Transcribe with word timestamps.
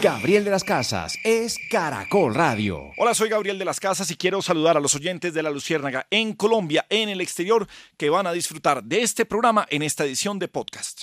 Gabriel 0.00 0.44
de 0.44 0.52
las 0.52 0.62
Casas 0.62 1.18
es 1.24 1.58
Caracol 1.68 2.32
Radio. 2.32 2.92
Hola, 2.98 3.14
soy 3.14 3.28
Gabriel 3.28 3.58
de 3.58 3.64
las 3.64 3.80
Casas 3.80 4.08
y 4.12 4.16
quiero 4.16 4.40
saludar 4.42 4.76
a 4.76 4.80
los 4.80 4.94
oyentes 4.94 5.34
de 5.34 5.42
La 5.42 5.50
Luciérnaga 5.50 6.06
en 6.12 6.34
Colombia, 6.34 6.86
en 6.88 7.08
el 7.08 7.20
exterior, 7.20 7.66
que 7.96 8.08
van 8.08 8.28
a 8.28 8.32
disfrutar 8.32 8.84
de 8.84 9.02
este 9.02 9.26
programa 9.26 9.66
en 9.70 9.82
esta 9.82 10.04
edición 10.04 10.38
de 10.38 10.46
podcast. 10.46 11.02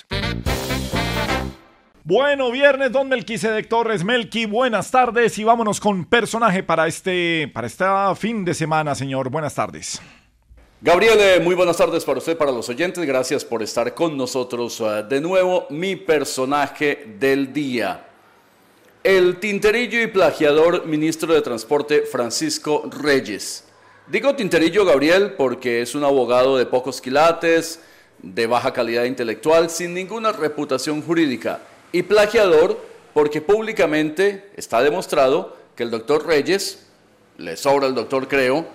Bueno, 2.04 2.50
viernes, 2.50 2.90
don 2.90 3.10
Melquisedec 3.10 3.68
Torres. 3.68 4.02
Melqui, 4.02 4.46
buenas 4.46 4.90
tardes 4.90 5.38
y 5.38 5.44
vámonos 5.44 5.78
con 5.78 6.06
personaje 6.06 6.62
para 6.62 6.86
este, 6.86 7.50
para 7.52 7.66
este 7.66 7.84
fin 8.16 8.46
de 8.46 8.54
semana, 8.54 8.94
señor. 8.94 9.28
Buenas 9.28 9.54
tardes. 9.54 10.00
Gabriel, 10.80 11.18
eh, 11.20 11.40
muy 11.40 11.54
buenas 11.54 11.76
tardes 11.76 12.02
para 12.02 12.18
usted, 12.18 12.38
para 12.38 12.50
los 12.50 12.66
oyentes. 12.70 13.04
Gracias 13.04 13.44
por 13.44 13.62
estar 13.62 13.92
con 13.92 14.16
nosotros 14.16 14.80
uh, 14.80 15.06
de 15.06 15.20
nuevo. 15.20 15.66
Mi 15.68 15.96
personaje 15.96 17.16
del 17.18 17.52
día. 17.52 18.06
El 19.06 19.36
tinterillo 19.36 20.02
y 20.02 20.08
plagiador 20.08 20.84
ministro 20.84 21.32
de 21.32 21.40
Transporte 21.40 22.02
Francisco 22.02 22.90
Reyes. 22.90 23.62
Digo 24.08 24.34
tinterillo, 24.34 24.84
Gabriel, 24.84 25.34
porque 25.34 25.80
es 25.80 25.94
un 25.94 26.02
abogado 26.02 26.56
de 26.58 26.66
pocos 26.66 27.00
quilates, 27.00 27.78
de 28.20 28.48
baja 28.48 28.72
calidad 28.72 29.04
intelectual, 29.04 29.70
sin 29.70 29.94
ninguna 29.94 30.32
reputación 30.32 31.02
jurídica 31.02 31.60
y 31.92 32.02
plagiador 32.02 32.80
porque 33.14 33.40
públicamente 33.40 34.50
está 34.56 34.82
demostrado 34.82 35.56
que 35.76 35.84
el 35.84 35.92
doctor 35.92 36.26
Reyes, 36.26 36.88
le 37.38 37.56
sobra 37.56 37.86
el 37.86 37.94
doctor 37.94 38.26
creo, 38.26 38.66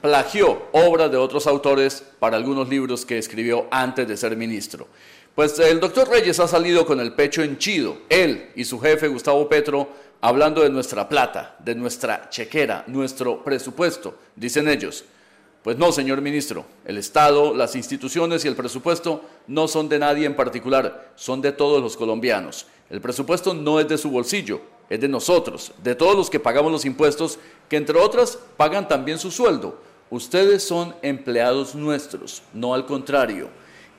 plagió 0.00 0.62
obras 0.70 1.10
de 1.10 1.16
otros 1.16 1.48
autores 1.48 2.04
para 2.20 2.36
algunos 2.36 2.68
libros 2.68 3.04
que 3.04 3.18
escribió 3.18 3.66
antes 3.72 4.06
de 4.06 4.16
ser 4.16 4.36
ministro. 4.36 4.86
Pues 5.34 5.58
el 5.58 5.80
doctor 5.80 6.10
Reyes 6.10 6.40
ha 6.40 6.48
salido 6.48 6.84
con 6.84 7.00
el 7.00 7.14
pecho 7.14 7.42
henchido, 7.42 7.96
él 8.10 8.50
y 8.54 8.64
su 8.64 8.78
jefe 8.78 9.08
Gustavo 9.08 9.48
Petro, 9.48 9.88
hablando 10.20 10.62
de 10.62 10.68
nuestra 10.68 11.08
plata, 11.08 11.56
de 11.58 11.74
nuestra 11.74 12.28
chequera, 12.28 12.84
nuestro 12.86 13.42
presupuesto, 13.42 14.14
dicen 14.36 14.68
ellos. 14.68 15.06
Pues 15.62 15.78
no, 15.78 15.90
señor 15.90 16.20
ministro, 16.20 16.66
el 16.84 16.98
Estado, 16.98 17.54
las 17.54 17.74
instituciones 17.76 18.44
y 18.44 18.48
el 18.48 18.56
presupuesto 18.56 19.22
no 19.46 19.68
son 19.68 19.88
de 19.88 19.98
nadie 19.98 20.26
en 20.26 20.36
particular, 20.36 21.12
son 21.14 21.40
de 21.40 21.52
todos 21.52 21.80
los 21.80 21.96
colombianos. 21.96 22.66
El 22.90 23.00
presupuesto 23.00 23.54
no 23.54 23.80
es 23.80 23.88
de 23.88 23.96
su 23.96 24.10
bolsillo, 24.10 24.60
es 24.90 25.00
de 25.00 25.08
nosotros, 25.08 25.72
de 25.82 25.94
todos 25.94 26.14
los 26.14 26.28
que 26.28 26.40
pagamos 26.40 26.70
los 26.70 26.84
impuestos, 26.84 27.38
que 27.70 27.76
entre 27.76 27.98
otras 27.98 28.38
pagan 28.58 28.86
también 28.86 29.18
su 29.18 29.30
sueldo. 29.30 29.78
Ustedes 30.10 30.62
son 30.62 30.94
empleados 31.00 31.74
nuestros, 31.74 32.42
no 32.52 32.74
al 32.74 32.84
contrario. 32.84 33.48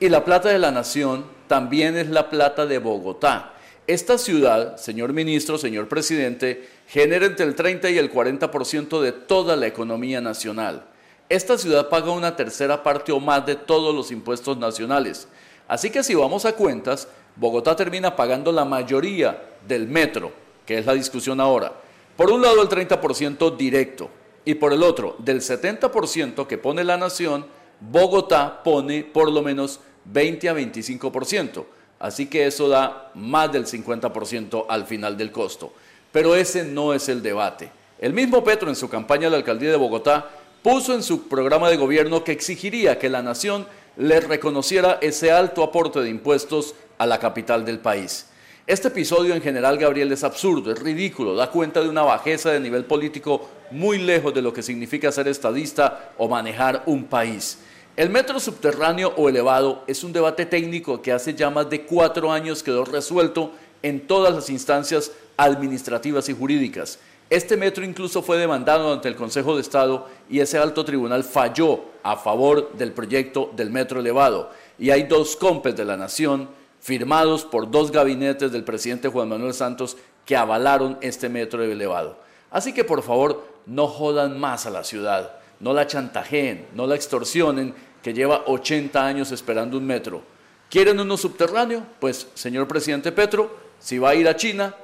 Y 0.00 0.08
la 0.08 0.24
plata 0.24 0.48
de 0.48 0.58
la 0.58 0.70
nación 0.70 1.24
también 1.46 1.96
es 1.96 2.08
la 2.08 2.28
plata 2.28 2.66
de 2.66 2.78
Bogotá. 2.78 3.54
Esta 3.86 4.18
ciudad, 4.18 4.76
señor 4.76 5.12
ministro, 5.12 5.58
señor 5.58 5.88
presidente, 5.88 6.68
genera 6.88 7.26
entre 7.26 7.44
el 7.44 7.54
30 7.54 7.90
y 7.90 7.98
el 7.98 8.10
40% 8.10 9.00
de 9.00 9.12
toda 9.12 9.56
la 9.56 9.66
economía 9.66 10.20
nacional. 10.20 10.86
Esta 11.28 11.56
ciudad 11.58 11.88
paga 11.88 12.10
una 12.10 12.34
tercera 12.34 12.82
parte 12.82 13.12
o 13.12 13.20
más 13.20 13.46
de 13.46 13.56
todos 13.56 13.94
los 13.94 14.10
impuestos 14.10 14.56
nacionales. 14.56 15.28
Así 15.68 15.90
que 15.90 16.02
si 16.02 16.14
vamos 16.14 16.44
a 16.44 16.54
cuentas, 16.54 17.08
Bogotá 17.36 17.76
termina 17.76 18.16
pagando 18.16 18.52
la 18.52 18.64
mayoría 18.64 19.42
del 19.66 19.86
metro, 19.86 20.32
que 20.66 20.78
es 20.78 20.86
la 20.86 20.94
discusión 20.94 21.40
ahora. 21.40 21.72
Por 22.16 22.30
un 22.30 22.42
lado 22.42 22.62
el 22.62 22.68
30% 22.68 23.56
directo 23.56 24.10
y 24.44 24.54
por 24.54 24.72
el 24.72 24.82
otro 24.82 25.16
del 25.18 25.40
70% 25.40 26.46
que 26.46 26.58
pone 26.58 26.84
la 26.84 26.96
nación, 26.96 27.46
Bogotá 27.80 28.62
pone 28.62 29.04
por 29.04 29.30
lo 29.30 29.42
menos 29.42 29.80
20 30.04 30.48
a 30.48 30.54
25%. 30.54 31.64
Así 31.98 32.26
que 32.26 32.46
eso 32.46 32.68
da 32.68 33.10
más 33.14 33.50
del 33.52 33.66
50% 33.66 34.66
al 34.68 34.84
final 34.84 35.16
del 35.16 35.32
costo. 35.32 35.72
Pero 36.12 36.34
ese 36.34 36.64
no 36.64 36.92
es 36.92 37.08
el 37.08 37.22
debate. 37.22 37.70
El 37.98 38.12
mismo 38.12 38.44
Petro 38.44 38.68
en 38.68 38.76
su 38.76 38.88
campaña 38.88 39.28
a 39.28 39.30
la 39.30 39.36
alcaldía 39.38 39.70
de 39.70 39.76
Bogotá 39.76 40.28
puso 40.62 40.94
en 40.94 41.02
su 41.02 41.28
programa 41.28 41.70
de 41.70 41.76
gobierno 41.76 42.24
que 42.24 42.32
exigiría 42.32 42.98
que 42.98 43.08
la 43.08 43.22
nación 43.22 43.66
le 43.96 44.20
reconociera 44.20 44.98
ese 45.00 45.30
alto 45.30 45.62
aporte 45.62 46.00
de 46.00 46.10
impuestos 46.10 46.74
a 46.98 47.06
la 47.06 47.18
capital 47.18 47.64
del 47.64 47.78
país. 47.78 48.26
Este 48.66 48.88
episodio 48.88 49.34
en 49.34 49.42
general, 49.42 49.76
Gabriel, 49.76 50.10
es 50.12 50.24
absurdo, 50.24 50.72
es 50.72 50.78
ridículo, 50.78 51.34
da 51.34 51.50
cuenta 51.50 51.82
de 51.82 51.88
una 51.90 52.00
bajeza 52.00 52.50
de 52.50 52.60
nivel 52.60 52.86
político 52.86 53.46
muy 53.70 53.98
lejos 53.98 54.32
de 54.32 54.40
lo 54.40 54.54
que 54.54 54.62
significa 54.62 55.12
ser 55.12 55.28
estadista 55.28 56.14
o 56.16 56.28
manejar 56.28 56.82
un 56.86 57.04
país. 57.04 57.58
El 57.94 58.08
metro 58.08 58.40
subterráneo 58.40 59.12
o 59.18 59.28
elevado 59.28 59.84
es 59.86 60.02
un 60.02 60.14
debate 60.14 60.46
técnico 60.46 61.02
que 61.02 61.12
hace 61.12 61.34
ya 61.34 61.50
más 61.50 61.68
de 61.68 61.84
cuatro 61.84 62.32
años 62.32 62.62
quedó 62.62 62.86
resuelto 62.86 63.52
en 63.82 64.06
todas 64.06 64.34
las 64.34 64.48
instancias 64.48 65.12
administrativas 65.36 66.30
y 66.30 66.32
jurídicas. 66.32 66.98
Este 67.28 67.58
metro 67.58 67.84
incluso 67.84 68.22
fue 68.22 68.38
demandado 68.38 68.94
ante 68.94 69.08
el 69.08 69.14
Consejo 69.14 69.56
de 69.56 69.60
Estado 69.60 70.08
y 70.30 70.40
ese 70.40 70.56
alto 70.56 70.86
tribunal 70.86 71.22
falló 71.22 71.80
a 72.02 72.16
favor 72.16 72.72
del 72.72 72.92
proyecto 72.92 73.50
del 73.54 73.68
metro 73.68 74.00
elevado. 74.00 74.50
Y 74.78 74.88
hay 74.88 75.02
dos 75.02 75.36
compes 75.36 75.76
de 75.76 75.84
la 75.84 75.98
nación 75.98 76.48
firmados 76.84 77.46
por 77.46 77.70
dos 77.70 77.90
gabinetes 77.90 78.52
del 78.52 78.62
presidente 78.62 79.08
Juan 79.08 79.30
Manuel 79.30 79.54
Santos 79.54 79.96
que 80.26 80.36
avalaron 80.36 80.98
este 81.00 81.30
metro 81.30 81.62
elevado. 81.62 82.18
Así 82.50 82.74
que 82.74 82.84
por 82.84 83.02
favor 83.02 83.42
no 83.64 83.86
jodan 83.86 84.38
más 84.38 84.66
a 84.66 84.70
la 84.70 84.84
ciudad, 84.84 85.32
no 85.60 85.72
la 85.72 85.86
chantajeen, 85.86 86.66
no 86.74 86.86
la 86.86 86.94
extorsionen, 86.94 87.74
que 88.02 88.12
lleva 88.12 88.42
80 88.48 89.02
años 89.02 89.32
esperando 89.32 89.78
un 89.78 89.86
metro. 89.86 90.20
¿Quieren 90.68 91.00
uno 91.00 91.16
subterráneo? 91.16 91.86
Pues, 92.00 92.28
señor 92.34 92.68
presidente 92.68 93.12
Petro, 93.12 93.56
si 93.78 93.96
va 93.98 94.10
a 94.10 94.14
ir 94.14 94.28
a 94.28 94.36
China, 94.36 94.74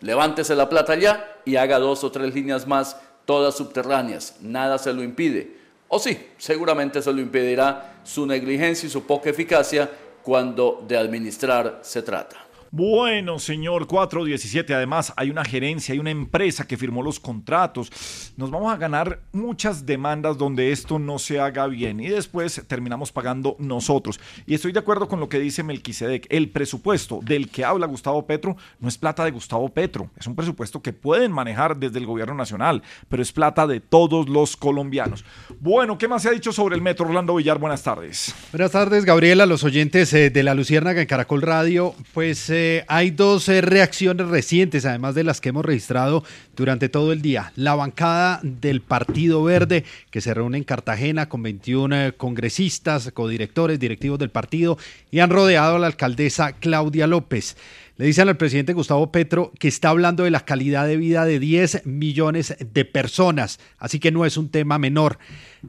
levántese 0.00 0.56
la 0.56 0.68
plata 0.68 0.94
allá 0.94 1.36
y 1.44 1.54
haga 1.54 1.78
dos 1.78 2.02
o 2.02 2.10
tres 2.10 2.34
líneas 2.34 2.66
más, 2.66 2.96
todas 3.24 3.56
subterráneas. 3.56 4.34
Nada 4.40 4.78
se 4.78 4.92
lo 4.92 5.04
impide. 5.04 5.58
O 5.86 6.00
sí, 6.00 6.18
seguramente 6.38 7.00
se 7.02 7.12
lo 7.12 7.20
impedirá 7.20 8.00
su 8.02 8.26
negligencia 8.26 8.88
y 8.88 8.90
su 8.90 9.04
poca 9.04 9.30
eficacia 9.30 9.88
cuando 10.26 10.82
de 10.84 10.96
administrar 10.96 11.78
se 11.82 12.02
trata. 12.02 12.45
Bueno, 12.70 13.38
señor 13.38 13.86
417, 13.86 14.74
además 14.74 15.12
hay 15.16 15.30
una 15.30 15.44
gerencia, 15.44 15.92
hay 15.92 15.98
una 15.98 16.10
empresa 16.10 16.66
que 16.66 16.76
firmó 16.76 17.02
los 17.02 17.20
contratos. 17.20 18.32
Nos 18.36 18.50
vamos 18.50 18.72
a 18.72 18.76
ganar 18.76 19.20
muchas 19.32 19.86
demandas 19.86 20.36
donde 20.38 20.72
esto 20.72 20.98
no 20.98 21.18
se 21.18 21.40
haga 21.40 21.66
bien 21.66 22.00
y 22.00 22.08
después 22.08 22.62
terminamos 22.66 23.12
pagando 23.12 23.56
nosotros. 23.58 24.20
Y 24.46 24.54
estoy 24.54 24.72
de 24.72 24.78
acuerdo 24.78 25.08
con 25.08 25.20
lo 25.20 25.28
que 25.28 25.38
dice 25.38 25.62
Melquisedec. 25.62 26.26
El 26.28 26.50
presupuesto 26.50 27.20
del 27.22 27.48
que 27.48 27.64
habla 27.64 27.86
Gustavo 27.86 28.26
Petro 28.26 28.56
no 28.80 28.88
es 28.88 28.98
plata 28.98 29.24
de 29.24 29.30
Gustavo 29.30 29.68
Petro, 29.68 30.10
es 30.16 30.26
un 30.26 30.36
presupuesto 30.36 30.82
que 30.82 30.92
pueden 30.92 31.32
manejar 31.32 31.76
desde 31.76 31.98
el 31.98 32.06
gobierno 32.06 32.34
nacional, 32.34 32.82
pero 33.08 33.22
es 33.22 33.32
plata 33.32 33.66
de 33.66 33.80
todos 33.80 34.28
los 34.28 34.56
colombianos. 34.56 35.24
Bueno, 35.60 35.98
¿qué 35.98 36.08
más 36.08 36.22
se 36.22 36.28
ha 36.28 36.32
dicho 36.32 36.52
sobre 36.52 36.74
el 36.74 36.82
metro? 36.82 37.06
Orlando 37.06 37.34
Villar, 37.34 37.58
buenas 37.58 37.82
tardes. 37.82 38.34
Buenas 38.52 38.72
tardes, 38.72 39.04
Gabriela, 39.04 39.46
los 39.46 39.64
oyentes 39.64 40.12
eh, 40.12 40.30
de 40.30 40.42
la 40.42 40.54
Luciérnaga 40.54 41.00
en 41.00 41.06
Caracol 41.06 41.42
Radio. 41.42 41.94
Pues 42.12 42.50
eh, 42.56 42.84
hay 42.88 43.10
dos 43.10 43.48
eh, 43.48 43.60
reacciones 43.60 44.26
recientes, 44.26 44.84
además 44.84 45.14
de 45.14 45.24
las 45.24 45.40
que 45.40 45.50
hemos 45.50 45.64
registrado 45.64 46.24
durante 46.56 46.88
todo 46.88 47.12
el 47.12 47.22
día. 47.22 47.52
La 47.54 47.74
bancada 47.74 48.40
del 48.42 48.80
Partido 48.80 49.44
Verde, 49.44 49.84
que 50.10 50.20
se 50.20 50.34
reúne 50.34 50.58
en 50.58 50.64
Cartagena 50.64 51.28
con 51.28 51.42
21 51.42 51.96
eh, 51.96 52.12
congresistas, 52.16 53.12
codirectores, 53.12 53.78
directivos 53.78 54.18
del 54.18 54.30
partido, 54.30 54.78
y 55.10 55.20
han 55.20 55.30
rodeado 55.30 55.76
a 55.76 55.78
la 55.78 55.86
alcaldesa 55.86 56.52
Claudia 56.52 57.06
López. 57.06 57.56
Le 57.98 58.04
dicen 58.04 58.28
al 58.28 58.36
presidente 58.36 58.74
Gustavo 58.74 59.10
Petro 59.10 59.52
que 59.58 59.68
está 59.68 59.88
hablando 59.88 60.24
de 60.24 60.30
la 60.30 60.44
calidad 60.44 60.86
de 60.86 60.98
vida 60.98 61.24
de 61.24 61.38
10 61.38 61.86
millones 61.86 62.54
de 62.58 62.84
personas, 62.84 63.58
así 63.78 64.00
que 64.00 64.12
no 64.12 64.26
es 64.26 64.36
un 64.36 64.50
tema 64.50 64.78
menor. 64.78 65.18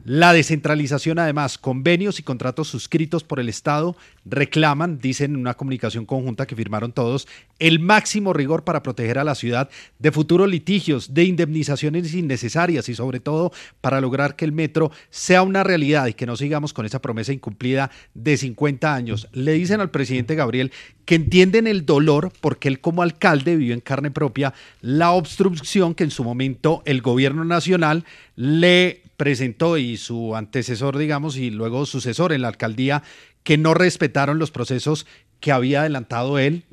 La 0.04 0.32
descentralización, 0.32 1.18
además, 1.18 1.58
convenios 1.58 2.18
y 2.18 2.22
contratos 2.22 2.68
suscritos 2.68 3.24
por 3.24 3.40
el 3.40 3.48
Estado 3.48 3.96
reclaman, 4.24 4.98
dicen 4.98 5.32
en 5.32 5.40
una 5.40 5.54
comunicación 5.54 6.06
conjunta 6.06 6.46
que 6.46 6.56
firmaron 6.56 6.92
todos, 6.92 7.26
el 7.58 7.80
máximo 7.80 8.32
rigor 8.32 8.64
para 8.64 8.82
proteger 8.82 9.18
a 9.18 9.24
la 9.24 9.34
ciudad 9.34 9.68
de 9.98 10.12
futuros 10.12 10.48
litigios, 10.48 11.14
de 11.14 11.24
indemnizaciones 11.24 12.14
innecesarias 12.14 12.88
y 12.88 12.94
sobre 12.94 13.20
todo 13.20 13.52
para 13.80 14.00
lograr 14.00 14.36
que 14.36 14.44
el 14.44 14.52
metro 14.52 14.90
sea 15.10 15.42
una 15.42 15.64
realidad 15.64 16.06
y 16.06 16.14
que 16.14 16.26
no 16.26 16.36
sigamos 16.36 16.72
con 16.72 16.86
esa 16.86 17.00
promesa 17.00 17.32
incumplida 17.32 17.90
de 18.14 18.36
50 18.36 18.94
años. 18.94 19.28
Le 19.32 19.52
dicen 19.52 19.80
al 19.80 19.90
presidente 19.90 20.34
Gabriel 20.34 20.72
que 21.04 21.14
entienden 21.14 21.66
el 21.66 21.86
dolor 21.86 22.32
porque 22.40 22.68
él 22.68 22.80
como 22.80 23.02
alcalde 23.02 23.56
vivió 23.56 23.74
en 23.74 23.80
carne 23.80 24.10
propia 24.10 24.52
la 24.80 25.12
obstrucción 25.12 25.94
que 25.94 26.04
en 26.04 26.10
su 26.10 26.22
momento 26.22 26.82
el 26.84 27.00
gobierno 27.00 27.44
nacional 27.44 28.04
le 28.36 29.07
presentó 29.18 29.76
y 29.76 29.98
su 29.98 30.36
antecesor, 30.36 30.96
digamos, 30.96 31.36
y 31.36 31.50
luego 31.50 31.84
sucesor 31.84 32.32
en 32.32 32.40
la 32.40 32.48
alcaldía, 32.48 33.02
que 33.42 33.58
no 33.58 33.74
respetaron 33.74 34.38
los 34.38 34.52
procesos 34.52 35.06
que 35.40 35.52
había 35.52 35.80
adelantado 35.80 36.38
él 36.38 36.64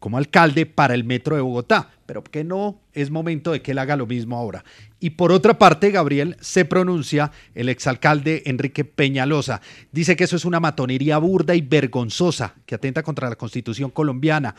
como 0.00 0.18
alcalde 0.18 0.66
para 0.66 0.94
el 0.94 1.04
metro 1.04 1.36
de 1.36 1.42
Bogotá, 1.42 1.90
pero 2.06 2.24
que 2.24 2.42
no 2.42 2.80
es 2.94 3.10
momento 3.10 3.52
de 3.52 3.62
que 3.62 3.70
él 3.72 3.78
haga 3.78 3.96
lo 3.96 4.06
mismo 4.06 4.36
ahora. 4.36 4.64
Y 4.98 5.10
por 5.10 5.30
otra 5.30 5.58
parte, 5.58 5.90
Gabriel, 5.90 6.36
se 6.40 6.64
pronuncia 6.64 7.30
el 7.54 7.68
exalcalde 7.68 8.42
Enrique 8.46 8.84
Peñalosa. 8.84 9.60
Dice 9.92 10.16
que 10.16 10.24
eso 10.24 10.36
es 10.36 10.46
una 10.46 10.58
matonería 10.58 11.18
burda 11.18 11.54
y 11.54 11.60
vergonzosa 11.60 12.54
que 12.66 12.74
atenta 12.74 13.02
contra 13.02 13.28
la 13.28 13.36
constitución 13.36 13.90
colombiana. 13.90 14.56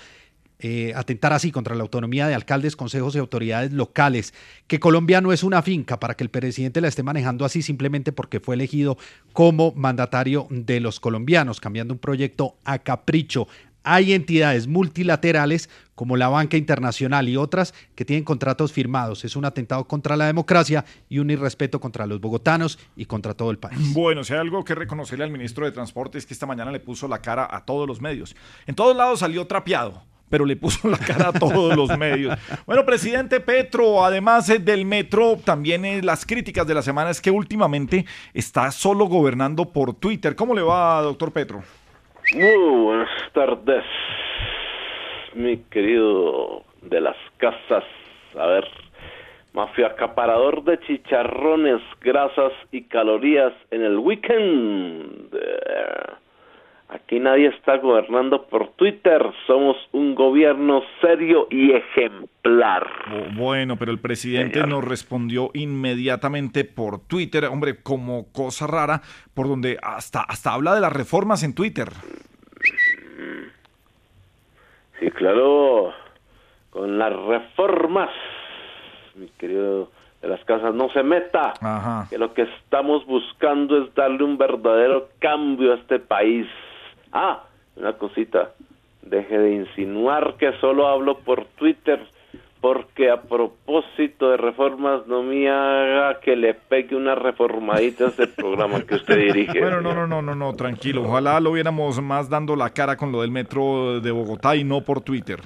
Eh, 0.63 0.93
atentar 0.95 1.33
así 1.33 1.51
contra 1.51 1.73
la 1.73 1.81
autonomía 1.81 2.27
de 2.27 2.35
alcaldes, 2.35 2.75
consejos 2.75 3.15
y 3.15 3.17
autoridades 3.17 3.71
locales, 3.71 4.31
que 4.67 4.79
Colombia 4.79 5.19
no 5.19 5.33
es 5.33 5.41
una 5.41 5.63
finca 5.63 5.99
para 5.99 6.13
que 6.13 6.23
el 6.23 6.29
presidente 6.29 6.81
la 6.81 6.87
esté 6.87 7.01
manejando 7.01 7.45
así 7.45 7.63
simplemente 7.63 8.11
porque 8.11 8.39
fue 8.39 8.53
elegido 8.53 8.95
como 9.33 9.73
mandatario 9.75 10.45
de 10.51 10.79
los 10.79 10.99
colombianos, 10.99 11.59
cambiando 11.59 11.95
un 11.95 11.99
proyecto 11.99 12.57
a 12.63 12.77
capricho. 12.77 13.47
Hay 13.83 14.13
entidades 14.13 14.67
multilaterales 14.67 15.67
como 15.95 16.15
la 16.15 16.29
Banca 16.29 16.57
Internacional 16.57 17.27
y 17.27 17.37
otras 17.37 17.73
que 17.95 18.05
tienen 18.05 18.23
contratos 18.23 18.71
firmados. 18.71 19.25
Es 19.25 19.35
un 19.35 19.45
atentado 19.45 19.87
contra 19.87 20.15
la 20.15 20.27
democracia 20.27 20.85
y 21.09 21.17
un 21.17 21.31
irrespeto 21.31 21.79
contra 21.79 22.05
los 22.05 22.21
bogotanos 22.21 22.77
y 22.95 23.05
contra 23.05 23.33
todo 23.33 23.49
el 23.49 23.57
país. 23.57 23.95
Bueno, 23.95 24.23
si 24.23 24.33
hay 24.33 24.39
algo 24.39 24.63
que 24.63 24.75
reconocerle 24.75 25.23
al 25.25 25.31
ministro 25.31 25.65
de 25.65 25.71
Transporte 25.71 26.19
es 26.19 26.27
que 26.27 26.35
esta 26.35 26.45
mañana 26.45 26.71
le 26.71 26.79
puso 26.79 27.07
la 27.07 27.19
cara 27.19 27.47
a 27.49 27.65
todos 27.65 27.87
los 27.87 27.99
medios. 27.99 28.35
En 28.67 28.75
todos 28.75 28.95
lados 28.95 29.21
salió 29.21 29.47
trapeado 29.47 30.10
pero 30.31 30.45
le 30.45 30.55
puso 30.55 30.89
la 30.89 30.97
cara 30.97 31.27
a 31.27 31.33
todos 31.33 31.75
los 31.75 31.95
medios. 31.97 32.35
Bueno, 32.65 32.85
presidente 32.85 33.41
Petro, 33.41 34.03
además 34.03 34.49
eh, 34.49 34.57
del 34.57 34.85
metro, 34.85 35.37
también 35.43 35.85
eh, 35.85 36.01
las 36.01 36.25
críticas 36.25 36.65
de 36.65 36.73
la 36.73 36.81
semana 36.81 37.11
es 37.11 37.21
que 37.21 37.29
últimamente 37.29 38.05
está 38.33 38.71
solo 38.71 39.05
gobernando 39.05 39.65
por 39.65 39.93
Twitter. 39.93 40.35
¿Cómo 40.35 40.55
le 40.55 40.61
va, 40.61 41.01
doctor 41.01 41.33
Petro? 41.33 41.61
Muy 42.33 42.83
buenas 42.83 43.09
tardes, 43.33 43.83
mi 45.35 45.57
querido 45.69 46.63
de 46.81 47.01
las 47.01 47.17
casas. 47.37 47.83
A 48.39 48.45
ver, 48.45 48.65
mafia 49.53 49.87
acaparador 49.87 50.63
de 50.63 50.79
chicharrones, 50.79 51.81
grasas 51.99 52.53
y 52.71 52.83
calorías 52.83 53.51
en 53.71 53.83
el 53.83 53.97
weekend. 53.97 55.35
Aquí 56.91 57.21
nadie 57.21 57.47
está 57.47 57.77
gobernando 57.77 58.47
por 58.47 58.73
Twitter, 58.73 59.23
somos 59.47 59.77
un 59.93 60.13
gobierno 60.13 60.81
serio 60.99 61.47
y 61.49 61.71
ejemplar. 61.71 62.85
Bueno, 63.33 63.77
pero 63.77 63.93
el 63.93 63.99
presidente 63.99 64.67
nos 64.67 64.83
respondió 64.83 65.51
inmediatamente 65.53 66.65
por 66.65 66.99
Twitter, 66.99 67.45
hombre, 67.45 67.81
como 67.81 68.29
cosa 68.33 68.67
rara, 68.67 69.01
por 69.33 69.47
donde 69.47 69.77
hasta, 69.81 70.19
hasta 70.19 70.53
habla 70.53 70.75
de 70.75 70.81
las 70.81 70.91
reformas 70.91 71.43
en 71.43 71.55
Twitter. 71.55 71.87
Sí, 74.99 75.09
claro, 75.11 75.93
con 76.71 76.99
las 76.99 77.13
reformas, 77.15 78.09
mi 79.15 79.29
querido 79.37 79.89
de 80.21 80.27
las 80.27 80.43
casas, 80.43 80.75
no 80.75 80.89
se 80.89 81.03
meta, 81.03 81.53
que 82.09 82.17
lo 82.17 82.33
que 82.33 82.41
estamos 82.41 83.05
buscando 83.05 83.81
es 83.81 83.95
darle 83.95 84.25
un 84.25 84.37
verdadero 84.37 85.07
cambio 85.19 85.71
a 85.71 85.75
este 85.75 85.97
país 85.97 86.47
Ah, 87.11 87.43
una 87.75 87.93
cosita, 87.93 88.51
deje 89.01 89.37
de 89.37 89.53
insinuar 89.53 90.35
que 90.37 90.51
solo 90.59 90.87
hablo 90.87 91.19
por 91.19 91.45
Twitter, 91.45 91.99
porque 92.61 93.09
a 93.09 93.21
propósito 93.21 94.29
de 94.29 94.37
reformas 94.37 95.07
no 95.07 95.23
me 95.23 95.49
haga 95.49 96.19
que 96.19 96.35
le 96.35 96.53
pegue 96.53 96.95
una 96.95 97.15
reformadita 97.15 98.05
a 98.05 98.07
este 98.09 98.27
programa 98.27 98.81
que 98.83 98.95
usted 98.95 99.17
dirige. 99.17 99.59
Bueno, 99.59 99.81
no, 99.81 99.93
no, 99.93 100.05
no, 100.05 100.21
no, 100.21 100.35
no, 100.35 100.53
tranquilo. 100.53 101.03
Ojalá 101.03 101.39
lo 101.39 101.51
viéramos 101.53 101.99
más 102.01 102.29
dando 102.29 102.55
la 102.55 102.69
cara 102.69 102.97
con 102.97 103.11
lo 103.11 103.21
del 103.21 103.31
metro 103.31 103.99
de 103.99 104.11
Bogotá 104.11 104.55
y 104.55 104.63
no 104.63 104.81
por 104.81 105.01
Twitter. 105.01 105.39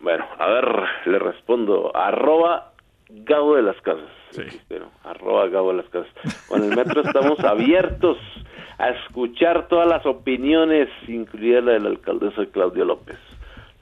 Bueno, 0.00 0.24
a 0.38 0.46
ver, 0.46 0.82
le 1.06 1.18
respondo. 1.18 1.90
Arroba 1.96 2.70
Gabo 3.08 3.56
de 3.56 3.62
las 3.62 3.80
Casas. 3.80 4.15
Sí. 4.36 4.60
Pero, 4.68 4.90
arroba 5.04 5.48
Gabo 5.48 5.72
las 5.72 5.88
Casas. 5.88 6.10
Con 6.48 6.62
el 6.62 6.76
metro 6.76 7.02
estamos 7.02 7.40
abiertos 7.44 8.18
a 8.78 8.90
escuchar 8.90 9.68
todas 9.68 9.88
las 9.88 10.04
opiniones, 10.04 10.88
incluida 11.08 11.60
la 11.60 11.72
de 11.72 11.80
la 11.80 11.88
alcaldesa 11.88 12.44
Claudia 12.52 12.84
López. 12.84 13.16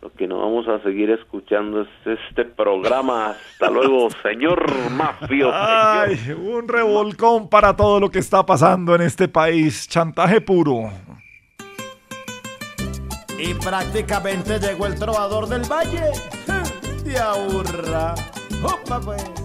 Lo 0.04 0.12
que 0.12 0.28
no 0.28 0.38
vamos 0.38 0.68
a 0.68 0.82
seguir 0.82 1.10
escuchando 1.10 1.80
es 1.80 1.88
este 2.04 2.44
programa. 2.44 3.30
Hasta 3.30 3.70
luego, 3.70 4.08
señor 4.22 4.66
mafio. 4.90 5.50
Ay, 5.50 6.30
un 6.30 6.68
revolcón 6.68 7.48
para 7.48 7.74
todo 7.74 7.98
lo 8.00 8.10
que 8.10 8.18
está 8.18 8.44
pasando 8.44 8.94
en 8.94 9.00
este 9.00 9.28
país. 9.28 9.88
Chantaje 9.88 10.42
puro. 10.42 10.90
Y 13.38 13.54
prácticamente 13.54 14.58
llegó 14.58 14.86
el 14.86 14.98
trovador 14.98 15.48
del 15.48 15.62
valle. 15.62 16.10
De 17.04 17.18
aburra. 17.18 18.14
¡Opa, 18.62 19.00
pues! 19.00 19.43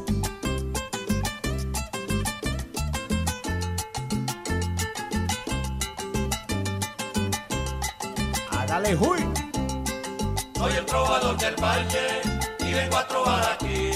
Huy. 8.88 9.20
Soy 10.58 10.72
el 10.72 10.86
trovador 10.86 11.38
del 11.38 11.56
valle 11.62 12.22
y 12.60 12.74
vengo 12.74 12.98
a 12.98 13.08
trobar 13.08 13.44
aquí. 13.54 13.92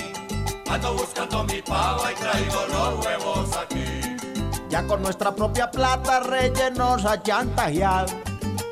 Ando 0.70 0.94
buscando 0.94 1.44
mi 1.46 1.62
pava 1.62 2.12
y 2.12 2.16
traigo 2.16 2.66
los 2.68 3.06
huevos 3.06 3.58
aquí. 3.58 4.18
Ya 4.70 4.86
con 4.86 5.02
nuestra 5.02 5.34
propia 5.34 5.72
plata 5.72 6.20
rellenos 6.20 7.06
a 7.06 7.22
chantajear. 7.24 8.08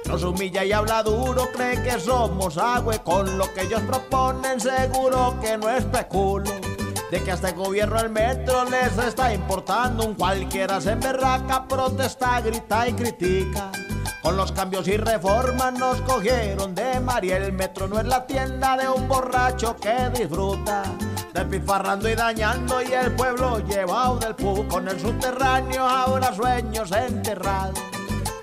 Nos 0.06 0.24
humilla 0.24 0.65
y 0.65 0.74
habla 0.74 1.01
duro, 1.01 1.50
cree 1.53 1.82
que 1.82 1.98
somos 1.98 2.58
agua 2.58 2.98
con 3.00 3.38
lo 3.38 3.51
que 3.53 3.62
ellos 3.62 3.82
proponen 3.88 4.60
seguro 4.60 5.39
que 5.41 5.58
no 5.58 5.70
especulo. 5.70 6.51
De 7.10 7.24
que 7.24 7.32
a 7.32 7.36
este 7.36 7.53
gobierno 7.53 8.00
el 8.00 8.10
metro 8.10 8.65
les 8.65 8.98
está 8.98 9.34
importando 9.34 10.06
un 10.06 10.15
cualquiera 10.15 10.82
se 10.82 10.91
emberraca, 10.91 11.65
protesta, 11.68 12.41
grita 12.41 12.89
y 12.89 12.94
critica. 12.94 13.72
Con 14.22 14.38
los 14.38 14.51
cambios 14.51 14.88
y 14.88 14.98
reformas 14.98 15.74
nos 15.74 16.00
cogieron 16.01 16.75
de 16.75 17.00
María. 17.00 17.38
El 17.38 17.54
metro 17.54 17.88
no 17.88 18.00
es 18.00 18.06
la 18.06 18.25
tienda 18.28 18.78
de 18.78 18.88
un 18.88 19.08
borracho 19.08 19.75
que 19.75 20.12
disfruta. 20.12 20.84
Despifarrando 21.34 22.08
y 22.08 22.13
dañando 22.13 22.82
y 22.84 22.94
el 22.94 23.13
pueblo 23.13 23.60
llevado 23.60 24.20
del 24.20 24.36
pu 24.36 24.68
con 24.68 24.88
el 24.88 25.00
subterráneo 25.00 25.84
ahora 25.84 26.34
sueños 26.36 26.92
enterrados. 26.92 27.80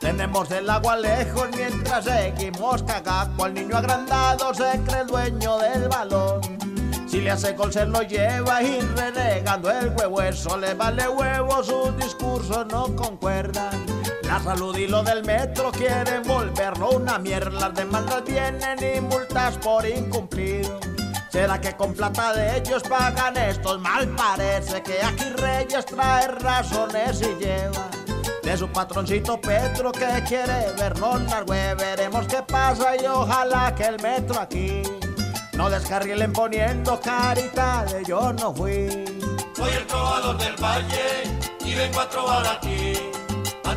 Tenemos 0.00 0.50
el 0.50 0.68
agua 0.68 0.96
lejos 0.96 1.48
mientras 1.56 2.04
seguimos 2.04 2.82
cagaco. 2.82 3.44
Al 3.44 3.54
niño 3.54 3.76
agrandado 3.76 4.52
se 4.54 4.80
cree 4.84 5.04
dueño 5.04 5.58
del 5.58 5.88
balón. 5.88 6.40
Si 7.06 7.20
le 7.20 7.30
hace 7.30 7.52
gol 7.52 7.72
se 7.72 7.86
lo 7.86 8.02
lleva 8.02 8.62
y 8.62 8.80
renegando 8.80 9.70
el 9.70 9.90
huevo, 9.96 10.22
eso 10.22 10.56
le 10.56 10.74
vale 10.74 11.08
huevo, 11.08 11.62
sus 11.62 11.96
discursos 11.96 12.66
no 12.66 12.94
concuerdan. 12.96 13.70
La 14.28 14.38
salud 14.42 14.76
y 14.76 14.86
lo 14.86 15.02
del 15.02 15.24
metro 15.24 15.72
quieren 15.72 16.22
volverlo 16.22 16.90
una 16.90 17.18
mierda, 17.18 17.50
las 17.50 17.74
demandas 17.74 18.22
vienen 18.26 18.78
y 18.78 19.00
multas 19.00 19.56
por 19.56 19.88
incumplido. 19.88 20.78
¿Será 21.30 21.58
que 21.58 21.74
con 21.74 21.94
plata 21.94 22.34
de 22.34 22.58
ellos 22.58 22.82
pagan 22.82 23.38
estos? 23.38 23.80
Mal 23.80 24.06
parece 24.08 24.82
que 24.82 25.02
aquí 25.02 25.24
Reyes 25.30 25.86
trae 25.86 26.28
razones 26.28 27.22
y 27.22 27.42
lleva. 27.42 27.88
de 28.42 28.56
su 28.56 28.68
patroncito 28.68 29.40
Petro 29.40 29.92
que 29.92 30.22
quiere 30.28 30.72
vernos 30.78 31.22
largo. 31.22 31.54
Veremos 31.78 32.26
qué 32.26 32.42
pasa 32.42 32.96
y 33.02 33.06
ojalá 33.06 33.74
que 33.74 33.84
el 33.84 34.02
metro 34.02 34.38
aquí 34.40 34.82
no 35.54 35.70
descarrilen 35.70 36.34
poniendo 36.34 37.00
carita 37.00 37.84
de 37.84 38.04
yo 38.04 38.30
no 38.34 38.54
fui. 38.54 38.88
Soy 39.56 39.72
el 39.72 39.86
trovador 39.86 40.36
del 40.36 40.54
valle 40.62 41.22
y 41.64 41.74
vengo 41.74 42.00
a 42.00 42.08
trobar 42.10 42.46
aquí. 42.46 43.17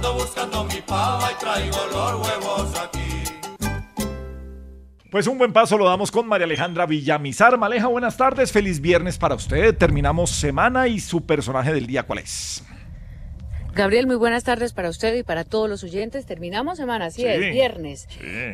Ando 0.02 0.16
buscando 0.16 0.64
mi 0.64 0.82
pava 0.82 1.32
y 1.32 1.36
traigo 1.36 1.78
los 1.92 2.28
huevos 2.28 2.80
aquí. 2.80 3.24
Pues 5.12 5.28
un 5.28 5.38
buen 5.38 5.54
paso 5.54 5.78
lo 5.78 5.86
damos 5.86 6.10
con 6.10 6.26
María 6.26 6.46
Alejandra 6.46 6.88
Villamizar. 6.88 7.56
Maleja, 7.60 7.86
buenas 7.86 8.18
tardes, 8.18 8.52
feliz 8.52 8.82
viernes 8.82 9.20
para 9.20 9.36
usted. 9.36 9.78
Terminamos 9.78 10.32
semana 10.32 10.88
y 10.88 11.00
su 11.00 11.28
personaje 11.28 11.72
del 11.72 11.86
día, 11.86 12.02
¿cuál 12.02 12.18
es? 12.18 12.64
Gabriel, 13.76 14.08
muy 14.08 14.16
buenas 14.16 14.44
tardes 14.44 14.74
para 14.74 14.90
usted 14.90 15.14
y 15.14 15.22
para 15.22 15.44
todos 15.44 15.70
los 15.70 15.84
oyentes. 15.84 16.26
Terminamos 16.26 16.80
semana, 16.80 17.06
así 17.06 17.24
es, 17.24 17.40
viernes, 17.40 18.08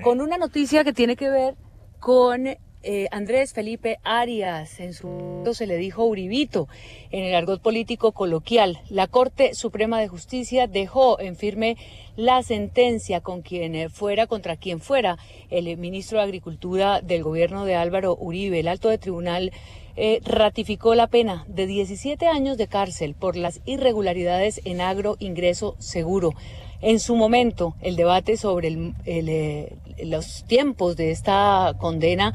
con 0.04 0.20
una 0.20 0.38
noticia 0.38 0.84
que 0.84 0.92
tiene 0.92 1.16
que 1.16 1.30
ver 1.30 1.56
con 2.01 2.58
eh, 2.89 3.10
Andrés 3.12 3.51
Felipe 3.51 4.00
Arias, 4.03 4.79
en 4.79 4.94
su 4.94 5.44
se 5.53 5.67
le 5.67 5.75
dijo 5.75 6.06
Uribito 6.06 6.70
en 7.12 7.25
el 7.25 7.36
argot 7.36 7.62
político 7.62 8.13
coloquial. 8.13 8.79
La 8.89 9.08
Corte 9.08 9.53
Suprema 9.56 10.00
de 10.00 10.08
Justicia 10.08 10.67
dejó 10.67 11.20
en 11.20 11.36
firme 11.36 11.75
la 12.15 12.44
sentencia 12.44 13.20
con 13.20 13.41
quien 13.41 13.89
fuera, 13.89 14.25
contra 14.25 14.56
quien 14.56 14.79
fuera 14.79 15.17
el 15.50 15.75
ministro 15.77 16.17
de 16.17 16.24
Agricultura 16.24 17.01
del 17.01 17.24
gobierno 17.24 17.65
de 17.65 17.75
Álvaro 17.75 18.15
Uribe. 18.17 18.62
El 18.62 18.70
alto 18.70 18.88
de 18.88 18.98
tribunal 18.98 19.51
eh, 19.98 20.22
ratificó 20.24 20.96
la 20.96 21.08
pena 21.08 21.44
de 21.50 21.67
17 21.67 22.27
años 22.27 22.58
de 22.58 22.67
cárcel 22.67 23.15
por 23.15 23.36
las 23.36 23.60
irregularidades 23.65 24.62
en 24.63 24.79
agro 24.79 25.17
ingreso 25.20 25.75
seguro. 25.79 26.34
En 26.79 27.00
su 27.00 27.15
momento, 27.15 27.75
el 27.82 27.96
debate 27.96 28.38
sobre 28.38 28.94
eh, 29.06 29.75
los 30.03 30.46
tiempos 30.46 30.96
de 30.96 31.10
esta 31.10 31.74
condena 31.79 32.34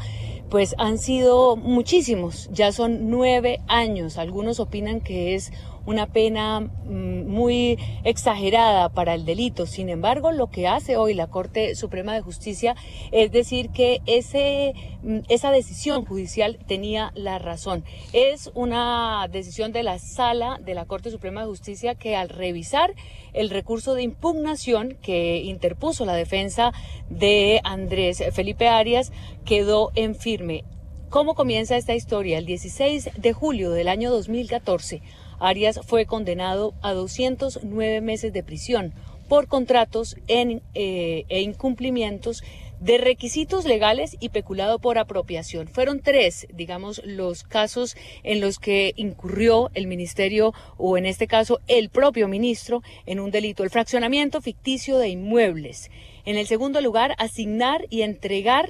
pues 0.52 0.74
han 0.76 0.98
sido 0.98 1.56
muchísimos, 1.56 2.50
ya 2.52 2.72
son 2.72 3.08
nueve 3.08 3.62
años. 3.68 4.18
Algunos 4.18 4.60
opinan 4.60 5.00
que 5.00 5.34
es 5.34 5.50
una 5.86 6.06
pena 6.06 6.60
mm, 6.60 7.26
muy 7.26 7.78
exagerada 8.04 8.88
para 8.88 9.14
el 9.14 9.24
delito. 9.24 9.66
Sin 9.66 9.88
embargo, 9.88 10.32
lo 10.32 10.48
que 10.48 10.68
hace 10.68 10.96
hoy 10.96 11.14
la 11.14 11.26
Corte 11.26 11.74
Suprema 11.74 12.14
de 12.14 12.20
Justicia 12.20 12.76
es 13.10 13.32
decir 13.32 13.70
que 13.70 14.00
ese, 14.06 14.74
mm, 15.02 15.20
esa 15.28 15.50
decisión 15.50 16.04
judicial 16.04 16.58
tenía 16.66 17.12
la 17.14 17.38
razón. 17.38 17.84
Es 18.12 18.50
una 18.54 19.26
decisión 19.30 19.72
de 19.72 19.82
la 19.82 19.98
sala 19.98 20.58
de 20.64 20.74
la 20.74 20.84
Corte 20.84 21.10
Suprema 21.10 21.42
de 21.42 21.48
Justicia 21.48 21.94
que 21.94 22.16
al 22.16 22.28
revisar 22.28 22.94
el 23.32 23.50
recurso 23.50 23.94
de 23.94 24.02
impugnación 24.02 24.96
que 25.00 25.38
interpuso 25.38 26.04
la 26.04 26.14
defensa 26.14 26.72
de 27.08 27.60
Andrés 27.64 28.22
Felipe 28.32 28.68
Arias 28.68 29.12
quedó 29.44 29.90
en 29.94 30.14
firme. 30.14 30.64
¿Cómo 31.12 31.34
comienza 31.34 31.76
esta 31.76 31.94
historia? 31.94 32.38
El 32.38 32.46
16 32.46 33.10
de 33.18 33.32
julio 33.34 33.70
del 33.70 33.88
año 33.88 34.10
2014, 34.10 35.02
Arias 35.42 35.80
fue 35.84 36.06
condenado 36.06 36.74
a 36.82 36.92
209 36.92 38.00
meses 38.00 38.32
de 38.32 38.42
prisión 38.42 38.92
por 39.28 39.48
contratos 39.48 40.16
eh, 40.28 40.60
e 40.74 41.40
incumplimientos 41.40 42.42
de 42.82 42.98
requisitos 42.98 43.64
legales 43.64 44.16
y 44.18 44.30
peculado 44.30 44.80
por 44.80 44.98
apropiación. 44.98 45.68
Fueron 45.68 46.00
tres, 46.00 46.48
digamos, 46.52 47.00
los 47.04 47.44
casos 47.44 47.96
en 48.24 48.40
los 48.40 48.58
que 48.58 48.92
incurrió 48.96 49.70
el 49.74 49.86
ministerio 49.86 50.52
o 50.78 50.98
en 50.98 51.06
este 51.06 51.28
caso 51.28 51.60
el 51.68 51.90
propio 51.90 52.26
ministro 52.26 52.82
en 53.06 53.20
un 53.20 53.30
delito. 53.30 53.62
El 53.62 53.70
fraccionamiento 53.70 54.40
ficticio 54.40 54.98
de 54.98 55.10
inmuebles. 55.10 55.90
En 56.24 56.36
el 56.36 56.46
segundo 56.46 56.80
lugar, 56.80 57.14
asignar 57.18 57.86
y 57.88 58.02
entregar 58.02 58.68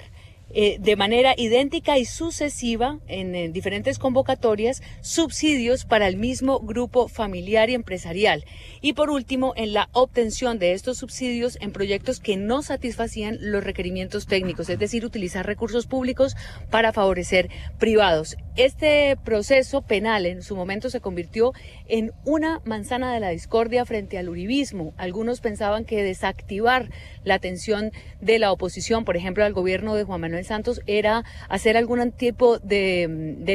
eh, 0.55 0.77
de 0.81 0.97
manera 0.97 1.35
idéntica 1.37 1.99
y 1.99 2.05
sucesiva 2.05 2.99
en, 3.09 3.53
diferentes 3.53 3.99
convocatorias 3.99 4.83
subsidios 5.01 5.85
para 5.85 6.09
el 6.09 6.17
mismo 6.17 6.61
grupo 6.61 7.09
familiar 7.09 7.71
y 7.71 7.75
empresarial. 7.75 8.45
Y 8.81 8.93
por 8.93 9.11
último, 9.11 9.55
en 9.57 9.73
la 9.73 9.89
obtención 9.93 10.59
de 10.59 10.73
estos 10.73 10.99
subsidios 10.99 11.57
en 11.61 11.73
proyectos 11.73 12.21
que 12.21 12.37
no 12.37 12.63
satisfacían 12.63 13.39
los 13.41 13.65
requerimientos 13.65 14.27
técnicos, 14.27 14.69
es 14.69 14.79
decir, 14.79 15.05
utilizar 15.07 15.47
recursos 15.47 15.87
públicos 15.87 16.37
para 16.71 16.93
favorecer 16.93 17.49
privados. 17.79 18.37
Este 18.57 19.17
proceso 19.25 19.81
penal 19.81 20.27
en 20.27 20.43
su 20.43 20.55
momento 20.55 20.91
se 20.91 21.01
convirtió 21.01 21.53
en 21.89 22.13
una 22.25 22.61
manzana 22.67 23.15
de 23.15 23.21
la 23.21 23.31
discordia 23.31 23.87
frente 23.87 24.19
al 24.19 24.29
uribismo. 24.29 24.93
Algunos 24.99 25.41
pensaban 25.41 25.87
que 25.87 26.03
desactivar 26.03 26.91
la 27.25 27.35
atención 27.35 27.93
de 28.21 28.39
la 28.39 28.53
oposición, 28.53 29.07
por 29.07 29.17
ejemplo, 29.17 29.45
al 29.45 29.55
gobierno 29.55 29.95
de 29.95 30.05
Juan 30.05 30.21
Manuel 30.21 30.42
Santos, 30.45 30.81
era 30.87 31.25
hacer 31.49 31.77
algún 31.77 32.13
tipo 32.13 32.59
de, 32.59 33.07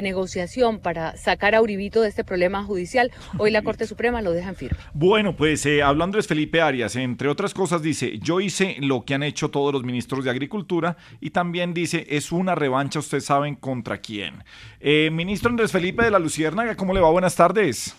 negociación 0.03 0.79
para 0.79 1.17
sacar 1.17 1.55
a 1.55 1.61
Uribito 1.61 2.01
de 2.01 2.09
este 2.09 2.23
problema 2.23 2.63
judicial. 2.63 3.11
Hoy 3.37 3.51
la 3.51 3.61
Corte 3.61 3.87
Suprema 3.87 4.21
lo 4.21 4.31
deja 4.31 4.49
en 4.49 4.55
firme. 4.55 4.77
Bueno, 4.93 5.35
pues 5.35 5.65
eh, 5.65 5.81
hablando 5.81 6.19
es 6.19 6.27
Felipe 6.27 6.61
Arias, 6.61 6.95
entre 6.95 7.29
otras 7.29 7.53
cosas 7.53 7.81
dice, 7.81 8.19
yo 8.19 8.39
hice 8.39 8.77
lo 8.79 9.03
que 9.05 9.13
han 9.15 9.23
hecho 9.23 9.49
todos 9.49 9.73
los 9.73 9.83
ministros 9.83 10.23
de 10.23 10.31
Agricultura 10.31 10.97
y 11.19 11.31
también 11.31 11.73
dice, 11.73 12.05
es 12.09 12.31
una 12.31 12.55
revancha, 12.55 12.99
ustedes 12.99 13.25
saben 13.25 13.55
contra 13.55 13.97
quién. 13.97 14.43
Eh, 14.79 15.09
ministro 15.11 15.49
Andrés 15.49 15.71
Felipe 15.71 16.03
de 16.03 16.11
la 16.11 16.19
Luciérnaga, 16.19 16.75
¿cómo 16.75 16.93
le 16.93 16.99
va? 16.99 17.09
Buenas 17.09 17.35
tardes. 17.35 17.95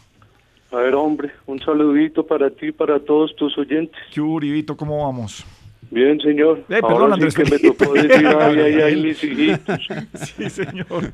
A 0.71 0.76
ver, 0.76 0.95
hombre, 0.95 1.33
un 1.47 1.59
saludito 1.61 2.26
para 2.26 2.50
ti 2.50 2.66
y 2.66 2.73
para 2.73 3.00
todos 3.00 3.35
tus 3.37 3.57
oyentes. 3.57 3.99
¿Qué 4.12 4.21
Uribito, 4.21 4.76
cómo 4.76 5.04
vamos? 5.04 5.45
Bien, 5.90 6.21
señor. 6.21 6.64
Eh, 6.68 6.80
perdón, 6.80 7.14
Andrés 7.14 7.35
que 7.35 7.45
me 7.45 7.59
tocó 7.59 7.95
decir, 7.95 8.26
ay, 8.40 8.59
ay, 8.61 8.80
ay, 8.80 9.02
mis 9.02 9.25
hijitos. 9.25 9.88
Sí, 10.14 10.50
señor. 10.50 11.12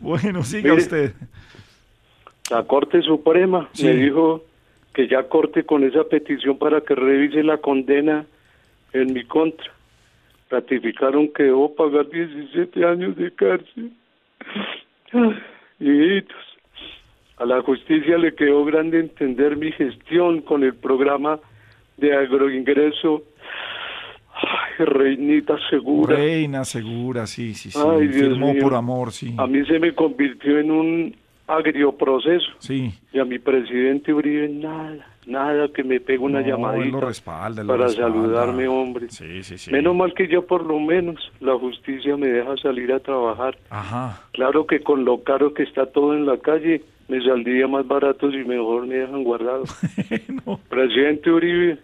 Bueno, 0.00 0.42
siga 0.42 0.74
usted. 0.74 1.12
La 2.50 2.62
Corte 2.64 3.02
Suprema 3.02 3.68
me 3.82 3.94
dijo 3.94 4.44
que 4.92 5.08
ya 5.08 5.22
corte 5.24 5.64
con 5.64 5.84
esa 5.84 6.04
petición 6.04 6.58
para 6.58 6.82
que 6.82 6.94
revise 6.94 7.42
la 7.42 7.58
condena 7.58 8.26
en 8.92 9.12
mi 9.12 9.24
contra. 9.24 9.72
Ratificaron 10.50 11.32
que 11.32 11.44
debo 11.44 11.74
pagar 11.74 12.08
17 12.10 12.84
años 12.84 13.16
de 13.16 13.30
cárcel. 13.32 13.92
Hijitos, 15.80 16.36
a 17.38 17.46
la 17.46 17.62
justicia 17.62 18.18
le 18.18 18.34
quedó 18.34 18.64
grande 18.64 19.00
entender 19.00 19.56
mi 19.56 19.72
gestión 19.72 20.42
con 20.42 20.62
el 20.62 20.74
programa 20.74 21.40
de 21.96 22.14
agroingreso 22.14 23.22
Ay, 24.42 24.84
reinita 24.84 25.56
segura. 25.70 26.16
Reina 26.16 26.64
segura, 26.64 27.26
sí, 27.26 27.54
sí, 27.54 27.70
sí. 27.70 27.78
Ay, 27.78 28.08
Firmó 28.08 28.54
por 28.60 28.74
amor, 28.74 29.12
sí. 29.12 29.34
A 29.38 29.46
mí 29.46 29.64
se 29.66 29.78
me 29.78 29.94
convirtió 29.94 30.58
en 30.58 30.70
un 30.70 31.16
agrioproceso. 31.46 32.50
Sí. 32.58 32.92
Y 33.12 33.18
a 33.18 33.24
mi 33.24 33.38
presidente 33.38 34.12
Uribe 34.12 34.48
nada, 34.48 35.06
nada 35.26 35.68
que 35.68 35.84
me 35.84 36.00
pegue 36.00 36.18
una 36.18 36.40
llamadita 36.40 36.98
para 37.66 37.88
saludarme, 37.88 38.68
hombre. 38.68 39.08
Sí, 39.10 39.42
sí, 39.42 39.58
sí. 39.58 39.70
Menos 39.70 39.94
mal 39.94 40.14
que 40.14 40.28
yo 40.28 40.46
por 40.46 40.64
lo 40.64 40.78
menos 40.78 41.16
la 41.40 41.56
justicia 41.58 42.16
me 42.16 42.28
deja 42.28 42.56
salir 42.56 42.92
a 42.92 43.00
trabajar. 43.00 43.58
Ajá. 43.70 44.22
Claro 44.32 44.66
que 44.66 44.80
con 44.80 45.04
lo 45.04 45.22
caro 45.22 45.54
que 45.54 45.62
está 45.62 45.86
todo 45.86 46.14
en 46.14 46.26
la 46.26 46.38
calle, 46.38 46.82
me 47.08 47.22
saldría 47.22 47.68
más 47.68 47.86
barato 47.86 48.30
si 48.30 48.38
mejor 48.38 48.86
me 48.86 48.96
dejan 48.96 49.24
guardado. 49.24 49.64
Presidente 50.68 51.30
Uribe, 51.30 51.78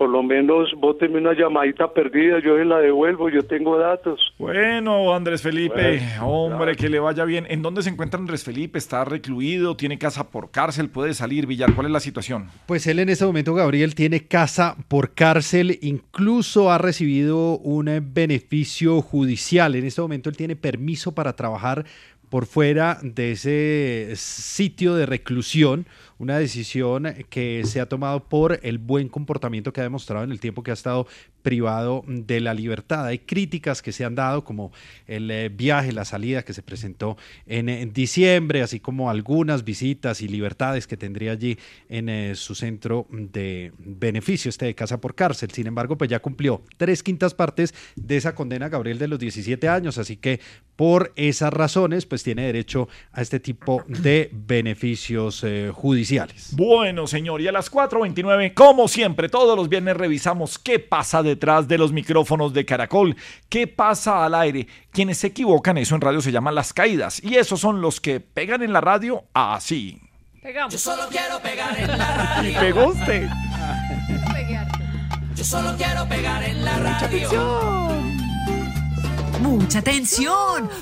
por 0.00 0.08
lo 0.08 0.22
menos 0.22 0.70
bóteme 0.78 1.18
una 1.18 1.34
llamadita 1.34 1.92
perdida, 1.92 2.38
yo 2.42 2.56
se 2.56 2.64
la 2.64 2.78
devuelvo, 2.78 3.28
yo 3.28 3.42
tengo 3.42 3.76
datos. 3.76 4.18
Bueno, 4.38 5.14
Andrés 5.14 5.42
Felipe, 5.42 6.00
hombre, 6.22 6.74
que 6.74 6.88
le 6.88 6.98
vaya 6.98 7.26
bien. 7.26 7.44
¿En 7.50 7.60
dónde 7.60 7.82
se 7.82 7.90
encuentra 7.90 8.18
Andrés 8.18 8.42
Felipe? 8.42 8.78
¿Está 8.78 9.04
recluido? 9.04 9.76
¿Tiene 9.76 9.98
casa 9.98 10.30
por 10.30 10.50
cárcel? 10.50 10.88
¿Puede 10.88 11.12
salir, 11.12 11.46
Villar? 11.46 11.74
¿Cuál 11.74 11.88
es 11.88 11.92
la 11.92 12.00
situación? 12.00 12.48
Pues 12.64 12.86
él 12.86 12.98
en 12.98 13.10
este 13.10 13.26
momento, 13.26 13.52
Gabriel, 13.52 13.94
tiene 13.94 14.26
casa 14.26 14.74
por 14.88 15.12
cárcel, 15.12 15.78
incluso 15.82 16.72
ha 16.72 16.78
recibido 16.78 17.58
un 17.58 17.90
beneficio 18.14 19.02
judicial. 19.02 19.74
En 19.74 19.84
este 19.84 20.00
momento 20.00 20.30
él 20.30 20.36
tiene 20.38 20.56
permiso 20.56 21.14
para 21.14 21.36
trabajar 21.36 21.84
por 22.30 22.46
fuera 22.46 22.98
de 23.02 23.32
ese 23.32 24.12
sitio 24.14 24.94
de 24.94 25.04
reclusión, 25.04 25.86
una 26.20 26.38
decisión 26.38 27.14
que 27.30 27.62
se 27.64 27.80
ha 27.80 27.88
tomado 27.88 28.28
por 28.28 28.60
el 28.62 28.76
buen 28.76 29.08
comportamiento 29.08 29.72
que 29.72 29.80
ha 29.80 29.84
demostrado 29.84 30.22
en 30.22 30.30
el 30.30 30.38
tiempo 30.38 30.62
que 30.62 30.70
ha 30.70 30.74
estado 30.74 31.06
privado 31.40 32.04
de 32.06 32.40
la 32.40 32.52
libertad. 32.52 33.06
Hay 33.06 33.20
críticas 33.20 33.80
que 33.80 33.90
se 33.90 34.04
han 34.04 34.14
dado, 34.14 34.44
como 34.44 34.70
el 35.06 35.30
eh, 35.30 35.48
viaje, 35.48 35.92
la 35.92 36.04
salida 36.04 36.42
que 36.42 36.52
se 36.52 36.62
presentó 36.62 37.16
en, 37.46 37.94
diciembre, 37.94 38.60
así 38.60 38.80
como 38.80 39.08
algunas 39.08 39.64
visitas 39.64 40.20
y 40.20 40.28
libertades 40.28 40.86
que 40.86 40.98
tendría 40.98 41.32
allí 41.32 41.58
en 41.88 42.10
eh, 42.10 42.34
su 42.34 42.54
centro 42.54 43.06
de 43.10 43.72
beneficio, 43.78 44.50
este 44.50 44.66
de 44.66 44.74
casa 44.74 45.00
por 45.00 45.14
cárcel. 45.14 45.50
Sin 45.52 45.66
embargo, 45.66 45.96
pues 45.96 46.10
ya 46.10 46.20
cumplió 46.20 46.62
tres 46.76 47.02
quintas 47.02 47.32
partes 47.32 47.74
de 47.96 48.18
esa 48.18 48.34
condena 48.34 48.68
Gabriel 48.68 48.98
de 48.98 49.08
los 49.08 49.18
17 49.18 49.68
años, 49.68 49.96
así 49.96 50.18
que 50.18 50.40
por 50.76 51.12
esas 51.16 51.52
razones, 51.52 52.04
pues 52.04 52.22
tiene 52.22 52.44
derecho 52.44 52.88
a 53.12 53.22
este 53.22 53.40
tipo 53.40 53.84
de 53.88 54.30
beneficios 54.32 55.42
eh, 55.44 55.70
judiciales. 55.72 56.09
Bueno, 56.52 57.06
señor, 57.06 57.40
y 57.40 57.48
a 57.48 57.52
las 57.52 57.70
4.29, 57.70 58.54
como 58.54 58.88
siempre, 58.88 59.28
todos 59.28 59.56
los 59.56 59.68
viernes 59.68 59.96
revisamos 59.96 60.58
qué 60.58 60.78
pasa 60.78 61.22
detrás 61.22 61.68
de 61.68 61.78
los 61.78 61.92
micrófonos 61.92 62.52
de 62.52 62.64
Caracol, 62.64 63.16
qué 63.48 63.66
pasa 63.66 64.24
al 64.24 64.34
aire. 64.34 64.66
Quienes 64.90 65.18
se 65.18 65.28
equivocan, 65.28 65.78
eso 65.78 65.94
en 65.94 66.00
radio 66.00 66.20
se 66.20 66.32
llaman 66.32 66.54
las 66.54 66.72
caídas, 66.72 67.22
y 67.22 67.36
esos 67.36 67.60
son 67.60 67.80
los 67.80 68.00
que 68.00 68.20
pegan 68.20 68.62
en 68.62 68.72
la 68.72 68.80
radio 68.80 69.24
así. 69.34 70.00
Pegamos. 70.42 70.72
Yo 70.72 70.78
solo 70.78 71.02
quiero 71.10 71.38
pegar 71.40 71.78
en 71.78 71.86
la 71.98 72.16
radio. 72.36 72.50
y 72.50 72.54
pegó 72.54 72.86
usted. 72.86 73.28
Yo 75.34 75.44
solo 75.44 75.74
quiero 75.76 76.06
pegar 76.08 76.42
en 76.42 76.64
la 76.64 76.78
radio. 76.78 76.90
Mucha 76.90 77.06
atención. 77.06 78.09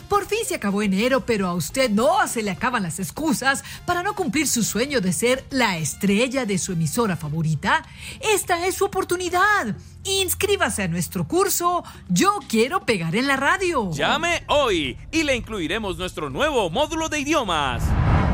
Por 0.08 0.26
fin 0.26 0.38
se 0.46 0.56
acabó 0.56 0.82
enero, 0.82 1.24
pero 1.24 1.46
a 1.46 1.54
usted 1.54 1.90
no 1.90 2.26
se 2.26 2.42
le 2.42 2.50
acaban 2.50 2.82
las 2.82 2.98
excusas 2.98 3.62
para 3.86 4.02
no 4.02 4.14
cumplir 4.14 4.48
su 4.48 4.64
sueño 4.64 5.00
de 5.00 5.12
ser 5.12 5.44
la 5.50 5.78
estrella 5.78 6.44
de 6.44 6.58
su 6.58 6.72
emisora 6.72 7.16
favorita. 7.16 7.84
Esta 8.20 8.66
es 8.66 8.74
su 8.74 8.84
oportunidad. 8.84 9.76
Inscríbase 10.04 10.84
a 10.84 10.88
nuestro 10.88 11.28
curso 11.28 11.84
Yo 12.08 12.38
quiero 12.48 12.84
pegar 12.84 13.14
en 13.14 13.26
la 13.26 13.36
radio. 13.36 13.90
Llame 13.92 14.42
hoy 14.48 14.96
y 15.12 15.22
le 15.22 15.36
incluiremos 15.36 15.98
nuestro 15.98 16.30
nuevo 16.30 16.70
módulo 16.70 17.08
de 17.08 17.20
idiomas 17.20 17.82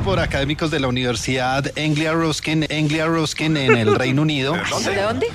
por 0.04 0.20
académicos 0.20 0.70
de 0.70 0.80
la 0.80 0.88
Universidad 0.88 1.64
Anglia 1.78 2.12
Ruskin, 2.12 2.66
Anglia 2.70 3.06
Ruskin 3.06 3.56
en 3.56 3.74
el 3.74 3.94
Reino 3.94 4.20
Unido. 4.20 4.52
¿De 4.84 5.00
dónde? 5.00 5.28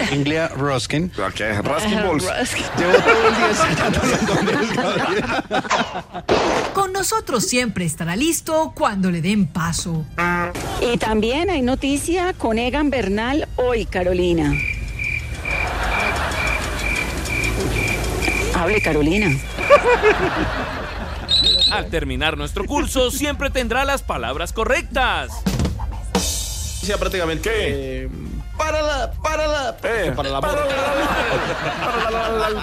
Anglia 0.00 0.48
Ruskin. 0.48 1.10
Okay, 1.16 1.52
Ruskin 1.62 2.02
Balls. 2.02 2.24
Llevo 2.78 2.92
todo 2.98 3.28
el 3.28 3.36
día 3.36 3.48
ensayando 3.48 4.00
los 4.04 4.22
nombres, 4.22 4.68
Con 6.74 6.92
nosotros 6.92 7.44
siempre 7.44 7.84
estará 7.84 8.16
listo 8.16 8.72
cuando 8.74 9.10
le 9.10 9.22
den 9.22 9.46
paso. 9.46 10.04
Y 10.80 10.96
también 10.98 11.50
hay 11.50 11.62
noticia 11.62 12.32
con 12.34 12.58
Egan 12.58 12.90
Bernal 12.90 13.48
hoy, 13.56 13.86
Carolina. 13.86 14.52
Hable, 18.54 18.80
Carolina. 18.80 19.28
Al 21.72 21.90
terminar 21.90 22.38
nuestro 22.38 22.64
curso, 22.66 23.10
siempre 23.10 23.50
tendrá 23.50 23.84
las 23.84 24.02
palabras 24.02 24.52
correctas. 24.52 25.32
Ya 26.82 26.96
prácticamente. 26.98 27.50
¿Qué? 27.50 28.08
Para 28.56 28.82
la, 28.82 29.12
para 29.12 29.46
la, 29.46 29.76
eh, 29.82 30.12
para 30.14 30.28
la, 30.28 30.40
para, 30.40 30.64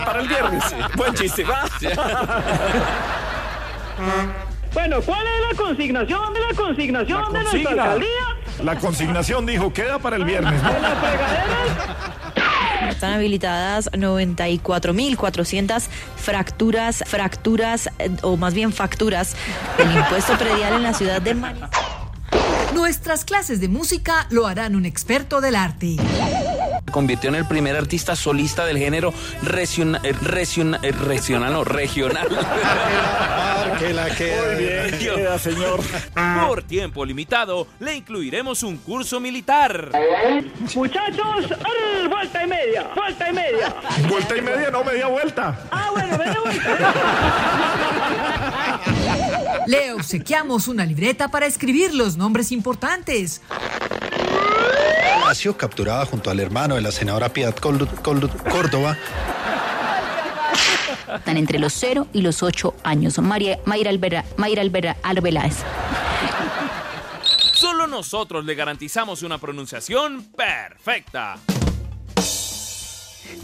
para, 0.05 0.19
el 0.21 0.27
viernes. 0.27 0.63
Buen 0.95 1.13
chiste. 1.13 1.45
Bueno, 4.73 5.01
¿cuál 5.01 5.25
es 5.27 5.33
la 5.49 5.55
consignación 5.63 6.33
de 6.33 6.39
la 6.39 6.53
consignación 6.55 7.33
de 7.33 7.43
nuestra 7.43 7.71
alcaldía? 7.71 8.07
La 8.63 8.77
consignación 8.77 9.45
dijo, 9.45 9.73
queda 9.73 9.99
para 9.99 10.15
el 10.15 10.23
viernes. 10.23 10.61
¿no? 10.63 10.69
Están 12.89 13.13
habilitadas 13.13 13.91
94.400 13.91 15.87
fracturas, 16.15 17.03
fracturas, 17.05 17.89
eh, 17.99 18.11
o 18.21 18.37
más 18.37 18.53
bien 18.53 18.71
facturas 18.71 19.35
del 19.77 19.91
impuesto 19.91 20.37
predial 20.37 20.73
en 20.75 20.83
la 20.83 20.93
ciudad 20.93 21.21
de 21.21 21.33
Manizales. 21.33 22.00
Nuestras 22.73 23.25
clases 23.25 23.59
de 23.59 23.67
música 23.67 24.27
lo 24.29 24.47
harán 24.47 24.75
un 24.75 24.85
experto 24.85 25.41
del 25.41 25.55
arte. 25.55 25.97
Convirtió 26.91 27.29
en 27.29 27.35
el 27.35 27.45
primer 27.47 27.75
artista 27.75 28.15
solista 28.15 28.65
del 28.65 28.77
género 28.77 29.13
regional, 29.43 30.05
eh, 30.05 30.09
eh, 30.09 30.91
regional, 30.91 31.53
no, 31.53 31.63
regional. 31.63 32.27
que 33.79 33.93
la 33.93 34.09
queda. 34.09 34.53
Muy 34.53 34.63
bien, 34.63 34.99
queda, 34.99 35.39
señor. 35.39 35.79
Por 36.47 36.63
tiempo 36.63 37.05
limitado, 37.05 37.67
le 37.79 37.95
incluiremos 37.95 38.63
un 38.63 38.77
curso 38.77 39.19
militar. 39.19 39.91
Muchachos, 40.75 41.49
vuelta 42.09 42.43
y 42.43 42.47
media, 42.47 42.89
vuelta 42.95 43.29
y 43.29 43.33
media. 43.33 43.75
Vuelta 44.07 44.37
y 44.37 44.41
media, 44.41 44.71
no 44.71 44.83
media 44.83 45.07
vuelta. 45.07 45.59
Ah, 45.71 45.89
bueno, 45.91 46.17
media 46.17 46.39
vuelta. 46.43 46.81
Le 49.67 49.93
obsequiamos 49.93 50.67
una 50.67 50.85
libreta 50.85 51.29
para 51.29 51.45
escribir 51.45 51.93
los 51.93 52.17
nombres 52.17 52.51
importantes. 52.51 53.41
Palacio, 55.21 55.55
capturada 55.55 56.05
junto 56.05 56.29
al 56.29 56.39
hermano 56.39 56.70
de 56.75 56.81
la 56.81 56.91
senadora 56.91 57.29
Piedad 57.29 57.55
Córdoba. 57.55 58.97
Están 61.15 61.37
entre 61.37 61.59
los 61.59 61.73
0 61.73 62.07
y 62.13 62.21
los 62.21 62.41
8 62.41 62.75
años. 62.83 63.19
María, 63.19 63.59
Mayra, 63.65 63.89
Albera, 63.89 64.25
Mayra 64.37 64.61
Albera, 64.61 64.97
Arbeláez. 65.03 65.57
Solo 67.53 67.87
nosotros 67.87 68.45
le 68.45 68.55
garantizamos 68.55 69.21
una 69.23 69.37
pronunciación 69.37 70.23
perfecta. 70.35 71.37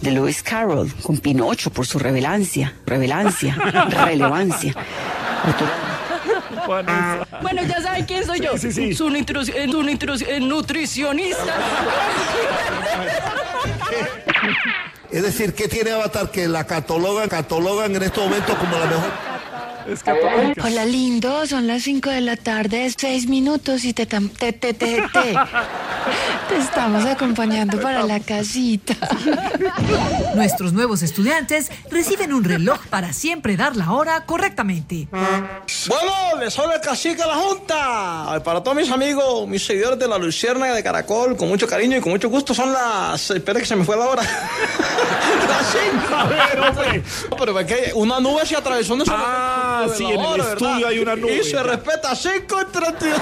De 0.01 0.11
Lewis 0.11 0.43
Carroll, 0.43 0.93
con 1.01 1.17
Pinocho 1.17 1.71
por 1.71 1.85
su 1.85 1.99
revelancia, 1.99 2.73
revelancia, 2.85 3.55
relevancia. 4.05 4.73
Bueno, 7.41 7.63
ya 7.63 7.81
saben 7.81 8.05
quién 8.05 8.25
soy 8.25 8.39
yo. 8.41 8.57
Sí, 8.57 8.71
sí, 8.71 8.89
sí. 8.89 8.93
Su, 8.93 9.09
nutricionista. 10.41 11.55
Es 15.11 15.23
decir, 15.23 15.53
¿qué 15.53 15.67
tiene 15.67 15.91
Avatar 15.91 16.29
que 16.29 16.47
la 16.47 16.65
catalogan, 16.65 17.29
catalogan 17.29 17.95
en 17.95 18.03
estos 18.03 18.23
momentos 18.25 18.55
como 18.55 18.77
la 18.77 18.85
mejor? 18.85 19.36
Hola 20.63 20.83
lindo, 20.85 21.47
son 21.47 21.65
las 21.65 21.83
5 21.83 22.09
de 22.09 22.19
la 22.19 22.35
tarde, 22.35 22.91
6 22.95 23.27
minutos 23.27 23.85
y 23.85 23.93
te, 23.93 24.05
te, 24.05 24.19
te, 24.19 24.51
te, 24.51 24.73
te, 24.73 25.01
te 25.03 26.57
estamos 26.57 27.05
acompañando 27.05 27.79
para 27.79 28.03
la 28.03 28.19
casita. 28.19 28.95
Nuestros 30.35 30.73
nuevos 30.73 31.03
estudiantes 31.03 31.71
reciben 31.89 32.33
un 32.33 32.43
reloj 32.43 32.85
para 32.89 33.13
siempre 33.13 33.55
dar 33.55 33.77
la 33.77 33.93
hora 33.93 34.25
correctamente. 34.25 35.07
Bueno, 35.09 36.41
les 36.41 36.59
habla 36.59 36.75
el 36.75 36.81
cacique 36.81 37.21
a 37.21 37.27
la 37.27 37.35
Junta. 37.35 38.41
Para 38.43 38.61
todos 38.61 38.75
mis 38.75 38.91
amigos, 38.91 39.47
mis 39.47 39.65
seguidores 39.65 39.97
de 39.97 40.07
la 40.07 40.17
Lucierna 40.17 40.73
de 40.73 40.83
Caracol, 40.83 41.37
con 41.37 41.47
mucho 41.47 41.65
cariño 41.65 41.95
y 41.95 42.01
con 42.01 42.11
mucho 42.11 42.29
gusto, 42.29 42.53
son 42.53 42.73
las. 42.73 43.31
Espera 43.31 43.59
que 43.59 43.65
se 43.65 43.75
me 43.77 43.85
fue 43.85 43.95
la 43.95 44.05
hora. 44.05 44.23
las 45.47 45.75
5. 47.29 47.35
Pero 47.39 47.59
es 47.59 47.65
que 47.65 47.91
una 47.93 48.19
nube 48.19 48.45
se 48.45 48.55
atravesó 48.55 48.95
en 48.95 49.03
Ah, 49.09 49.66
sí, 49.95 50.05
en 50.05 50.19
el 50.19 50.41
estudio 50.41 50.87
hay 50.87 50.99
una 50.99 51.15
nube. 51.15 51.37
Y 51.37 51.43
se 51.43 51.61
respeta 51.61 52.15
5 52.15 52.61
en 52.61 52.71
32. 52.71 53.21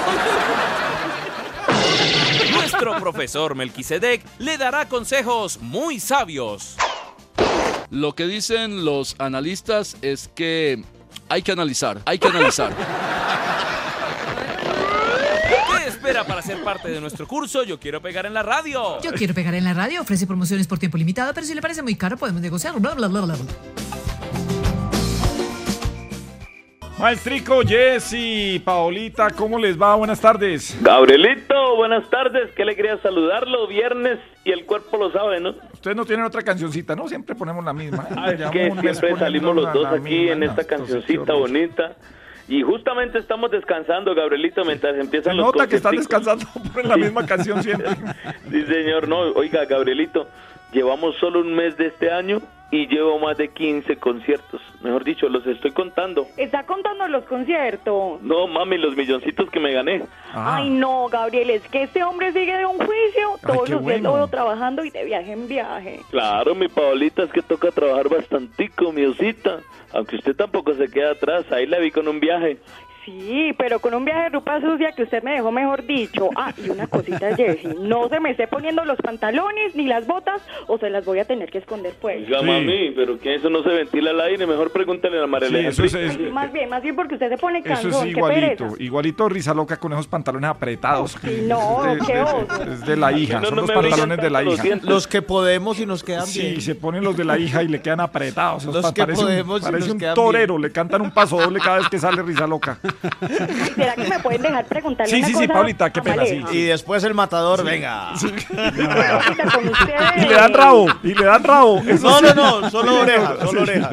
Nuestro 2.52 2.98
profesor 2.98 3.54
Melquisedec 3.54 4.22
le 4.38 4.58
dará 4.58 4.88
consejos 4.88 5.58
muy 5.60 6.00
sabios. 6.00 6.76
Lo 7.90 8.14
que 8.14 8.26
dicen 8.26 8.84
los 8.84 9.14
analistas 9.18 9.96
es 10.02 10.28
que 10.34 10.82
hay 11.28 11.42
que 11.42 11.52
analizar, 11.52 12.00
hay 12.04 12.18
que 12.18 12.28
analizar. 12.28 12.74
¿Qué 15.48 15.88
espera 15.88 16.26
para 16.26 16.42
ser 16.42 16.62
parte 16.64 16.88
de 16.88 17.00
nuestro 17.00 17.28
curso? 17.28 17.62
Yo 17.62 17.78
quiero 17.78 18.02
pegar 18.02 18.26
en 18.26 18.34
la 18.34 18.42
radio. 18.42 19.00
Yo 19.00 19.12
quiero 19.12 19.34
pegar 19.34 19.54
en 19.54 19.64
la 19.64 19.74
radio. 19.74 20.02
Ofrece 20.02 20.26
promociones 20.26 20.66
por 20.66 20.78
tiempo 20.78 20.98
limitado, 20.98 21.32
pero 21.32 21.46
si 21.46 21.54
le 21.54 21.62
parece 21.62 21.82
muy 21.82 21.94
caro, 21.94 22.16
podemos 22.16 22.42
negociar. 22.42 22.78
Bla, 22.80 22.94
bla, 22.94 23.08
bla, 23.08 23.20
bla. 23.20 23.36
Maestrico, 26.98 27.60
Jessy, 27.60 28.58
Paolita, 28.64 29.28
¿cómo 29.30 29.58
les 29.58 29.80
va? 29.80 29.94
Buenas 29.96 30.18
tardes. 30.18 30.78
Gabrielito, 30.80 31.76
buenas 31.76 32.08
tardes. 32.08 32.50
Qué 32.56 32.62
alegría 32.62 32.98
saludarlo. 33.02 33.66
Viernes 33.66 34.18
y 34.44 34.50
el 34.50 34.64
cuerpo 34.64 34.96
lo 34.96 35.12
sabe, 35.12 35.38
¿no? 35.38 35.54
Ustedes 35.74 35.94
no 35.94 36.06
tienen 36.06 36.24
otra 36.24 36.40
cancioncita, 36.40 36.96
¿no? 36.96 37.06
Siempre 37.06 37.34
ponemos 37.34 37.62
la 37.64 37.74
misma. 37.74 38.08
Ah, 38.16 38.30
es 38.30 38.50
que 38.50 38.72
siempre 38.80 39.16
salimos 39.18 39.54
los 39.54 39.72
dos 39.74 39.86
aquí 39.86 40.30
en 40.30 40.42
esta 40.42 40.64
cancioncita 40.64 41.34
bonita. 41.34 41.96
Y 42.48 42.62
justamente 42.62 43.18
estamos 43.18 43.50
descansando, 43.50 44.14
Gabrielito, 44.14 44.64
mientras 44.64 44.96
empiezan 44.96 45.32
Se 45.32 45.36
los 45.36 45.46
nota 45.46 45.66
que 45.66 45.76
están 45.76 45.96
descansando 45.96 46.46
por 46.72 46.86
la 46.86 46.96
misma 46.96 47.26
canción 47.26 47.62
siempre. 47.62 47.88
sí, 48.50 48.64
señor. 48.64 49.06
No, 49.06 49.18
oiga, 49.32 49.66
Gabrielito, 49.66 50.28
Llevamos 50.72 51.16
solo 51.16 51.40
un 51.40 51.54
mes 51.54 51.76
de 51.76 51.86
este 51.86 52.10
año 52.10 52.40
y 52.70 52.86
llevo 52.88 53.18
más 53.18 53.36
de 53.36 53.48
15 53.48 53.96
conciertos. 53.96 54.60
Mejor 54.82 55.04
dicho, 55.04 55.28
los 55.28 55.46
estoy 55.46 55.70
contando. 55.70 56.26
¿Está 56.36 56.64
contando 56.64 57.06
los 57.08 57.24
conciertos? 57.24 58.20
No, 58.22 58.48
mami, 58.48 58.76
los 58.76 58.96
milloncitos 58.96 59.48
que 59.50 59.60
me 59.60 59.72
gané. 59.72 60.02
Ah. 60.34 60.56
Ay, 60.56 60.70
no, 60.70 61.08
Gabriel, 61.08 61.50
es 61.50 61.62
que 61.68 61.84
este 61.84 62.02
hombre 62.02 62.32
sigue 62.32 62.56
de 62.56 62.66
un 62.66 62.76
juicio. 62.78 63.38
Todos 63.46 63.68
los 63.68 63.86
días 63.86 64.00
lo 64.00 64.14
veo 64.14 64.28
trabajando 64.28 64.84
y 64.84 64.90
de 64.90 65.04
viaje 65.04 65.32
en 65.32 65.46
viaje. 65.46 66.00
Claro, 66.10 66.54
mi 66.54 66.68
Paolita, 66.68 67.22
es 67.22 67.30
que 67.30 67.42
toca 67.42 67.70
trabajar 67.70 68.08
bastantico, 68.08 68.92
mi 68.92 69.04
osita. 69.04 69.60
Aunque 69.92 70.16
usted 70.16 70.34
tampoco 70.34 70.74
se 70.74 70.90
queda 70.90 71.12
atrás, 71.12 71.50
ahí 71.52 71.66
la 71.66 71.78
vi 71.78 71.90
con 71.90 72.08
un 72.08 72.18
viaje. 72.18 72.58
Sí, 73.06 73.54
pero 73.56 73.78
con 73.78 73.94
un 73.94 74.04
viaje 74.04 74.24
de 74.24 74.28
ropa 74.30 74.60
sucia 74.60 74.90
que 74.90 75.04
usted 75.04 75.22
me 75.22 75.34
dejó 75.34 75.52
mejor 75.52 75.86
dicho. 75.86 76.28
Ah, 76.34 76.52
y 76.56 76.68
una 76.70 76.88
cosita, 76.88 77.34
Jessy. 77.36 77.68
No 77.86 78.08
se 78.08 78.18
me 78.18 78.30
esté 78.32 78.48
poniendo 78.48 78.84
los 78.84 78.98
pantalones 78.98 79.76
ni 79.76 79.86
las 79.86 80.08
botas 80.08 80.42
o 80.66 80.76
se 80.76 80.90
las 80.90 81.04
voy 81.04 81.20
a 81.20 81.24
tener 81.24 81.50
que 81.50 81.58
esconder 81.58 81.94
pues. 82.00 82.26
Oiga, 82.26 82.42
mami, 82.42 82.90
pero 82.96 83.16
que 83.20 83.36
eso 83.36 83.48
no 83.48 83.62
se 83.62 83.68
ventila 83.68 84.10
al 84.10 84.20
aire. 84.22 84.44
Mejor 84.44 84.72
pregúntale 84.72 85.22
a 85.22 85.26
María 85.28 85.48
sí, 85.48 85.84
eso 85.84 85.98
es, 85.98 86.18
Más 86.32 86.52
bien, 86.52 86.68
más 86.68 86.82
bien 86.82 86.96
porque 86.96 87.14
usted 87.14 87.28
se 87.28 87.38
pone 87.38 87.62
cansón. 87.62 87.90
Eso 87.90 88.02
es 88.02 88.10
igualito. 88.10 88.74
Igualito 88.78 89.28
risa 89.28 89.54
loca 89.54 89.76
con 89.76 89.92
esos 89.92 90.08
pantalones 90.08 90.50
apretados. 90.50 91.16
no, 91.46 91.82
qué 92.04 92.20
oso. 92.20 92.46
Es 92.72 92.84
de 92.84 92.96
la 92.96 93.12
hija. 93.12 93.40
Son 93.44 93.54
los 93.54 93.70
pantalones 93.70 94.18
de 94.18 94.30
la 94.30 94.42
hija. 94.42 94.64
Los 94.82 95.06
que 95.06 95.22
podemos 95.22 95.78
y 95.78 95.86
nos 95.86 96.02
quedan 96.02 96.24
bien. 96.24 96.56
Sí, 96.56 96.60
se 96.60 96.74
ponen 96.74 97.04
los 97.04 97.16
de 97.16 97.24
la 97.24 97.38
hija 97.38 97.62
y 97.62 97.68
le 97.68 97.80
quedan 97.80 98.00
apretados. 98.00 98.64
Los 98.64 98.92
que 98.92 99.06
podemos 99.06 99.62
un, 99.62 99.70
parece 99.70 99.92
un 99.92 99.98
torero. 100.14 100.58
Le 100.58 100.72
cantan 100.72 101.02
un 101.02 101.12
paso 101.12 101.40
doble 101.40 101.60
cada 101.60 101.78
vez 101.78 101.88
que 101.88 101.98
sale 101.98 102.20
risa 102.22 102.48
loca. 102.48 102.80
¿Será 103.74 103.94
que 103.94 104.08
me 104.08 104.18
pueden 104.20 104.42
dejar 104.42 104.64
preguntarle 104.66 105.10
sí, 105.10 105.18
una 105.18 105.26
sí, 105.26 105.32
cosa? 105.32 105.44
Sí, 105.44 105.48
Paulita, 105.48 105.90
qué 105.90 106.02
pena, 106.02 106.24
sí, 106.26 106.44
Y 106.52 106.62
después 106.64 107.04
el 107.04 107.14
matador, 107.14 107.64
venga. 107.64 108.12
y 110.16 110.20
le 110.20 110.34
dan 110.34 110.54
rabo, 110.54 110.86
y 111.02 111.14
le 111.14 111.24
dan 111.24 111.44
rabo. 111.44 111.82
no, 111.82 112.20
no, 112.20 112.34
no, 112.34 112.70
solo 112.70 113.00
oreja, 113.00 113.36
solo 113.46 113.62
oreja. 113.62 113.90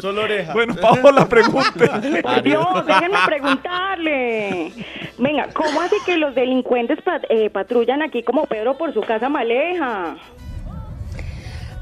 Solo 0.00 0.22
oreja. 0.22 0.52
Bueno, 0.52 0.74
Paola, 0.76 1.28
pregunte. 1.28 1.88
Por 2.22 2.42
Dios, 2.42 2.86
déjenme 2.86 3.18
preguntarle. 3.26 4.72
Venga, 5.18 5.48
¿cómo 5.52 5.80
hace 5.80 5.96
que 6.06 6.16
los 6.16 6.34
delincuentes 6.34 6.98
eh, 7.28 7.50
patrullan 7.50 8.02
aquí 8.02 8.22
como 8.22 8.46
Pedro 8.46 8.78
por 8.78 8.94
su 8.94 9.00
casa 9.02 9.28
maleja? 9.28 10.16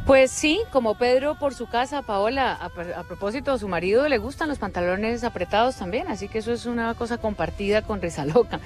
Pues 0.08 0.30
sí, 0.30 0.60
como 0.72 0.94
Pedro 0.94 1.34
por 1.34 1.52
su 1.52 1.66
casa, 1.66 2.00
Paola, 2.00 2.54
a, 2.54 2.70
propósito, 3.04 3.52
a 3.52 3.58
su 3.58 3.68
marido 3.68 4.08
le 4.08 4.16
gustan 4.16 4.48
los 4.48 4.58
pantalones 4.58 5.22
apretados 5.22 5.76
también, 5.76 6.08
así 6.08 6.28
que 6.28 6.38
eso 6.38 6.50
es 6.50 6.64
una 6.64 6.94
cosa 6.94 7.18
compartida 7.18 7.82
con 7.82 8.00
Rizaloca. 8.00 8.58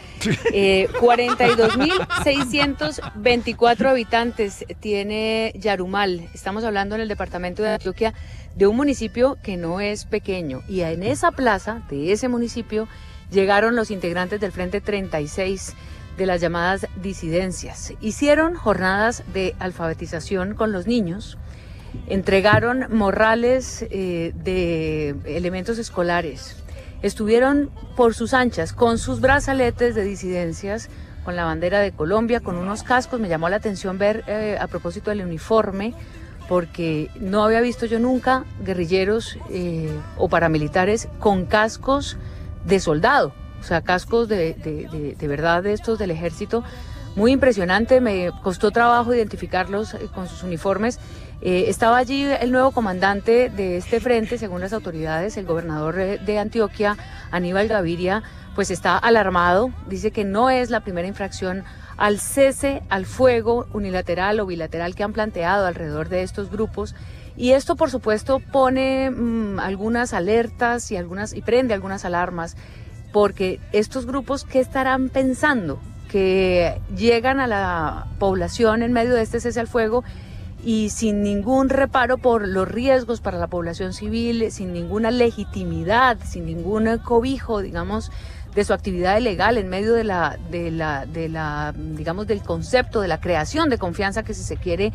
Eh, 0.55 0.87
42.624 1.01 3.89
habitantes 3.89 4.65
tiene 4.79 5.53
Yarumal, 5.57 6.29
estamos 6.33 6.63
hablando 6.63 6.95
en 6.95 7.01
el 7.01 7.09
departamento 7.09 7.65
de 7.65 7.71
Antioquia, 7.71 8.15
de 8.55 8.69
un 8.69 8.77
municipio 8.77 9.37
que 9.43 9.57
no 9.57 9.81
es 9.81 10.05
pequeño, 10.05 10.63
y 10.69 10.83
en 10.83 11.03
esa 11.03 11.33
plaza 11.33 11.83
de 11.91 12.13
ese 12.13 12.29
municipio 12.29 12.87
llegaron 13.33 13.75
los 13.75 13.91
integrantes 13.91 14.41
del 14.41 14.53
Frente 14.53 14.81
36 14.81 15.75
de 16.17 16.27
las 16.27 16.41
llamadas 16.41 16.87
disidencias. 17.03 17.93
Hicieron 18.01 18.55
jornadas 18.55 19.23
de 19.33 19.55
alfabetización 19.59 20.55
con 20.55 20.73
los 20.73 20.87
niños, 20.87 21.39
entregaron 22.07 22.87
morrales 22.91 23.87
eh, 23.91 24.33
de 24.35 25.15
elementos 25.25 25.79
escolares, 25.79 26.57
estuvieron 27.03 27.71
por 27.97 28.15
sus 28.15 28.35
anchas 28.35 28.73
con 28.73 28.99
sus 28.99 29.21
brazaletes 29.21 29.95
de 29.95 30.03
disidencias, 30.03 30.89
con 31.25 31.37
la 31.37 31.45
bandera 31.45 31.81
de 31.81 31.93
Colombia, 31.93 32.41
con 32.41 32.57
unos 32.57 32.83
cascos. 32.83 33.21
Me 33.21 33.29
llamó 33.29 33.49
la 33.49 33.57
atención 33.57 33.99
ver 33.99 34.25
eh, 34.27 34.57
a 34.61 34.67
propósito 34.67 35.11
del 35.11 35.23
uniforme, 35.23 35.95
porque 36.49 37.09
no 37.21 37.45
había 37.45 37.61
visto 37.61 37.87
yo 37.87 37.99
nunca 37.99 38.45
guerrilleros 38.65 39.39
eh, 39.51 39.89
o 40.19 40.29
paramilitares 40.29 41.09
con 41.21 41.47
cascos 41.47 42.17
de 42.67 42.81
soldado 42.81 43.33
o 43.63 43.65
sea, 43.65 43.81
cascos 43.81 44.29
de, 44.29 44.55
de, 45.17 45.29
verdad 45.29 45.63
de 45.63 45.73
estos 45.73 45.97
del 45.97 46.11
ejército. 46.11 46.65
Muy 47.15 47.31
impresionante, 47.31 48.01
me 48.01 48.33
costó 48.43 48.73
trabajo 48.73 49.15
identificarlos 49.15 49.95
eh, 49.95 50.09
con 50.13 50.27
sus 50.27 50.43
uniformes. 50.43 50.99
Eh, 51.41 51.67
estaba 51.69 51.99
allí 51.99 52.25
el 52.25 52.51
nuevo 52.51 52.73
comandante 52.73 53.51
de 53.51 53.77
este 53.77 54.01
frente, 54.01 54.37
según 54.37 54.63
las 54.63 54.73
autoridades, 54.73 55.37
el 55.37 55.47
gobernador 55.47 56.01
eh, 56.01 56.19
de 56.19 56.39
Antioquia, 56.41 56.97
Aníbal 57.31 57.69
Gaviria, 57.69 58.25
pues 58.57 58.73
está 58.73 58.99
alarmado, 58.99 59.71
dice 59.87 60.11
que 60.11 60.25
no 60.25 60.51
es 60.51 60.71
la 60.71 60.81
primera 60.81 61.07
infracción 61.07 61.63
al 61.97 62.19
cese 62.19 62.83
al 62.89 63.07
fuego 63.07 63.69
unilateral 63.73 64.41
o 64.41 64.47
bilateral 64.47 64.97
que 64.97 65.05
han 65.05 65.13
planteado 65.13 65.67
alrededor 65.67 66.09
de 66.09 66.23
estos 66.23 66.51
grupos. 66.51 66.97
Y 67.37 67.53
esto, 67.53 67.77
por 67.77 67.91
supuesto, 67.91 68.41
pone 68.41 69.11
mm, 69.11 69.61
algunas 69.61 70.15
alertas 70.15 70.91
y, 70.91 70.97
algunas, 70.97 71.33
y 71.33 71.43
prende 71.43 71.75
algunas 71.75 72.05
alarmas 72.05 72.57
porque 73.13 73.61
estos 73.73 74.07
grupos, 74.07 74.45
¿qué 74.45 74.61
estarán 74.61 75.09
pensando? 75.09 75.79
Que 76.11 76.81
llegan 76.97 77.41
a 77.41 77.47
la 77.47 78.07
población 78.19 78.83
en 78.83 78.93
medio 78.93 79.15
de 79.15 79.23
este 79.23 79.41
cese 79.41 79.61
al 79.61 79.69
fuego 79.69 80.03
y 80.65 80.91
sin 80.91 81.23
ningún 81.23 81.69
reparo 81.69 82.19
por 82.19 82.47
los 82.47 82.69
riesgos 82.69 83.21
para 83.21 83.39
la 83.39 83.49
población 83.49 83.93
civil, 83.93 84.51
sin 84.51 84.73
ninguna 84.73 85.11
legitimidad, 85.11 86.19
sin 86.25 86.47
ningún 86.47 86.99
cobijo, 86.99 87.61
digamos, 87.61 88.11
de 88.55 88.65
su 88.65 88.73
actividad 88.73 89.19
ilegal 89.19 89.59
en 89.59 89.69
medio 89.69 89.95
de 89.95 90.05
la, 90.05 90.39
de 90.51 90.71
la, 90.71 91.07
de 91.07 91.29
la, 91.29 91.75
digamos, 91.77 92.27
del 92.27 92.43
concepto 92.43 93.01
de 93.01 93.09
la 93.09 93.21
creación 93.21 93.71
de 93.71 93.79
confianza 93.79 94.23
que 94.23 94.35
si 94.35 94.43
se 94.43 94.57
quiere 94.57 94.93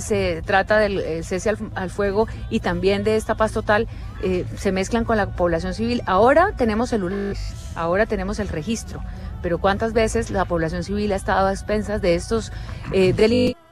se 0.00 0.42
trata 0.44 0.78
del 0.78 0.98
eh, 0.98 1.22
cese 1.22 1.50
al, 1.74 1.90
fuego 1.90 2.26
y 2.50 2.60
también 2.60 3.04
de 3.04 3.16
esta 3.16 3.36
paz 3.36 3.52
total, 3.52 3.88
eh, 4.22 4.44
se 4.56 4.72
mezclan 4.72 5.04
con 5.04 5.16
la 5.16 5.30
población 5.30 5.74
civil. 5.74 6.02
Ahora 6.06 6.52
tenemos 6.56 6.92
el 6.92 7.36
ahora 7.74 8.06
tenemos 8.06 8.38
el 8.38 8.48
registro, 8.48 9.00
pero 9.42 9.58
cuántas 9.58 9.92
veces 9.92 10.30
la 10.30 10.44
población 10.44 10.84
civil 10.84 11.12
ha 11.12 11.16
estado 11.16 11.46
a 11.46 11.52
expensas 11.52 12.02
de 12.02 12.14
estos 12.14 12.52
eh, 12.92 13.12
delitos 13.12 13.62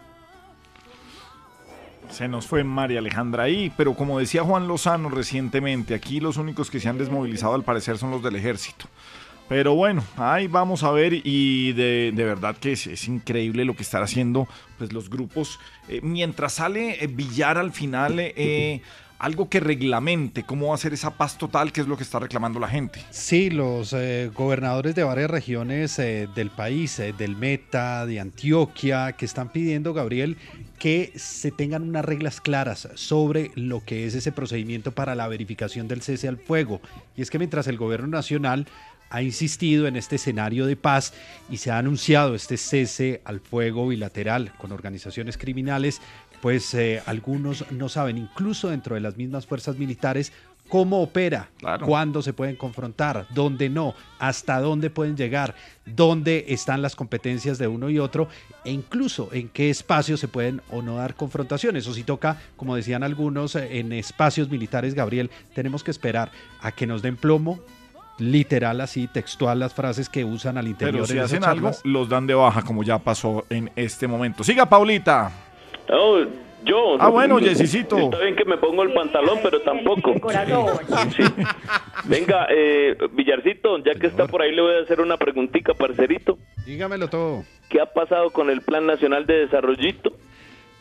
se 2.11 2.29
nos 2.29 2.47
fue 2.47 2.65
María 2.65 3.01
Alejandra 3.01 3.43
ahí, 3.43 3.71
pero 3.77 3.95
como 3.95 4.19
decía 4.19 4.43
Juan 4.43 4.67
Lozano 4.69 5.11
recientemente, 5.11 5.95
aquí 5.95 6.19
los 6.19 6.39
únicos 6.39 6.71
que 6.71 6.81
se 6.81 6.89
han 6.89 6.97
desmovilizado 6.97 7.55
al 7.55 7.62
parecer 7.62 7.99
son 7.99 8.11
los 8.11 8.23
del 8.23 8.37
ejército. 8.37 8.87
Pero 9.49 9.77
bueno, 9.77 10.03
ahí 10.17 10.49
vamos 10.49 10.83
a 10.83 10.91
ver 10.91 11.13
y 11.13 11.73
de, 11.73 12.13
verdad 12.17 12.57
que 12.57 12.73
es, 12.73 13.09
increíble 13.09 13.65
lo 13.65 13.77
que 13.77 13.83
están 13.83 14.03
haciendo 14.03 14.49
pues, 14.77 14.93
los 14.93 15.09
grupos. 15.09 15.61
Eh, 15.89 16.01
mientras 16.03 16.55
sale 16.55 17.03
eh, 17.03 17.07
Villar 17.07 17.57
al 17.57 17.71
final, 17.71 18.19
eh, 18.19 18.83
algo 19.21 19.49
que 19.49 19.61
reglamente 19.61 20.43
cómo 20.43 20.69
va 20.69 20.75
a 20.75 20.79
ser 20.79 20.93
esa 20.93 21.13
paz 21.17 21.39
total, 21.39 21.73
que 21.73 21.81
es 21.81 21.87
lo 21.87 21.97
que 21.97 22.03
está 22.03 22.19
reclamando 22.19 22.59
la 22.59 22.67
gente. 22.67 23.01
Sí, 23.11 23.49
los 23.49 23.93
eh, 23.93 24.33
gobernadores 24.35 24.97
de 24.97 25.05
varias 25.05 25.31
regiones 25.31 25.97
del 25.97 26.51
país, 26.51 27.01
del 27.17 27.37
Meta, 27.37 28.05
de 28.05 28.19
Antioquia, 28.19 29.13
que 29.13 29.25
están 29.25 29.51
pidiendo, 29.51 29.95
Gabriel, 29.95 30.37
que 30.81 31.13
se 31.15 31.53
tengan 31.53 31.85
unas 31.85 32.05
reglas 32.05 32.41
claras 32.41 32.89
sobre 32.95 33.53
lo 33.55 33.85
que 33.85 34.07
es 34.07 34.15
ese 34.17 34.33
procedimiento 34.33 34.91
para 34.91 35.15
la 35.15 35.29
verificación 35.29 35.87
del 35.87 36.03
cese 36.03 36.27
al 36.27 36.37
fuego. 36.37 36.81
Y 37.17 37.23
es 37.23 37.31
que 37.31 37.39
mientras 37.39 37.69
el 37.69 37.79
gobierno 37.79 38.09
nacional 38.09 38.67
ha 39.11 39.23
insistido 39.23 39.87
en 39.87 39.97
este 39.97 40.16
escenario 40.16 40.66
de 40.66 40.77
paz 40.77 41.12
y 41.51 41.59
se 41.59 41.71
ha 41.71 41.79
anunciado 41.79 42.35
este 42.35 42.57
cese 42.57 43.21
al 43.25 43.40
fuego 43.40 43.88
bilateral 43.88 44.53
con 44.59 44.73
organizaciones 44.73 45.38
criminales, 45.38 46.01
pues 46.40 46.75
eh, 46.75 47.03
algunos 47.07 47.71
no 47.71 47.88
saben, 47.88 48.19
incluso 48.19 48.69
dentro 48.69 48.95
de 48.95 49.01
las 49.01 49.16
mismas 49.16 49.47
fuerzas 49.47 49.77
militares, 49.77 50.33
cómo 50.69 51.01
opera, 51.01 51.49
cuándo 51.85 52.23
se 52.23 52.33
pueden 52.33 52.57
confrontar, 52.57 53.27
dónde 53.31 53.69
no, 53.69 53.95
hasta 54.19 54.61
dónde 54.61 54.90
pueden 54.90 55.16
llegar, 55.16 55.55
dónde 55.85 56.47
están 56.49 56.83
las 56.83 56.97
competencias 56.97 57.59
de 57.59 57.69
uno 57.69 57.88
y 57.88 57.99
otro, 57.99 58.29
e 58.64 58.71
incluso 58.73 59.29
en 59.33 59.49
qué 59.49 59.71
espacios 59.71 60.21
se 60.21 60.29
pueden 60.29 60.61
o 60.71 60.83
no 60.83 60.97
dar 60.97 61.14
confrontaciones. 61.14 61.87
O 61.87 61.95
si 61.95 62.03
toca, 62.03 62.40
como 62.57 62.75
decían 62.75 63.03
algunos, 63.03 63.55
eh, 63.55 63.79
en 63.79 63.92
espacios 63.92 64.51
militares, 64.51 64.95
Gabriel, 64.95 65.31
tenemos 65.55 65.85
que 65.85 65.90
esperar 65.90 66.31
a 66.61 66.73
que 66.73 66.87
nos 66.87 67.03
den 67.03 67.16
plomo, 67.16 67.61
literal 68.18 68.81
así, 68.81 69.07
textual 69.07 69.59
las 69.59 69.74
frases 69.74 70.09
que 70.09 70.24
usan 70.24 70.59
al 70.59 70.68
interior. 70.68 70.94
Pero 70.94 71.07
si 71.07 71.18
hacen 71.18 71.44
algo, 71.44 71.70
los 71.85 72.09
dan 72.09 72.26
de 72.26 72.35
baja, 72.35 72.62
como 72.62 72.83
ya 72.83 72.98
pasó 72.98 73.44
en 73.50 73.70
este 73.76 74.07
momento. 74.07 74.44
Siga, 74.44 74.66
Paulita. 74.66 75.31
Oh, 75.90 76.18
yo. 76.64 76.96
Ah, 76.98 77.09
bueno, 77.09 77.38
Jessicito. 77.38 77.96
Está 77.96 78.18
bien 78.18 78.35
que 78.35 78.44
me 78.44 78.57
pongo 78.57 78.83
el 78.83 78.92
pantalón, 78.92 79.38
pero 79.42 79.61
tampoco. 79.61 80.14
Venga, 82.05 82.46
eh, 82.50 82.96
Villarcito, 83.12 83.79
ya 83.79 83.94
que 83.94 84.09
está 84.09 84.26
por 84.26 84.42
ahí, 84.42 84.55
le 84.55 84.62
voy 84.62 84.74
a 84.74 84.83
hacer 84.83 85.00
una 85.00 85.16
preguntita, 85.16 85.74
parcerito. 85.74 86.38
Dígamelo 86.64 87.09
todo. 87.09 87.44
¿Qué 87.68 87.81
ha 87.81 87.87
pasado 87.87 88.31
con 88.31 88.50
el 88.50 88.62
Plan 88.62 88.87
Nacional 88.87 89.26
de 89.26 89.46
Desarrollito? 89.46 90.12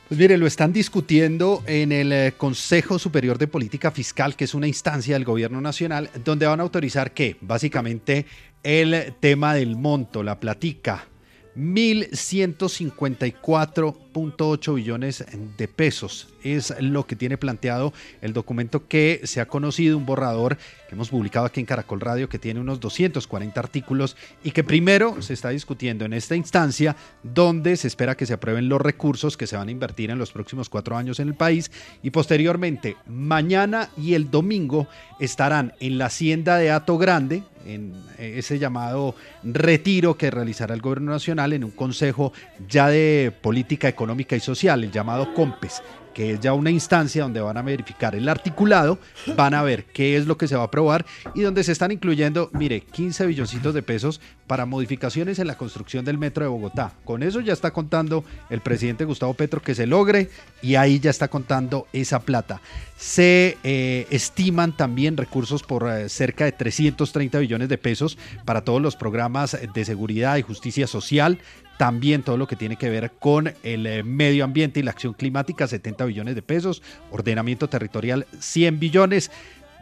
Pues 0.07 0.19
mire, 0.19 0.37
lo 0.37 0.45
están 0.45 0.71
discutiendo 0.71 1.63
en 1.65 1.91
el 1.91 2.13
eh, 2.13 2.33
Consejo 2.37 2.99
Superior 2.99 3.39
de 3.39 3.47
Política 3.47 3.89
Fiscal, 3.89 4.35
que 4.35 4.43
es 4.43 4.53
una 4.53 4.67
instancia 4.67 5.15
del 5.15 5.25
gobierno 5.25 5.61
nacional, 5.61 6.11
donde 6.23 6.45
van 6.45 6.59
a 6.59 6.63
autorizar 6.63 7.11
que, 7.11 7.37
básicamente, 7.41 8.27
el 8.61 9.15
tema 9.19 9.55
del 9.55 9.75
monto, 9.75 10.21
la 10.21 10.39
platica, 10.39 11.07
1.154 11.55 14.04
6.8 14.15 14.75
billones 14.75 15.25
de 15.57 15.67
pesos. 15.67 16.29
Es 16.43 16.73
lo 16.79 17.05
que 17.05 17.15
tiene 17.15 17.37
planteado 17.37 17.93
el 18.21 18.33
documento 18.33 18.87
que 18.87 19.21
se 19.23 19.41
ha 19.41 19.47
conocido, 19.47 19.97
un 19.97 20.05
borrador 20.05 20.57
que 20.87 20.95
hemos 20.95 21.09
publicado 21.09 21.45
aquí 21.45 21.59
en 21.59 21.65
Caracol 21.65 21.99
Radio, 21.99 22.29
que 22.29 22.39
tiene 22.39 22.59
unos 22.59 22.79
240 22.79 23.59
artículos 23.59 24.15
y 24.43 24.51
que 24.51 24.63
primero 24.63 25.21
se 25.21 25.33
está 25.33 25.49
discutiendo 25.49 26.05
en 26.05 26.13
esta 26.13 26.35
instancia, 26.35 26.95
donde 27.23 27.75
se 27.77 27.87
espera 27.87 28.15
que 28.15 28.25
se 28.25 28.33
aprueben 28.33 28.69
los 28.69 28.81
recursos 28.81 29.37
que 29.37 29.47
se 29.47 29.57
van 29.57 29.67
a 29.67 29.71
invertir 29.71 30.11
en 30.11 30.19
los 30.19 30.31
próximos 30.31 30.69
cuatro 30.69 30.95
años 30.95 31.19
en 31.19 31.29
el 31.29 31.35
país 31.35 31.71
y 32.03 32.11
posteriormente, 32.11 32.95
mañana 33.07 33.89
y 33.97 34.13
el 34.13 34.29
domingo, 34.31 34.87
estarán 35.19 35.73
en 35.79 35.97
la 35.97 36.05
hacienda 36.05 36.57
de 36.57 36.71
Ato 36.71 36.97
Grande, 36.97 37.43
en 37.65 37.93
ese 38.19 38.59
llamado 38.59 39.15
retiro 39.43 40.17
que 40.17 40.29
realizará 40.29 40.75
el 40.75 40.81
gobierno 40.81 41.11
nacional 41.11 41.51
en 41.51 41.63
un 41.63 41.71
consejo 41.71 42.31
ya 42.69 42.89
de 42.89 43.33
política 43.41 43.87
económica 43.87 44.04
y 44.13 44.39
social, 44.39 44.83
el 44.83 44.91
llamado 44.91 45.33
COMPES 45.33 45.81
que 46.15 46.31
es 46.31 46.39
ya 46.39 46.53
una 46.53 46.71
instancia 46.71 47.23
donde 47.23 47.41
van 47.41 47.57
a 47.57 47.61
verificar 47.61 48.15
el 48.15 48.29
articulado, 48.29 48.97
van 49.35 49.53
a 49.53 49.61
ver 49.61 49.83
qué 49.83 50.15
es 50.15 50.25
lo 50.25 50.37
que 50.37 50.47
se 50.47 50.55
va 50.55 50.61
a 50.61 50.65
aprobar 50.67 51.05
y 51.35 51.41
donde 51.41 51.61
se 51.61 51.73
están 51.73 51.91
incluyendo, 51.91 52.49
mire, 52.53 52.79
15 52.79 53.25
billoncitos 53.27 53.73
de 53.73 53.83
pesos 53.83 54.21
para 54.47 54.65
modificaciones 54.65 55.39
en 55.39 55.47
la 55.47 55.57
construcción 55.57 56.05
del 56.05 56.17
metro 56.17 56.45
de 56.45 56.49
Bogotá. 56.49 56.93
Con 57.03 57.21
eso 57.21 57.41
ya 57.41 57.51
está 57.51 57.71
contando 57.71 58.23
el 58.49 58.61
presidente 58.61 59.03
Gustavo 59.03 59.33
Petro 59.33 59.61
que 59.61 59.75
se 59.75 59.87
logre 59.87 60.29
y 60.61 60.75
ahí 60.75 61.01
ya 61.01 61.09
está 61.09 61.27
contando 61.27 61.85
esa 61.91 62.21
plata. 62.21 62.61
Se 62.95 63.57
eh, 63.65 64.07
estiman 64.09 64.77
también 64.77 65.17
recursos 65.17 65.63
por 65.63 65.89
eh, 65.89 66.07
cerca 66.07 66.45
de 66.45 66.53
330 66.53 67.39
billones 67.39 67.67
de 67.67 67.77
pesos 67.77 68.17
para 68.45 68.63
todos 68.63 68.81
los 68.81 68.95
programas 68.95 69.57
de 69.73 69.83
seguridad 69.83 70.37
y 70.37 70.43
justicia 70.43 70.87
social, 70.87 71.39
también 71.77 72.23
todo 72.23 72.37
lo 72.37 72.47
que 72.47 72.55
tiene 72.55 72.77
que 72.77 72.89
ver 72.89 73.11
con 73.19 73.53
el 73.63 73.85
eh, 73.85 74.03
medio 74.03 74.43
ambiente 74.43 74.79
y 74.79 74.83
la 74.83 74.91
acción 74.91 75.13
climática, 75.13 75.67
70 75.67 76.05
billones 76.05 76.35
de 76.35 76.41
pesos, 76.41 76.81
ordenamiento 77.11 77.67
territorial, 77.67 78.25
100 78.39 78.79
billones, 78.79 79.31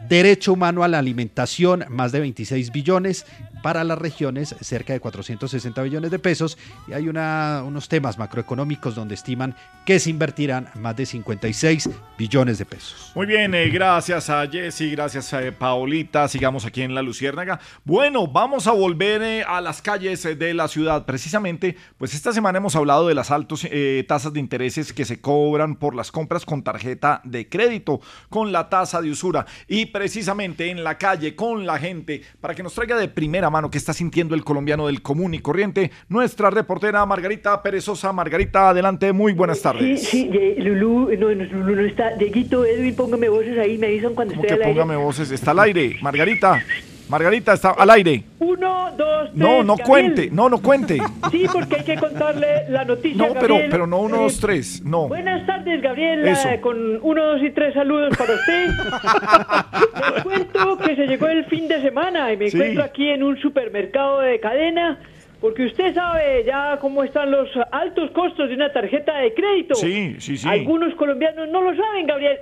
derecho 0.08 0.52
humano 0.52 0.84
a 0.84 0.88
la 0.88 0.98
alimentación, 0.98 1.84
más 1.88 2.12
de 2.12 2.20
26 2.20 2.72
billones, 2.72 3.26
para 3.64 3.82
las 3.82 3.96
regiones 3.96 4.54
cerca 4.60 4.92
de 4.92 5.00
460 5.00 5.82
billones 5.82 6.10
de 6.10 6.18
pesos 6.18 6.58
y 6.86 6.92
hay 6.92 7.08
unos 7.08 7.88
temas 7.88 8.18
macroeconómicos 8.18 8.94
donde 8.94 9.14
estiman 9.14 9.56
que 9.86 9.98
se 9.98 10.10
invertirán 10.10 10.68
más 10.74 10.94
de 10.96 11.06
56 11.06 11.88
billones 12.18 12.58
de 12.58 12.66
pesos. 12.66 13.12
Muy 13.14 13.26
bien, 13.26 13.54
eh, 13.54 13.70
gracias 13.70 14.28
a 14.28 14.46
Jessy, 14.46 14.90
gracias 14.90 15.32
a 15.32 15.42
eh, 15.42 15.50
Paolita, 15.50 16.28
sigamos 16.28 16.66
aquí 16.66 16.82
en 16.82 16.94
la 16.94 17.00
Luciérnaga. 17.00 17.58
Bueno, 17.84 18.26
vamos 18.26 18.66
a 18.66 18.72
volver 18.72 19.22
eh, 19.22 19.44
a 19.44 19.62
las 19.62 19.80
calles 19.80 20.22
de 20.22 20.52
la 20.52 20.68
ciudad. 20.68 21.06
Precisamente, 21.06 21.74
pues 21.96 22.12
esta 22.12 22.34
semana 22.34 22.58
hemos 22.58 22.76
hablado 22.76 23.08
de 23.08 23.14
las 23.14 23.30
altas 23.30 23.66
tasas 24.06 24.32
de 24.34 24.40
intereses 24.40 24.92
que 24.92 25.06
se 25.06 25.22
cobran 25.22 25.76
por 25.76 25.94
las 25.94 26.12
compras 26.12 26.44
con 26.44 26.62
tarjeta 26.62 27.22
de 27.24 27.48
crédito, 27.48 28.00
con 28.28 28.52
la 28.52 28.68
tasa 28.68 29.00
de 29.00 29.10
usura 29.10 29.46
y 29.68 29.86
precisamente 29.94 30.68
en 30.70 30.82
la 30.82 30.98
calle 30.98 31.36
con 31.36 31.64
la 31.64 31.78
gente 31.78 32.20
para 32.40 32.52
que 32.52 32.64
nos 32.64 32.74
traiga 32.74 32.98
de 32.98 33.06
primera 33.06 33.48
mano 33.48 33.70
que 33.70 33.78
está 33.78 33.92
sintiendo 33.92 34.34
el 34.34 34.42
colombiano 34.42 34.88
del 34.88 35.02
común 35.02 35.34
y 35.34 35.38
corriente, 35.38 35.92
nuestra 36.08 36.50
reportera 36.50 37.06
Margarita 37.06 37.62
Perezosa. 37.62 38.12
Margarita, 38.12 38.70
adelante, 38.70 39.12
muy 39.12 39.34
buenas 39.34 39.62
tardes. 39.62 40.02
Sí, 40.02 40.28
sí, 40.32 40.54
Lulú, 40.58 41.10
no, 41.16 41.32
no, 41.32 41.44
Lulú 41.44 41.76
no 41.76 41.86
está. 41.86 42.10
Dieguito, 42.16 42.64
Edwin, 42.64 42.96
póngame 42.96 43.28
voces 43.28 43.56
ahí, 43.56 43.78
me 43.78 43.86
avisan 43.86 44.16
cuando 44.16 44.34
esté 44.34 44.48
que 44.48 44.54
al 44.54 44.62
aire. 44.62 44.74
póngame 44.74 44.96
voces? 44.96 45.30
Está 45.30 45.52
al 45.52 45.60
aire, 45.60 45.96
Margarita. 46.02 46.60
Margarita 47.08 47.52
está 47.52 47.70
al 47.70 47.90
aire. 47.90 48.22
Uno, 48.38 48.90
dos, 48.96 49.24
tres. 49.30 49.34
No, 49.36 49.62
no 49.62 49.76
Gabriel. 49.76 49.86
cuente, 49.86 50.28
no, 50.32 50.48
no 50.48 50.58
cuente. 50.62 50.98
Sí, 51.30 51.46
porque 51.52 51.76
hay 51.76 51.84
que 51.84 51.96
contarle 51.96 52.68
la 52.68 52.84
noticia. 52.84 53.16
No, 53.26 53.34
pero, 53.34 53.54
Gabriel. 53.54 53.68
pero 53.70 53.86
no 53.86 53.98
uno, 53.98 54.16
Eh, 54.16 54.18
dos, 54.20 54.40
tres, 54.40 54.82
no. 54.84 55.08
Buenas 55.08 55.44
tardes, 55.46 55.82
Gabriel. 55.82 56.26
Eso. 56.28 56.48
eh, 56.48 56.60
con 56.60 56.98
uno, 57.02 57.24
dos 57.24 57.42
y 57.42 57.50
tres 57.50 57.74
saludos 57.74 58.16
para 58.16 58.34
usted. 58.34 58.68
Les 60.14 60.22
cuento 60.22 60.78
que 60.78 60.96
se 60.96 61.06
llegó 61.06 61.26
el 61.26 61.44
fin 61.46 61.66
de 61.68 61.80
semana 61.82 62.32
y 62.32 62.36
me 62.36 62.48
Sí. 62.50 62.56
encuentro 62.56 62.84
aquí 62.84 63.08
en 63.10 63.22
un 63.22 63.36
supermercado 63.40 64.20
de 64.20 64.38
cadena. 64.40 64.98
Porque 65.40 65.66
usted 65.66 65.92
sabe 65.94 66.42
ya 66.46 66.78
cómo 66.80 67.04
están 67.04 67.30
los 67.30 67.48
altos 67.70 68.10
costos 68.12 68.48
de 68.48 68.54
una 68.54 68.72
tarjeta 68.72 69.18
de 69.18 69.34
crédito. 69.34 69.74
Sí, 69.74 70.16
sí, 70.18 70.38
sí. 70.38 70.48
Algunos 70.48 70.94
colombianos 70.94 71.48
no 71.50 71.60
lo 71.60 71.76
saben, 71.76 72.06
Gabriel. 72.06 72.38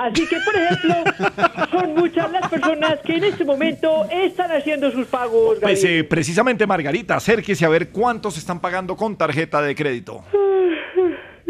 Así 0.00 0.26
que, 0.26 0.36
por 0.40 0.56
ejemplo, 0.56 0.94
son 1.70 1.94
muchas 1.94 2.32
las 2.32 2.48
personas 2.48 3.00
que 3.04 3.16
en 3.16 3.24
este 3.24 3.44
momento 3.44 4.06
están 4.10 4.50
haciendo 4.50 4.90
sus 4.90 5.06
pagos, 5.06 5.58
Pues 5.60 5.84
eh, 5.84 6.04
precisamente, 6.04 6.66
Margarita, 6.66 7.16
acérquese 7.16 7.66
a 7.66 7.68
ver 7.68 7.90
cuántos 7.90 8.38
están 8.38 8.60
pagando 8.60 8.96
con 8.96 9.14
tarjeta 9.16 9.60
de 9.60 9.74
crédito. 9.74 10.24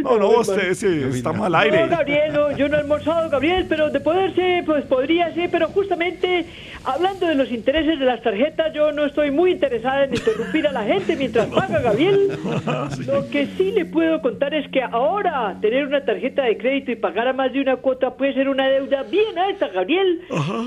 No, 0.03 0.19
no, 0.19 0.29
usted 0.31 0.75
sí, 0.75 1.03
estamos 1.17 1.47
al 1.47 1.55
aire. 1.55 1.83
No, 1.83 1.89
Gabriel, 1.89 2.33
no, 2.33 2.57
yo 2.57 2.69
no 2.69 2.77
he 2.77 2.81
almorzado, 2.81 3.29
Gabriel, 3.31 3.67
pero 3.69 3.91
de 3.91 4.01
poderse, 4.01 4.63
pues 4.67 4.85
podría 4.85 5.33
ser, 5.35 5.51
pero 5.51 5.69
justamente 5.69 6.47
hablando 6.85 7.27
de 7.27 7.35
los 7.35 7.51
intereses 7.51 7.99
de 7.99 8.05
las 8.05 8.23
tarjetas, 8.23 8.73
yo 8.73 8.93
no 8.93 9.07
estoy 9.07 9.31
muy 9.31 9.53
interesada 9.53 10.05
en 10.05 10.15
interrumpir 10.15 10.67
a 10.67 10.73
la 10.73 10.85
gente 10.85 11.17
mientras 11.17 11.47
paga, 11.55 11.81
Gabriel. 11.81 12.39
Lo 13.07 13.29
que 13.29 13.47
sí 13.57 13.73
le 13.73 13.85
puedo 13.85 14.21
contar 14.21 14.55
es 14.55 14.69
que 14.71 14.83
ahora 14.83 15.57
tener 15.61 15.87
una 15.87 16.05
tarjeta 16.05 16.45
de 16.45 16.57
crédito 16.57 16.93
y 16.93 16.97
pagar 16.97 17.29
a 17.29 17.33
más 17.33 17.53
de 17.53 17.61
una 17.61 17.77
cuota 17.77 18.15
puede 18.15 18.35
ser 18.35 18.49
una 18.49 18.69
deuda 18.69 19.03
bien 19.05 19.39
alta, 19.39 19.69
Gabriel. 19.69 20.23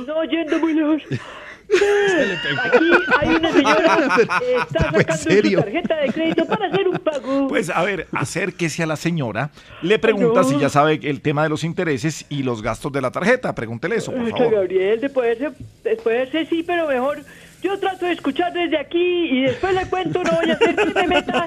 No 0.08 0.24
yendo 0.24 0.60
muy 0.60 0.74
lejos. 0.74 1.02
Aquí 1.74 2.86
hay 3.20 3.36
una 3.36 3.52
señora 3.52 4.16
que 4.40 4.56
está 4.56 4.88
¿En 4.88 4.94
sacando 4.94 5.14
su 5.18 5.56
tarjeta 5.62 5.96
de 5.98 6.08
crédito 6.14 6.46
para 6.46 6.68
hacer 6.68 6.88
un 6.88 6.98
pago. 6.98 7.48
Pues 7.48 7.70
a 7.70 7.84
ver, 7.84 8.08
acérquese 8.12 8.84
a 8.84 8.86
la 8.86 8.96
señora, 8.96 9.52
le 9.82 10.00
pregunta 10.00 10.42
No. 10.42 10.48
si 10.48 10.58
ya 10.60 10.70
sabe 10.70 11.00
el 11.04 11.22
tema 11.22 11.44
de 11.44 11.50
los 11.50 11.64
intereses 11.64 12.26
y 12.30 12.44
los 12.44 12.62
gastos 12.62 12.92
de 12.92 13.02
la 13.02 13.12
tarjeta. 13.12 13.54
Pregúntele 13.56 13.96
eso, 13.96 14.12
por 14.12 14.30
favor. 14.30 14.54
Gabriel, 14.54 15.02
de 15.02 15.10
poderse, 15.10 15.52
de 15.84 16.48
sí, 16.50 16.64
pero 16.66 16.88
mejor 16.88 17.20
yo 17.64 17.80
trato 17.80 18.06
de 18.06 18.12
escuchar 18.12 18.52
desde 18.54 18.78
aquí 18.78 19.30
y 19.32 19.42
después 19.44 19.74
le 19.74 19.86
cuento, 19.88 20.22
no 20.24 20.32
voy 20.34 20.50
a 20.52 20.54
hacer 20.54 20.76
que 20.76 20.86
me 20.94 21.08
meta 21.08 21.46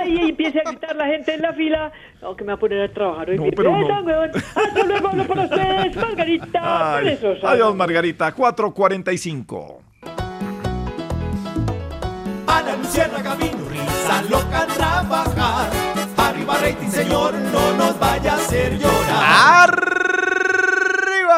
ahí 0.00 0.30
empiece 0.30 0.60
a 0.60 0.70
gritar 0.70 0.96
la 0.96 1.06
gente 1.06 1.34
en 1.34 1.42
la 1.42 1.52
fila. 1.52 1.92
No, 2.22 2.36
que 2.36 2.44
me 2.44 2.48
va 2.48 2.54
a 2.54 2.58
poner 2.58 2.82
a 2.82 2.92
trabajar 2.92 3.30
hoy. 3.30 3.36
No, 3.36 3.42
mi 3.44 3.50
pero 3.50 3.72
no. 3.72 4.00
weón. 4.02 4.30
Hasta 4.34 4.84
luego, 4.84 5.08
hablo 5.08 5.24
para 5.26 5.42
ustedes, 5.44 5.96
Margarita 6.02 6.96
Ay, 6.96 7.04
Perezosa. 7.04 7.50
adiós, 7.50 7.74
Margarita. 7.76 8.32
445. 8.32 9.82
A 12.46 12.62
la 12.62 12.76
luciérnaga 12.76 13.34
vino 13.34 13.68
risa 13.68 14.22
loca 14.30 14.66
trabajar. 14.74 15.70
Arriba 16.16 16.56
rating, 16.58 16.88
señor, 16.90 17.34
no 17.34 17.72
nos 17.76 17.98
vaya 17.98 18.32
a 18.32 18.36
hacer 18.36 18.78
llorar. 18.78 20.05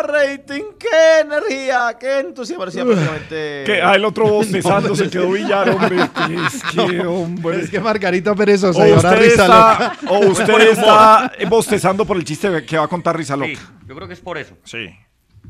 Rating, 0.03 0.63
qué 0.79 1.21
energía, 1.23 1.97
qué 1.99 2.21
entusiasmo. 2.21 2.61
Parecía 2.63 2.85
prácticamente. 2.85 3.63
Que 3.67 3.81
ah, 3.83 3.95
el 3.95 4.05
otro 4.05 4.27
bostezando 4.29 4.95
se 4.97 5.09
quedó 5.11 5.31
billar, 5.31 5.69
hombre. 5.71 5.99
Es 6.47 6.63
que, 6.73 7.01
hombre. 7.01 7.61
Es 7.61 7.71
que 7.71 7.81
Margarita 7.81 8.35
Perezosa 8.35 8.83
O 8.83 8.87
y 8.87 8.91
ahora 8.93 9.11
usted, 9.11 9.23
risa 9.23 9.43
está, 9.43 9.97
loca. 10.03 10.13
o 10.13 10.19
usted 10.31 10.61
está 10.71 11.33
bostezando 11.49 12.05
por 12.05 12.17
el 12.17 12.25
chiste 12.25 12.65
que 12.65 12.77
va 12.79 12.85
a 12.85 12.89
contar 12.89 13.17
Risa 13.17 13.37
Loca. 13.37 13.59
Yo 13.87 13.95
creo 13.95 14.07
que 14.07 14.15
es 14.15 14.21
por 14.21 14.39
eso. 14.39 14.55
Sí. 14.65 14.89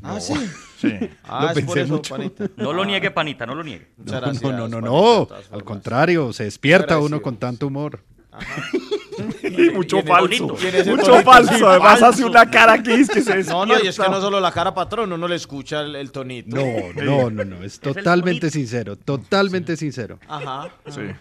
Ah, 0.03 0.21
sí. 0.21 0.35
Sí. 0.79 0.97
Ah, 1.25 1.41
Lo 1.43 1.49
es 1.49 1.55
pensé 1.55 1.67
por 1.67 1.79
eso, 1.81 1.93
mucho. 1.95 2.15
panita. 2.15 2.45
No 2.57 2.73
lo 2.73 2.85
niegue, 2.85 3.11
panita, 3.11 3.45
no 3.47 3.57
lo 3.57 3.65
niegue. 3.65 3.89
No, 3.97 4.13
gracias, 4.21 4.43
no, 4.45 4.69
no, 4.69 4.81
no, 4.81 5.29
Al 5.51 5.65
contrario, 5.65 6.33
se 6.33 6.45
despierta 6.45 7.01
uno 7.01 7.21
con 7.21 7.37
tanto 7.37 7.67
humor. 7.67 8.05
Y 9.43 9.71
mucho 9.71 10.01
falso. 10.05 10.57
Mucho 10.87 11.23
falso. 11.23 11.69
Además 11.69 12.01
hace 12.03 12.25
una 12.25 12.49
cara 12.49 12.75
aquí 12.75 12.93
es 12.93 13.09
que 13.09 13.21
se 13.21 13.43
No, 13.45 13.67
no, 13.67 13.75
y 13.83 13.89
es 13.89 13.99
que 13.99 14.09
no 14.09 14.21
solo 14.21 14.39
la 14.39 14.53
cara 14.53 14.73
patrón, 14.73 15.13
uno 15.13 15.27
le 15.27 15.35
escucha 15.35 15.81
el, 15.81 15.97
el 15.97 16.13
tonito. 16.13 16.57
No, 16.57 16.93
no, 17.03 17.29
no, 17.31 17.45
no. 17.45 17.65
Es 17.65 17.81
totalmente 17.81 18.49
sincero. 18.51 18.95
Totalmente 18.97 19.77
sincero. 19.77 20.19
Ajá. 20.29 20.69
Sí. 20.87 21.01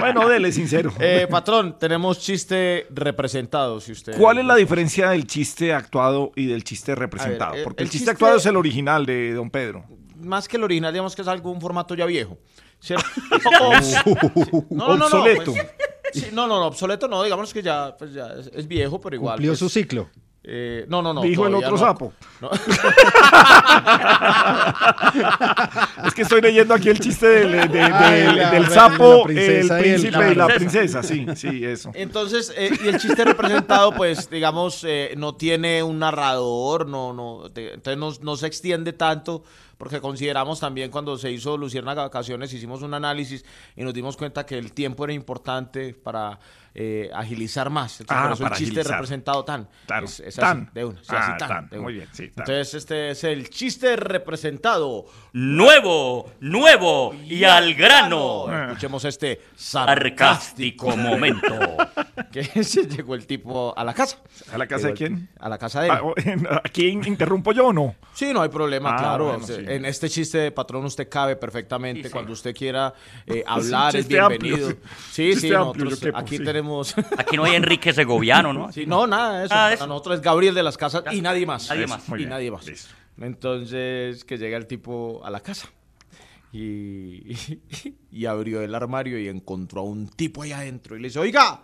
Bueno, 0.00 0.28
dele 0.28 0.50
sincero. 0.52 0.92
Eh, 0.98 1.26
patrón, 1.30 1.76
tenemos 1.78 2.18
chiste 2.20 2.86
representado, 2.90 3.80
si 3.80 3.92
usted. 3.92 4.16
¿Cuál 4.16 4.38
es 4.38 4.44
la 4.44 4.56
diferencia 4.56 5.10
del 5.10 5.26
chiste 5.26 5.72
actuado 5.74 6.32
y 6.34 6.46
del 6.46 6.64
chiste 6.64 6.94
representado? 6.94 7.50
A 7.50 7.52
ver, 7.52 7.58
el- 7.60 7.64
Porque 7.64 7.82
el, 7.82 7.86
el 7.86 7.90
chiste, 7.90 8.04
chiste- 8.06 8.10
actuado 8.12 8.36
es 8.38 8.46
el 8.46 8.56
original 8.56 9.06
de 9.06 9.32
Don 9.34 9.50
Pedro. 9.50 9.84
Más 10.20 10.46
que 10.48 10.56
el 10.56 10.64
original, 10.64 10.92
digamos 10.92 11.14
que 11.16 11.22
es 11.22 11.28
algún 11.28 11.60
formato 11.60 11.94
ya 11.94 12.06
viejo. 12.06 12.38
¿cierto? 12.80 13.06
Obsoleto. 14.70 15.52
pues, 15.52 15.66
sí, 16.12 16.26
no, 16.32 16.46
no, 16.46 16.60
no, 16.60 16.66
obsoleto 16.66 17.08
no, 17.08 17.22
digamos 17.24 17.52
que 17.52 17.60
ya, 17.62 17.96
pues 17.98 18.12
ya 18.14 18.28
es, 18.38 18.50
es 18.54 18.68
viejo, 18.68 19.00
pero 19.00 19.16
igual. 19.16 19.34
Cumplió 19.34 19.50
pues, 19.52 19.58
su 19.58 19.68
ciclo. 19.68 20.08
eh, 20.44 20.84
no, 20.88 21.02
no, 21.02 21.12
no. 21.12 21.22
Dijo 21.22 21.46
el 21.46 21.54
otro 21.56 21.72
no. 21.72 21.78
sapo. 21.78 22.12
No. 22.40 22.50
Es 26.06 26.14
que 26.14 26.22
estoy 26.22 26.40
leyendo 26.40 26.74
aquí 26.74 26.88
el 26.88 26.98
chiste 27.00 27.26
del, 27.26 27.52
de- 27.52 27.68
de- 27.68 27.82
Ay, 27.82 28.20
del- 28.22 28.36
la- 28.36 28.50
del 28.50 28.62
la 28.62 28.70
sapo, 28.70 29.28
el 29.28 29.68
príncipe 29.68 30.32
y 30.32 30.34
la 30.34 30.46
princesa. 30.46 31.00
princesa. 31.00 31.02
Sí, 31.02 31.26
sí, 31.36 31.64
eso. 31.64 31.90
Entonces, 31.94 32.52
eh, 32.56 32.70
y 32.84 32.88
el 32.88 32.98
chiste 32.98 33.24
representado, 33.24 33.92
pues, 33.92 34.30
digamos, 34.30 34.84
eh, 34.84 35.14
no 35.16 35.34
tiene 35.34 35.82
un 35.82 35.98
narrador, 35.98 36.86
no, 36.86 37.12
no, 37.12 37.50
te- 37.50 37.74
entonces 37.74 37.98
no, 37.98 38.12
no 38.24 38.36
se 38.36 38.46
extiende 38.46 38.92
tanto, 38.92 39.42
porque 39.78 40.00
consideramos 40.00 40.60
también 40.60 40.90
cuando 40.90 41.16
se 41.16 41.30
hizo 41.30 41.56
Luciérnaga 41.56 42.02
Vacaciones, 42.02 42.52
hicimos 42.52 42.82
un 42.82 42.92
análisis 42.94 43.44
y 43.76 43.82
nos 43.84 43.94
dimos 43.94 44.16
cuenta 44.16 44.44
que 44.44 44.58
el 44.58 44.72
tiempo 44.72 45.04
era 45.04 45.12
importante 45.14 45.94
para 45.94 46.38
eh, 46.74 47.10
agilizar 47.14 47.70
más. 47.70 48.00
Entonces, 48.00 48.22
Ah, 48.24 48.28
por 48.28 48.32
eso 48.34 48.44
el 48.46 48.50
chiste 48.50 48.80
agilizar. 48.80 48.92
representado 48.92 49.44
tan. 49.44 49.68
Claro. 49.86 50.04
Es, 50.06 50.20
es 50.20 50.36
Tan. 50.36 50.62
así, 50.64 50.70
de 50.74 50.84
una. 50.84 50.98
sí, 51.00 51.06
Ah, 51.10 51.18
así, 51.20 51.38
tan, 51.38 51.48
tan. 51.48 51.68
de 51.70 51.76
una. 51.78 51.84
Muy 51.84 51.94
bien, 51.94 52.08
sí, 52.12 52.28
tan. 52.28 52.42
Entonces, 52.42 52.74
este 52.74 53.10
es 53.10 53.24
el 53.24 53.50
chiste 53.50 53.96
representado. 53.96 55.06
Nuevo, 55.32 56.30
nuevo 56.40 57.14
y 57.26 57.42
al 57.44 57.74
grano. 57.74 58.46
Escuchemos 58.68 59.04
este 59.06 59.40
Sarcástico 59.56 60.96
momento. 60.96 61.48
que 62.32 62.44
se 62.64 62.86
llegó 62.86 63.14
el 63.14 63.26
tipo 63.26 63.72
a 63.76 63.82
la 63.84 63.94
casa. 63.94 64.18
¿A 64.52 64.58
la 64.58 64.66
casa 64.66 64.88
de 64.88 64.94
Llegó 64.94 65.14
quién? 65.14 65.28
A 65.40 65.48
la 65.48 65.58
casa 65.58 65.80
de 65.80 65.88
él. 65.88 65.92
Ah, 65.94 66.02
o- 66.02 66.14
¿Aquí 66.64 66.88
interrumpo 66.88 67.52
yo 67.52 67.68
o 67.68 67.72
no? 67.72 67.94
Sí, 68.14 68.32
no 68.32 68.42
hay 68.42 68.48
problema, 68.50 68.94
Ah, 68.94 68.98
claro. 68.98 69.24
bueno, 69.30 69.46
sí. 69.46 69.54
En 69.68 69.84
este 69.84 70.08
chiste 70.08 70.38
de 70.38 70.50
patrón 70.50 70.84
usted 70.84 71.08
cabe 71.08 71.36
perfectamente. 71.36 72.02
Sí, 72.02 72.08
sí. 72.08 72.12
Cuando 72.12 72.32
usted 72.32 72.54
quiera 72.54 72.94
eh, 73.26 73.44
hablar, 73.46 73.94
es 73.96 74.08
bienvenido. 74.08 74.70
sí. 75.10 75.34
Sí, 75.34 75.50
nosotros 75.50 76.00
quepo, 76.00 76.18
aquí 76.18 76.38
sí. 76.38 76.44
tenemos... 76.44 76.94
Aquí 77.18 77.36
no 77.36 77.44
hay 77.44 77.54
Enrique 77.54 77.92
Segoviano, 77.92 78.52
¿no? 78.52 78.72
Sí, 78.72 78.86
no, 78.86 79.06
nada 79.06 79.40
de 79.40 79.46
eso. 79.46 79.54
Nada 79.54 79.70
de 79.70 79.76
nosotros 79.86 80.16
es 80.16 80.22
Gabriel 80.22 80.54
de 80.54 80.62
las 80.62 80.76
Casas 80.76 81.04
y 81.12 81.20
nadie 81.20 81.46
más. 81.46 81.68
Nadie 81.68 81.86
más. 81.86 82.08
Muy 82.08 82.16
y 82.16 82.18
bien, 82.20 82.30
nadie 82.30 82.50
más. 82.50 82.66
listo. 82.66 82.94
Entonces, 83.20 84.24
que 84.24 84.38
llega 84.38 84.56
el 84.56 84.66
tipo 84.66 85.20
a 85.24 85.30
la 85.30 85.40
casa. 85.40 85.68
Y, 86.52 87.36
y 88.10 88.26
abrió 88.26 88.62
el 88.62 88.74
armario 88.74 89.18
y 89.18 89.28
encontró 89.28 89.82
a 89.82 89.84
un 89.84 90.08
tipo 90.08 90.42
ahí 90.42 90.52
adentro. 90.52 90.96
Y 90.96 91.00
le 91.00 91.08
dice, 91.08 91.18
oiga, 91.18 91.62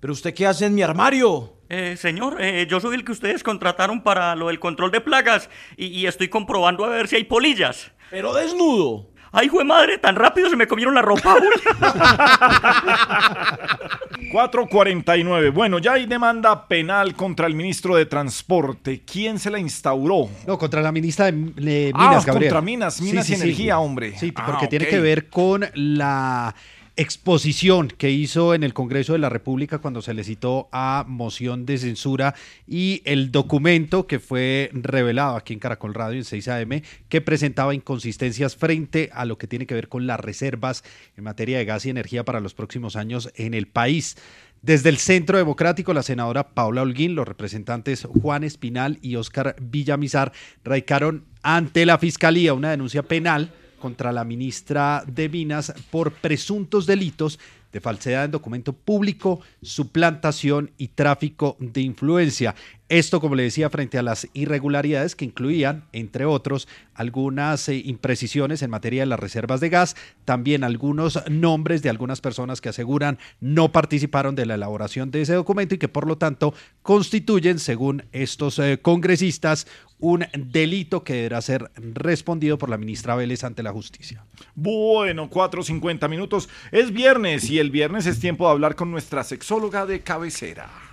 ¿pero 0.00 0.12
usted 0.12 0.34
qué 0.34 0.46
hace 0.46 0.66
en 0.66 0.74
mi 0.74 0.82
armario? 0.82 1.54
Eh, 1.70 1.96
señor, 1.98 2.38
eh, 2.40 2.66
yo 2.68 2.80
soy 2.80 2.94
el 2.94 3.04
que 3.04 3.12
ustedes 3.12 3.42
contrataron 3.42 4.02
para 4.02 4.34
lo 4.34 4.48
del 4.48 4.58
control 4.58 4.90
de 4.90 5.00
plagas 5.02 5.50
y, 5.76 5.86
y 5.86 6.06
estoy 6.06 6.28
comprobando 6.28 6.84
a 6.84 6.88
ver 6.88 7.08
si 7.08 7.16
hay 7.16 7.24
polillas. 7.24 7.90
Pero 8.10 8.32
desnudo. 8.34 9.10
Ay, 9.30 9.48
jue 9.48 9.62
madre, 9.62 9.98
tan 9.98 10.16
rápido 10.16 10.48
se 10.48 10.56
me 10.56 10.66
comieron 10.66 10.94
la 10.94 11.02
ropa. 11.02 11.34
uy. 11.36 11.42
449. 14.32 15.50
Bueno, 15.50 15.78
ya 15.78 15.92
hay 15.92 16.06
demanda 16.06 16.66
penal 16.66 17.14
contra 17.14 17.46
el 17.46 17.54
ministro 17.54 17.96
de 17.96 18.06
Transporte. 18.06 19.02
¿Quién 19.04 19.38
se 19.38 19.50
la 19.50 19.58
instauró? 19.58 20.28
No, 20.46 20.58
contra 20.58 20.82
la 20.82 20.92
ministra 20.92 21.26
de, 21.26 21.32
de 21.32 21.92
Ah, 21.94 22.08
Minas, 22.08 22.26
Gabriel. 22.26 22.50
contra 22.52 22.60
Minas, 22.62 23.00
Minas 23.00 23.28
y 23.30 23.34
Energía, 23.34 23.78
hombre. 23.78 24.16
Sí, 24.18 24.32
Ah, 24.34 24.44
porque 24.46 24.66
tiene 24.66 24.86
ok. 24.86 24.90
que 24.90 25.00
ver 25.00 25.28
con 25.28 25.64
la 25.74 26.54
exposición 26.98 27.86
que 27.86 28.10
hizo 28.10 28.54
en 28.54 28.64
el 28.64 28.74
Congreso 28.74 29.12
de 29.12 29.20
la 29.20 29.28
República 29.28 29.78
cuando 29.78 30.02
se 30.02 30.14
le 30.14 30.24
citó 30.24 30.68
a 30.72 31.04
moción 31.06 31.64
de 31.64 31.78
censura 31.78 32.34
y 32.66 33.02
el 33.04 33.30
documento 33.30 34.08
que 34.08 34.18
fue 34.18 34.68
revelado 34.72 35.36
aquí 35.36 35.52
en 35.52 35.60
Caracol 35.60 35.94
Radio 35.94 36.18
en 36.18 36.24
6 36.24 36.48
AM 36.48 36.82
que 37.08 37.20
presentaba 37.20 37.72
inconsistencias 37.72 38.56
frente 38.56 39.10
a 39.12 39.26
lo 39.26 39.38
que 39.38 39.46
tiene 39.46 39.64
que 39.64 39.74
ver 39.74 39.88
con 39.88 40.08
las 40.08 40.18
reservas 40.18 40.82
en 41.16 41.22
materia 41.22 41.58
de 41.58 41.64
gas 41.64 41.86
y 41.86 41.90
energía 41.90 42.24
para 42.24 42.40
los 42.40 42.54
próximos 42.54 42.96
años 42.96 43.30
en 43.36 43.54
el 43.54 43.68
país. 43.68 44.16
Desde 44.60 44.88
el 44.88 44.96
Centro 44.96 45.38
Democrático, 45.38 45.94
la 45.94 46.02
senadora 46.02 46.48
Paula 46.48 46.82
Holguín, 46.82 47.14
los 47.14 47.28
representantes 47.28 48.08
Juan 48.20 48.42
Espinal 48.42 48.98
y 49.02 49.14
Óscar 49.14 49.54
Villamizar 49.60 50.32
radicaron 50.64 51.26
ante 51.42 51.86
la 51.86 51.98
Fiscalía 51.98 52.54
una 52.54 52.72
denuncia 52.72 53.04
penal 53.04 53.52
contra 53.78 54.12
la 54.12 54.24
ministra 54.24 55.04
de 55.06 55.28
Minas 55.28 55.72
por 55.90 56.12
presuntos 56.12 56.86
delitos 56.86 57.38
de 57.72 57.80
falsedad 57.80 58.24
en 58.24 58.30
documento 58.30 58.72
público, 58.72 59.40
suplantación 59.62 60.70
y 60.78 60.88
tráfico 60.88 61.56
de 61.60 61.82
influencia. 61.82 62.54
Esto, 62.88 63.20
como 63.20 63.34
le 63.34 63.42
decía, 63.42 63.68
frente 63.68 63.98
a 63.98 64.02
las 64.02 64.28
irregularidades 64.32 65.14
que 65.14 65.26
incluían, 65.26 65.84
entre 65.92 66.24
otros, 66.24 66.68
algunas 66.94 67.68
eh, 67.68 67.76
imprecisiones 67.76 68.62
en 68.62 68.70
materia 68.70 69.02
de 69.02 69.06
las 69.06 69.20
reservas 69.20 69.60
de 69.60 69.68
gas, 69.68 69.94
también 70.24 70.64
algunos 70.64 71.22
nombres 71.28 71.82
de 71.82 71.90
algunas 71.90 72.22
personas 72.22 72.62
que 72.62 72.70
aseguran 72.70 73.18
no 73.40 73.72
participaron 73.72 74.34
de 74.34 74.46
la 74.46 74.54
elaboración 74.54 75.10
de 75.10 75.20
ese 75.20 75.34
documento 75.34 75.74
y 75.74 75.78
que 75.78 75.88
por 75.88 76.06
lo 76.06 76.16
tanto 76.16 76.54
constituyen, 76.80 77.58
según 77.58 78.04
estos 78.12 78.58
eh, 78.58 78.78
congresistas, 78.80 79.66
un 79.98 80.24
delito 80.34 81.04
que 81.04 81.14
deberá 81.14 81.42
ser 81.42 81.70
respondido 81.76 82.56
por 82.56 82.70
la 82.70 82.78
ministra 82.78 83.16
Vélez 83.16 83.44
ante 83.44 83.62
la 83.62 83.72
justicia. 83.72 84.24
Bueno, 84.54 85.28
4.50 85.28 86.08
minutos. 86.08 86.48
Es 86.72 86.92
viernes 86.92 87.50
y 87.50 87.58
el 87.58 87.70
viernes 87.70 88.06
es 88.06 88.18
tiempo 88.18 88.46
de 88.46 88.52
hablar 88.52 88.76
con 88.76 88.90
nuestra 88.90 89.24
sexóloga 89.24 89.84
de 89.84 90.00
cabecera. 90.00 90.87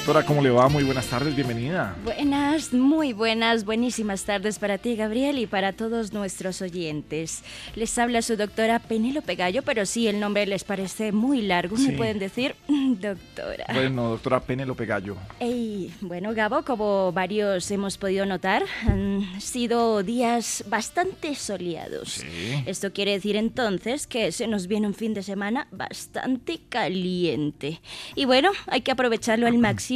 Doctora, 0.00 0.24
¿cómo 0.24 0.42
le 0.42 0.48
va? 0.50 0.68
Muy 0.68 0.82
buenas 0.82 1.06
tardes, 1.06 1.36
bienvenida. 1.36 1.94
Buenas, 2.04 2.72
muy 2.72 3.12
buenas, 3.12 3.64
buenísimas 3.66 4.24
tardes 4.24 4.58
para 4.58 4.78
ti, 4.78 4.96
Gabriel, 4.96 5.38
y 5.38 5.46
para 5.46 5.74
todos 5.74 6.12
nuestros 6.14 6.62
oyentes. 6.62 7.42
Les 7.76 7.96
habla 7.98 8.22
su 8.22 8.36
doctora 8.36 8.78
Penélope 8.78 9.34
Gallo, 9.36 9.60
pero 9.62 9.84
si 9.84 10.08
el 10.08 10.18
nombre 10.18 10.46
les 10.46 10.64
parece 10.64 11.12
muy 11.12 11.42
largo, 11.42 11.76
Sí. 11.76 11.88
me 11.88 11.92
pueden 11.98 12.18
decir 12.18 12.56
"Mm, 12.66 12.94
doctora. 13.00 13.66
Bueno, 13.74 14.08
doctora 14.08 14.40
Penélope 14.40 14.86
Gallo. 14.86 15.16
Ey, 15.38 15.92
bueno, 16.00 16.32
Gabo, 16.34 16.64
como 16.64 17.12
varios 17.12 17.70
hemos 17.70 17.98
podido 17.98 18.24
notar, 18.24 18.64
han 18.88 19.28
sido 19.38 20.02
días 20.02 20.64
bastante 20.66 21.34
soleados. 21.34 22.24
Esto 22.66 22.92
quiere 22.94 23.12
decir 23.12 23.36
entonces 23.36 24.06
que 24.06 24.32
se 24.32 24.46
nos 24.48 24.66
viene 24.66 24.86
un 24.86 24.94
fin 24.94 25.12
de 25.12 25.22
semana 25.22 25.68
bastante 25.70 26.58
caliente. 26.70 27.80
Y 28.16 28.24
bueno, 28.24 28.50
hay 28.66 28.80
que 28.80 28.90
aprovecharlo 28.92 29.46
al 29.46 29.58
máximo. 29.58 29.89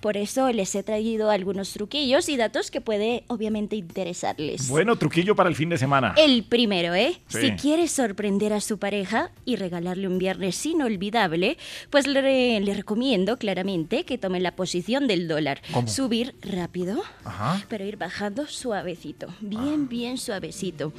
Por 0.00 0.16
eso 0.16 0.50
les 0.52 0.74
he 0.74 0.82
traído 0.82 1.30
algunos 1.30 1.72
truquillos 1.72 2.28
y 2.28 2.36
datos 2.36 2.70
que 2.70 2.80
puede 2.80 3.24
obviamente 3.28 3.76
interesarles. 3.76 4.68
Bueno, 4.68 4.96
truquillo 4.96 5.34
para 5.34 5.48
el 5.48 5.54
fin 5.56 5.68
de 5.70 5.78
semana. 5.78 6.14
El 6.16 6.44
primero, 6.44 6.94
¿eh? 6.94 7.20
Sí. 7.28 7.38
Si 7.40 7.50
quieres 7.52 7.90
sorprender 7.92 8.52
a 8.52 8.60
su 8.60 8.78
pareja 8.78 9.30
y 9.44 9.56
regalarle 9.56 10.06
un 10.06 10.18
viernes 10.18 10.64
inolvidable, 10.66 11.56
pues 11.90 12.06
le, 12.06 12.60
le 12.60 12.74
recomiendo 12.74 13.36
claramente 13.38 14.04
que 14.04 14.18
tome 14.18 14.40
la 14.40 14.56
posición 14.56 15.06
del 15.06 15.28
dólar. 15.28 15.62
¿Cómo? 15.72 15.88
Subir 15.88 16.34
rápido, 16.42 17.02
Ajá. 17.24 17.64
pero 17.68 17.84
ir 17.84 17.96
bajando 17.96 18.46
suavecito. 18.46 19.28
Bien, 19.40 19.88
bien 19.88 20.18
suavecito. 20.18 20.92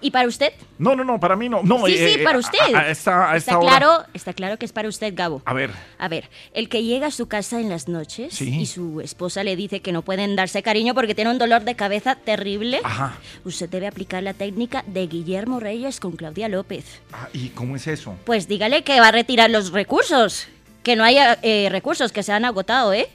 ¿Y 0.00 0.10
para 0.10 0.28
usted? 0.28 0.52
No, 0.78 0.94
no, 0.94 1.04
no, 1.04 1.18
para 1.18 1.34
mí 1.36 1.48
no. 1.48 1.62
no 1.62 1.86
sí, 1.86 1.94
eh, 1.94 2.12
sí, 2.14 2.20
eh, 2.20 2.24
para 2.24 2.36
a- 2.36 2.40
usted. 2.40 2.58
A, 2.74 2.78
a 2.80 2.90
esta, 2.90 3.32
a 3.32 3.36
esta 3.36 3.52
está, 3.52 3.58
hora. 3.58 3.68
claro, 3.78 4.04
está 4.14 4.32
claro 4.32 4.56
que 4.58 4.66
es 4.66 4.72
para 4.72 4.88
usted, 4.88 5.12
Gabo. 5.16 5.42
A 5.44 5.52
ver. 5.54 5.70
A 5.98 6.08
ver, 6.08 6.28
el 6.54 6.68
que 6.68 6.84
llega 6.84 7.08
a 7.08 7.10
su 7.10 7.26
casa 7.26 7.60
en 7.60 7.68
las 7.68 7.87
noches 7.88 8.34
Sí. 8.34 8.60
y 8.60 8.66
su 8.66 9.00
esposa 9.00 9.42
le 9.44 9.56
dice 9.56 9.80
que 9.80 9.92
no 9.92 10.02
pueden 10.02 10.36
darse 10.36 10.62
cariño 10.62 10.94
porque 10.94 11.14
tiene 11.14 11.30
un 11.30 11.38
dolor 11.38 11.64
de 11.64 11.74
cabeza 11.74 12.14
terrible, 12.14 12.80
Ajá. 12.84 13.16
usted 13.44 13.68
debe 13.68 13.86
aplicar 13.86 14.22
la 14.22 14.34
técnica 14.34 14.84
de 14.86 15.06
Guillermo 15.06 15.60
Reyes 15.60 16.00
con 16.00 16.12
Claudia 16.12 16.48
López. 16.48 16.84
Ah, 17.12 17.28
¿Y 17.32 17.48
cómo 17.50 17.76
es 17.76 17.86
eso? 17.86 18.14
Pues 18.24 18.48
dígale 18.48 18.84
que 18.84 19.00
va 19.00 19.08
a 19.08 19.12
retirar 19.12 19.50
los 19.50 19.72
recursos, 19.72 20.46
que 20.82 20.96
no 20.96 21.04
haya 21.04 21.38
eh, 21.42 21.68
recursos 21.70 22.12
que 22.12 22.22
se 22.22 22.32
han 22.32 22.44
agotado, 22.44 22.92
¿eh? 22.92 23.08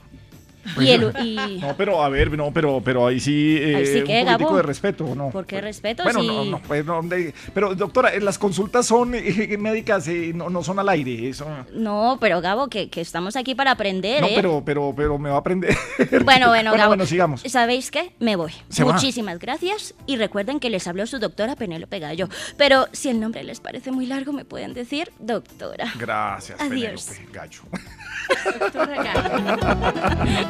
Y 0.80 0.90
el, 0.90 1.12
y- 1.22 1.58
No, 1.60 1.76
pero 1.76 2.02
a 2.02 2.08
ver, 2.08 2.36
no, 2.36 2.50
pero, 2.52 2.80
pero 2.84 3.06
ahí 3.06 3.20
sí, 3.20 3.56
eh, 3.60 3.76
Ahí 3.76 3.86
sí 3.86 3.92
que, 4.04 4.20
un 4.20 4.26
poquitico 4.26 4.44
Gabo. 4.44 4.56
de 4.56 4.62
respeto, 4.62 5.14
¿no? 5.14 5.30
¿Por 5.30 5.46
qué 5.46 5.60
respeto? 5.60 6.02
Bueno, 6.04 6.20
si... 6.20 6.26
no, 6.26 6.44
no, 6.44 6.58
pues, 6.62 6.84
no, 6.84 7.02
de- 7.02 7.34
pero 7.52 7.74
doctora, 7.74 8.14
eh, 8.14 8.20
las 8.20 8.38
consultas 8.38 8.86
son 8.86 9.14
eh, 9.14 9.56
médicas, 9.58 10.08
eh, 10.08 10.32
no, 10.34 10.48
no 10.50 10.62
son 10.62 10.78
al 10.78 10.88
aire, 10.88 11.28
eso. 11.28 11.46
No, 11.72 12.18
pero 12.20 12.40
Gabo, 12.40 12.68
que, 12.68 12.88
que 12.90 13.00
estamos 13.00 13.36
aquí 13.36 13.54
para 13.54 13.72
aprender, 13.72 14.20
No, 14.22 14.26
¿eh? 14.28 14.32
pero, 14.34 14.62
pero, 14.64 14.92
pero 14.96 15.18
me 15.18 15.28
va 15.30 15.36
a 15.36 15.38
aprender. 15.38 15.76
Bueno, 16.24 16.48
bueno, 16.48 16.72
Gabo. 16.72 16.88
bueno, 16.88 17.06
sigamos. 17.06 17.42
¿Sabéis 17.42 17.90
qué? 17.90 18.12
Me 18.18 18.36
voy. 18.36 18.52
Se 18.68 18.82
va. 18.84 18.92
Muchísimas 18.94 19.38
gracias 19.38 19.94
y 20.06 20.16
recuerden 20.16 20.60
que 20.60 20.70
les 20.70 20.86
habló 20.86 21.06
su 21.06 21.18
doctora 21.18 21.56
Penélope 21.56 21.98
Gallo. 21.98 22.28
Pero 22.56 22.86
si 22.92 23.08
el 23.10 23.20
nombre 23.20 23.44
les 23.44 23.60
parece 23.60 23.90
muy 23.92 24.06
largo, 24.06 24.32
me 24.32 24.44
pueden 24.44 24.74
decir 24.74 25.10
doctora. 25.18 25.92
Gracias, 25.98 26.60
Adiós. 26.60 27.04
Penélope 27.04 27.32
Gallo. 27.32 27.60
Doctora 28.58 29.02
Gallo. 29.02 30.44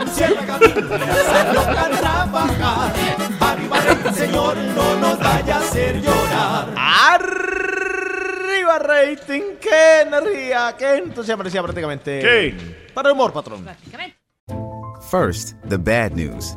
Luciérnaga 0.00 0.58
se 0.58 1.52
loca 1.52 1.82
a 1.82 1.90
trabajar. 1.90 2.92
Arriba 3.40 3.78
el 4.06 4.14
señor, 4.14 4.56
no 4.56 4.96
nos 4.96 5.18
vaya 5.18 5.56
a 5.56 5.58
hacer 5.58 6.00
llorar. 6.00 6.68
Arriba 6.76 8.78
rating, 8.78 9.42
qué 9.60 10.02
energía, 10.02 10.74
qué 10.78 10.98
entusiasmo, 10.98 11.42
decía 11.44 11.62
prácticamente. 11.62 12.20
¿Qué? 12.20 12.54
Para 12.94 13.08
el 13.08 13.14
humor, 13.14 13.32
patrón. 13.32 13.66
First, 15.10 15.54
the 15.68 15.76
bad 15.76 16.12
news. 16.12 16.56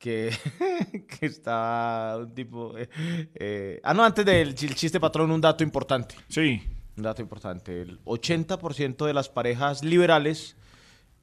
que, 0.00 0.32
que 1.20 1.26
está 1.26 2.16
un 2.18 2.34
tipo... 2.34 2.76
eh, 2.76 2.88
eh, 3.34 3.80
ah, 3.84 3.94
no, 3.94 4.02
antes 4.02 4.24
del 4.24 4.54
chi- 4.56 4.74
chiste 4.74 4.98
patrón, 4.98 5.30
un 5.30 5.40
dato 5.40 5.62
importante. 5.62 6.16
Sí. 6.28 6.60
Un 6.96 7.04
dato 7.04 7.22
importante. 7.22 7.82
El 7.82 8.00
80% 8.04 9.06
de 9.06 9.14
las 9.14 9.28
parejas 9.28 9.84
liberales, 9.84 10.56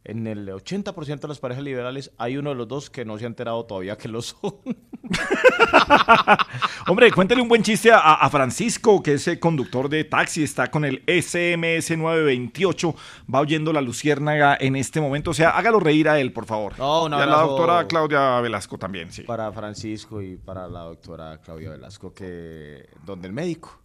en 0.08 0.26
el 0.26 0.47
80% 0.47 1.20
de 1.20 1.28
las 1.28 1.39
parejas 1.39 1.64
liberales, 1.64 2.12
hay 2.18 2.38
uno 2.38 2.51
de 2.51 2.55
los 2.55 2.68
dos 2.68 2.89
que 2.89 3.03
no 3.03 3.18
se 3.18 3.26
ha 3.26 3.28
enterado 3.28 3.66
todavía 3.66 3.97
que 3.97 4.08
lo 4.08 4.22
son. 4.22 4.55
Hombre, 6.88 7.12
cuéntale 7.12 7.41
un 7.41 7.49
buen 7.49 7.62
chiste 7.62 7.91
a, 7.91 8.14
a 8.14 8.30
Francisco, 8.30 9.03
que 9.03 9.16
es 9.16 9.28
el 9.28 9.38
conductor 9.38 9.89
de 9.89 10.05
taxi, 10.05 10.43
está 10.43 10.72
con 10.72 10.86
el 10.86 11.03
SMS 11.05 11.97
928, 11.97 12.95
va 13.34 13.41
oyendo 13.41 13.74
la 13.74 13.82
luciérnaga 13.82 14.58
en 14.58 14.78
este 14.78 15.01
momento. 15.01 15.32
O 15.32 15.34
sea, 15.34 15.49
hágalo 15.49 15.82
reír 15.82 16.08
a 16.08 16.18
él, 16.22 16.32
por 16.32 16.45
favor. 16.45 16.80
No, 16.80 17.10
y 17.10 17.14
a 17.14 17.26
la 17.26 17.41
doctora 17.41 17.86
Claudia 17.86 18.39
Velasco 18.39 18.78
también, 18.78 19.12
sí. 19.12 19.24
Para 19.24 19.51
Francisco 19.51 20.22
y 20.22 20.38
para 20.38 20.70
la 20.70 20.84
doctora 20.84 21.41
Claudia 21.41 21.72
Velasco, 21.72 22.14
que 22.14 22.88
donde 23.05 23.28
el 23.28 23.34
médico. 23.34 23.82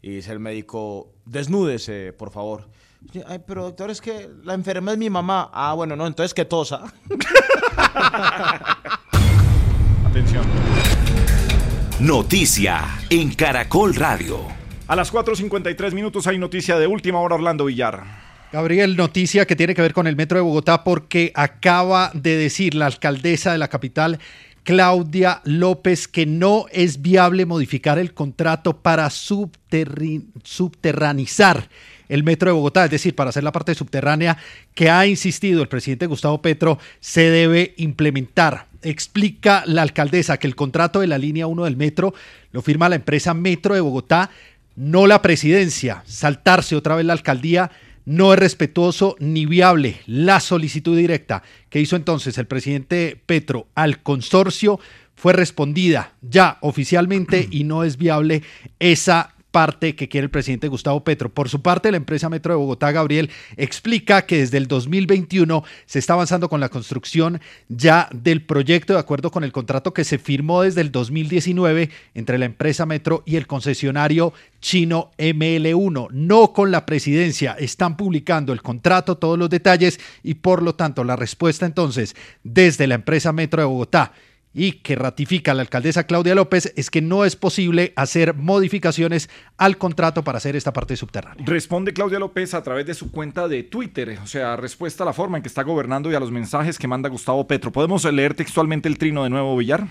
Y 0.00 0.12
dice 0.12 0.32
el 0.32 0.38
médico, 0.38 1.12
desnúdese, 1.26 2.14
por 2.14 2.30
favor. 2.30 2.68
Ay, 3.26 3.40
pero 3.46 3.64
doctor, 3.64 3.90
es 3.90 4.00
que 4.00 4.28
la 4.44 4.54
enferma 4.54 4.92
es 4.92 4.98
mi 4.98 5.08
mamá. 5.08 5.50
Ah, 5.52 5.74
bueno, 5.74 5.96
no, 5.96 6.06
entonces 6.06 6.34
que 6.34 6.44
tosa. 6.44 6.82
Atención. 10.06 10.44
Noticia 12.00 12.84
en 13.10 13.34
Caracol 13.34 13.94
Radio. 13.94 14.40
A 14.86 14.96
las 14.96 15.12
4.53 15.12 15.92
minutos 15.92 16.26
hay 16.26 16.38
noticia 16.38 16.78
de 16.78 16.86
última 16.86 17.20
hora, 17.20 17.34
Orlando 17.34 17.64
Villar. 17.64 18.04
Gabriel, 18.52 18.96
noticia 18.96 19.46
que 19.46 19.56
tiene 19.56 19.74
que 19.74 19.82
ver 19.82 19.92
con 19.92 20.06
el 20.06 20.16
Metro 20.16 20.38
de 20.38 20.42
Bogotá 20.42 20.82
porque 20.82 21.32
acaba 21.34 22.10
de 22.14 22.38
decir 22.38 22.74
la 22.74 22.86
alcaldesa 22.86 23.52
de 23.52 23.58
la 23.58 23.68
capital, 23.68 24.18
Claudia 24.68 25.40
López, 25.44 26.06
que 26.06 26.26
no 26.26 26.66
es 26.70 27.00
viable 27.00 27.46
modificar 27.46 27.98
el 27.98 28.12
contrato 28.12 28.82
para 28.82 29.08
subterranizar 29.08 31.70
el 32.10 32.22
Metro 32.22 32.50
de 32.50 32.52
Bogotá, 32.52 32.84
es 32.84 32.90
decir, 32.90 33.14
para 33.14 33.30
hacer 33.30 33.44
la 33.44 33.52
parte 33.52 33.74
subterránea 33.74 34.36
que 34.74 34.90
ha 34.90 35.06
insistido 35.06 35.62
el 35.62 35.68
presidente 35.68 36.04
Gustavo 36.04 36.42
Petro 36.42 36.78
se 37.00 37.30
debe 37.30 37.72
implementar. 37.78 38.66
Explica 38.82 39.62
la 39.64 39.80
alcaldesa 39.80 40.36
que 40.36 40.46
el 40.46 40.54
contrato 40.54 41.00
de 41.00 41.06
la 41.06 41.16
línea 41.16 41.46
1 41.46 41.64
del 41.64 41.78
metro 41.78 42.12
lo 42.52 42.60
firma 42.60 42.90
la 42.90 42.96
empresa 42.96 43.32
Metro 43.32 43.74
de 43.74 43.80
Bogotá, 43.80 44.28
no 44.76 45.06
la 45.06 45.22
presidencia. 45.22 46.02
Saltarse 46.04 46.76
otra 46.76 46.94
vez 46.94 47.06
la 47.06 47.14
alcaldía 47.14 47.70
no 48.08 48.32
es 48.32 48.38
respetuoso 48.38 49.16
ni 49.18 49.44
viable. 49.44 50.00
La 50.06 50.40
solicitud 50.40 50.96
directa 50.96 51.42
que 51.68 51.78
hizo 51.78 51.94
entonces 51.94 52.38
el 52.38 52.46
presidente 52.46 53.20
Petro 53.26 53.68
al 53.74 54.02
consorcio 54.02 54.80
fue 55.14 55.34
respondida 55.34 56.14
ya 56.22 56.56
oficialmente 56.62 57.48
y 57.50 57.64
no 57.64 57.84
es 57.84 57.98
viable 57.98 58.42
esa 58.78 59.34
parte 59.50 59.96
que 59.96 60.08
quiere 60.08 60.26
el 60.26 60.30
presidente 60.30 60.68
Gustavo 60.68 61.02
Petro. 61.04 61.28
Por 61.30 61.48
su 61.48 61.62
parte, 61.62 61.90
la 61.90 61.96
empresa 61.96 62.28
Metro 62.28 62.52
de 62.52 62.58
Bogotá, 62.58 62.92
Gabriel, 62.92 63.30
explica 63.56 64.26
que 64.26 64.38
desde 64.38 64.58
el 64.58 64.68
2021 64.68 65.64
se 65.86 65.98
está 65.98 66.12
avanzando 66.12 66.48
con 66.48 66.60
la 66.60 66.68
construcción 66.68 67.40
ya 67.68 68.08
del 68.12 68.42
proyecto 68.42 68.92
de 68.92 68.98
acuerdo 68.98 69.30
con 69.30 69.44
el 69.44 69.52
contrato 69.52 69.94
que 69.94 70.04
se 70.04 70.18
firmó 70.18 70.62
desde 70.62 70.82
el 70.82 70.92
2019 70.92 71.90
entre 72.14 72.38
la 72.38 72.44
empresa 72.44 72.86
Metro 72.86 73.22
y 73.24 73.36
el 73.36 73.46
concesionario 73.46 74.32
chino 74.60 75.10
ML1, 75.18 76.08
no 76.10 76.52
con 76.52 76.70
la 76.70 76.84
presidencia. 76.84 77.56
Están 77.58 77.96
publicando 77.96 78.52
el 78.52 78.62
contrato, 78.62 79.16
todos 79.16 79.38
los 79.38 79.50
detalles 79.50 80.00
y 80.22 80.34
por 80.34 80.62
lo 80.62 80.74
tanto 80.74 81.04
la 81.04 81.16
respuesta 81.16 81.64
entonces 81.64 82.14
desde 82.42 82.86
la 82.86 82.96
empresa 82.96 83.32
Metro 83.32 83.62
de 83.62 83.66
Bogotá 83.66 84.12
y 84.54 84.72
que 84.72 84.96
ratifica 84.96 85.54
la 85.54 85.62
alcaldesa 85.62 86.04
Claudia 86.04 86.34
López 86.34 86.72
es 86.76 86.90
que 86.90 87.02
no 87.02 87.24
es 87.24 87.36
posible 87.36 87.92
hacer 87.96 88.34
modificaciones 88.34 89.28
al 89.56 89.78
contrato 89.78 90.24
para 90.24 90.38
hacer 90.38 90.56
esta 90.56 90.72
parte 90.72 90.96
subterránea. 90.96 91.44
Responde 91.46 91.92
Claudia 91.92 92.18
López 92.18 92.54
a 92.54 92.62
través 92.62 92.86
de 92.86 92.94
su 92.94 93.10
cuenta 93.10 93.48
de 93.48 93.62
Twitter, 93.62 94.18
o 94.22 94.26
sea, 94.26 94.56
respuesta 94.56 95.04
a 95.04 95.06
la 95.06 95.12
forma 95.12 95.36
en 95.36 95.42
que 95.42 95.48
está 95.48 95.62
gobernando 95.62 96.10
y 96.10 96.14
a 96.14 96.20
los 96.20 96.30
mensajes 96.30 96.78
que 96.78 96.88
manda 96.88 97.08
Gustavo 97.08 97.46
Petro. 97.46 97.72
¿Podemos 97.72 98.04
leer 98.04 98.34
textualmente 98.34 98.88
el 98.88 98.98
trino 98.98 99.24
de 99.24 99.30
nuevo, 99.30 99.56
Villar? 99.56 99.86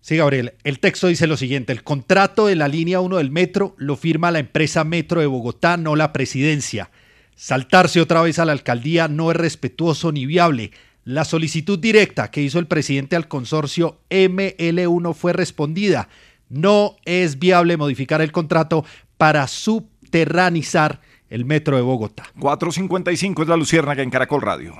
Sí, 0.00 0.18
Gabriel, 0.18 0.52
el 0.64 0.80
texto 0.80 1.06
dice 1.06 1.26
lo 1.26 1.38
siguiente, 1.38 1.72
el 1.72 1.82
contrato 1.82 2.46
de 2.46 2.56
la 2.56 2.68
línea 2.68 3.00
1 3.00 3.16
del 3.16 3.30
metro 3.30 3.74
lo 3.78 3.96
firma 3.96 4.30
la 4.30 4.38
empresa 4.38 4.84
Metro 4.84 5.20
de 5.20 5.26
Bogotá, 5.26 5.78
no 5.78 5.96
la 5.96 6.12
presidencia. 6.12 6.90
Saltarse 7.36 8.00
otra 8.02 8.20
vez 8.20 8.38
a 8.38 8.44
la 8.44 8.52
alcaldía 8.52 9.08
no 9.08 9.30
es 9.30 9.36
respetuoso 9.36 10.12
ni 10.12 10.26
viable. 10.26 10.72
La 11.04 11.24
solicitud 11.24 11.78
directa 11.78 12.30
que 12.30 12.40
hizo 12.40 12.58
el 12.58 12.66
presidente 12.66 13.14
al 13.16 13.28
consorcio 13.28 13.98
ML1 14.08 15.14
fue 15.14 15.32
respondida. 15.34 16.08
No 16.48 16.96
es 17.04 17.38
viable 17.38 17.76
modificar 17.76 18.22
el 18.22 18.32
contrato 18.32 18.84
para 19.18 19.46
subterranizar 19.46 21.00
el 21.28 21.44
metro 21.44 21.76
de 21.76 21.82
Bogotá. 21.82 22.24
4.55 22.38 23.42
es 23.42 23.48
la 23.48 23.56
luciérnaga 23.56 24.02
en 24.02 24.10
Caracol 24.10 24.40
Radio. 24.40 24.74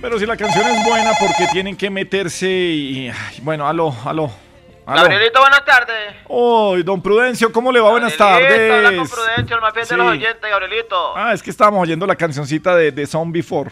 Pero 0.00 0.18
si 0.18 0.24
la 0.26 0.36
canción 0.36 0.66
es 0.66 0.84
buena, 0.84 1.10
porque 1.18 1.46
tienen 1.52 1.76
que 1.76 1.90
meterse 1.90 2.48
y... 2.48 3.08
ay, 3.08 3.40
bueno, 3.42 3.66
aló, 3.66 3.94
aló. 4.04 4.30
aló. 4.86 5.02
Gabrielito, 5.02 5.40
buenas 5.40 5.64
tardes. 5.64 6.14
Oh, 6.28 6.76
don 6.84 7.02
Prudencio, 7.02 7.50
¿cómo 7.52 7.72
le 7.72 7.80
va? 7.80 7.90
Buenas 7.90 8.18
habla 8.20 8.38
con 8.48 8.48
tardes. 8.96 9.10
Prudencio, 9.10 9.56
el 9.56 9.62
más 9.62 9.74
Sí. 9.74 9.88
de 9.90 9.96
los 9.96 10.06
oyentes, 10.06 10.50
Gabrielito. 10.50 11.16
Ah, 11.16 11.32
es 11.34 11.42
que 11.42 11.50
estábamos 11.50 11.82
oyendo 11.82 12.06
la 12.06 12.14
cancioncita 12.14 12.76
de, 12.76 12.92
de 12.92 13.06
Sound 13.06 13.32
Before. 13.34 13.70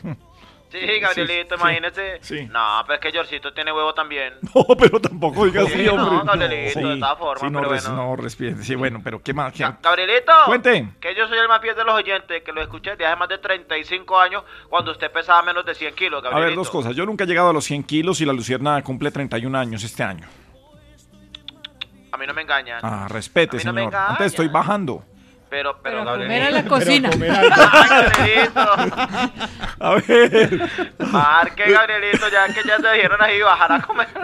Sí, 0.80 1.00
Gabrielito, 1.00 1.56
sí, 1.56 1.60
imagínese. 1.62 2.18
sí. 2.20 2.46
No, 2.50 2.82
pero 2.86 2.94
es 2.96 3.00
que 3.00 3.12
Georgito 3.12 3.52
tiene 3.52 3.72
huevo 3.72 3.94
también. 3.94 4.34
No, 4.54 4.64
pero 4.78 5.00
tampoco 5.00 5.44
diga 5.46 5.62
así, 5.62 5.72
Sí, 5.72 5.88
hombre. 5.88 6.16
no, 6.16 6.24
Gabrielito, 6.24 6.80
de 6.88 6.96
todas 6.98 7.18
formas, 7.18 7.40
sí, 7.40 7.50
no, 7.50 7.58
pero 7.60 7.72
res- 7.72 7.88
bueno. 7.88 8.02
no 8.04 8.16
respire. 8.16 8.56
Sí, 8.62 8.74
bueno, 8.74 9.00
pero 9.04 9.22
¿qué 9.22 9.32
más? 9.34 9.52
¿Qué? 9.52 9.66
Gabrielito. 9.82 10.32
Cuente. 10.46 10.88
Que 11.00 11.14
yo 11.14 11.26
soy 11.28 11.38
el 11.38 11.48
más 11.48 11.60
fiel 11.60 11.74
de 11.76 11.84
los 11.84 11.94
oyentes, 11.94 12.42
que 12.42 12.52
lo 12.52 12.62
escuché 12.62 12.90
desde 12.90 13.06
hace 13.06 13.16
más 13.16 13.28
de 13.28 13.38
35 13.38 14.18
años, 14.18 14.42
cuando 14.68 14.92
usted 14.92 15.10
pesaba 15.10 15.42
menos 15.42 15.64
de 15.64 15.74
100 15.74 15.94
kilos, 15.94 16.20
A 16.20 16.22
ver, 16.24 16.32
Gabrielito. 16.32 16.60
dos 16.60 16.70
cosas. 16.70 16.94
Yo 16.96 17.04
nunca 17.06 17.24
he 17.24 17.26
llegado 17.26 17.50
a 17.50 17.52
los 17.52 17.64
100 17.64 17.84
kilos 17.84 18.20
y 18.20 18.24
la 18.26 18.32
Lucierna 18.32 18.82
cumple 18.82 19.10
31 19.10 19.56
años 19.58 19.82
este 19.84 20.02
año. 20.02 20.26
A 22.12 22.16
mí 22.18 22.26
no 22.26 22.32
me 22.34 22.42
engañan. 22.42 22.80
Ah, 22.82 23.06
respete, 23.10 23.56
A 23.56 23.58
mí 23.58 23.64
no 23.64 23.72
me 23.72 23.80
señor. 23.82 23.92
engaña. 23.94 24.10
Antes 24.12 24.26
estoy 24.28 24.48
bajando. 24.48 25.04
Pero, 25.49 25.78
pero, 25.80 25.99
Pero 25.99 26.05
Gabrielito. 26.05 26.28
comer 26.28 26.42
en 26.49 26.55
la 26.55 26.64
cocina. 26.64 27.11
Gabrielito. 28.16 28.61
A 29.78 29.94
ver. 29.94 30.70
Marque, 31.12 31.70
Gabrielito, 31.70 32.28
ya 32.28 32.47
que 32.53 32.62
ya 32.66 32.78
se 32.78 32.92
dijeron 32.92 33.22
ahí 33.22 33.40
bajar 33.40 33.72
a 33.72 33.80
comer. 33.82 34.09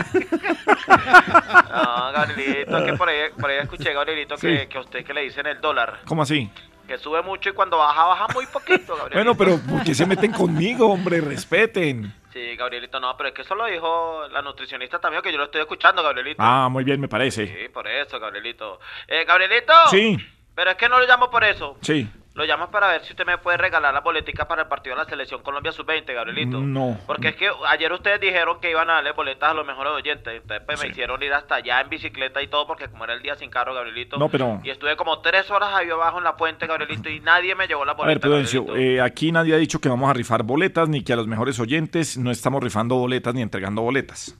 No, 1.72 2.12
Gabrielito, 2.12 2.76
es 2.78 2.84
que 2.84 2.92
por 2.94 3.08
ahí, 3.08 3.30
por 3.38 3.50
ahí 3.50 3.58
escuché, 3.58 3.92
Gabrielito, 3.92 4.36
que, 4.36 4.60
Sí. 4.60 4.66
que 4.68 4.78
a 4.78 4.80
usted 4.80 5.04
que 5.04 5.14
le 5.14 5.22
dicen 5.22 5.46
el 5.46 5.60
dólar, 5.60 6.00
¿Cómo 6.06 6.22
así? 6.22 6.50
que 6.86 6.98
sube 6.98 7.22
mucho 7.22 7.48
y 7.50 7.52
cuando 7.52 7.78
baja, 7.78 8.04
baja 8.04 8.26
muy 8.34 8.44
poquito, 8.46 8.94
Gabrielito. 8.96 9.14
Bueno, 9.14 9.34
pero 9.36 9.58
¿por 9.58 9.82
qué 9.84 9.94
se 9.94 10.04
meten 10.04 10.32
conmigo, 10.32 10.92
hombre? 10.92 11.20
Respeten. 11.20 12.12
Sí, 12.32 12.56
Gabrielito, 12.56 12.98
no, 13.00 13.16
pero 13.16 13.28
es 13.30 13.34
que 13.34 13.42
eso 13.42 13.54
lo 13.54 13.66
dijo 13.66 14.26
la 14.30 14.42
nutricionista 14.42 14.98
también, 14.98 15.22
que 15.22 15.30
yo 15.32 15.38
lo 15.38 15.44
estoy 15.44 15.60
escuchando, 15.62 16.02
Gabrielito. 16.02 16.42
Ah, 16.42 16.68
muy 16.70 16.84
bien, 16.84 17.00
me 17.00 17.08
parece. 17.08 17.46
Sí, 17.46 17.68
por 17.72 17.86
eso, 17.88 18.18
Gabrielito. 18.18 18.80
Eh, 19.06 19.24
Gabrielito. 19.24 19.72
Sí, 19.90 20.16
Pero 20.54 20.70
es 20.70 20.76
que 20.76 20.88
no 20.88 20.98
lo 20.98 21.06
llamo 21.06 21.30
por 21.30 21.44
eso. 21.44 21.76
sí. 21.80 22.08
Lo 22.34 22.46
llamo 22.46 22.70
para 22.70 22.88
ver 22.88 23.04
si 23.04 23.12
usted 23.12 23.26
me 23.26 23.36
puede 23.36 23.58
regalar 23.58 23.92
las 23.92 24.02
boleticas 24.02 24.46
para 24.46 24.62
el 24.62 24.68
partido 24.68 24.96
de 24.96 25.02
la 25.02 25.06
selección 25.10 25.42
Colombia 25.42 25.70
Sub-20, 25.70 26.14
Gabrielito. 26.14 26.60
No. 26.62 26.98
Porque 27.06 27.28
es 27.28 27.36
que 27.36 27.50
ayer 27.68 27.92
ustedes 27.92 28.22
dijeron 28.22 28.58
que 28.58 28.70
iban 28.70 28.88
a 28.88 28.94
darle 28.94 29.12
boletas 29.12 29.50
a 29.50 29.52
los 29.52 29.66
mejores 29.66 29.92
oyentes. 29.92 30.40
Entonces 30.40 30.62
pues, 30.64 30.80
me 30.82 30.88
hicieron 30.88 31.22
ir 31.22 31.30
hasta 31.34 31.56
allá 31.56 31.82
en 31.82 31.90
bicicleta 31.90 32.40
y 32.40 32.46
todo 32.46 32.66
porque 32.66 32.88
como 32.88 33.04
era 33.04 33.12
el 33.12 33.20
día 33.20 33.34
sin 33.36 33.50
carro, 33.50 33.74
Gabrielito. 33.74 34.16
No, 34.16 34.30
pero- 34.30 34.62
Y 34.64 34.70
estuve 34.70 34.96
como 34.96 35.20
tres 35.20 35.50
horas 35.50 35.74
ahí 35.74 35.90
abajo 35.90 36.16
en 36.16 36.24
la 36.24 36.34
puente, 36.38 36.66
Gabrielito, 36.66 37.10
y 37.10 37.20
nadie 37.20 37.54
me 37.54 37.66
llevó 37.68 37.84
la 37.84 37.92
A 37.92 37.96
ver, 37.96 38.04
boleta, 38.06 38.20
Prudencio, 38.20 38.64
Gabrielito. 38.64 38.94
eh, 38.94 39.00
aquí 39.02 39.30
nadie 39.30 39.52
ha 39.54 39.58
dicho 39.58 39.78
que 39.78 39.90
vamos 39.90 40.08
a 40.08 40.14
rifar 40.14 40.42
boletas, 40.42 40.88
ni 40.88 41.04
que 41.04 41.12
a 41.12 41.16
los 41.16 41.26
mejores 41.26 41.60
oyentes 41.60 42.16
no 42.16 42.30
estamos 42.30 42.62
rifando 42.64 42.94
boletas 42.94 43.34
ni 43.34 43.42
entregando 43.42 43.82
boletas. 43.82 44.38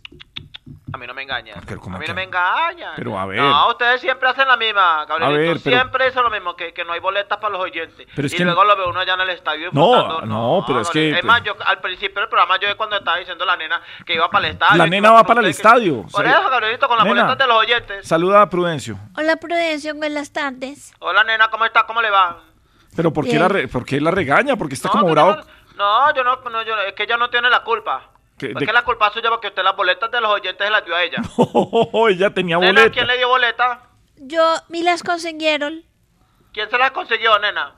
A 0.95 0.99
mí 0.99 1.07
no 1.07 1.15
me 1.15 1.23
engañan. 1.23 1.59
Pero 1.67 1.81
¿cómo 1.81 1.97
a 1.97 1.99
mí 1.99 2.05
que 2.05 2.13
no 2.13 2.17
me 2.17 2.23
no? 2.23 2.29
engañan. 2.29 2.93
Pero 2.97 3.19
a 3.19 3.25
ver. 3.27 3.41
No, 3.41 3.69
ustedes 3.71 4.01
siempre 4.03 4.29
hacen 4.29 4.47
la 4.47 4.57
misma, 4.59 5.07
Gabrielito. 5.07 5.39
ver, 5.55 5.61
pero- 5.65 5.77
Siempre 5.77 6.07
dicen 6.07 6.23
lo 6.23 6.31
mismo, 6.31 6.55
que, 6.55 6.75
que 6.75 6.85
no 6.85 6.93
hay 6.93 7.01
boletas 7.01 7.39
para 7.39 7.53
los 7.53 7.63
oyentes. 7.63 8.07
Pero 8.15 8.27
es 8.27 8.35
y 8.35 8.37
que- 8.37 8.45
luego 8.45 8.63
lo 8.65 8.77
ve 8.77 8.85
uno 8.87 9.01
allá 9.01 9.15
en 9.15 9.21
el 9.23 9.31
estadio 9.31 9.71
No, 9.73 10.21
no, 10.23 10.65
pero 10.67 10.81
es 10.81 10.91
que- 10.91 11.11
Es 11.19 11.25
más, 11.25 11.43
yo 11.43 11.57
al 11.65 11.81
principio 11.81 12.21
del 12.21 12.29
programa, 12.29 12.59
yo 12.61 12.77
cuando 12.77 12.97
estaba 12.97 13.17
diciendo 13.17 13.45
la 13.47 13.57
nena 13.57 13.81
que 14.05 14.15
iba 14.15 14.29
para 14.31 14.47
el 14.49 14.53
estadio. 14.53 14.77
La 14.77 14.87
nena 14.87 15.11
va 15.13 15.25
para 15.25 15.41
el 15.41 15.47
estadio. 15.47 16.05
Por 16.13 16.27
eso, 16.27 16.51
Gabrielito, 16.51 16.87
con 16.89 16.99
las 16.99 17.07
Nena. 17.07 17.23
boletas 17.25 17.39
de 17.39 17.47
los 17.53 17.57
oyentes. 17.59 18.07
Saluda 18.09 18.43
a 18.43 18.51
Prudencio. 18.51 18.99
Hola 19.17 19.37
Prudencio, 19.37 19.95
buenas 19.95 20.31
tardes. 20.33 20.93
Hola, 20.99 21.25
nena, 21.25 21.49
¿cómo 21.51 21.65
está? 21.65 21.85
¿Cómo 21.87 22.03
le 22.03 22.11
va? 22.11 22.39
Pero 22.95 23.11
¿por 23.13 23.25
qué, 23.25 23.39
la, 23.39 23.49
re- 23.49 23.69
por 23.69 23.87
qué 23.87 23.99
la 24.01 24.11
regaña? 24.11 24.57
Porque 24.57 24.75
está 24.75 24.89
No, 24.89 24.93
como 25.01 25.07
bravo. 25.13 25.37
No, 25.77 26.15
yo 26.15 26.23
no, 26.23 26.37
no, 26.51 26.63
yo, 26.63 26.77
es 26.87 26.93
que 26.93 27.05
ella 27.05 27.17
no 27.17 27.31
tiene 27.31 27.49
la 27.49 27.61
culpa. 27.65 28.03
De- 28.49 28.67
que 28.67 28.73
la 28.73 28.83
culpa 28.85 29.09
es 29.09 29.13
suya 29.15 29.31
porque 29.31 29.49
usted 29.49 29.63
las 29.63 29.77
boletas 29.77 30.11
de 30.11 30.21
los 30.21 30.31
oyentes 30.31 30.67
se 30.67 30.71
las 30.71 30.85
dio 30.85 30.95
a 30.95 31.03
ella. 31.05 31.19
ella 32.11 32.31
tenía 32.35 32.59
Nena, 32.59 32.73
boleta. 32.73 32.91
¿quién 32.93 33.07
le 33.07 33.17
dio 33.19 33.29
boleta? 33.29 33.83
Yo, 34.17 34.55
me 34.69 34.83
las 34.83 35.03
consiguieron, 35.03 35.85
¿Quién 36.53 36.69
se 36.71 36.77
las 36.79 36.91
consiguió, 36.91 37.39
nena? 37.39 37.75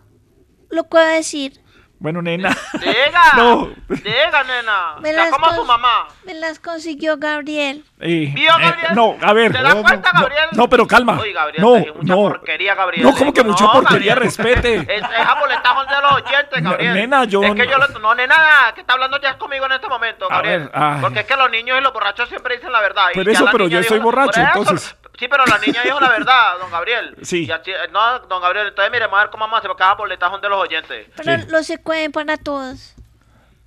lo 0.70 0.84
puedo 0.84 1.06
decir. 1.06 1.60
Bueno, 2.00 2.20
nena. 2.20 2.50
Diga, 2.74 3.22
No. 3.36 3.70
diga, 3.88 4.42
nena. 4.44 4.96
Me 5.00 5.12
las 5.12 5.30
como 5.30 5.46
cons- 5.46 5.54
su 5.54 5.64
mamá. 5.64 6.06
Me 6.26 6.34
las 6.34 6.58
consiguió 6.58 7.16
Gabriel. 7.16 7.82
Eh, 8.00 8.30
¿Vio, 8.34 8.50
eh, 8.50 8.54
Gabriel? 8.60 8.94
no, 8.94 9.16
a 9.22 9.32
ver. 9.32 9.52
¿Te 9.52 9.62
das 9.62 9.74
cuenta, 9.76 10.12
no, 10.12 10.20
Gabriel? 10.20 10.48
No, 10.52 10.68
pero 10.68 10.86
calma. 10.86 11.18
Uy, 11.22 11.32
Gabriel, 11.32 11.62
no, 11.64 11.72
te 11.82 11.92
mucha 11.92 12.14
no. 12.14 12.22
porquería, 12.28 12.74
Gabriel. 12.74 13.06
No, 13.06 13.14
¿cómo 13.14 13.32
que 13.32 13.42
mucha 13.42 13.64
no, 13.64 13.72
porquería? 13.72 14.14
Gabriel. 14.14 14.34
Respete. 14.36 14.74
Es, 14.80 15.02
es 15.02 15.02
a 15.26 15.34
boletazo 15.40 15.84
de 15.86 16.02
los 16.02 16.12
oyentes, 16.12 16.62
Gabriel. 16.62 16.94
nena, 16.94 17.24
yo 17.24 17.42
Es 17.42 17.54
que 17.54 17.64
no- 17.64 17.70
yo 17.70 17.78
lo... 17.78 17.88
No, 18.00 18.14
nena, 18.14 18.36
que 18.74 18.82
está 18.82 18.92
hablando 18.94 19.18
ya 19.20 19.38
conmigo 19.38 19.64
en 19.64 19.72
este 19.72 19.88
momento, 19.88 20.26
A 20.30 20.34
Gabriel. 20.36 20.60
ver, 20.64 20.70
ay. 20.74 21.00
Porque 21.00 21.20
es 21.20 21.26
que 21.26 21.36
los 21.36 21.50
niños 21.50 21.78
y 21.78 21.82
los 21.82 21.92
borrachos 21.92 22.28
siempre 22.28 22.56
dicen 22.56 22.70
la 22.72 22.80
verdad. 22.82 23.06
y 23.12 23.14
Por 23.14 23.24
ya 23.24 23.32
eso, 23.32 23.44
la 23.46 23.52
pero 23.52 23.68
yo 23.68 23.78
dijo 23.78 23.88
soy 23.88 23.98
la- 23.98 24.04
borracho, 24.04 24.40
entonces. 24.40 24.94
Sí, 25.18 25.28
pero 25.28 25.44
la 25.46 25.58
niña 25.58 25.82
dijo 25.82 26.00
la 26.00 26.08
verdad, 26.08 26.58
don 26.58 26.70
Gabriel. 26.70 27.16
Sí. 27.22 27.46
Y 27.46 27.50
así- 27.52 27.70
no, 27.92 28.18
don 28.20 28.42
Gabriel, 28.42 28.68
entonces 28.68 28.90
mire, 28.90 29.04
vamos 29.06 29.18
a 29.18 29.22
ver 29.22 29.30
cómo 29.30 29.44
vamos 29.44 29.56
a 29.56 29.58
hacer, 29.58 29.68
porque 29.68 29.80
cada 29.82 29.94
boletazo 29.94 30.38
de 30.38 30.48
los 30.48 30.58
oyentes. 30.58 31.08
Pero 31.16 31.44
los 31.48 31.66
se 31.66 31.78
para 32.12 32.36
todos. 32.36 32.94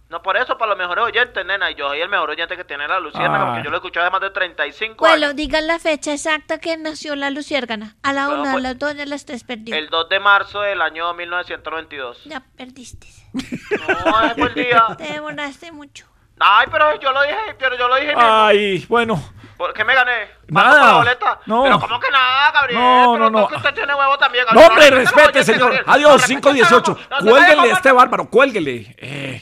No, 0.09 0.21
por 0.21 0.37
eso, 0.37 0.57
para 0.57 0.69
los 0.69 0.77
mejores 0.77 1.03
oyentes, 1.03 1.45
nena. 1.45 1.69
Y 1.69 1.75
yo 1.75 1.89
soy 1.89 1.99
el 1.99 2.07
mejor 2.07 2.29
oyente 2.29 2.55
que 2.55 2.63
tiene 2.63 2.87
la 2.87 2.97
Luciana, 2.99 3.41
Ah. 3.41 3.45
porque 3.47 3.63
yo 3.65 3.69
lo 3.69 3.75
escuché 3.77 3.99
hace 3.99 4.09
más 4.09 4.21
de 4.21 4.29
35 4.29 5.05
años. 5.05 5.17
Bueno, 5.19 5.33
digan 5.33 5.67
la 5.67 5.79
fecha 5.79 6.13
exacta 6.13 6.59
que 6.59 6.77
nació 6.77 7.15
la 7.17 7.29
luciérgana. 7.29 7.97
A 8.03 8.13
la 8.13 8.27
Bueno, 8.27 8.41
una, 8.43 8.49
a 8.51 8.53
pues, 8.53 8.63
las 8.63 8.79
dos, 8.79 8.95
y 8.95 9.01
a 9.01 9.05
las 9.05 9.25
tres 9.25 9.43
perdió. 9.43 9.75
El 9.75 9.89
2 9.89 10.07
de 10.07 10.19
marzo 10.21 10.61
del 10.61 10.81
año 10.81 11.13
1992. 11.13 12.23
Ya 12.25 12.41
perdiste. 12.55 13.07
No, 13.87 14.21
ese 14.23 14.35
fue 14.35 14.47
el 14.47 14.53
día. 14.53 14.85
Te 14.97 15.11
demoraste 15.11 15.71
mucho. 15.73 16.05
Ay, 16.39 16.67
pero 16.71 16.97
yo 17.01 17.11
lo 17.11 17.21
dije, 17.23 17.55
pero 17.59 17.77
yo 17.77 17.87
lo 17.89 17.95
dije. 17.95 18.07
mismo. 18.15 18.21
Ay, 18.23 18.85
bueno. 18.87 19.21
¿Por 19.57 19.73
qué 19.73 19.83
me 19.83 19.95
gané? 19.95 20.29
Nada. 20.47 20.69
¿Paso 20.69 20.79
por 20.79 20.87
la 20.87 20.97
boleta? 20.97 21.39
No. 21.47 21.63
Pero 21.63 21.79
¿cómo 21.79 21.99
que 21.99 22.11
nada, 22.11 22.51
Gabriel? 22.51 22.79
No, 22.79 23.09
pero 23.13 23.29
no, 23.29 23.39
no. 23.41 23.47
que 23.47 23.55
usted 23.55 23.73
tiene 23.73 23.93
huevo 23.95 24.17
también, 24.17 24.45
No, 24.53 24.61
Gabriel. 24.61 24.71
hombre, 24.71 24.89
Respete 25.03 25.43
señor. 25.43 25.83
Adiós, 25.87 26.11
No, 26.11 26.17
respete 26.17 26.37
a 26.37 26.41
518. 26.53 26.91
los- 26.91 27.09
no, 27.09 27.19
no, 27.21 27.31
Cuélguele 27.31 27.55
no, 27.55 27.63
a 27.63 27.67
este 27.77 27.91
bárbaro, 27.91 28.29
cuélguele. 28.29 28.95
Eh. 28.97 29.41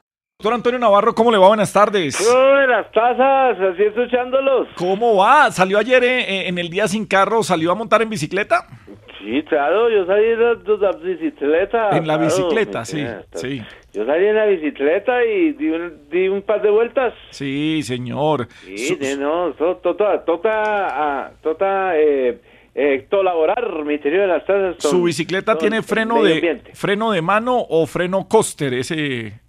Doctor 0.41 0.55
Antonio 0.55 0.79
Navarro, 0.79 1.13
¿cómo 1.13 1.29
le 1.31 1.37
va? 1.37 1.49
Buenas 1.49 1.71
tardes. 1.71 2.17
de 2.17 2.65
las 2.67 2.91
tazas, 2.91 3.59
así 3.59 3.83
escuchándolos. 3.83 4.69
¿Cómo 4.75 5.15
va? 5.17 5.51
¿Salió 5.51 5.77
ayer 5.77 6.03
eh, 6.03 6.47
en 6.47 6.57
el 6.57 6.71
día 6.71 6.87
sin 6.87 7.05
carro? 7.05 7.43
¿Salió 7.43 7.71
a 7.71 7.75
montar 7.75 8.01
en 8.01 8.09
bicicleta? 8.09 8.65
Sí, 9.19 9.43
claro, 9.47 9.87
yo 9.91 10.03
salí 10.07 10.23
de 10.29 10.37
la, 10.79 10.91
bicicleta. 10.93 11.89
En 11.95 12.07
la 12.07 12.15
claro, 12.17 12.23
bicicleta, 12.25 12.85
sí, 12.85 13.05
sí. 13.35 13.61
Yo 13.93 14.03
salí 14.07 14.25
en 14.25 14.35
la 14.35 14.45
bicicleta 14.47 15.23
y 15.23 15.51
di 15.53 15.69
un, 15.69 16.09
di 16.09 16.27
un 16.27 16.41
par 16.41 16.59
de 16.63 16.71
vueltas. 16.71 17.13
Sí, 17.29 17.83
señor. 17.83 18.47
Sí, 18.65 18.77
Su- 18.79 18.97
de- 18.97 19.17
no, 19.17 19.53
to- 19.53 19.75
tota, 19.75 20.25
tota, 20.25 20.49
ah, 20.55 21.31
tota, 21.43 21.95
eh, 21.99 22.41
eh, 22.73 23.05
colaborar, 23.11 23.85
mi 23.85 23.93
interior 23.93 24.21
de 24.21 24.27
las 24.27 24.43
tazas. 24.47 24.77
¿Su 24.79 25.03
bicicleta 25.03 25.55
tiene 25.55 25.83
freno 25.83 26.23
de 26.23 26.63
freno 26.73 27.11
de 27.11 27.21
mano 27.21 27.59
o 27.69 27.85
freno 27.85 28.27
coaster? 28.27 28.73
Ese 28.73 29.39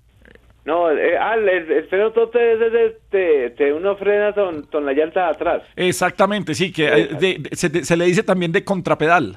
No, 0.65 0.91
eh, 0.93 1.17
ah, 1.19 1.35
el, 1.35 1.49
el 1.49 1.85
freno 1.89 2.13
tote 2.13 2.53
es 2.53 2.59
de, 2.61 2.71
de, 3.11 3.51
de- 3.51 3.73
uno 3.73 3.97
frena 3.97 4.33
con, 4.33 4.63
con 4.63 4.87
la 4.87 4.93
llanta 4.93 5.25
de 5.25 5.31
atrás. 5.31 5.63
Exactamente, 5.75 6.55
sí, 6.55 6.73
que 6.73 6.89
de- 6.89 7.49
se, 7.53 7.85
se 7.85 7.97
le 7.97 8.05
dice 8.05 8.23
también 8.23 8.53
de 8.53 8.65
contrapedal. 8.65 9.35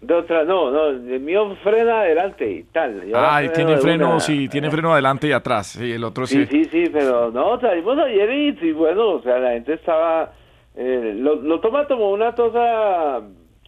De 0.00 0.14
otra, 0.14 0.44
no, 0.44 0.70
no, 0.70 0.86
el 0.88 1.20
mío 1.20 1.56
frena 1.62 2.00
adelante 2.02 2.50
y 2.50 2.62
tal. 2.72 3.04
Yo 3.06 3.16
Ay, 3.18 3.48
freno 3.48 3.66
tiene 3.66 3.80
freno, 3.82 4.10
una. 4.12 4.20
sí, 4.20 4.48
tiene 4.48 4.70
freno 4.70 4.92
adelante 4.92 5.26
y 5.26 5.32
atrás. 5.32 5.66
Sí, 5.78 5.92
el 5.92 6.04
otro 6.04 6.26
sí. 6.26 6.46
Sí, 6.46 6.64
sí, 6.64 6.64
sí, 6.70 6.90
pero 6.92 7.30
no, 7.30 7.60
salimos 7.60 7.98
ayer 7.98 8.30
y, 8.32 8.56
sí, 8.60 8.72
bueno, 8.72 9.08
o 9.16 9.22
sea, 9.22 9.38
la 9.40 9.50
gente 9.50 9.74
estaba, 9.74 10.32
eh, 10.76 11.14
lo, 11.18 11.34
lo 11.36 11.60
toma 11.60 11.86
como 11.86 12.12
una 12.12 12.32
cosa 12.34 13.20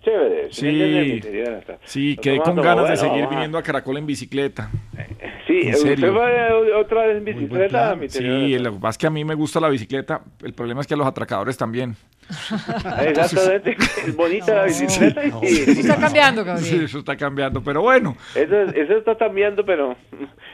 chévere. 0.02 0.48
¿sí 0.52 0.60
Sí, 0.60 1.20
sí, 1.84 2.16
quedé 2.16 2.38
con 2.40 2.56
ganas 2.56 2.88
de 2.88 2.96
seguir 2.96 3.26
viniendo 3.28 3.58
a 3.58 3.62
Caracol 3.62 3.96
en 3.98 4.06
bicicleta. 4.06 4.70
Sí, 5.46 5.60
¿En 5.62 5.74
¿usted 5.74 5.96
serio? 5.96 6.12
fue 6.14 6.72
otra 6.74 7.06
vez 7.06 7.16
en 7.18 7.24
bicicleta? 7.24 7.94
mi 7.96 8.08
Sí, 8.08 8.58
lo 8.58 8.72
que 8.72 8.78
pasa 8.78 8.90
es 8.90 8.98
que 8.98 9.06
a 9.06 9.10
mí 9.10 9.24
me 9.24 9.34
gusta 9.34 9.60
la 9.60 9.68
bicicleta. 9.68 10.22
El 10.42 10.54
problema 10.54 10.80
es 10.80 10.86
que 10.86 10.94
a 10.94 10.96
los 10.96 11.06
atracadores 11.06 11.56
también. 11.56 11.96
tazas? 12.28 13.32
Exactamente, 13.34 13.76
es 14.06 14.16
bonita 14.16 14.54
la 14.54 14.64
bicicleta. 14.64 15.22
y- 15.42 15.46
Eso 15.46 15.70
está 15.80 15.96
cambiando, 15.96 16.42
Sí, 16.42 16.46
Gabriel. 16.48 16.84
eso 16.84 16.98
está 17.00 17.16
cambiando, 17.16 17.62
pero 17.62 17.82
bueno. 17.82 18.16
Eso, 18.34 18.56
eso 18.62 18.96
está 18.98 19.16
cambiando, 19.16 19.64
pero, 19.64 19.96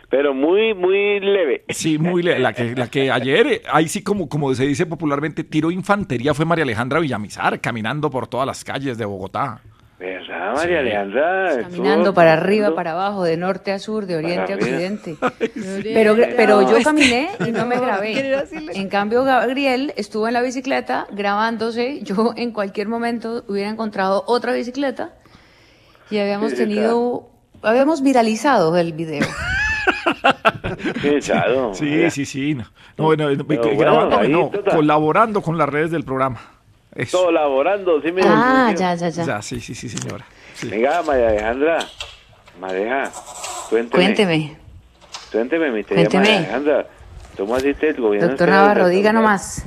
pero 0.08 0.32
muy, 0.34 0.74
muy 0.74 1.20
leve. 1.20 1.64
Sí, 1.68 1.98
muy 1.98 2.22
le- 2.22 2.38
la 2.38 2.52
que 2.52 2.74
la 2.74 2.88
que 2.88 3.10
ayer 3.10 3.46
eh, 3.46 3.62
ahí 3.70 3.88
sí 3.88 4.02
como 4.02 4.28
como 4.28 4.52
se 4.54 4.66
dice 4.66 4.86
popularmente 4.86 5.44
tiro 5.44 5.70
infantería 5.70 6.34
fue 6.34 6.44
María 6.46 6.64
Alejandra 6.64 6.98
Villamizar 7.00 7.60
caminando 7.60 8.10
por 8.10 8.26
todas 8.26 8.46
las 8.46 8.64
calles 8.64 8.96
de 8.98 9.04
Bogotá. 9.04 9.37
¿Verdad, 9.98 10.54
María 10.54 10.78
Alejandra? 10.78 11.48
Caminando 11.62 11.98
Estuvo 12.02 12.14
para 12.14 12.32
arriba, 12.34 12.66
caminando. 12.66 12.74
para 12.76 12.92
abajo, 12.92 13.24
de 13.24 13.36
norte 13.36 13.72
a 13.72 13.80
sur, 13.80 14.06
de 14.06 14.16
oriente 14.16 14.52
a 14.52 14.56
occidente. 14.56 15.16
Pero, 15.82 16.14
pero 16.36 16.62
yo 16.70 16.80
caminé 16.84 17.30
y 17.44 17.50
no 17.50 17.66
me 17.66 17.76
grabé. 17.80 18.44
En 18.74 18.88
cambio, 18.88 19.24
Gabriel 19.24 19.92
estuvo 19.96 20.28
en 20.28 20.34
la 20.34 20.40
bicicleta 20.42 21.08
grabándose. 21.10 22.00
Yo 22.02 22.32
en 22.36 22.52
cualquier 22.52 22.86
momento 22.86 23.42
hubiera 23.48 23.70
encontrado 23.70 24.22
otra 24.28 24.52
bicicleta 24.52 25.14
y 26.10 26.18
habíamos 26.18 26.50
Sí, 26.50 26.56
sí, 26.58 26.62
tenido, 26.62 27.30
habíamos 27.62 28.00
viralizado 28.02 28.76
el 28.76 28.92
video. 28.92 29.26
Sí. 31.00 31.20
Sí, 31.72 32.10
sí, 32.10 32.24
sí. 32.24 32.54
No, 32.54 32.64
no, 32.96 33.04
bueno, 33.04 33.30
eh, 33.30 33.36
bueno, 33.36 33.62
grabando, 33.76 34.22
no, 34.28 34.50
colaborando 34.70 35.40
con 35.42 35.56
las 35.58 35.68
redes 35.68 35.90
del 35.90 36.04
programa. 36.04 36.40
Eso. 36.98 37.24
Colaborando, 37.26 38.02
sí 38.02 38.10
me 38.10 38.22
Ah, 38.24 38.74
ya, 38.76 38.94
ya, 38.96 39.08
ya. 39.08 39.24
Ya, 39.24 39.40
sí, 39.42 39.60
sí, 39.60 39.74
sí, 39.74 39.88
señora. 39.88 40.26
Sí. 40.54 40.68
Venga, 40.68 41.00
María 41.02 41.28
Alejandra, 41.28 41.78
Mareja, 42.60 43.10
cuénteme. 43.70 44.04
Cuénteme. 44.04 44.56
Cuénteme, 45.30 45.70
mi 45.70 45.84
Cuénteme. 45.84 46.18
María 46.24 46.38
Alejandra. 46.38 46.86
¿Cómo 47.36 47.54
así 47.54 47.72
el 47.80 47.94
gobierno? 48.00 48.28
Doctor 48.30 48.48
Navarro, 48.48 48.88
diga 48.88 49.12
nomás. 49.12 49.62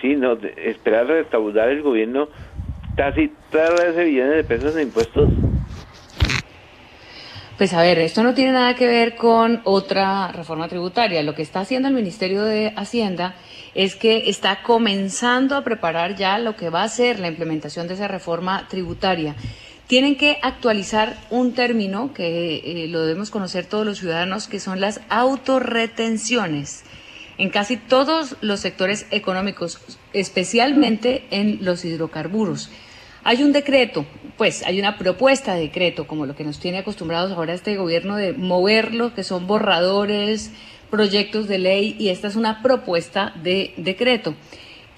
Sí, 0.00 0.16
no, 0.16 0.34
de- 0.36 0.54
esperar 0.70 1.06
restaurar 1.06 1.68
el 1.68 1.82
gobierno 1.82 2.28
casi 2.96 3.30
tres 3.50 3.94
billones 3.94 4.36
de 4.36 4.44
pesos 4.44 4.74
de 4.74 4.82
impuestos. 4.82 5.28
Pues 7.58 7.74
a 7.74 7.82
ver, 7.82 7.98
esto 7.98 8.22
no 8.22 8.32
tiene 8.34 8.52
nada 8.52 8.74
que 8.74 8.86
ver 8.86 9.14
con 9.14 9.60
otra 9.64 10.32
reforma 10.32 10.68
tributaria. 10.68 11.22
Lo 11.22 11.34
que 11.34 11.42
está 11.42 11.60
haciendo 11.60 11.88
el 11.88 11.94
Ministerio 11.94 12.42
de 12.42 12.72
Hacienda 12.76 13.34
es 13.74 13.96
que 13.96 14.28
está 14.28 14.62
comenzando 14.62 15.56
a 15.56 15.64
preparar 15.64 16.16
ya 16.16 16.38
lo 16.38 16.56
que 16.56 16.70
va 16.70 16.82
a 16.82 16.88
ser 16.88 17.18
la 17.18 17.28
implementación 17.28 17.88
de 17.88 17.94
esa 17.94 18.08
reforma 18.08 18.66
tributaria. 18.68 19.34
Tienen 19.86 20.16
que 20.16 20.38
actualizar 20.42 21.18
un 21.30 21.54
término 21.54 22.14
que 22.14 22.56
eh, 22.64 22.88
lo 22.88 23.00
debemos 23.00 23.30
conocer 23.30 23.66
todos 23.66 23.84
los 23.84 23.98
ciudadanos, 23.98 24.48
que 24.48 24.60
son 24.60 24.80
las 24.80 25.00
autorretenciones 25.08 26.84
en 27.38 27.50
casi 27.50 27.76
todos 27.76 28.36
los 28.40 28.60
sectores 28.60 29.06
económicos, 29.10 29.80
especialmente 30.12 31.24
en 31.30 31.64
los 31.64 31.84
hidrocarburos. 31.84 32.70
Hay 33.24 33.42
un 33.42 33.52
decreto, 33.52 34.04
pues 34.36 34.62
hay 34.64 34.80
una 34.80 34.98
propuesta 34.98 35.54
de 35.54 35.62
decreto, 35.62 36.06
como 36.06 36.26
lo 36.26 36.34
que 36.34 36.44
nos 36.44 36.58
tiene 36.58 36.78
acostumbrados 36.78 37.32
ahora 37.32 37.54
este 37.54 37.76
gobierno 37.76 38.16
de 38.16 38.32
mover 38.32 38.94
lo 38.94 39.14
que 39.14 39.24
son 39.24 39.46
borradores, 39.46 40.50
proyectos 40.92 41.48
de 41.48 41.58
ley, 41.58 41.96
y 41.98 42.10
esta 42.10 42.28
es 42.28 42.36
una 42.36 42.60
propuesta 42.60 43.32
de 43.42 43.72
decreto 43.78 44.34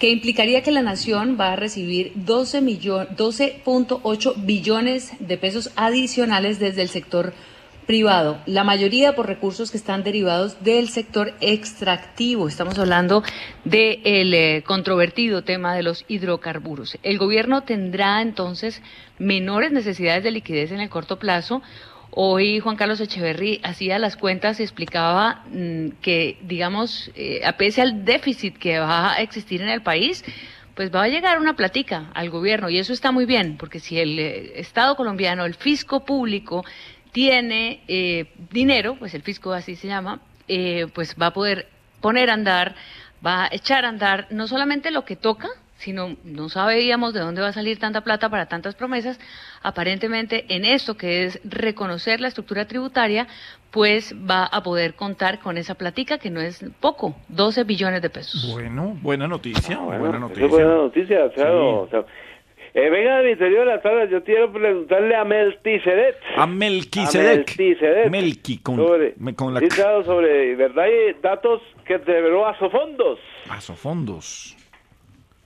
que 0.00 0.10
implicaría 0.10 0.64
que 0.64 0.72
la 0.72 0.82
nación 0.82 1.36
va 1.40 1.52
a 1.52 1.56
recibir 1.56 2.10
12 2.16 2.62
12.8 2.62 4.34
billones 4.44 5.12
de 5.20 5.38
pesos 5.38 5.70
adicionales 5.76 6.58
desde 6.58 6.82
el 6.82 6.88
sector 6.88 7.32
privado, 7.86 8.40
la 8.46 8.64
mayoría 8.64 9.14
por 9.14 9.26
recursos 9.26 9.70
que 9.70 9.76
están 9.76 10.02
derivados 10.02 10.64
del 10.64 10.88
sector 10.88 11.32
extractivo. 11.40 12.48
Estamos 12.48 12.76
hablando 12.78 13.22
del 13.64 14.34
eh, 14.34 14.64
controvertido 14.66 15.44
tema 15.44 15.76
de 15.76 15.84
los 15.84 16.04
hidrocarburos. 16.08 16.98
El 17.02 17.18
gobierno 17.18 17.62
tendrá 17.62 18.20
entonces 18.20 18.82
menores 19.18 19.70
necesidades 19.70 20.24
de 20.24 20.32
liquidez 20.32 20.72
en 20.72 20.80
el 20.80 20.88
corto 20.88 21.18
plazo. 21.18 21.62
Hoy 22.16 22.60
Juan 22.60 22.76
Carlos 22.76 23.00
Echeverry 23.00 23.60
hacía 23.64 23.98
las 23.98 24.16
cuentas 24.16 24.60
y 24.60 24.62
explicaba 24.62 25.42
mm, 25.50 25.88
que, 26.00 26.38
digamos, 26.42 27.10
eh, 27.16 27.44
a 27.44 27.56
pese 27.56 27.82
al 27.82 28.04
déficit 28.04 28.56
que 28.56 28.78
va 28.78 29.14
a 29.14 29.20
existir 29.20 29.60
en 29.60 29.68
el 29.68 29.82
país, 29.82 30.24
pues 30.76 30.94
va 30.94 31.02
a 31.02 31.08
llegar 31.08 31.40
una 31.40 31.56
platica 31.56 32.10
al 32.14 32.30
gobierno. 32.30 32.68
Y 32.68 32.78
eso 32.78 32.92
está 32.92 33.10
muy 33.10 33.26
bien, 33.26 33.56
porque 33.56 33.80
si 33.80 33.98
el 33.98 34.18
eh, 34.20 34.60
Estado 34.60 34.94
colombiano, 34.94 35.44
el 35.44 35.54
fisco 35.54 36.04
público, 36.04 36.64
tiene 37.10 37.82
eh, 37.88 38.32
dinero, 38.50 38.96
pues 38.96 39.14
el 39.14 39.22
fisco 39.22 39.52
así 39.52 39.76
se 39.76 39.88
llama, 39.88 40.20
eh, 40.48 40.86
pues 40.94 41.16
va 41.20 41.26
a 41.26 41.32
poder 41.32 41.68
poner 42.00 42.30
a 42.30 42.34
andar, 42.34 42.74
va 43.24 43.44
a 43.44 43.48
echar 43.52 43.84
a 43.84 43.88
andar 43.88 44.26
no 44.30 44.46
solamente 44.48 44.90
lo 44.90 45.04
que 45.04 45.16
toca, 45.16 45.48
sino 45.84 46.16
no 46.24 46.48
sabíamos 46.48 47.12
de 47.12 47.20
dónde 47.20 47.42
va 47.42 47.48
a 47.48 47.52
salir 47.52 47.78
tanta 47.78 48.00
plata 48.02 48.28
para 48.30 48.46
tantas 48.46 48.74
promesas. 48.74 49.20
Aparentemente 49.62 50.44
en 50.48 50.64
esto 50.64 50.96
que 50.96 51.24
es 51.24 51.40
reconocer 51.44 52.20
la 52.20 52.28
estructura 52.28 52.66
tributaria, 52.66 53.26
pues 53.70 54.14
va 54.28 54.44
a 54.46 54.62
poder 54.62 54.94
contar 54.94 55.40
con 55.40 55.58
esa 55.58 55.74
platica 55.74 56.18
que 56.18 56.30
no 56.30 56.40
es 56.40 56.64
poco, 56.80 57.16
12 57.28 57.64
billones 57.64 58.00
de 58.02 58.10
pesos. 58.10 58.50
Bueno, 58.52 58.96
buena 59.02 59.26
noticia, 59.26 59.76
Ah, 59.80 59.98
buena 59.98 60.18
noticia. 60.18 60.46
buena 60.46 60.74
noticia, 60.74 61.30
claro. 61.34 61.80
o 61.82 61.88
sea, 61.88 62.04
eh, 62.74 62.90
venga, 62.90 63.22
mi 63.22 63.30
interior 63.30 63.66
de 63.68 63.76
la 63.76 63.82
sala, 63.82 64.04
yo 64.06 64.22
quiero 64.24 64.52
preguntarle 64.52 65.14
a 65.14 65.24
Melquisedec. 65.24 66.16
A 66.36 66.46
Melquisedec. 66.46 67.30
A 67.30 67.36
Melquisedec. 67.36 68.10
Melqui 68.10 68.58
con, 68.58 68.76
Sobre, 68.76 69.14
me- 69.18 69.34
con 69.34 69.54
la 69.54 69.60
sobre, 70.04 70.56
¿verdad? 70.56 70.86
Y 70.86 71.20
datos 71.22 71.62
que 71.86 71.98
reveló 71.98 72.46
Asofondos. 72.46 73.18
Asofondos. 73.48 74.53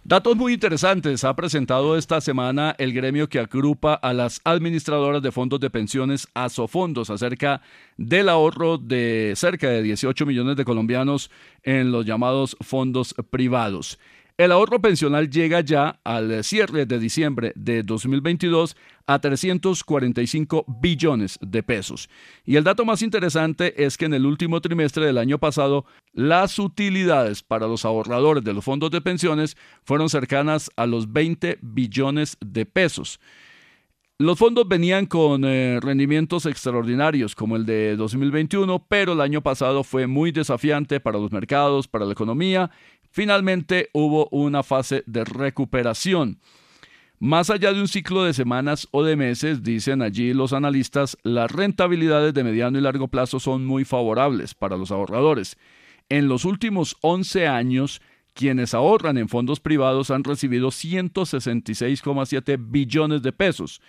Datos 0.09 0.39
muy 0.39 0.55
interesantes 0.55 1.23
ha 1.23 1.37
presentado 1.37 1.95
esta 1.95 2.23
semana 2.23 2.75
el 2.79 2.95
gremio 2.95 3.29
que 3.29 3.41
agrupa 3.41 3.93
a 3.93 4.15
las 4.15 4.41
administradoras 4.43 5.21
de 5.21 5.33
fondos 5.33 5.61
de 5.61 5.69
pensiones 5.69 6.29
Asofondos 6.33 7.11
acerca 7.11 7.61
del 7.99 8.31
ahorro 8.31 8.79
de 8.79 9.35
cerca 9.37 9.69
de 9.69 9.83
18 9.83 10.25
millones 10.25 10.57
de 10.57 10.65
colombianos 10.65 11.31
en 11.63 11.93
los 11.93 12.07
llamados 12.07 12.57
fondos 12.63 13.15
privados. 13.29 13.99
El 14.39 14.53
ahorro 14.53 14.81
pensional 14.81 15.29
llega 15.29 15.63
ya 15.63 15.99
al 16.05 16.45
cierre 16.45 16.87
de 16.87 17.01
diciembre 17.01 17.53
de 17.57 17.83
2022 17.83 18.77
a 19.05 19.19
345 19.19 20.65
billones 20.81 21.41
de 21.43 21.65
pesos. 21.65 22.09
Y 22.45 22.55
el 22.55 22.63
dato 22.63 22.85
más 22.85 23.03
interesante 23.03 23.85
es 23.85 23.97
que 23.97 24.05
en 24.05 24.15
el 24.15 24.25
último 24.25 24.61
trimestre 24.61 25.07
del 25.07 25.19
año 25.19 25.39
pasado, 25.39 25.87
las 26.13 26.61
utilidades 26.61 27.43
para 27.43 27.67
los 27.67 27.85
ahorradores 27.85 28.45
de 28.45 28.55
los 28.55 28.65
fondos 28.65 28.93
de 28.93 29.01
pensiones 29.01 29.57
fueron 29.83 30.09
cercanas 30.09 30.71
a 30.77 30.87
los 30.87 31.13
20 31.13 31.59
billones 31.61 32.37
de 32.41 32.65
pesos. 32.65 33.19
Los 34.21 34.37
fondos 34.37 34.67
venían 34.67 35.07
con 35.07 35.45
eh, 35.45 35.79
rendimientos 35.81 36.45
extraordinarios 36.45 37.37
como 37.37 37.55
el 37.55 37.65
de 37.65 37.95
2021, 37.95 38.85
pero 38.89 39.13
el 39.13 39.21
año 39.21 39.43
pasado 39.43 39.85
fue 39.85 40.09
muy 40.09 40.33
desafiante 40.33 40.99
para 40.99 41.21
los 41.21 41.31
mercados, 41.31 41.87
para 41.87 42.05
la 42.05 42.15
economía. 42.15 42.69
Finalmente 43.19 43.91
hubo 43.95 44.29
una 44.31 44.63
fase 44.63 45.03
de 45.07 45.25
recuperación. 45.25 46.39
Más 47.19 47.51
allá 47.51 47.73
de 47.73 47.81
un 47.81 47.89
ciclo 47.89 48.23
de 48.23 48.33
semanas 48.33 48.87
o 48.93 49.03
de 49.03 49.17
meses, 49.17 49.65
dicen 49.65 50.03
allí 50.03 50.33
los 50.33 50.53
analistas, 50.53 51.19
las 51.25 51.51
rentabilidades 51.51 52.33
de 52.33 52.45
mediano 52.45 52.79
y 52.79 52.81
largo 52.81 53.09
plazo 53.09 53.41
son 53.41 53.67
muy 53.67 53.85
favorables 53.85 54.55
para 54.55 54.77
los 54.77 54.93
ahorradores. 54.93 55.59
En 56.09 56.29
los 56.29 56.45
últimos 56.45 56.97
11 57.01 57.49
años, 57.49 58.01
quienes 58.35 58.73
ahorran 58.73 59.19
en 59.19 59.29
fondos 59.29 59.59
privados 59.59 60.13
han 60.13 60.23
recibido 60.23 60.69
166,7 60.69 62.57
billones 62.71 63.23
de 63.23 63.33
pesos. 63.33 63.83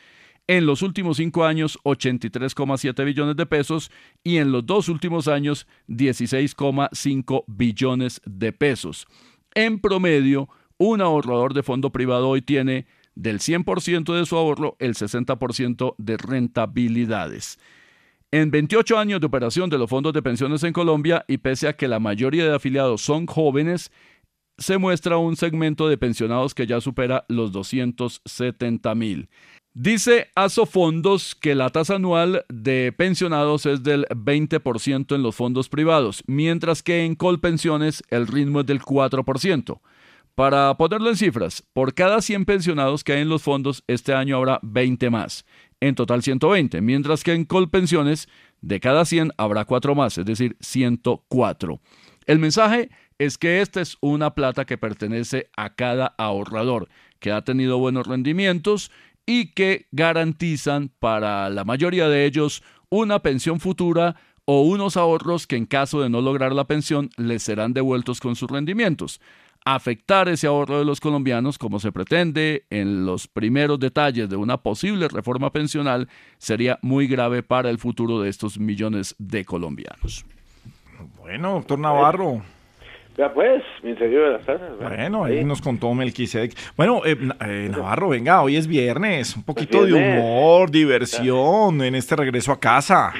En 0.49 0.65
los 0.65 0.81
últimos 0.81 1.17
cinco 1.17 1.45
años, 1.45 1.77
83,7 1.83 3.05
billones 3.05 3.35
de 3.35 3.45
pesos 3.45 3.91
y 4.23 4.37
en 4.37 4.51
los 4.51 4.65
dos 4.65 4.89
últimos 4.89 5.27
años, 5.27 5.67
16,5 5.87 7.43
billones 7.45 8.19
de 8.25 8.51
pesos. 8.51 9.05
En 9.53 9.79
promedio, 9.79 10.49
un 10.79 11.01
ahorrador 11.01 11.53
de 11.53 11.61
fondo 11.61 11.91
privado 11.91 12.27
hoy 12.27 12.41
tiene 12.41 12.87
del 13.13 13.37
100% 13.37 14.11
de 14.17 14.25
su 14.25 14.37
ahorro 14.37 14.75
el 14.79 14.95
60% 14.95 15.93
de 15.99 16.17
rentabilidades. 16.17 17.59
En 18.31 18.49
28 18.49 18.97
años 18.97 19.19
de 19.19 19.27
operación 19.27 19.69
de 19.69 19.77
los 19.77 19.87
fondos 19.87 20.13
de 20.13 20.23
pensiones 20.23 20.63
en 20.63 20.73
Colombia 20.73 21.25
y 21.27 21.37
pese 21.37 21.67
a 21.67 21.73
que 21.73 21.87
la 21.87 21.99
mayoría 21.99 22.45
de 22.45 22.55
afiliados 22.55 23.01
son 23.03 23.27
jóvenes, 23.27 23.91
se 24.57 24.79
muestra 24.79 25.17
un 25.17 25.35
segmento 25.35 25.87
de 25.87 25.99
pensionados 25.99 26.55
que 26.55 26.65
ya 26.65 26.81
supera 26.81 27.23
los 27.29 27.51
270 27.51 28.95
mil. 28.95 29.29
Dice 29.75 30.29
Asofondos 30.33 31.35
que 31.35 31.53
la 31.53 31.69
tasa 31.69 31.95
anual 31.95 32.43
de 32.49 32.91
pensionados 32.91 33.67
es 33.67 33.83
del 33.83 34.05
20% 34.07 35.13
en 35.13 35.21
los 35.21 35.35
fondos 35.35 35.69
privados, 35.69 36.23
mientras 36.25 36.81
que 36.81 37.05
en 37.05 37.13
Colpensiones 37.13 38.03
el 38.09 38.25
ritmo 38.25 38.61
es 38.61 38.65
del 38.65 38.81
4%. 38.81 39.79
Para 40.33 40.75
ponerlo 40.75 41.09
en 41.09 41.17
cifras, 41.17 41.63
por 41.73 41.93
cada 41.93 42.21
100 42.21 42.45
pensionados 42.45 43.03
que 43.03 43.13
hay 43.13 43.21
en 43.21 43.29
los 43.29 43.43
fondos, 43.43 43.83
este 43.87 44.13
año 44.13 44.37
habrá 44.37 44.59
20 44.63 45.09
más. 45.11 45.45
En 45.79 45.93
total 45.93 46.23
120, 46.23 46.81
mientras 46.81 47.23
que 47.23 47.33
en 47.33 47.45
Colpensiones 47.45 48.27
de 48.61 48.79
cada 48.79 49.05
100 49.05 49.33
habrá 49.37 49.65
4 49.65 49.93
más, 49.93 50.17
es 50.17 50.25
decir, 50.25 50.57
104. 50.61 51.79
El 52.25 52.39
mensaje 52.39 52.89
es 53.19 53.37
que 53.37 53.61
esta 53.61 53.81
es 53.81 53.97
una 54.01 54.33
plata 54.33 54.65
que 54.65 54.77
pertenece 54.77 55.49
a 55.55 55.75
cada 55.75 56.15
ahorrador, 56.17 56.89
que 57.19 57.31
ha 57.31 57.43
tenido 57.43 57.77
buenos 57.77 58.07
rendimientos 58.07 58.91
y 59.29 59.51
que 59.51 59.85
garantizan 59.91 60.89
para 60.97 61.51
la 61.51 61.63
mayoría 61.63 62.09
de 62.09 62.25
ellos 62.25 62.63
una 62.89 63.19
pensión 63.19 63.59
futura 63.59 64.15
o 64.45 64.63
unos 64.63 64.97
ahorros 64.97 65.45
que 65.45 65.55
en 65.55 65.67
caso 65.67 66.01
de 66.01 66.09
no 66.09 66.19
lograr 66.19 66.51
la 66.51 66.63
pensión 66.63 67.11
les 67.15 67.43
serán 67.43 67.73
devueltos 67.73 68.19
con 68.19 68.35
sus 68.35 68.49
rendimientos. 68.49 69.21
Afectar 69.63 70.29
ese 70.29 70.47
ahorro 70.47 70.79
de 70.79 70.85
los 70.85 70.99
colombianos, 70.99 71.59
como 71.59 71.79
se 71.79 71.91
pretende 71.91 72.65
en 72.71 73.05
los 73.05 73.27
primeros 73.27 73.79
detalles 73.79 74.29
de 74.29 74.35
una 74.35 74.57
posible 74.57 75.07
reforma 75.07 75.51
pensional, 75.51 76.09
sería 76.39 76.79
muy 76.81 77.05
grave 77.05 77.43
para 77.43 77.69
el 77.69 77.77
futuro 77.77 78.19
de 78.21 78.29
estos 78.29 78.57
millones 78.57 79.13
de 79.19 79.45
colombianos. 79.45 80.25
Bueno, 81.19 81.51
doctor 81.53 81.77
Navarro. 81.77 82.41
Ya 83.19 83.33
pues, 83.33 83.61
mi 83.83 83.89
interior 83.89 84.27
de 84.27 84.37
la 84.37 84.45
sala. 84.45 84.69
Bueno, 84.79 85.25
ahí 85.25 85.43
nos 85.43 85.61
contó 85.61 85.93
Melquisedec. 85.93 86.53
Bueno, 86.77 87.01
eh, 87.05 87.17
eh, 87.45 87.67
Navarro, 87.69 88.07
venga, 88.07 88.41
hoy 88.41 88.55
es 88.55 88.65
viernes. 88.65 89.35
Un 89.35 89.43
poquito 89.43 89.83
de 89.83 89.91
viernes. 89.91 90.23
humor, 90.23 90.71
diversión 90.71 91.81
en 91.81 91.95
este 91.95 92.15
regreso 92.15 92.53
a 92.53 92.61
casa. 92.61 93.11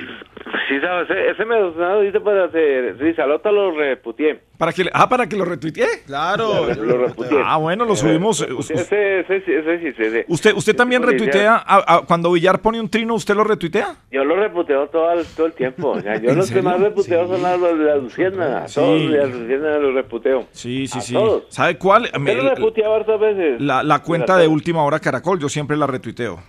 Sí, 0.69 0.79
sabes, 0.81 1.09
ese, 1.09 1.45
me 1.45 1.59
lo 1.59 2.01
dice 2.01 2.19
para 2.21 2.45
hacer 2.45 2.95
risa. 2.99 3.25
Lota 3.25 3.51
lo 3.51 3.71
reputié. 3.71 4.39
¿Para 4.55 4.71
que 4.71 4.83
le- 4.83 4.91
ah, 4.93 5.09
para 5.09 5.27
que 5.27 5.35
lo 5.35 5.43
retuitee. 5.43 6.03
Claro, 6.05 6.67
lo 6.75 6.97
reputié. 7.07 7.39
Ah, 7.43 7.57
bueno, 7.57 7.85
lo 7.85 7.95
subimos. 7.95 8.41
Ese, 8.41 9.21
ese, 9.21 9.37
ese, 9.37 9.79
sí, 9.79 9.93
sí. 9.97 10.19
¿Usted, 10.27 10.53
usted 10.55 10.75
también 10.75 11.01
retuitea? 11.01 11.55
a- 11.55 11.95
a- 11.95 12.01
cuando 12.05 12.31
Villar 12.31 12.61
pone 12.61 12.79
un 12.79 12.87
trino, 12.87 13.15
¿usted 13.15 13.33
lo 13.35 13.43
retuitea? 13.43 13.95
Yo 14.11 14.23
lo 14.23 14.35
reputeo 14.35 14.87
todo 14.89 15.11
el, 15.13 15.25
todo 15.35 15.47
el 15.47 15.53
tiempo. 15.53 15.89
O 15.89 16.01
sea, 16.01 16.17
yo 16.21 16.29
¿En 16.29 16.37
los 16.37 16.51
que 16.51 16.61
más 16.61 16.79
reputeo 16.79 17.27
son 17.27 17.43
a 17.45 17.57
los 17.57 17.79
de 17.79 17.85
la 17.85 17.95
Luciana. 17.95 18.57
A 18.65 18.67
Sí. 18.67 18.75
todos 18.79 19.01
los 19.01 19.11
de 19.11 19.17
la 19.17 19.25
Luciana 19.25 19.77
los 19.79 19.93
reputeo. 19.95 20.45
Sí, 20.51 20.85
sí, 20.85 20.99
A 20.99 21.01
sí. 21.01 21.13
todos. 21.15 21.45
¿Sabe 21.49 21.77
cuál? 21.79 22.09
Me- 22.19 22.35
lo 22.35 22.47
reputea 22.53 22.95
hartas 22.95 23.19
veces. 23.19 23.59
la, 23.59 23.81
la 23.81 24.03
cuenta 24.03 24.37
de 24.37 24.47
Última 24.47 24.83
Hora 24.83 24.99
Caracol, 24.99 25.39
yo 25.39 25.49
siempre 25.49 25.75
la 25.77 25.87
retuiteo. 25.87 26.39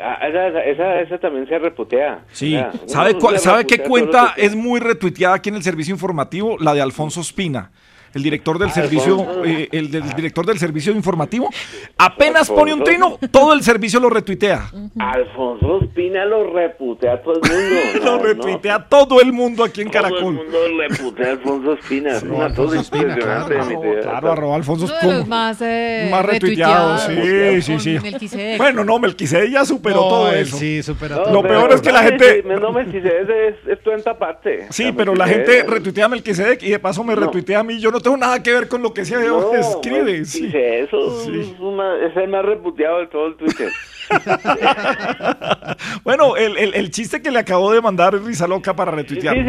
Ah, 0.00 0.28
esa, 0.28 0.60
esa, 0.60 1.00
esa, 1.00 1.18
también 1.18 1.46
se 1.48 1.58
reputea. 1.58 2.20
Sí. 2.30 2.56
O 2.56 2.58
sea, 2.58 2.72
¿Sabe, 2.86 3.20
se 3.20 3.38
¿sabe 3.38 3.66
qué 3.66 3.78
cuenta 3.80 4.34
es 4.36 4.54
muy 4.54 4.78
retuiteada 4.80 5.34
aquí 5.34 5.48
en 5.48 5.56
el 5.56 5.62
servicio 5.62 5.92
informativo? 5.92 6.56
La 6.58 6.72
de 6.72 6.80
Alfonso 6.80 7.20
Espina. 7.20 7.70
El 8.14 8.22
director 8.22 8.58
del 8.58 8.70
servicio, 8.70 9.18
Alfonso. 9.20 9.44
eh, 9.44 9.68
el 9.72 9.90
del 9.90 10.14
director 10.14 10.46
del 10.46 10.58
servicio 10.58 10.92
informativo, 10.92 11.50
apenas 11.96 12.48
pone 12.48 12.72
un 12.72 12.82
trino, 12.82 13.18
todo 13.30 13.52
el 13.52 13.62
servicio 13.62 14.00
lo 14.00 14.08
retuitea. 14.10 14.70
Alfonso 14.98 15.80
Espina 15.82 16.24
lo 16.24 16.52
reputea 16.52 17.14
a 17.14 17.22
todo 17.22 17.34
el 17.34 17.40
mundo. 17.50 18.04
Lo 18.04 18.16
No, 18.18 18.22
retuitea 18.22 18.86
todo 18.88 19.20
el 19.20 19.32
mundo 19.32 19.64
aquí 19.64 19.82
en 19.82 19.90
Todo 19.90 20.06
el 20.06 20.10
Caracol. 20.12 20.34
mundo 20.34 20.58
reputea 20.88 21.26
a 21.26 21.30
Alfonso 21.32 21.72
Espina. 21.74 22.16
Es 22.16 22.22
una 22.22 22.46
Alfonso 22.46 22.74
Espina, 22.80 23.14
claro, 23.16 23.46
tía. 23.46 24.00
claro, 24.02 24.32
arroba 24.32 24.56
Alfonso 24.56 24.86
los 25.02 25.26
más, 25.28 25.60
eh, 25.60 26.08
Más 26.10 26.24
retuiteados, 26.24 27.06
retuiteados 27.08 27.64
sí, 27.64 27.78
sí, 27.78 27.98
sí. 27.98 27.98
Melquisedec. 28.02 28.58
Bueno, 28.58 28.84
no, 28.84 28.98
Melquisedec 28.98 29.50
ya 29.50 29.64
superó 29.64 29.96
No, 29.96 30.08
todo 30.08 30.32
él 30.32 30.38
eso. 30.40 30.56
sí 30.56 30.82
supera 30.82 31.16
No, 31.16 31.22
todo. 31.24 31.34
Lo 31.34 31.42
peor 31.42 31.72
es 31.72 31.80
que 31.80 31.92
la 31.92 32.02
no, 32.02 32.08
gente- 32.08 32.42
me- 32.44 32.56
No, 32.58 32.72
me 32.72 32.90
si 32.90 32.96
es, 32.98 33.54
es 33.68 33.82
tu 33.82 33.90
enta 33.90 34.18
parte. 34.18 34.66
Sí, 34.70 34.92
pero 34.96 35.14
la 35.14 35.26
gente 35.28 35.62
retuitea 35.64 36.06
a 36.06 36.08
Melquisedec 36.08 36.62
y 36.62 36.70
de 36.70 36.78
paso 36.78 37.04
me 37.04 37.14
No. 37.14 37.20
retuitea 37.22 37.60
a 37.60 37.62
mí. 37.62 37.78
Yo 37.78 37.90
no 37.90 37.97
no 37.98 38.02
tengo 38.02 38.16
nada 38.16 38.40
que 38.42 38.52
ver 38.52 38.68
con 38.68 38.80
lo 38.82 38.94
que 38.94 39.04
se 39.04 39.16
No, 39.16 39.52
escribe. 39.54 40.24
sí. 40.24 40.46
dice 40.46 40.80
eso, 40.80 41.20
Sí. 41.24 41.40
es, 41.40 41.60
una- 41.60 42.06
es 42.06 42.16
el 42.16 42.28
más 42.28 42.44
reputeado 42.44 43.00
de 43.00 43.06
todo 43.08 43.26
el 43.26 43.34
Twitter. 43.36 43.68
Bueno, 46.04 46.36
el, 46.36 46.56
el- 46.56 46.74
el 46.74 46.90
chiste 46.90 47.20
que 47.20 47.30
le 47.30 47.38
acabó 47.40 47.72
de 47.72 47.80
mandar 47.80 48.14
Risa 48.14 48.46
Loca 48.46 48.74
para 48.74 48.92
Sí, 48.92 48.96
retuitear. 48.98 49.34
sí, 49.34 49.40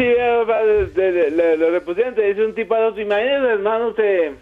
le- 1.30 1.56
lo 1.56 1.70
repusieron, 1.70 2.14
te 2.14 2.22
dice 2.22 2.44
un 2.44 2.54
dos, 2.54 2.98
imagínese 2.98 3.52
hermano, 3.52 3.92
te, 3.94 4.34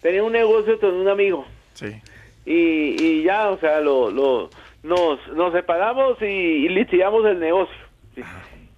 tenía 0.00 0.22
un 0.24 0.32
negocio 0.32 0.78
con 0.80 0.94
un 0.94 1.08
amigo. 1.08 1.44
Sí. 1.74 1.92
Y, 2.46 2.96
y 3.02 3.22
ya, 3.24 3.50
o 3.50 3.58
sea, 3.58 3.80
lo, 3.80 4.10
lo, 4.10 4.50
nos, 4.82 5.18
nos 5.34 5.52
separamos 5.52 6.16
y, 6.22 6.24
y 6.24 6.68
liquidamos 6.68 7.24
el 7.26 7.38
negocio. 7.40 7.74
Sí. 8.14 8.22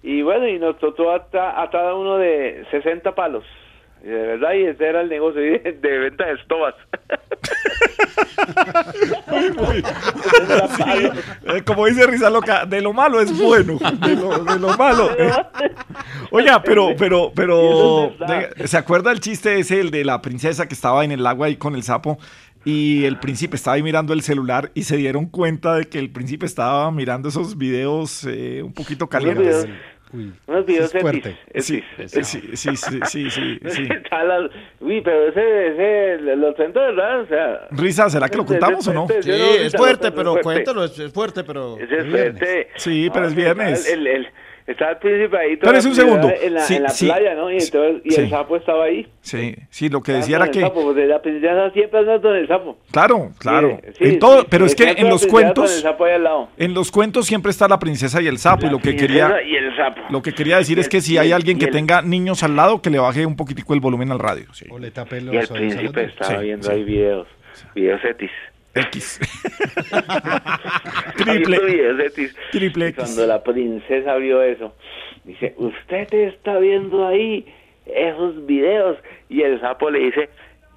Y 0.03 0.21
bueno, 0.21 0.47
y 0.47 0.59
nos 0.59 0.77
tocó 0.79 1.11
ata- 1.11 1.61
atar 1.61 1.85
a 1.87 1.95
uno 1.95 2.17
de 2.17 2.65
60 2.71 3.15
palos. 3.15 3.43
Y 4.05 4.07
de 4.07 4.21
verdad, 4.27 4.53
y 4.53 4.65
ese 4.65 4.87
era 4.87 5.01
el 5.01 5.09
negocio 5.09 5.41
de, 5.41 5.97
venta 5.97 6.27
de 6.27 6.33
estobas. 6.33 6.75
Sí, 10.75 11.09
eh, 11.45 11.63
como 11.65 11.87
dice 11.87 12.05
Risa 12.05 12.29
Loca, 12.29 12.65
de 12.67 12.81
lo 12.81 12.93
malo 12.93 13.19
es 13.19 13.35
bueno. 13.35 13.79
De 14.05 14.15
lo, 14.15 14.43
de 14.43 14.59
lo 14.59 14.77
malo. 14.77 15.09
Oiga, 16.29 16.61
pero, 16.61 16.89
pero, 16.97 17.31
pero, 17.33 18.13
¿se 18.65 18.77
acuerda 18.77 19.11
el 19.11 19.19
chiste 19.19 19.57
ese, 19.59 19.79
el 19.79 19.89
de 19.89 20.05
la 20.05 20.21
princesa 20.21 20.67
que 20.67 20.75
estaba 20.75 21.03
en 21.03 21.11
el 21.11 21.25
agua 21.25 21.47
ahí 21.47 21.55
con 21.55 21.73
el 21.73 21.81
sapo? 21.81 22.19
Y 22.63 23.05
el 23.05 23.17
príncipe 23.19 23.55
estaba 23.55 23.75
ahí 23.75 23.83
mirando 23.83 24.13
el 24.13 24.21
celular 24.21 24.71
y 24.75 24.83
se 24.83 24.97
dieron 24.97 25.25
cuenta 25.27 25.75
de 25.75 25.85
que 25.85 25.97
el 25.97 26.11
príncipe 26.11 26.45
estaba 26.45 26.91
mirando 26.91 27.29
esos 27.29 27.57
videos 27.57 28.23
eh, 28.25 28.61
un 28.63 28.73
poquito 28.73 29.07
calientes. 29.07 29.67
Unos 30.47 30.65
videos 30.65 30.85
eso 30.85 30.97
es 30.97 31.01
fuerte. 31.01 31.37
etis, 31.49 31.65
Sí, 31.65 31.83
etis. 31.97 32.27
sí, 32.27 32.41
sí, 32.53 32.75
sí, 32.75 32.99
sí, 33.05 33.29
sí, 33.29 33.59
sí. 33.69 33.87
Está 33.91 34.23
la- 34.23 34.49
Uy, 34.79 35.01
pero 35.01 35.27
ese, 35.29 35.67
ese, 35.67 36.35
lo 36.35 36.53
siento 36.53 36.79
de 36.79 36.85
verdad, 36.87 37.21
o 37.21 37.27
sea... 37.27 37.67
Risa, 37.71 38.09
¿será 38.09 38.29
que 38.29 38.37
lo 38.37 38.45
contamos 38.45 38.87
o 38.87 38.93
no? 38.93 39.07
Sí, 39.21 39.29
es 39.31 39.73
fuerte, 39.75 40.11
pero 40.11 40.39
cuéntalo, 40.41 40.83
es, 40.85 41.11
fuerte, 41.13 41.43
pero... 41.43 41.77
Es 41.79 41.89
viernes. 41.89 42.11
fuerte. 42.11 42.67
Sí, 42.75 43.09
pero 43.13 43.27
es 43.27 43.35
viernes. 43.35 43.89
El, 43.89 44.27
el, 44.65 44.71
está 44.73 44.89
el 44.91 44.97
príncipe 44.97 45.37
ahí 45.37 45.55
Pero 45.57 45.77
es 45.77 45.85
un 45.85 45.91
toda 45.93 46.03
la 46.05 46.11
segundo. 46.13 46.33
En 46.41 46.53
la, 46.53 46.61
Sí, 46.61 46.75
en 46.75 46.83
la 46.83 46.89
sí. 46.89 47.05
playa, 47.05 47.35
¿no? 47.35 47.51
Y, 47.51 47.57
entonces, 47.57 48.01
y 48.03 48.11
Sí. 48.11 48.21
el 48.21 48.29
sapo 48.29 48.55
estaba 48.57 48.85
ahí. 48.85 49.07
Sí, 49.21 49.55
sí, 49.69 49.89
lo 49.89 50.01
que 50.01 50.11
Estaba 50.11 50.21
decía 50.21 50.35
era 50.37 50.45
el 50.45 50.51
que... 50.51 50.61
sapo, 50.61 50.83
porque 50.83 51.05
la 51.05 51.21
princesa 51.21 51.69
siempre 51.71 51.99
anda 51.99 52.21
con 52.21 52.35
el 52.35 52.47
sapo. 52.47 52.77
Claro, 52.91 53.31
claro. 53.39 53.79
Sí, 53.83 53.91
sí, 53.97 54.03
en 54.05 54.19
todo, 54.19 54.41
sí, 54.41 54.47
pero 54.49 54.65
es 54.65 54.75
que 54.75 54.83
en 54.91 55.03
la 55.05 55.09
los 55.09 55.23
el 55.23 55.29
cuentos, 55.29 55.71
sapo 55.81 56.05
ahí 56.05 56.13
al 56.13 56.23
lado. 56.23 56.49
en 56.57 56.73
los 56.73 56.91
cuentos 56.91 57.25
siempre 57.25 57.51
está 57.51 57.67
la 57.67 57.79
princesa 57.79 58.21
y 58.21 58.27
el 58.27 58.37
sapo 58.37 58.65
y 58.67 58.69
lo 58.69 58.79
que 58.79 58.95
quería, 58.95 59.41
y 59.43 59.55
el 59.55 59.75
sapo. 59.75 60.01
lo 60.09 60.21
que 60.21 60.33
quería 60.33 60.57
decir 60.57 60.77
Y 60.77 60.81
es 60.81 60.87
el- 60.87 60.91
que 60.91 61.01
si 61.01 61.17
hay 61.17 61.27
el- 61.27 61.33
alguien 61.33 61.57
que 61.57 61.65
el- 61.65 61.71
tenga 61.71 62.01
niños 62.01 62.43
al 62.43 62.55
lado 62.55 62.81
que 62.81 62.89
le 62.89 62.99
baje 62.99 63.25
un 63.25 63.35
poquitico 63.35 63.73
el 63.73 63.79
volumen 63.79 64.11
al 64.11 64.19
radio. 64.19 64.45
Sí. 64.53 64.65
O 64.69 64.79
le 64.79 64.91
tape 64.91 65.21
los 65.21 65.33
Y 65.33 65.37
el 65.37 65.47
príncipe 65.47 66.03
estaba 66.05 66.39
viendo 66.39 66.69
ahí 66.71 66.83
videos. 66.83 67.27
Videos 67.73 68.03
etis. 68.03 68.31
X. 68.91 69.19
Triple. 72.51 72.87
X. 72.89 72.95
Cuando 72.95 73.25
la 73.25 73.41
princesa 73.41 74.15
vio 74.17 74.41
eso, 74.41 74.73
dice, 75.23 75.53
usted 75.57 76.13
está 76.13 76.59
viendo 76.59 77.07
ahí 77.07 77.45
esos 77.85 78.45
videos. 78.45 78.97
Y 79.29 79.41
el 79.43 79.61
sapo 79.61 79.89
le 79.89 79.99
dice, 79.99 80.29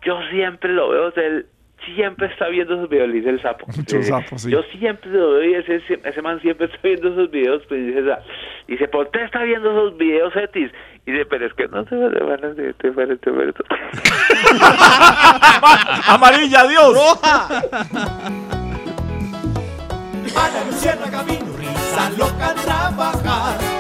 yo 0.04 0.20
siempre 0.30 0.72
lo 0.72 0.90
veo, 0.90 1.12
él 1.16 1.46
siempre 1.84 2.26
está 2.26 2.48
viendo 2.48 2.74
esos 2.74 2.88
videos, 2.88 3.08
le 3.08 3.14
dice 3.14 3.30
el 3.30 3.42
sapo. 3.42 3.66
Muchos 3.76 3.92
Le 3.92 3.98
dice, 3.98 4.10
sapos, 4.10 4.42
sí. 4.42 4.50
Yo 4.50 4.62
siempre 4.78 5.10
lo 5.10 5.32
veo 5.34 5.50
y 5.50 5.54
ese, 5.54 5.82
ese 6.04 6.22
man 6.22 6.40
siempre 6.40 6.66
está 6.66 6.78
viendo 6.82 7.08
esos 7.08 7.30
videos, 7.30 7.64
princesa. 7.66 8.20
Y 8.66 8.72
dice, 8.72 8.88
¿por 8.88 9.10
qué 9.10 9.24
está 9.24 9.42
viendo 9.42 9.70
esos 9.70 9.96
videos 9.96 10.34
etis? 10.36 10.70
Y 11.06 11.12
dice, 11.12 11.26
pero 11.26 11.46
es 11.46 11.54
que 11.54 11.68
no 11.68 11.84
se 11.86 11.96
van 11.96 12.44
a 12.44 12.48
decir, 12.48 12.74
te 12.78 12.90
van 12.90 13.10
a 13.10 13.14
decir". 13.14 13.54
Amarilla, 16.06 16.60
adiós. 16.60 17.22
A 20.36 20.48
la 20.50 20.64
lucierna 20.66 21.10
camino, 21.10 21.56
risa 21.56 22.10
loca 22.16 22.54
trabajar. 22.54 23.77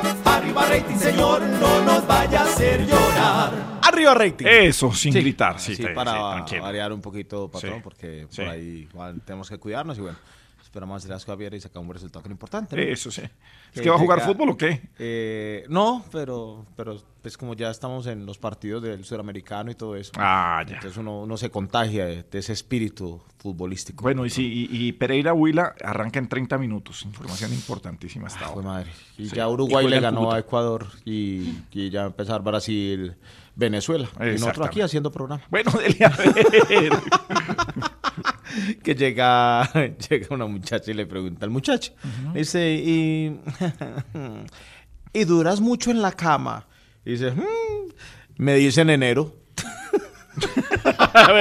Arriba 0.58 0.80
rating, 0.80 0.96
señor, 0.96 1.40
no 1.42 1.84
nos 1.84 2.06
vaya 2.06 2.40
a 2.40 2.44
hacer 2.44 2.84
llorar. 2.86 3.52
Arriba 3.82 4.14
rating. 4.14 4.46
Eso, 4.48 4.92
sin 4.92 5.14
gritar, 5.14 5.58
sí, 5.60 5.76
Sí, 5.76 5.82
sí, 5.84 5.88
para 5.94 6.44
sí, 6.46 6.58
variar 6.58 6.92
un 6.92 7.00
poquito, 7.00 7.48
patrón, 7.48 7.74
Sí, 7.76 7.80
porque 7.82 8.26
sí. 8.28 8.42
por 8.42 8.50
ahí 8.50 8.88
igual 8.90 9.20
tenemos 9.24 9.48
que 9.48 9.58
cuidarnos 9.58 9.96
y 9.98 10.00
bueno, 10.00 10.18
esperamos 10.68 10.98
hacer 10.98 11.10
las 11.10 11.24
cosas 11.24 11.38
bien 11.38 11.54
y 11.54 11.60
sacar 11.60 11.82
un 11.82 11.90
resultado 11.92 12.22
que 12.22 12.28
es 12.28 12.32
importante. 12.32 12.76
¿no? 12.76 12.82
Eso 12.82 13.10
sí. 13.10 13.22
¿Es 13.74 13.80
que 13.80 13.88
va 13.88 13.96
a 13.96 13.98
jugar 13.98 14.20
fútbol 14.20 14.50
o 14.50 14.56
qué? 14.56 14.82
Eh, 14.98 15.64
no, 15.70 16.04
pero, 16.12 16.66
pero 16.76 17.00
pues 17.22 17.38
como 17.38 17.54
ya 17.54 17.70
estamos 17.70 18.06
en 18.06 18.26
los 18.26 18.36
partidos 18.38 18.82
del 18.82 19.02
sudamericano 19.04 19.70
y 19.70 19.74
todo 19.74 19.96
eso. 19.96 20.12
Ah, 20.16 20.62
ya. 20.68 20.74
Entonces 20.74 20.98
uno, 20.98 21.22
uno 21.22 21.36
se 21.38 21.50
contagia 21.50 22.04
de, 22.04 22.22
de 22.22 22.38
ese 22.38 22.52
espíritu 22.52 23.20
futbolístico. 23.38 24.02
Bueno, 24.02 24.26
y, 24.26 24.30
sí, 24.30 24.68
y, 24.70 24.88
y 24.88 24.92
Pereira 24.92 25.32
Huila 25.32 25.74
arranca 25.82 26.18
en 26.18 26.28
30 26.28 26.58
minutos. 26.58 27.02
Información 27.04 27.52
importantísima 27.54 28.26
hasta 28.26 28.44
ahora. 28.46 28.66
madre. 28.68 28.90
Y 29.16 29.26
Sí. 29.30 29.36
ya 29.36 29.48
Uruguay 29.48 29.88
le 29.88 30.00
ganó 30.00 30.20
Cúcuta. 30.20 30.36
a 30.36 30.40
Ecuador 30.40 30.86
y, 31.06 31.54
y 31.72 31.88
ya 31.90 32.02
a 32.02 32.06
empezar 32.08 32.42
Brasil, 32.42 33.16
Venezuela. 33.56 34.06
Y 34.20 34.38
nosotros 34.38 34.66
aquí 34.66 34.82
haciendo 34.82 35.10
programa. 35.10 35.42
Bueno, 35.50 35.72
dele 35.72 36.04
a 36.04 36.10
ver. 36.10 36.92
que 38.82 38.94
llega, 38.94 39.70
llega 40.08 40.26
una 40.30 40.46
muchacha 40.46 40.90
y 40.90 40.94
le 40.94 41.06
pregunta 41.06 41.44
al 41.44 41.50
muchacho. 41.50 41.92
Dice, 42.34 42.72
y, 42.74 43.40
y 45.12 45.24
duras 45.24 45.60
mucho 45.60 45.90
en 45.90 46.02
la 46.02 46.12
cama. 46.12 46.66
Y 47.04 47.12
dice, 47.12 47.30
"Mm, 47.32 47.42
me 48.38 48.54
dice 48.56 48.82
en 48.82 48.90
enero. 48.90 49.34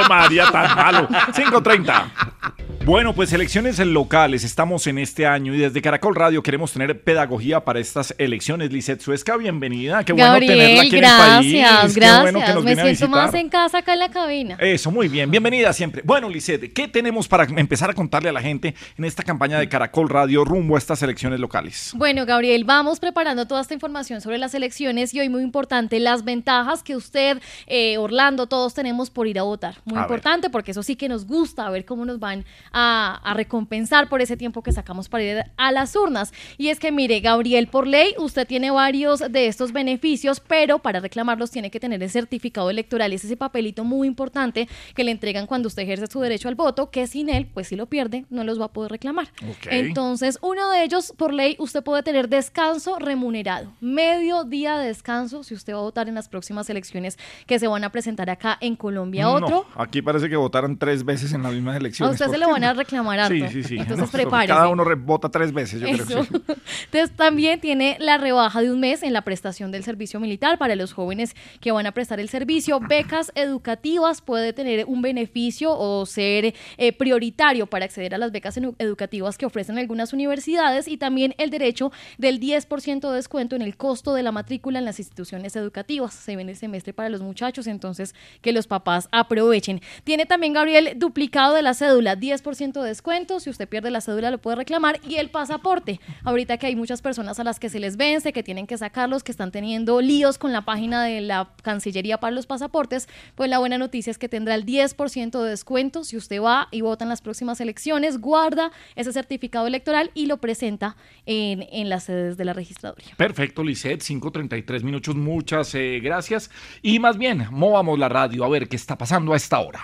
María, 0.09 0.49
tan 0.51 0.75
malo. 0.75 1.07
5.30. 1.07 2.66
Bueno, 2.87 3.13
pues 3.13 3.33
elecciones 3.33 3.79
locales, 3.79 4.45
estamos 4.45 4.87
en 4.87 4.97
este 4.97 5.25
año 5.25 5.53
y 5.53 5.57
desde 5.57 5.81
Caracol 5.81 6.15
Radio 6.15 6.41
queremos 6.41 6.71
tener 6.71 7.03
pedagogía 7.03 7.65
para 7.65 7.81
estas 7.81 8.15
elecciones. 8.17 8.71
Lisette 8.71 9.01
Suezca, 9.01 9.35
bienvenida. 9.35 10.05
Qué 10.05 10.13
bueno 10.13 10.39
tenerla 10.39 10.83
aquí 10.83 10.91
gracias, 10.91 11.43
en 11.43 11.57
el 11.57 11.65
país. 11.65 11.95
Gracias. 11.97 12.21
bueno 12.21 12.39
que 12.39 12.53
nos 12.53 12.63
Me 12.63 12.75
viene 12.75 12.81
a 12.83 12.95
siento 12.95 13.09
más 13.09 13.33
en 13.33 13.49
casa 13.49 13.79
acá 13.79 13.91
en 13.91 13.99
la 13.99 14.09
cabina. 14.09 14.55
Eso, 14.61 14.89
muy 14.89 15.09
bien. 15.09 15.29
Bienvenida 15.29 15.73
siempre. 15.73 16.01
Bueno, 16.05 16.29
Lisette, 16.29 16.71
¿qué 16.71 16.87
tenemos 16.87 17.27
para 17.27 17.43
empezar 17.43 17.89
a 17.89 17.93
contarle 17.93 18.29
a 18.29 18.31
la 18.31 18.39
gente 18.39 18.73
en 18.97 19.03
esta 19.03 19.21
campaña 19.21 19.59
de 19.59 19.67
Caracol 19.67 20.07
Radio 20.07 20.45
rumbo 20.45 20.75
a 20.75 20.77
estas 20.77 21.03
elecciones 21.03 21.41
locales? 21.41 21.91
Bueno, 21.93 22.25
Gabriel, 22.25 22.63
vamos 22.63 23.01
preparando 23.01 23.45
toda 23.47 23.59
esta 23.59 23.73
información 23.73 24.21
sobre 24.21 24.37
las 24.37 24.53
elecciones 24.53 25.13
y 25.13 25.19
hoy 25.19 25.27
muy 25.27 25.43
importante 25.43 25.99
las 25.99 26.23
ventajas 26.23 26.83
que 26.83 26.95
usted, 26.95 27.41
eh, 27.65 27.97
Orlando, 27.97 28.47
todos 28.47 28.73
tenemos 28.73 29.09
por 29.09 29.27
ir 29.27 29.39
a 29.39 29.43
votar. 29.43 29.75
Muy 29.83 29.97
A 29.97 30.03
ver. 30.03 30.05
importante 30.05 30.49
porque 30.49 30.71
eso 30.71 30.83
sí 30.83 30.95
que 30.95 31.09
nos 31.09 31.27
gusta, 31.27 31.67
a 31.67 31.69
ver 31.69 31.83
cómo 31.83 32.05
nos 32.05 32.17
van 32.17 32.45
a, 32.71 32.76
a 32.79 33.33
recompensar 33.33 34.09
por 34.09 34.21
ese 34.21 34.37
tiempo 34.37 34.61
que 34.61 34.71
sacamos 34.71 35.09
para 35.09 35.23
ir 35.23 35.43
a 35.57 35.71
las 35.71 35.95
urnas. 35.95 36.33
Y 36.57 36.69
es 36.69 36.79
que, 36.79 36.91
mire, 36.91 37.19
Gabriel, 37.19 37.67
por 37.67 37.87
ley, 37.87 38.13
usted 38.17 38.47
tiene 38.47 38.71
varios 38.71 39.19
de 39.19 39.47
estos 39.47 39.71
beneficios, 39.71 40.39
pero 40.39 40.79
para 40.79 40.99
reclamarlos 40.99 41.51
tiene 41.51 41.71
que 41.71 41.79
tener 41.79 42.01
el 42.03 42.09
certificado 42.09 42.69
electoral. 42.69 43.13
Es 43.13 43.25
ese 43.25 43.37
papelito 43.37 43.83
muy 43.83 44.07
importante 44.07 44.67
que 44.95 45.03
le 45.03 45.11
entregan 45.11 45.47
cuando 45.47 45.67
usted 45.67 45.83
ejerce 45.83 46.07
su 46.07 46.19
derecho 46.19 46.47
al 46.49 46.55
voto, 46.55 46.91
que 46.91 47.07
sin 47.07 47.29
él, 47.29 47.47
pues 47.53 47.67
si 47.67 47.75
lo 47.75 47.87
pierde, 47.87 48.25
no 48.29 48.43
los 48.43 48.59
va 48.59 48.65
a 48.65 48.73
poder 48.73 48.91
reclamar. 48.91 49.29
Entonces, 49.69 50.37
uno 50.41 50.69
de 50.69 50.83
ellos, 50.83 51.13
por 51.17 51.33
ley, 51.33 51.55
usted 51.59 51.83
puede 51.83 52.03
tener 52.03 52.29
descanso 52.29 52.99
remunerado. 52.99 53.73
Medio 53.81 54.43
día 54.43 54.77
de 54.77 54.87
descanso 54.87 55.43
si 55.43 55.53
usted 55.53 55.73
va 55.73 55.79
a 55.79 55.81
votar 55.81 56.07
en 56.07 56.15
las 56.15 56.29
próximas 56.29 56.69
elecciones 56.69 57.17
que 57.45 57.59
se 57.59 57.67
van 57.67 57.83
a 57.83 57.91
presentar 57.91 58.29
acá 58.29 58.57
en 58.61 58.75
Colombia. 58.75 59.29
Otro, 59.29 59.65
No, 59.75 59.81
aquí 59.81 60.01
parece 60.01 60.29
que 60.29 60.35
votaron 60.35 60.77
tres 60.77 61.03
veces 61.03 61.33
en 61.33 61.43
las 61.43 61.53
mismas 61.53 61.75
a 61.75 61.77
elecciones. 61.77 62.13
usted 62.13 62.25
se 62.25 62.31
¿Por 62.31 62.39
lo 62.39 62.45
qué 62.47 62.51
van 62.59 62.63
a 62.69 62.73
reclamar 62.73 63.19
harto. 63.19 63.33
Sí, 63.33 63.47
sí, 63.51 63.63
sí. 63.63 63.77
Entonces, 63.77 64.05
No, 64.05 64.11
prepárese. 64.11 64.53
Cada 64.53 64.69
uno 64.69 64.83
re- 64.83 64.95
vota 64.95 65.29
tres 65.29 65.51
veces, 65.53 65.81
yo 65.81 65.87
Eso. 65.87 66.05
creo. 66.05 66.23
Sí. 66.23 66.29
Entonces 66.85 67.15
también 67.15 67.59
tiene 67.59 67.97
la 67.99 68.17
rebaja 68.17 68.61
de 68.61 68.71
un 68.71 68.79
mes 68.79 69.03
en 69.03 69.13
la 69.13 69.21
prestación 69.21 69.71
del 69.71 69.83
servicio 69.83 70.19
militar 70.19 70.57
para 70.57 70.75
los 70.75 70.93
jóvenes 70.93 71.35
que 71.59 71.71
van 71.71 71.85
a 71.85 71.91
prestar 71.91 72.19
el 72.19 72.29
servicio. 72.29 72.79
Becas 72.79 73.31
educativas 73.35 74.21
puede 74.21 74.53
tener 74.53 74.85
un 74.85 75.01
beneficio 75.01 75.71
o 75.77 76.05
ser 76.05 76.53
eh, 76.77 76.93
prioritario 76.93 77.67
para 77.67 77.85
acceder 77.85 78.13
a 78.15 78.17
las 78.17 78.31
becas 78.31 78.57
edu- 78.57 78.75
educativas 78.79 79.37
que 79.37 79.45
ofrecen 79.45 79.77
algunas 79.77 80.13
universidades 80.13 80.87
y 80.87 80.97
también 80.97 81.33
el 81.37 81.49
derecho 81.49 81.91
del 82.17 82.39
10% 82.39 83.09
de 83.09 83.15
descuento 83.15 83.55
en 83.55 83.61
el 83.61 83.75
costo 83.77 84.13
de 84.13 84.23
la 84.23 84.31
matrícula 84.31 84.79
en 84.79 84.85
las 84.85 84.99
instituciones 84.99 85.55
educativas. 85.55 86.13
Se 86.13 86.35
viene 86.35 86.51
el 86.51 86.57
semestre 86.57 86.93
para 86.93 87.09
los 87.09 87.21
muchachos, 87.21 87.67
entonces 87.67 88.15
que 88.41 88.51
los 88.51 88.67
papás 88.67 89.09
aprovechen. 89.11 89.81
Tiene 90.03 90.25
también, 90.25 90.53
Gabriel, 90.53 90.93
duplicado 90.97 91.53
de 91.53 91.61
la 91.61 91.73
cédula, 91.73 92.15
10% 92.17 92.46
10% 92.47 92.81
de 92.81 92.87
descuento. 92.87 93.39
Si 93.39 93.49
usted 93.49 93.67
pierde 93.67 93.91
la 93.91 94.01
cédula, 94.01 94.31
lo 94.31 94.37
puede 94.37 94.57
reclamar. 94.57 94.99
Y 95.07 95.15
el 95.15 95.29
pasaporte. 95.29 95.99
Ahorita 96.23 96.57
que 96.57 96.67
hay 96.67 96.75
muchas 96.75 97.01
personas 97.01 97.39
a 97.39 97.43
las 97.43 97.59
que 97.59 97.69
se 97.69 97.79
les 97.79 97.97
vence, 97.97 98.33
que 98.33 98.43
tienen 98.43 98.67
que 98.67 98.77
sacarlos, 98.77 99.23
que 99.23 99.31
están 99.31 99.51
teniendo 99.51 100.01
líos 100.01 100.37
con 100.37 100.51
la 100.53 100.63
página 100.63 101.03
de 101.03 101.21
la 101.21 101.49
Cancillería 101.61 102.19
para 102.19 102.31
los 102.31 102.45
pasaportes, 102.45 103.07
pues 103.35 103.49
la 103.49 103.59
buena 103.59 103.77
noticia 103.77 104.11
es 104.11 104.17
que 104.17 104.29
tendrá 104.29 104.55
el 104.55 104.65
10% 104.65 105.41
de 105.41 105.49
descuento 105.49 106.03
si 106.03 106.17
usted 106.17 106.41
va 106.41 106.67
y 106.71 106.81
vota 106.81 107.05
en 107.05 107.09
las 107.09 107.21
próximas 107.21 107.59
elecciones, 107.61 108.19
guarda 108.19 108.71
ese 108.95 109.11
certificado 109.11 109.67
electoral 109.67 110.11
y 110.13 110.27
lo 110.27 110.37
presenta 110.37 110.95
en, 111.25 111.67
en 111.71 111.89
las 111.89 112.05
sedes 112.05 112.37
de 112.37 112.45
la 112.45 112.53
registraduría. 112.53 113.13
Perfecto, 113.17 113.63
Lisette, 113.63 114.01
5.33 114.01 114.83
minutos, 114.83 115.15
muchas 115.15 115.73
eh, 115.75 115.99
gracias. 116.01 116.49
Y 116.81 116.99
más 116.99 117.17
bien, 117.17 117.47
movamos 117.51 117.99
la 117.99 118.09
radio 118.09 118.45
a 118.45 118.49
ver 118.49 118.67
qué 118.67 118.75
está 118.75 118.97
pasando 118.97 119.33
a 119.33 119.37
esta 119.37 119.59
hora. 119.59 119.81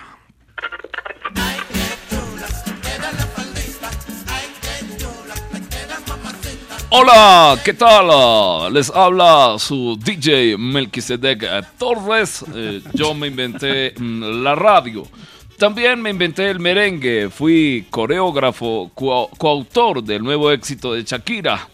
Hola, 6.96 7.58
¿qué 7.64 7.72
tal? 7.74 8.72
Les 8.72 8.88
habla 8.88 9.56
su 9.58 9.98
DJ 10.00 10.56
Melquisedec 10.56 11.44
Torres. 11.76 12.44
Eh, 12.54 12.82
yo 12.92 13.14
me 13.14 13.26
inventé 13.26 13.94
mm, 13.98 14.42
la 14.44 14.54
radio. 14.54 15.02
También 15.58 16.00
me 16.00 16.10
inventé 16.10 16.48
el 16.50 16.60
merengue. 16.60 17.30
Fui 17.30 17.84
coreógrafo, 17.90 18.92
co- 18.94 19.28
coautor 19.36 20.04
del 20.04 20.22
nuevo 20.22 20.52
éxito 20.52 20.92
de 20.94 21.02
Shakira. 21.02 21.68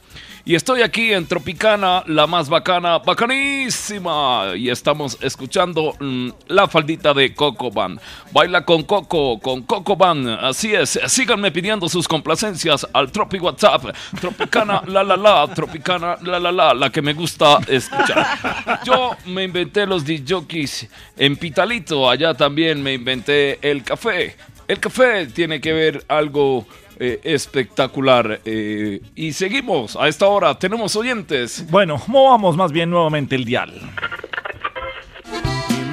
Y 0.51 0.57
estoy 0.57 0.82
aquí 0.82 1.12
en 1.12 1.26
Tropicana, 1.26 2.03
la 2.09 2.26
más 2.26 2.48
bacana, 2.48 2.98
bacanísima. 2.98 4.57
Y 4.57 4.68
estamos 4.68 5.16
escuchando 5.20 5.94
mm, 6.01 6.30
la 6.48 6.66
faldita 6.66 7.14
de 7.14 7.32
Coco 7.32 7.70
Band. 7.70 8.01
Baila 8.32 8.64
con 8.64 8.82
Coco, 8.82 9.38
con 9.38 9.62
Coco 9.62 9.94
Band. 9.94 10.28
Así 10.28 10.74
es, 10.74 10.98
síganme 11.07 11.53
pidiendo 11.53 11.88
sus 11.88 12.09
complacencias 12.09 12.84
al 12.92 13.12
Tropi 13.12 13.38
WhatsApp. 13.38 13.94
Tropicana, 14.20 14.82
la 14.88 15.05
la 15.05 15.16
la, 15.16 15.46
Tropicana, 15.55 16.16
la 16.22 16.40
la 16.40 16.51
la, 16.51 16.74
la 16.74 16.90
que 16.90 17.01
me 17.01 17.12
gusta 17.12 17.61
escuchar. 17.68 18.80
Yo 18.84 19.12
me 19.26 19.44
inventé 19.44 19.86
los 19.86 20.05
DJs 20.05 20.88
en 21.16 21.36
Pitalito, 21.36 22.11
allá 22.11 22.34
también 22.34 22.82
me 22.82 22.94
inventé 22.94 23.61
el 23.62 23.84
café. 23.84 24.34
El 24.66 24.80
café 24.80 25.26
tiene 25.26 25.61
que 25.61 25.72
ver 25.72 26.05
algo 26.09 26.66
eh, 27.01 27.18
espectacular. 27.24 28.40
eh, 28.44 29.01
y 29.16 29.32
seguimos 29.32 29.96
a 29.96 30.07
esta 30.07 30.26
hora, 30.26 30.57
tenemos 30.59 30.94
oyentes. 30.96 31.64
Bueno, 31.70 32.01
movamos 32.07 32.57
más 32.57 32.70
bien 32.72 32.90
nuevamente 32.90 33.34
el 33.34 33.44
dial. 33.44 33.72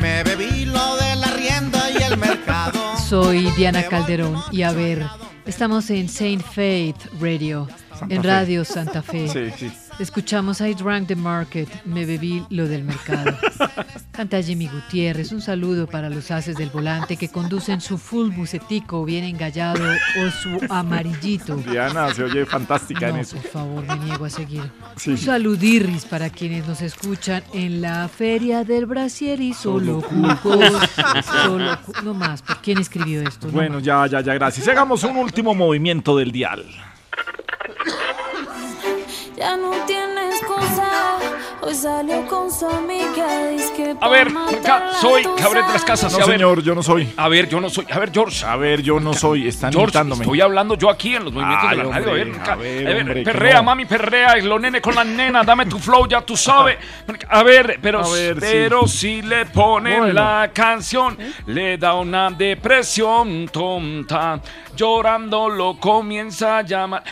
Me 0.01 0.23
bebí 0.23 0.65
lo 0.65 0.95
del 0.97 1.23
arriendo 1.23 1.77
y 1.97 2.03
el 2.03 2.17
mercado. 2.17 2.79
Soy 2.97 3.49
Diana 3.51 3.83
Calderón 3.83 4.35
y 4.51 4.63
a 4.63 4.71
ver, 4.73 5.03
estamos 5.45 5.89
en 5.89 6.09
Saint 6.09 6.43
Faith 6.43 6.97
Radio, 7.21 7.67
Santa 7.97 8.15
en 8.15 8.21
Fe. 8.21 8.27
Radio 8.27 8.65
Santa 8.65 9.01
Fe. 9.01 9.27
Sí, 9.29 9.51
sí. 9.57 9.86
Escuchamos 9.99 10.61
I 10.61 10.75
Drank 10.75 11.07
the 11.07 11.15
Market, 11.15 11.67
me 11.85 12.05
bebí 12.05 12.43
lo 12.51 12.67
del 12.67 12.83
mercado. 12.83 13.35
Canta 14.11 14.41
Jimmy 14.43 14.67
Gutiérrez, 14.67 15.31
un 15.31 15.41
saludo 15.41 15.87
para 15.87 16.07
los 16.09 16.29
haces 16.29 16.55
del 16.55 16.69
volante 16.69 17.17
que 17.17 17.29
conducen 17.29 17.81
su 17.81 17.97
full 17.97 18.29
bucetico 18.31 19.03
bien 19.05 19.23
engallado 19.23 19.83
o 19.85 20.29
su 20.29 20.59
amarillito. 20.71 21.55
Diana 21.57 22.13
se 22.13 22.23
oye 22.23 22.45
fantástica 22.45 23.09
en 23.09 23.17
eso. 23.17 23.37
por 23.37 23.49
favor, 23.51 23.85
me 23.87 24.05
niego 24.05 24.25
a 24.25 24.29
seguir. 24.29 24.63
Sí. 24.97 25.11
Un 25.11 25.17
saludirris 25.17 26.05
para 26.05 26.29
quienes 26.29 26.67
nos 26.67 26.81
escuchan 26.83 27.43
en 27.53 27.81
la 27.81 28.07
Feria 28.07 28.63
del 28.63 28.85
Brasier 28.85 29.41
y 29.41 29.53
solo 29.53 30.01
cucos. 30.01 30.73
Solo 31.43 31.77
cu- 31.83 31.93
no 32.03 32.13
más, 32.13 32.43
¿por 32.43 32.57
quién 32.61 32.77
escribió 32.77 33.21
esto? 33.27 33.47
No 33.47 33.53
Bueno, 33.53 33.79
ya, 33.79 34.05
ya, 34.05 34.21
ya, 34.21 34.33
gracias. 34.35 34.67
Hagamos 34.67 35.03
un 35.03 35.17
último 35.17 35.55
movimiento 35.55 36.15
del 36.17 36.31
dial. 36.31 36.63
Ya 39.38 39.55
no 39.55 39.69
tiene 39.85 40.29
excusa. 40.29 41.19
Hoy 41.61 41.75
salió 41.75 42.25
con 42.27 42.51
su 42.51 42.65
amiga. 42.67 43.49
Dice 43.49 43.95
A 44.01 44.09
ver, 44.09 44.29
acá 44.29 44.93
soy 44.99 45.23
Cabret 45.39 45.67
de 45.67 45.73
las 45.73 45.83
Casas. 45.85 46.11
No, 46.11 46.19
y 46.19 46.21
a 46.21 46.25
ver, 46.25 46.35
señor, 46.38 46.63
yo 46.63 46.73
no 46.73 46.81
soy. 46.81 47.13
A 47.17 47.27
ver, 47.29 47.47
yo 47.47 47.61
no 47.61 47.69
soy. 47.69 47.85
A 47.91 47.99
ver, 47.99 48.11
George. 48.11 48.43
A 48.45 48.55
ver, 48.55 48.81
yo 48.81 48.99
no 48.99 49.13
soy. 49.13 49.47
Están 49.47 49.71
George, 49.71 49.85
imitándome. 49.89 50.23
estoy 50.23 50.41
hablando 50.41 50.73
yo 50.75 50.89
aquí 50.89 51.15
en 51.15 51.25
los 51.25 51.33
movimientos 51.33 51.67
Ay, 51.69 51.77
de 51.77 51.83
la 51.83 51.89
radio. 51.91 52.11
hombre, 52.11 52.11
a 52.11 52.15
ver, 52.15 52.49
a 52.49 52.55
ver, 52.55 52.88
A 52.88 52.89
ver, 52.89 52.97
hombre, 53.01 53.13
que 53.23 53.31
perrea, 53.31 53.55
no. 53.57 53.63
mami, 53.63 53.85
perrea. 53.85 54.35
Lo 54.38 54.57
nene 54.59 54.81
con 54.81 54.95
la 54.95 55.03
nena. 55.03 55.43
Dame 55.43 55.65
tu 55.67 55.77
flow, 55.77 56.07
ya 56.07 56.21
tú 56.21 56.35
sabes. 56.35 56.77
A 57.29 57.43
ver, 57.43 57.79
pero, 57.81 57.99
A 58.03 58.09
ver, 58.09 58.35
sí. 58.35 58.39
pero 58.41 58.88
si 58.88 59.21
le 59.21 59.45
ponen 59.47 59.99
Bueno. 59.99 60.13
la 60.13 60.49
canción, 60.53 61.15
le 61.45 61.77
da 61.77 61.93
una 61.93 62.31
depresión 62.31 63.47
tonta. 63.51 64.39
Llorando 64.78 65.49
lo 65.49 65.80
comienza 65.80 66.59
a 66.59 66.61
llamar. 66.61 67.03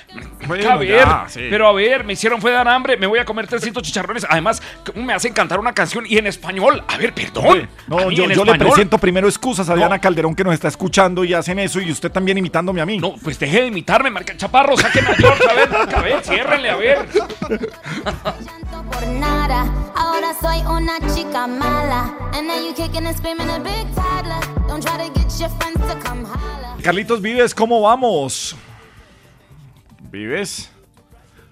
Bueno, 0.48 0.70
a 0.70 0.78
ver, 0.78 0.88
ya, 0.88 1.26
sí. 1.28 1.48
pero 1.50 1.68
a 1.68 1.74
ver, 1.74 2.04
me 2.04 2.14
hicieron 2.14 2.40
fue 2.40 2.52
dar 2.52 2.68
hambre. 2.68 2.96
Me 2.98 3.08
voy 3.08 3.18
a 3.18 3.26
comer 3.26 3.48
300 3.48 3.82
chicharrones. 3.82 4.26
Además, 4.30 4.62
me 4.94 5.14
hacen 5.14 5.34
cantar 5.34 5.60
una 5.60 5.74
canción 5.74 6.06
y 6.08 6.18
en 6.18 6.28
español. 6.28 6.84
A 6.88 6.98
ver, 6.98 7.14
perdón. 7.14 7.68
No, 7.88 8.12
yo, 8.12 8.30
yo 8.30 8.46
le 8.46 8.56
presento 8.60 9.00
primero 9.00 9.28
excusas 9.28 9.68
a 9.70 9.76
Diana 9.76 10.00
Calderón 10.00 10.36
que 10.36 10.44
nos 10.44 10.54
está 10.54 10.68
escuchando 10.68 11.24
y 11.24 11.34
hacen 11.34 11.58
eso 11.58 11.82
y 11.82 11.92
usted 11.92 12.12
también 12.12 12.38
imitándome 12.38 12.82
a 12.82 12.86
mí. 12.86 13.00
No, 13.00 13.16
pues 13.16 13.40
deje 13.40 13.62
de 13.62 13.68
imitarme, 13.68 14.12
marca 14.12 14.38
chaparro, 14.38 14.78
sáquenme 14.78 15.10
a 15.10 15.16
George, 15.16 15.44
a 15.50 15.54
ver, 15.54 15.96
a 15.96 16.02
ver, 16.02 16.24
ciérrenle, 16.24 16.70
a 16.70 16.76
ver. 16.76 17.10
por 18.92 19.08
nada. 19.08 19.66
Ahora 19.96 20.34
soy 20.40 20.60
una 20.66 21.00
chica 21.14 21.48
mala. 21.48 22.14
And 22.34 22.48
now 22.48 22.60
you 22.60 22.74
kicking 22.74 23.06
and 23.06 23.16
screaming 23.16 23.50
a 23.50 23.60
big 23.60 23.86
toddler. 23.96 24.40
Don't 24.68 24.82
try 24.82 24.98
to 24.98 25.14
get 25.14 25.32
your 25.40 25.50
friends 25.58 25.80
to 25.88 25.96
come 26.00 26.26
holla. 26.26 26.76
Carlitos 26.82 27.22
Vives, 27.22 27.55
¿cómo 27.56 27.82
vamos? 27.82 28.56
¿Vives? 30.02 30.72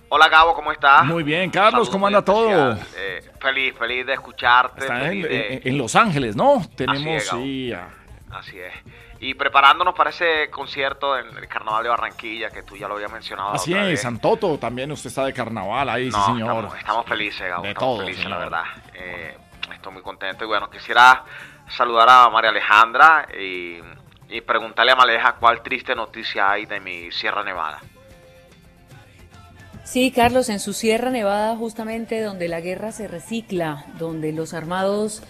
Hola 0.09 0.27
Gabo, 0.29 0.53
¿cómo 0.53 0.71
estás? 0.71 1.05
Muy 1.05 1.23
bien, 1.23 1.49
Carlos, 1.49 1.71
Saludos 1.71 1.89
¿cómo 1.89 2.07
anda 2.07 2.21
todo? 2.23 2.73
Eh, 2.95 3.31
feliz, 3.41 3.73
feliz 3.77 4.05
de 4.05 4.13
escucharte. 4.13 4.81
Está 4.81 5.11
en, 5.11 5.21
de- 5.23 5.71
Los 5.71 5.95
Ángeles, 5.95 6.35
¿no? 6.35 6.61
Tenemos, 6.75 7.23
es, 7.23 7.31
Gabo. 7.31 7.43
sí, 7.43 7.73
a- 7.73 7.89
Así 8.31 8.59
es. 8.59 8.73
Y 9.19 9.35
preparándonos 9.35 9.95
para 9.95 10.09
ese 10.09 10.49
concierto 10.51 11.17
en 11.17 11.37
el 11.37 11.47
Carnaval 11.47 11.81
de 11.83 11.89
Barranquilla, 11.89 12.49
que 12.49 12.61
tú 12.63 12.75
ya 12.75 12.87
lo 12.87 12.95
habías 12.95 13.11
mencionado. 13.11 13.51
Así 13.53 13.73
es, 13.73 13.85
vez. 13.85 14.01
Santoto 14.01 14.57
también, 14.57 14.91
usted 14.91 15.07
está 15.09 15.23
de 15.25 15.33
carnaval 15.33 15.87
ahí, 15.89 16.09
No, 16.09 16.17
sí 16.25 16.31
señor. 16.33 16.49
Estamos, 16.55 16.77
estamos 16.77 17.05
felices, 17.05 17.47
Gabo. 17.47 17.63
De 17.63 17.69
estamos 17.69 17.95
todo, 17.97 18.05
felices, 18.05 18.29
la 18.29 18.37
verdad. 18.37 18.63
Eh, 18.95 19.37
estoy 19.73 19.93
muy 19.93 20.01
contento. 20.01 20.43
Y 20.43 20.47
bueno, 20.47 20.69
quisiera 20.69 21.23
saludar 21.69 22.09
a 22.09 22.29
María 22.29 22.49
Alejandra 22.49 23.27
y, 23.39 23.79
y 24.33 24.41
preguntarle 24.41 24.91
a 24.91 24.95
Maleja 24.95 25.35
cuál 25.39 25.61
triste 25.61 25.93
noticia 25.93 26.51
hay 26.51 26.65
de 26.65 26.79
mi 26.79 27.11
Sierra 27.11 27.43
Nevada. 27.43 27.79
Sí, 29.83 30.11
Carlos, 30.11 30.49
en 30.49 30.59
su 30.59 30.73
Sierra 30.73 31.11
Nevada, 31.11 31.55
justamente 31.55 32.19
donde 32.21 32.47
la 32.47 32.59
guerra 32.59 32.91
se 32.91 33.07
recicla, 33.07 33.85
donde 33.99 34.31
los 34.31 34.55
armados, 34.55 35.21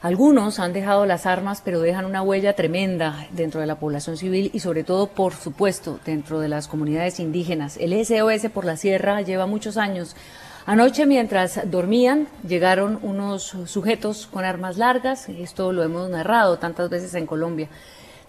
algunos 0.00 0.60
han 0.60 0.72
dejado 0.72 1.04
las 1.04 1.26
armas, 1.26 1.60
pero 1.62 1.80
dejan 1.80 2.06
una 2.06 2.22
huella 2.22 2.54
tremenda 2.54 3.26
dentro 3.32 3.60
de 3.60 3.66
la 3.66 3.78
población 3.78 4.16
civil 4.16 4.50
y 4.54 4.60
sobre 4.60 4.82
todo, 4.82 5.08
por 5.08 5.34
supuesto, 5.34 6.00
dentro 6.06 6.40
de 6.40 6.48
las 6.48 6.68
comunidades 6.68 7.20
indígenas. 7.20 7.76
El 7.76 7.92
SOS 8.02 8.50
por 8.50 8.64
la 8.64 8.78
Sierra 8.78 9.20
lleva 9.20 9.44
muchos 9.44 9.76
años. 9.76 10.16
Anoche, 10.64 11.04
mientras 11.04 11.70
dormían, 11.70 12.28
llegaron 12.46 12.98
unos 13.02 13.56
sujetos 13.66 14.26
con 14.26 14.46
armas 14.46 14.78
largas, 14.78 15.28
esto 15.28 15.72
lo 15.72 15.82
hemos 15.82 16.08
narrado 16.08 16.58
tantas 16.58 16.88
veces 16.88 17.12
en 17.14 17.26
Colombia 17.26 17.68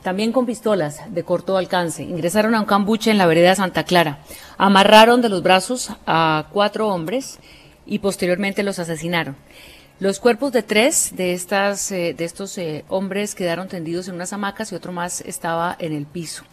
también 0.01 0.31
con 0.31 0.45
pistolas 0.45 1.01
de 1.13 1.23
corto 1.23 1.57
alcance. 1.57 2.03
Ingresaron 2.03 2.55
a 2.55 2.59
un 2.59 2.65
cambuche 2.65 3.11
en 3.11 3.17
la 3.17 3.25
vereda 3.25 3.55
Santa 3.55 3.83
Clara, 3.83 4.19
amarraron 4.57 5.21
de 5.21 5.29
los 5.29 5.43
brazos 5.43 5.91
a 6.05 6.47
cuatro 6.51 6.87
hombres 6.87 7.39
y 7.85 7.99
posteriormente 7.99 8.63
los 8.63 8.79
asesinaron. 8.79 9.35
Los 9.99 10.19
cuerpos 10.19 10.53
de 10.53 10.63
tres 10.63 11.13
de, 11.15 11.33
estas, 11.33 11.91
eh, 11.91 12.13
de 12.17 12.23
estos 12.23 12.57
eh, 12.57 12.85
hombres 12.87 13.35
quedaron 13.35 13.67
tendidos 13.67 14.07
en 14.07 14.15
unas 14.15 14.31
hamacas 14.31 14.71
y 14.71 14.75
otro 14.75 14.93
más 14.93 15.19
estaba 15.21 15.75
en 15.77 15.91
el 15.91 16.05
piso. 16.05 16.43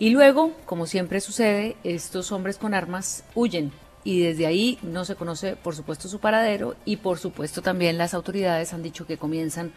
Y 0.00 0.10
luego, 0.10 0.50
como 0.66 0.86
siempre 0.86 1.20
sucede, 1.20 1.76
estos 1.84 2.32
hombres 2.32 2.58
con 2.58 2.74
armas 2.74 3.22
huyen 3.36 3.70
y 4.02 4.22
desde 4.22 4.46
ahí 4.46 4.80
no 4.82 5.04
se 5.04 5.14
conoce, 5.14 5.54
por 5.54 5.76
supuesto, 5.76 6.08
su 6.08 6.18
paradero 6.18 6.74
y 6.84 6.96
por 6.96 7.20
supuesto 7.20 7.62
también 7.62 7.98
las 7.98 8.14
autoridades 8.14 8.72
han 8.72 8.82
dicho 8.82 9.06
que 9.06 9.16
comienzan 9.16 9.72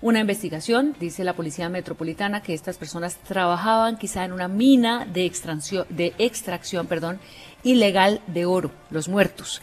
una 0.00 0.20
investigación, 0.20 0.94
dice 1.00 1.24
la 1.24 1.34
Policía 1.34 1.68
Metropolitana, 1.68 2.42
que 2.42 2.54
estas 2.54 2.76
personas 2.76 3.16
trabajaban 3.16 3.98
quizá 3.98 4.24
en 4.24 4.32
una 4.32 4.48
mina 4.48 5.04
de 5.04 5.24
extracción, 5.24 5.86
de 5.88 6.14
extracción 6.18 6.86
perdón, 6.86 7.18
ilegal 7.62 8.20
de 8.26 8.46
oro, 8.46 8.70
los 8.90 9.08
muertos. 9.08 9.60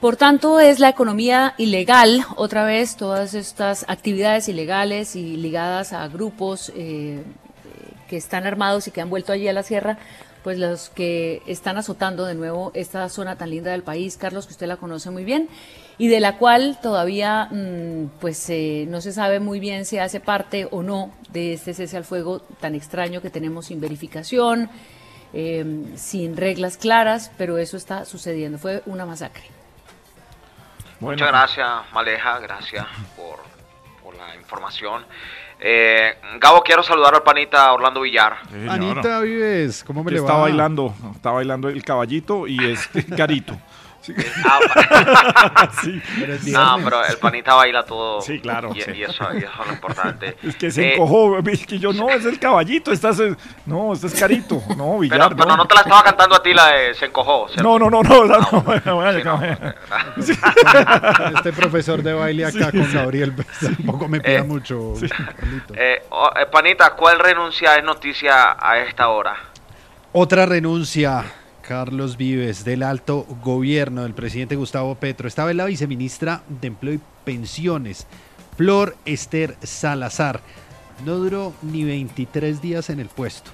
Por 0.00 0.16
tanto, 0.16 0.60
es 0.60 0.78
la 0.78 0.90
economía 0.90 1.54
ilegal, 1.56 2.24
otra 2.36 2.64
vez, 2.64 2.96
todas 2.96 3.34
estas 3.34 3.84
actividades 3.88 4.48
ilegales 4.48 5.16
y 5.16 5.36
ligadas 5.36 5.92
a 5.92 6.06
grupos 6.08 6.70
eh, 6.76 7.22
que 8.08 8.16
están 8.16 8.46
armados 8.46 8.86
y 8.86 8.90
que 8.90 9.00
han 9.00 9.10
vuelto 9.10 9.32
allí 9.32 9.48
a 9.48 9.52
la 9.52 9.62
sierra, 9.62 9.98
pues 10.46 10.60
los 10.60 10.90
que 10.90 11.42
están 11.48 11.76
azotando 11.76 12.24
de 12.24 12.36
nuevo 12.36 12.70
esta 12.72 13.08
zona 13.08 13.34
tan 13.34 13.50
linda 13.50 13.72
del 13.72 13.82
país, 13.82 14.16
Carlos, 14.16 14.46
que 14.46 14.52
usted 14.52 14.68
la 14.68 14.76
conoce 14.76 15.10
muy 15.10 15.24
bien, 15.24 15.48
y 15.98 16.06
de 16.06 16.20
la 16.20 16.38
cual 16.38 16.78
todavía 16.80 17.48
mm, 17.50 18.10
pues 18.20 18.48
eh, 18.50 18.84
no 18.86 19.00
se 19.00 19.10
sabe 19.10 19.40
muy 19.40 19.58
bien 19.58 19.84
si 19.84 19.98
hace 19.98 20.20
parte 20.20 20.68
o 20.70 20.84
no 20.84 21.10
de 21.30 21.54
este 21.54 21.74
cese 21.74 21.96
al 21.96 22.04
fuego 22.04 22.38
tan 22.60 22.76
extraño 22.76 23.20
que 23.20 23.28
tenemos 23.28 23.66
sin 23.66 23.80
verificación, 23.80 24.70
eh, 25.32 25.64
sin 25.96 26.36
reglas 26.36 26.76
claras, 26.76 27.32
pero 27.36 27.58
eso 27.58 27.76
está 27.76 28.04
sucediendo. 28.04 28.56
Fue 28.56 28.84
una 28.86 29.04
masacre. 29.04 29.42
Muchas 31.00 31.26
gracias, 31.26 31.68
Maleja, 31.92 32.38
gracias 32.38 32.86
por, 33.16 33.40
por 34.00 34.14
la 34.14 34.36
información. 34.36 35.04
Eh, 35.58 36.14
Gabo, 36.38 36.62
quiero 36.62 36.82
saludar 36.82 37.14
al 37.14 37.22
panita 37.22 37.72
Orlando 37.72 38.02
Villar. 38.02 38.36
Anita 38.68 39.20
Vives, 39.20 39.82
¿cómo 39.84 40.04
me 40.04 40.12
le 40.12 40.18
está 40.18 40.34
va? 40.34 40.40
bailando, 40.42 40.94
está 41.14 41.30
bailando 41.30 41.68
el 41.68 41.82
caballito 41.82 42.46
y 42.46 42.62
este 42.72 43.04
carito. 43.06 43.56
Sí. 44.06 44.14
Sí. 46.40 46.52
No, 46.52 46.76
pero 46.82 47.04
el 47.04 47.16
panita 47.18 47.54
baila 47.54 47.84
todo. 47.84 48.20
Sí, 48.20 48.40
claro, 48.40 48.70
Y, 48.74 48.80
sí. 48.80 48.90
y 48.94 49.02
eso, 49.02 49.24
y 49.34 49.38
eso 49.38 49.48
es 49.60 49.66
lo 49.66 49.72
importante. 49.72 50.36
Es 50.42 50.56
que 50.56 50.70
se 50.70 50.82
Eh, 50.82 50.94
encojó, 50.94 51.38
es 51.38 51.66
que 51.66 51.78
yo 51.78 51.92
no, 51.92 52.08
es 52.10 52.24
el 52.24 52.38
caballito, 52.38 52.92
estás, 52.92 53.18
eh, 53.20 53.34
no, 53.66 53.92
este 53.92 54.06
es 54.08 54.14
carito, 54.14 54.62
no, 54.76 54.98
Villar, 54.98 55.18
pero, 55.30 55.36
pero 55.36 55.56
no 55.56 55.66
te 55.66 55.74
la 55.74 55.80
estaba 55.82 56.02
cantando 56.02 56.36
a 56.36 56.42
ti 56.42 56.54
la 56.54 56.66
de 56.68 56.94
Se 56.94 57.06
encojó. 57.06 57.48
¿cierto? 57.48 57.62
No, 57.62 57.78
no, 57.78 57.90
no, 57.90 58.02
no, 58.02 58.24
no, 58.24 58.40
no, 58.84 59.24
no. 59.24 59.40
Este 61.36 61.52
profesor 61.52 62.02
de 62.02 62.12
baile 62.12 62.44
acá 62.46 62.70
Sí, 62.70 62.78
con. 62.78 62.92
Gabriel 62.92 63.32
pues, 63.34 63.48
tampoco 63.60 64.08
me 64.08 64.20
pida 64.20 64.38
Eh, 64.38 64.42
mucho. 64.42 64.94
Eh, 65.74 66.02
oh, 66.10 66.30
eh, 66.38 66.46
panita, 66.50 66.90
¿cuál 66.94 67.18
renuncia 67.18 67.76
es 67.76 67.84
noticia 67.84 68.56
a 68.58 68.78
esta 68.78 69.08
hora? 69.08 69.36
Otra 70.12 70.46
renuncia, 70.46 71.24
Carlos 71.66 72.16
Vives, 72.16 72.64
del 72.64 72.84
alto 72.84 73.26
gobierno 73.42 74.04
del 74.04 74.14
presidente 74.14 74.54
Gustavo 74.54 74.94
Petro. 74.94 75.26
Estaba 75.26 75.52
la 75.52 75.64
viceministra 75.64 76.44
de 76.48 76.68
Empleo 76.68 76.94
y 76.94 77.00
Pensiones, 77.24 78.06
Flor 78.56 78.96
Esther 79.04 79.56
Salazar. 79.64 80.40
No 81.04 81.16
duró 81.16 81.52
ni 81.62 81.82
23 81.82 82.62
días 82.62 82.88
en 82.88 83.00
el 83.00 83.08
puesto. 83.08 83.50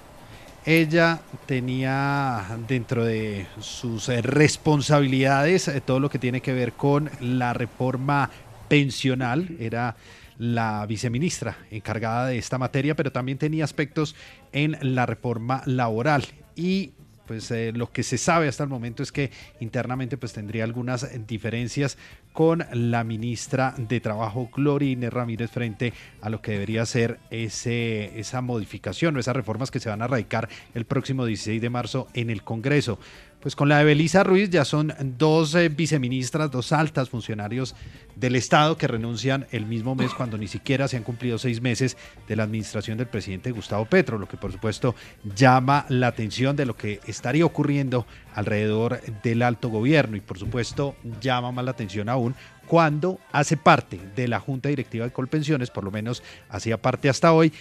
Ella 0.66 1.22
tenía 1.46 2.44
dentro 2.68 3.02
de 3.02 3.46
sus 3.60 4.08
responsabilidades 4.08 5.68
eh, 5.68 5.80
todo 5.80 5.98
lo 5.98 6.10
que 6.10 6.18
tiene 6.18 6.42
que 6.42 6.52
ver 6.52 6.74
con 6.74 7.10
la 7.18 7.54
reforma 7.54 8.28
pensional. 8.68 9.56
Era 9.58 9.96
la 10.36 10.84
viceministra 10.84 11.56
encargada 11.70 12.26
de 12.26 12.36
esta 12.36 12.58
materia, 12.58 12.94
pero 12.94 13.10
también 13.10 13.38
tenía 13.38 13.64
aspectos 13.64 14.14
en 14.52 14.76
la 14.82 15.06
reforma 15.06 15.62
laboral. 15.64 16.24
Y 16.54 16.92
pues 17.32 17.50
eh, 17.50 17.72
lo 17.74 17.90
que 17.90 18.02
se 18.02 18.18
sabe 18.18 18.46
hasta 18.46 18.62
el 18.62 18.68
momento 18.68 19.02
es 19.02 19.10
que 19.10 19.30
internamente 19.58 20.18
pues 20.18 20.34
tendría 20.34 20.64
algunas 20.64 21.08
diferencias 21.26 21.96
con 22.34 22.66
la 22.74 23.04
ministra 23.04 23.74
de 23.78 24.00
Trabajo 24.00 24.50
Gloria 24.54 25.08
Ramírez 25.08 25.50
frente 25.50 25.94
a 26.20 26.28
lo 26.28 26.42
que 26.42 26.52
debería 26.52 26.84
ser 26.84 27.20
esa 27.30 28.42
modificación 28.42 29.16
o 29.16 29.20
esas 29.20 29.34
reformas 29.34 29.70
que 29.70 29.80
se 29.80 29.88
van 29.88 30.02
a 30.02 30.08
radicar 30.08 30.50
el 30.74 30.84
próximo 30.84 31.24
16 31.24 31.62
de 31.62 31.70
marzo 31.70 32.06
en 32.12 32.28
el 32.28 32.42
Congreso. 32.42 32.98
Pues 33.42 33.56
con 33.56 33.68
la 33.68 33.78
de 33.78 33.84
Belisa 33.84 34.22
Ruiz 34.22 34.50
ya 34.50 34.64
son 34.64 34.94
dos 35.18 35.56
eh, 35.56 35.68
viceministras, 35.68 36.48
dos 36.52 36.70
altas 36.70 37.10
funcionarios 37.10 37.74
del 38.14 38.36
Estado 38.36 38.78
que 38.78 38.86
renuncian 38.86 39.48
el 39.50 39.66
mismo 39.66 39.96
mes 39.96 40.14
cuando 40.14 40.38
ni 40.38 40.46
siquiera 40.46 40.86
se 40.86 40.96
han 40.96 41.02
cumplido 41.02 41.38
seis 41.38 41.60
meses 41.60 41.96
de 42.28 42.36
la 42.36 42.44
administración 42.44 42.98
del 42.98 43.08
presidente 43.08 43.50
Gustavo 43.50 43.84
Petro, 43.86 44.16
lo 44.16 44.28
que 44.28 44.36
por 44.36 44.52
supuesto 44.52 44.94
llama 45.34 45.86
la 45.88 46.06
atención 46.06 46.54
de 46.54 46.66
lo 46.66 46.76
que 46.76 47.00
estaría 47.08 47.44
ocurriendo 47.44 48.06
alrededor 48.32 49.00
del 49.24 49.42
alto 49.42 49.70
gobierno 49.70 50.16
y 50.16 50.20
por 50.20 50.38
supuesto 50.38 50.94
llama 51.20 51.50
más 51.50 51.64
la 51.64 51.72
atención 51.72 52.08
aún 52.08 52.36
cuando 52.66 53.18
hace 53.32 53.56
parte 53.56 54.00
de 54.14 54.28
la 54.28 54.40
Junta 54.40 54.68
Directiva 54.68 55.04
de 55.04 55.12
Colpensiones, 55.12 55.70
por 55.70 55.84
lo 55.84 55.90
menos 55.90 56.22
hacía 56.48 56.80
parte 56.80 57.08
hasta 57.08 57.32
hoy, 57.32 57.52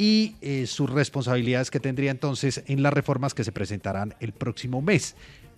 y 0.00 0.36
eh, 0.40 0.66
sus 0.66 0.88
responsabilidades 0.88 1.70
que 1.70 1.78
tendría 1.78 2.10
entonces 2.10 2.64
en 2.68 2.82
las 2.82 2.90
reformas 2.90 3.34
que 3.34 3.44
se 3.44 3.52
presentarán 3.52 4.14
el 4.18 4.32
próximo 4.32 4.80
mes. 4.80 5.14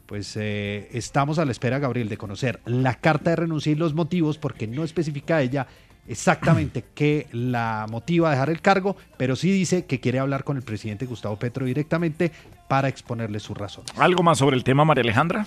Pues 0.07 0.36
eh, 0.36 0.88
estamos 0.90 1.38
a 1.38 1.45
la 1.45 1.53
espera, 1.53 1.78
Gabriel, 1.78 2.09
de 2.09 2.16
conocer 2.16 2.59
la 2.64 2.97
carta 2.97 3.30
de 3.30 3.36
renuncia 3.36 3.70
y 3.70 3.76
los 3.76 3.95
motivos, 3.95 4.38
porque 4.38 4.66
no 4.66 4.82
especifica 4.82 5.40
ella 5.43 5.68
exactamente 6.09 6.82
qué 6.97 7.28
la 7.30 7.86
motiva 7.88 8.30
a 8.30 8.32
dejar 8.32 8.51
el 8.51 8.61
cargo, 8.61 8.97
pero 9.16 9.36
sí 9.36 9.53
dice 9.53 9.84
que 9.84 10.01
quiere 10.01 10.18
hablar 10.18 10.43
con 10.43 10.57
el 10.57 10.64
presidente 10.64 11.07
Gustavo 11.07 11.36
Petro 11.36 11.64
directamente 11.64 12.32
para 12.66 12.88
exponerle 12.88 13.38
sus 13.38 13.57
razones. 13.57 13.93
¿Algo 13.97 14.24
más 14.24 14.38
sobre 14.38 14.57
el 14.57 14.64
tema, 14.64 14.84
María 14.84 15.03
Alejandra? 15.03 15.47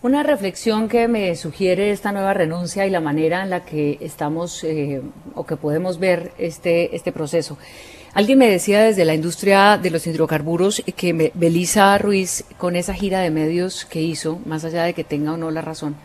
Una 0.00 0.22
reflexión 0.22 0.88
que 0.88 1.08
me 1.08 1.34
sugiere 1.34 1.90
esta 1.90 2.12
nueva 2.12 2.34
renuncia 2.34 2.86
y 2.86 2.90
la 2.90 3.00
manera 3.00 3.42
en 3.42 3.50
la 3.50 3.64
que 3.64 3.98
estamos 4.00 4.62
eh, 4.62 5.02
o 5.34 5.44
que 5.44 5.56
podemos 5.56 5.98
ver 5.98 6.32
este, 6.38 6.94
este 6.94 7.10
proceso. 7.10 7.58
Alguien 8.14 8.38
me 8.38 8.50
decía 8.50 8.82
desde 8.82 9.06
la 9.06 9.14
industria 9.14 9.78
de 9.78 9.88
los 9.88 10.06
hidrocarburos 10.06 10.82
que 10.96 11.32
Belisa 11.32 11.96
Ruiz, 11.96 12.44
con 12.58 12.76
esa 12.76 12.92
gira 12.92 13.20
de 13.20 13.30
medios 13.30 13.86
que 13.86 14.02
hizo, 14.02 14.38
más 14.44 14.66
allá 14.66 14.82
de 14.84 14.92
que 14.92 15.02
tenga 15.02 15.32
o 15.32 15.38
no 15.38 15.50
la 15.50 15.62
razón, 15.62 15.96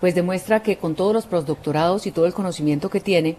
pues 0.00 0.16
demuestra 0.16 0.64
que 0.64 0.76
con 0.76 0.96
todos 0.96 1.14
los 1.14 1.26
postdoctorados 1.26 2.08
y 2.08 2.10
todo 2.10 2.26
el 2.26 2.34
conocimiento 2.34 2.90
que 2.90 2.98
tiene, 2.98 3.36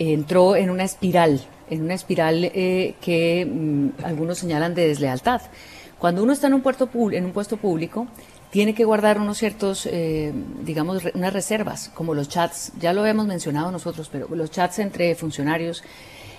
entró 0.00 0.56
en 0.56 0.68
una 0.68 0.82
espiral, 0.82 1.42
en 1.70 1.82
una 1.82 1.94
espiral 1.94 2.42
eh, 2.42 2.96
que 3.00 3.46
mm, 3.46 4.04
algunos 4.04 4.38
señalan 4.38 4.74
de 4.74 4.88
deslealtad. 4.88 5.42
Cuando 6.00 6.24
uno 6.24 6.32
está 6.32 6.48
en 6.48 6.54
un, 6.54 6.62
puerto 6.62 6.90
en 7.12 7.24
un 7.24 7.32
puesto 7.32 7.56
público, 7.56 8.08
tiene 8.50 8.74
que 8.74 8.84
guardar 8.84 9.20
unos 9.20 9.38
ciertos, 9.38 9.86
eh, 9.86 10.32
digamos, 10.64 11.04
unas 11.14 11.32
reservas, 11.32 11.88
como 11.94 12.14
los 12.14 12.28
chats, 12.28 12.72
ya 12.80 12.92
lo 12.92 13.02
habíamos 13.02 13.26
mencionado 13.26 13.70
nosotros, 13.70 14.08
pero 14.10 14.26
los 14.34 14.50
chats 14.50 14.80
entre 14.80 15.14
funcionarios, 15.14 15.84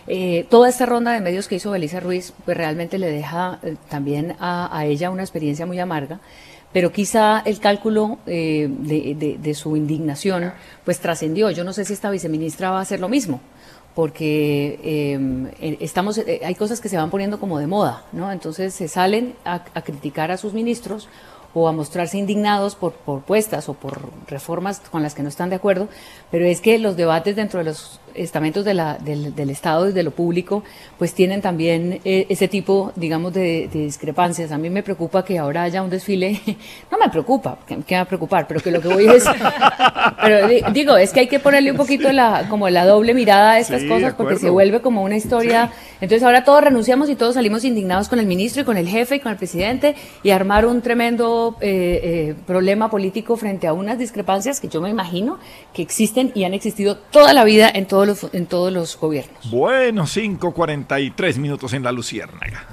eh, 0.08 0.46
toda 0.50 0.70
esta 0.70 0.86
ronda 0.86 1.12
de 1.12 1.22
medios 1.22 1.48
que 1.48 1.56
hizo 1.56 1.72
Belisa 1.72 2.00
Ruiz, 2.00 2.34
pues 2.46 2.56
realmente 2.56 3.00
le 3.00 3.12
deja 3.12 3.60
eh, 3.64 3.76
también 3.90 4.36
a, 4.40 4.86
ella 4.86 5.10
una 5.10 5.24
experiencia 5.24 5.66
muy 5.66 5.80
amarga, 5.80 6.20
pero 6.72 6.92
quizá 6.92 7.42
el 7.46 7.60
cálculo 7.60 8.20
eh, 8.28 8.68
de, 8.70 9.54
su 9.56 9.76
indignación, 9.78 10.54
pues 10.84 11.00
trascendió. 11.00 11.50
Yo 11.50 11.64
no 11.64 11.74
sé 11.74 11.86
si 11.86 11.94
esta 11.94 12.10
viceministra 12.10 12.70
va 12.70 12.80
a 12.80 12.82
hacer 12.82 13.00
lo 13.00 13.10
mismo 13.10 13.42
porque 13.96 14.78
eh, 14.84 15.78
estamos, 15.80 16.20
hay 16.44 16.56
cosas 16.56 16.82
que 16.82 16.90
se 16.90 16.98
van 16.98 17.10
poniendo 17.10 17.40
como 17.40 17.60
de 17.60 17.68
moda, 17.68 18.04
¿no? 18.12 18.30
Entonces 18.30 18.74
se 18.74 18.90
salen 18.90 19.36
a, 19.46 19.64
a 19.74 19.82
criticar 19.84 20.32
a 20.32 20.38
sus 20.38 20.52
ministros 20.52 21.08
o 21.54 21.70
a 21.70 21.72
mostrarse 21.72 22.18
indignados 22.18 22.76
por, 22.76 22.92
por 22.92 23.22
puestas 23.22 23.70
o 23.70 23.74
por 23.74 24.02
reformas 24.28 24.82
con 24.92 25.02
las 25.02 25.16
que 25.16 25.24
no 25.24 25.30
están 25.30 25.50
de 25.50 25.56
acuerdo, 25.56 25.88
pero 26.30 26.46
es 26.46 26.60
que 26.60 26.78
los 26.78 26.98
debates 26.98 27.38
dentro 27.38 27.60
de 27.60 27.66
los 27.66 28.02
estamentos 28.16 28.64
de 28.66 28.74
la- 28.74 28.98
del, 28.98 29.36
del 29.36 29.50
Estado 29.50 29.90
y 29.90 29.92
de 29.94 30.04
lo 30.04 30.12
público, 30.12 30.64
pues 30.98 31.14
tienen 31.14 31.42
también 31.42 32.00
eh, 32.06 32.26
ese 32.30 32.48
tipo, 32.48 32.92
digamos, 32.96 33.34
de, 33.34 33.70
de 33.72 33.80
discrepancias. 33.86 34.52
A 34.52 34.58
mí 34.58 34.70
me 34.70 34.84
preocupa 34.84 35.24
que 35.26 35.38
ahora 35.38 35.64
haya 35.64 35.82
un 35.82 35.90
desfile, 35.90 36.40
no 36.92 36.98
me 36.98 37.10
preocupa, 37.10 37.60
que, 37.68 37.76
que 37.78 37.96
me 37.96 37.98
va 37.98 38.02
a 38.04 38.06
preocupar, 38.08 38.48
pero 38.48 38.60
que 38.62 38.72
lo 38.72 38.82
que 38.82 38.88
voy 38.88 39.06
es, 39.06 39.24
pero 40.22 40.48
di- 40.48 40.62
digo, 40.74 40.98
es 40.98 41.12
que 41.12 41.22
hay 41.22 41.28
que 41.28 41.40
ponerle 41.40 41.72
un 41.72 41.78
poquito 41.78 42.12
la, 42.12 42.48
como 42.50 42.70
la 42.70 42.86
doble 42.86 43.14
mirada 43.14 43.52
a 43.54 43.60
estas 43.60 43.82
Sí, 43.82 43.88
cosas, 43.88 44.14
porque 44.14 44.38
se 44.38 44.50
vuelve 44.50 44.82
como 44.82 45.04
una 45.04 45.16
historia. 45.18 45.72
Entonces 46.02 46.24
ahora 46.24 46.44
todos 46.44 46.64
renunciamos 46.64 47.10
y 47.10 47.16
todos 47.16 47.36
salimos 47.36 47.64
indignados 47.66 48.10
con 48.10 48.20
el 48.20 48.26
ministro 48.26 48.62
y 48.62 48.66
con 48.66 48.78
el 48.78 48.88
jefe 48.88 49.16
y 49.18 49.20
con 49.20 49.32
el 49.32 49.38
presidente 49.38 49.96
y 50.24 50.30
armar 50.32 50.66
un 50.66 50.82
tremendo 50.82 51.56
eh, 51.62 52.00
eh, 52.04 52.36
problema 52.46 52.90
político 52.90 53.36
frente 53.38 53.68
a 53.68 53.74
unas 53.74 53.98
discrepancias 53.98 54.60
que 54.60 54.68
yo 54.68 54.82
me 54.82 54.90
imagino 54.90 55.38
que 55.74 55.82
existen 55.82 56.32
y 56.36 56.44
han 56.44 56.54
existido 56.54 56.98
toda 56.98 57.34
la 57.34 57.44
vida 57.44 57.70
en 57.74 57.86
todos 58.06 58.24
los, 58.24 58.34
en 58.34 58.46
todos 58.46 58.72
los 58.72 58.98
gobiernos. 58.98 59.50
Bueno, 59.50 60.04
5.43 60.04 61.38
minutos 61.38 61.74
en 61.74 61.84
la 61.84 61.92
Luciérnaga. 61.92 62.68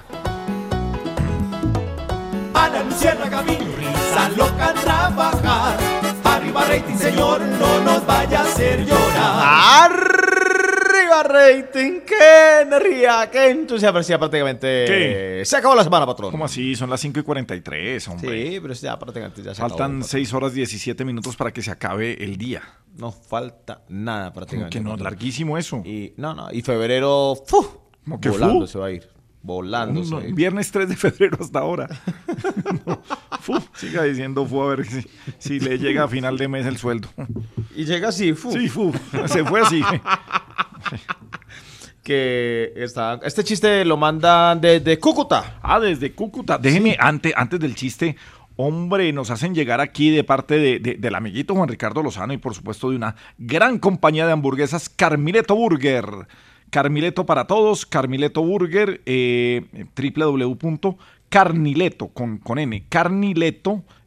A 2.55 2.69
la 2.69 2.83
luciérnaga 2.85 3.43
mi 3.43 3.57
risa 3.57 4.29
loca 4.37 4.75
trabajar. 4.75 5.79
Arriba 6.25 6.65
rating, 6.65 6.97
señor, 6.97 7.41
no 7.41 7.81
nos 7.81 8.07
vaya 8.07 8.41
a 8.41 8.43
hacer 8.43 8.85
llorar. 8.85 10.32
Arriba 11.13 11.23
rating, 11.23 12.01
qué 12.07 12.61
energía, 12.63 13.29
qué 13.31 13.51
entusiasmo. 13.51 13.95
Pero 13.95 14.03
sí, 14.05 14.11
ya 14.11 14.19
prácticamente 14.19 14.67
¿Qué? 14.87 15.43
se 15.45 15.57
acabó 15.57 15.75
la 15.75 15.85
semana, 15.85 16.07
patrón. 16.07 16.31
¿Cómo 16.31 16.45
así? 16.45 16.75
Son 16.75 16.89
las 16.89 17.01
5 17.01 17.21
y 17.21 17.23
43, 17.23 18.09
hombre. 18.09 18.51
Sí, 18.53 18.61
pero 18.61 18.75
ya 18.75 18.99
prácticamente 18.99 19.43
ya 19.43 19.55
se 19.55 19.61
Faltan 19.61 19.97
acabó. 19.97 20.05
6 20.09 20.33
horas 20.35 20.55
17 20.55 21.05
minutos 21.05 21.37
para 21.37 21.53
que 21.53 21.61
se 21.63 21.71
acabe 21.71 22.23
el 22.23 22.37
día. 22.37 22.63
No 22.97 23.13
falta 23.13 23.83
nada 23.89 24.33
prácticamente. 24.33 24.79
que 24.79 24.83
no, 24.85 24.97
larguísimo 24.97 25.59
eso. 25.59 25.83
Y, 25.85 26.15
no, 26.17 26.35
no, 26.35 26.49
y 26.53 26.63
febrero, 26.63 27.35
¡fu! 27.47 27.63
¿Cómo 28.05 28.21
que 28.21 28.29
volando 28.31 28.61
fu? 28.61 28.67
se 28.67 28.79
va 28.79 28.87
a 28.87 28.91
ir. 28.93 29.09
Volando 29.45 30.05
se 30.05 30.11
No, 30.11 30.17
va 30.19 30.23
a 30.23 30.27
ir. 30.29 30.35
viernes 30.35 30.71
3 30.71 30.89
de 30.89 30.97
febrero 30.97 31.37
hasta 31.41 31.59
ahora. 31.59 31.89
No, 32.87 33.03
fu, 33.41 33.59
siga 33.75 34.03
diciendo 34.05 34.47
fu 34.47 34.63
a 34.63 34.69
ver 34.77 34.87
si, 34.87 35.05
si 35.39 35.61
le 35.61 35.79
llega 35.79 36.05
a 36.05 36.09
final 36.09 36.39
de 36.39 36.49
mes 36.49 36.65
el 36.67 36.77
sueldo. 36.79 37.09
Y 37.75 37.85
llega 37.85 38.09
así, 38.09 38.33
fu. 38.35 38.53
Sí, 38.53 38.69
fu. 38.69 38.93
Se 39.27 39.45
fue 39.45 39.61
así. 39.61 39.83
que 42.03 42.73
está, 42.77 43.21
este 43.25 43.45
chiste 43.45 43.85
lo 43.85 43.97
mandan 43.97 44.61
desde 44.61 44.99
Cúcuta. 44.99 45.59
Ah, 45.63 45.79
desde 45.81 46.13
Cúcuta. 46.13 46.59
Déjeme, 46.59 46.97
antes, 46.99 47.33
antes 47.37 47.61
del 47.61 47.75
chiste, 47.77 48.17
hombre, 48.57 49.13
nos 49.13 49.31
hacen 49.31 49.55
llegar 49.55 49.81
aquí 49.81 50.11
de 50.11 50.25
parte 50.25 50.59
de, 50.59 50.79
de- 50.81 50.95
del 50.97 51.15
amiguito 51.15 51.55
Juan 51.55 51.69
Ricardo 51.69 52.03
Lozano 52.03 52.33
y 52.33 52.39
por 52.39 52.55
supuesto 52.55 52.91
de 52.91 52.97
una 52.97 53.15
gran 53.39 53.79
compañía 53.79 54.27
de 54.27 54.33
hamburguesas, 54.33 54.89
Carmileto 54.89 55.55
Burger. 55.55 56.07
Carmileto 56.71 57.27
para 57.27 57.47
todos, 57.47 57.85
Carmileto 57.85 58.43
Burger, 58.43 59.03
eh, 59.05 59.67
www.carnileto 59.95 62.09
con, 62.09 62.39
con 62.39 62.59
N, 62.59 62.87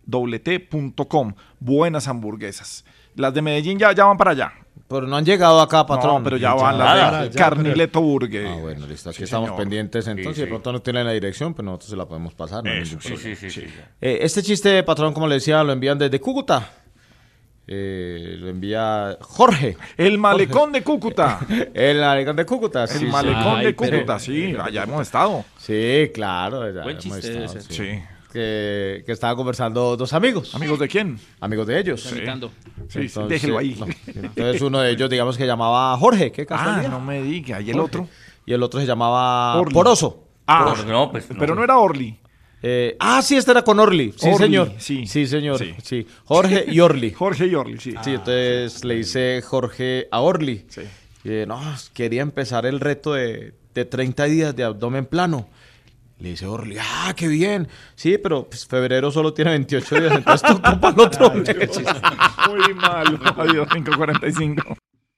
carnileto.com. 0.08 1.34
Buenas 1.60 2.08
hamburguesas. 2.08 2.84
Las 3.16 3.34
de 3.34 3.42
Medellín 3.44 3.78
ya, 3.80 3.92
ya 3.94 4.06
van 4.06 4.18
para 4.18 4.32
allá. 4.32 4.54
Pero 4.88 5.08
no 5.08 5.18
han 5.18 5.26
llegado 5.26 5.60
acá, 5.62 5.86
patrón. 5.86 6.18
No, 6.18 6.24
pero 6.24 6.38
ya 6.38 6.54
van 6.54 6.78
las 6.78 7.24
de 7.24 7.30
ya, 7.32 7.36
Carnileto 7.36 8.02
Burger. 8.02 8.46
Ah, 8.48 8.56
bueno, 8.58 8.86
listo. 8.86 9.10
Aquí 9.10 9.18
Sí, 9.18 9.24
estamos 9.24 9.48
señor. 9.48 9.60
pendientes. 9.62 10.06
Entonces, 10.08 10.36
Sí, 10.36 10.42
de 10.42 10.46
sí. 10.46 10.50
pronto 10.52 10.72
no 10.72 10.80
tienen 10.82 11.06
la 11.06 11.12
dirección, 11.12 11.56
pues 11.56 11.66
nosotros 11.66 11.90
se 11.90 11.96
la 11.96 12.06
podemos 12.06 12.34
pasar. 12.36 12.64
no 12.64 12.72
Eso, 12.72 12.98
sí, 13.02 13.18
sí, 13.18 13.36
sí, 13.36 13.50
sí. 13.50 13.62
Eh, 14.00 14.20
este 14.22 14.44
chiste, 14.44 14.84
patrón, 14.84 15.14
como 15.14 15.28
le 15.28 15.36
decía, 15.36 15.64
lo 15.64 15.74
envían 15.74 15.98
desde 15.98 16.20
Cúcuta. 16.22 16.70
Eh, 17.68 18.36
lo 18.40 18.50
envía 18.50 19.18
Jorge. 19.22 19.76
El 19.98 20.20
malecón 20.20 20.72
de 20.72 20.84
Cúcuta. 20.84 21.40
El 21.74 22.00
malecón 22.00 22.36
de 22.36 22.46
Cúcuta. 22.46 22.84
El 22.84 22.90
sí, 22.90 23.00
sí. 23.00 23.06
malecón 23.06 23.60
de 23.62 23.68
Ay, 23.68 23.74
pero- 23.74 23.98
Cúcuta, 23.98 24.20
sí, 24.20 24.56
allá 24.62 24.84
hemos 24.84 25.02
estado. 25.02 25.44
Sí, 25.58 26.12
claro. 26.14 26.62
allá 26.62 26.84
Buen 26.84 26.90
hemos 27.00 27.04
chiste 27.04 27.44
estado, 27.44 27.60
ese. 27.60 27.74
sí. 27.74 28.04
Que, 28.36 29.02
que 29.06 29.14
estaban 29.14 29.38
conversando 29.38 29.96
dos 29.96 30.12
amigos. 30.12 30.54
¿Amigos 30.56 30.78
de 30.78 30.90
quién? 30.90 31.18
Amigos 31.40 31.68
de 31.68 31.80
ellos. 31.80 32.02
Sí. 32.02 32.20
Sí, 32.90 33.08
sí, 33.08 33.20
déjelo 33.30 33.58
ahí. 33.58 33.78
no. 33.80 33.88
Entonces 34.14 34.62
uno 34.62 34.82
de 34.82 34.92
ellos, 34.92 35.10
digamos 35.10 35.38
que 35.38 35.48
llamaba 35.48 35.96
Jorge. 35.98 36.34
¿Qué 36.34 36.46
Ah, 36.50 36.84
no 36.90 37.00
me 37.00 37.22
diga. 37.22 37.62
¿Y 37.62 37.70
el 37.70 37.78
Jorge. 37.78 37.86
otro? 38.00 38.10
Y 38.46 38.52
el 38.52 38.62
otro 38.62 38.82
se 38.82 38.86
llamaba 38.86 39.56
Orly. 39.56 39.74
Poroso. 39.74 40.26
Ah, 40.46 40.66
Poroso. 40.66 40.86
no, 40.86 41.12
pues, 41.12 41.32
no. 41.32 41.40
pero 41.40 41.56
no 41.56 41.64
era 41.64 41.78
Orly. 41.78 42.20
Eh, 42.62 42.98
ah, 43.00 43.22
sí, 43.22 43.38
este 43.38 43.52
era 43.52 43.62
con 43.62 43.80
Orly. 43.80 44.14
Sí, 44.18 44.28
Orly, 44.28 44.38
señor. 44.38 44.72
sí. 44.80 45.08
Sí, 45.08 45.28
señor. 45.28 45.58
Sí. 45.58 45.74
Sí. 45.82 46.06
Jorge 46.26 46.66
y 46.68 46.82
Orly. 46.82 47.12
Jorge 47.18 47.48
y 47.48 47.56
Orly, 47.56 47.80
sí. 47.80 47.94
Sí, 48.04 48.10
entonces 48.16 48.84
le 48.84 48.98
hice 48.98 49.42
Jorge 49.44 50.10
a 50.12 50.20
Orly. 50.20 50.66
Sí. 50.68 50.82
Y, 51.24 51.30
eh, 51.32 51.46
no, 51.48 51.62
quería 51.94 52.22
empezar 52.22 52.66
el 52.66 52.82
reto 52.82 53.14
de, 53.14 53.54
de 53.74 53.86
30 53.86 54.26
días 54.26 54.54
de 54.54 54.66
abdomen 54.66 55.06
plano. 55.06 55.48
Le 56.20 56.30
dice 56.30 56.46
Orly, 56.46 56.78
ah, 56.80 57.14
qué 57.16 57.28
bien. 57.28 57.68
Sí, 57.96 58.18
pero 58.18 58.48
pues, 58.48 58.66
febrero 58.66 59.12
solo 59.12 59.34
tiene 59.34 59.52
28 59.52 59.96
días, 60.00 60.14
entonces 60.16 60.50
tocó 60.50 60.80
para 60.80 60.94
el 60.94 61.00
otro 61.02 61.34
mes. 61.34 61.82
Muy 62.48 62.74
malo. 62.74 63.20
Adiós, 63.38 63.68
545. 63.68 64.78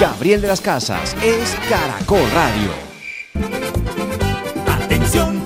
Gabriel 0.00 0.40
de 0.40 0.46
las 0.46 0.60
Casas 0.60 1.16
es 1.24 1.56
Caracol 1.68 2.22
Radio. 2.32 2.70
Atención, 4.64 5.42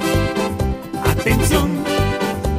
atención, 1.03 1.85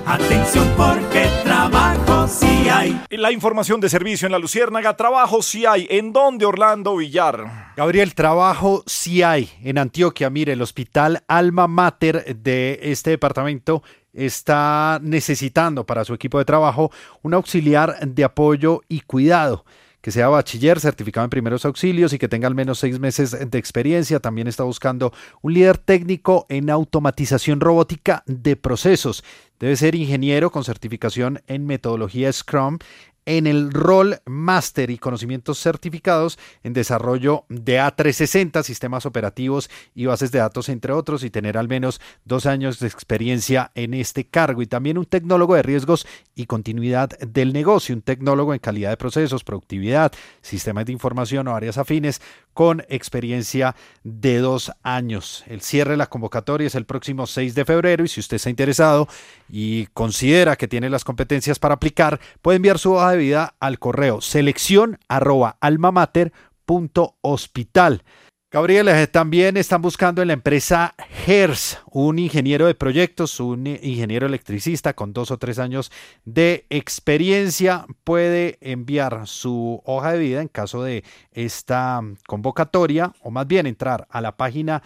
atención 0.03 0.67
porque 0.75 1.27
trabajo 1.43 2.27
sí 2.27 2.67
hay. 2.67 2.99
La 3.11 3.31
información 3.31 3.79
de 3.79 3.89
servicio 3.89 4.25
en 4.25 4.31
la 4.31 4.39
Luciérnaga, 4.39 4.97
trabajo 4.97 5.43
sí 5.43 5.67
hay. 5.67 5.85
¿En 5.87 6.13
dónde, 6.13 6.47
Orlando 6.47 6.97
Villar? 6.97 7.73
Gabriel, 7.77 8.15
trabajo 8.15 8.83
sí 8.87 9.21
hay 9.21 9.51
en 9.61 9.77
Antioquia. 9.77 10.31
Mire, 10.31 10.53
el 10.53 10.63
hospital 10.63 11.23
Alma 11.27 11.67
Mater 11.67 12.35
de 12.37 12.79
este 12.81 13.11
departamento 13.11 13.83
está 14.13 14.99
necesitando 15.03 15.85
para 15.85 16.05
su 16.05 16.15
equipo 16.15 16.39
de 16.39 16.45
trabajo 16.45 16.89
un 17.21 17.35
auxiliar 17.35 17.99
de 17.99 18.23
apoyo 18.23 18.81
y 18.89 19.01
cuidado 19.01 19.63
que 20.03 20.11
sea 20.11 20.27
bachiller, 20.27 20.81
certificado 20.81 21.23
en 21.23 21.29
primeros 21.29 21.63
auxilios 21.63 22.11
y 22.11 22.19
que 22.19 22.27
tenga 22.27 22.45
al 22.45 22.55
menos 22.55 22.77
seis 22.77 22.99
meses 22.99 23.31
de 23.49 23.57
experiencia. 23.57 24.19
También 24.19 24.49
está 24.49 24.65
buscando 24.65 25.13
un 25.41 25.53
líder 25.53 25.77
técnico 25.77 26.45
en 26.49 26.69
automatización 26.69 27.61
robótica 27.61 28.21
de 28.25 28.57
procesos. 28.57 29.23
Debe 29.61 29.77
ser 29.77 29.95
ingeniero 29.95 30.51
con 30.51 30.65
certificación 30.65 31.41
en 31.47 31.65
metodología 31.65 32.33
Scrum 32.33 32.79
en 33.25 33.47
el 33.47 33.71
rol 33.71 34.19
máster 34.25 34.89
y 34.89 34.97
conocimientos 34.97 35.59
certificados 35.59 36.37
en 36.63 36.73
desarrollo 36.73 37.45
de 37.49 37.79
A360, 37.79 38.63
sistemas 38.63 39.05
operativos 39.05 39.69
y 39.95 40.05
bases 40.05 40.31
de 40.31 40.39
datos, 40.39 40.69
entre 40.69 40.93
otros, 40.93 41.23
y 41.23 41.29
tener 41.29 41.57
al 41.57 41.67
menos 41.67 42.01
dos 42.25 42.45
años 42.45 42.79
de 42.79 42.87
experiencia 42.87 43.71
en 43.75 43.93
este 43.93 44.25
cargo. 44.25 44.61
Y 44.61 44.67
también 44.67 44.97
un 44.97 45.05
tecnólogo 45.05 45.55
de 45.55 45.63
riesgos 45.63 46.07
y 46.35 46.45
continuidad 46.45 47.09
del 47.19 47.53
negocio, 47.53 47.95
un 47.95 48.01
tecnólogo 48.01 48.53
en 48.53 48.59
calidad 48.59 48.89
de 48.89 48.97
procesos, 48.97 49.43
productividad, 49.43 50.11
sistemas 50.41 50.85
de 50.85 50.91
información 50.91 51.47
o 51.47 51.55
áreas 51.55 51.77
afines 51.77 52.21
con 52.53 52.83
experiencia 52.89 53.75
de 54.03 54.39
dos 54.39 54.73
años. 54.83 55.43
El 55.47 55.61
cierre 55.61 55.91
de 55.91 55.97
la 55.97 56.07
convocatoria 56.07 56.67
es 56.67 56.75
el 56.75 56.85
próximo 56.85 57.27
6 57.27 57.55
de 57.55 57.65
febrero 57.65 58.03
y 58.03 58.07
si 58.07 58.19
usted 58.19 58.35
está 58.35 58.49
interesado 58.49 59.07
y 59.49 59.87
considera 59.87 60.55
que 60.55 60.67
tiene 60.67 60.89
las 60.89 61.03
competencias 61.03 61.57
para 61.59 61.75
aplicar, 61.75 62.19
puede 62.41 62.55
enviar 62.57 62.79
su 62.79 62.93
hoja 62.93 63.11
de 63.11 63.17
vida 63.17 63.55
al 63.59 63.79
correo 63.79 64.21
selección 64.21 64.99
arroba 65.07 65.57
almamater.hospital. 65.59 68.03
Gabriel, 68.53 69.09
también 69.09 69.57
están 69.57 69.81
buscando 69.81 70.21
en 70.21 70.27
la 70.27 70.35
empresa 70.35 70.93
HERS 71.25 71.79
un 71.89 72.19
ingeniero 72.19 72.67
de 72.67 72.75
proyectos, 72.75 73.39
un 73.39 73.65
ingeniero 73.65 74.27
electricista 74.27 74.93
con 74.93 75.11
dos 75.11 75.31
o 75.31 75.39
tres 75.39 75.57
años 75.57 75.91
de 76.23 76.67
experiencia. 76.69 77.87
Puede 78.03 78.59
enviar 78.61 79.25
su 79.25 79.81
hoja 79.85 80.11
de 80.11 80.19
vida 80.19 80.39
en 80.39 80.49
caso 80.49 80.83
de 80.83 81.03
esta 81.31 81.99
convocatoria 82.27 83.11
o 83.23 83.31
más 83.31 83.47
bien 83.47 83.65
entrar 83.65 84.05
a 84.11 84.21
la 84.21 84.37
página 84.37 84.83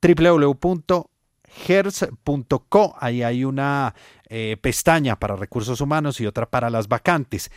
www.hers.co. 0.00 1.04
Ahí 2.98 3.22
hay 3.22 3.44
una 3.44 3.94
eh, 4.30 4.56
pestaña 4.58 5.16
para 5.16 5.36
recursos 5.36 5.82
humanos 5.82 6.18
y 6.22 6.26
otra 6.26 6.48
para 6.48 6.70
las 6.70 6.88
vacantes. 6.88 7.50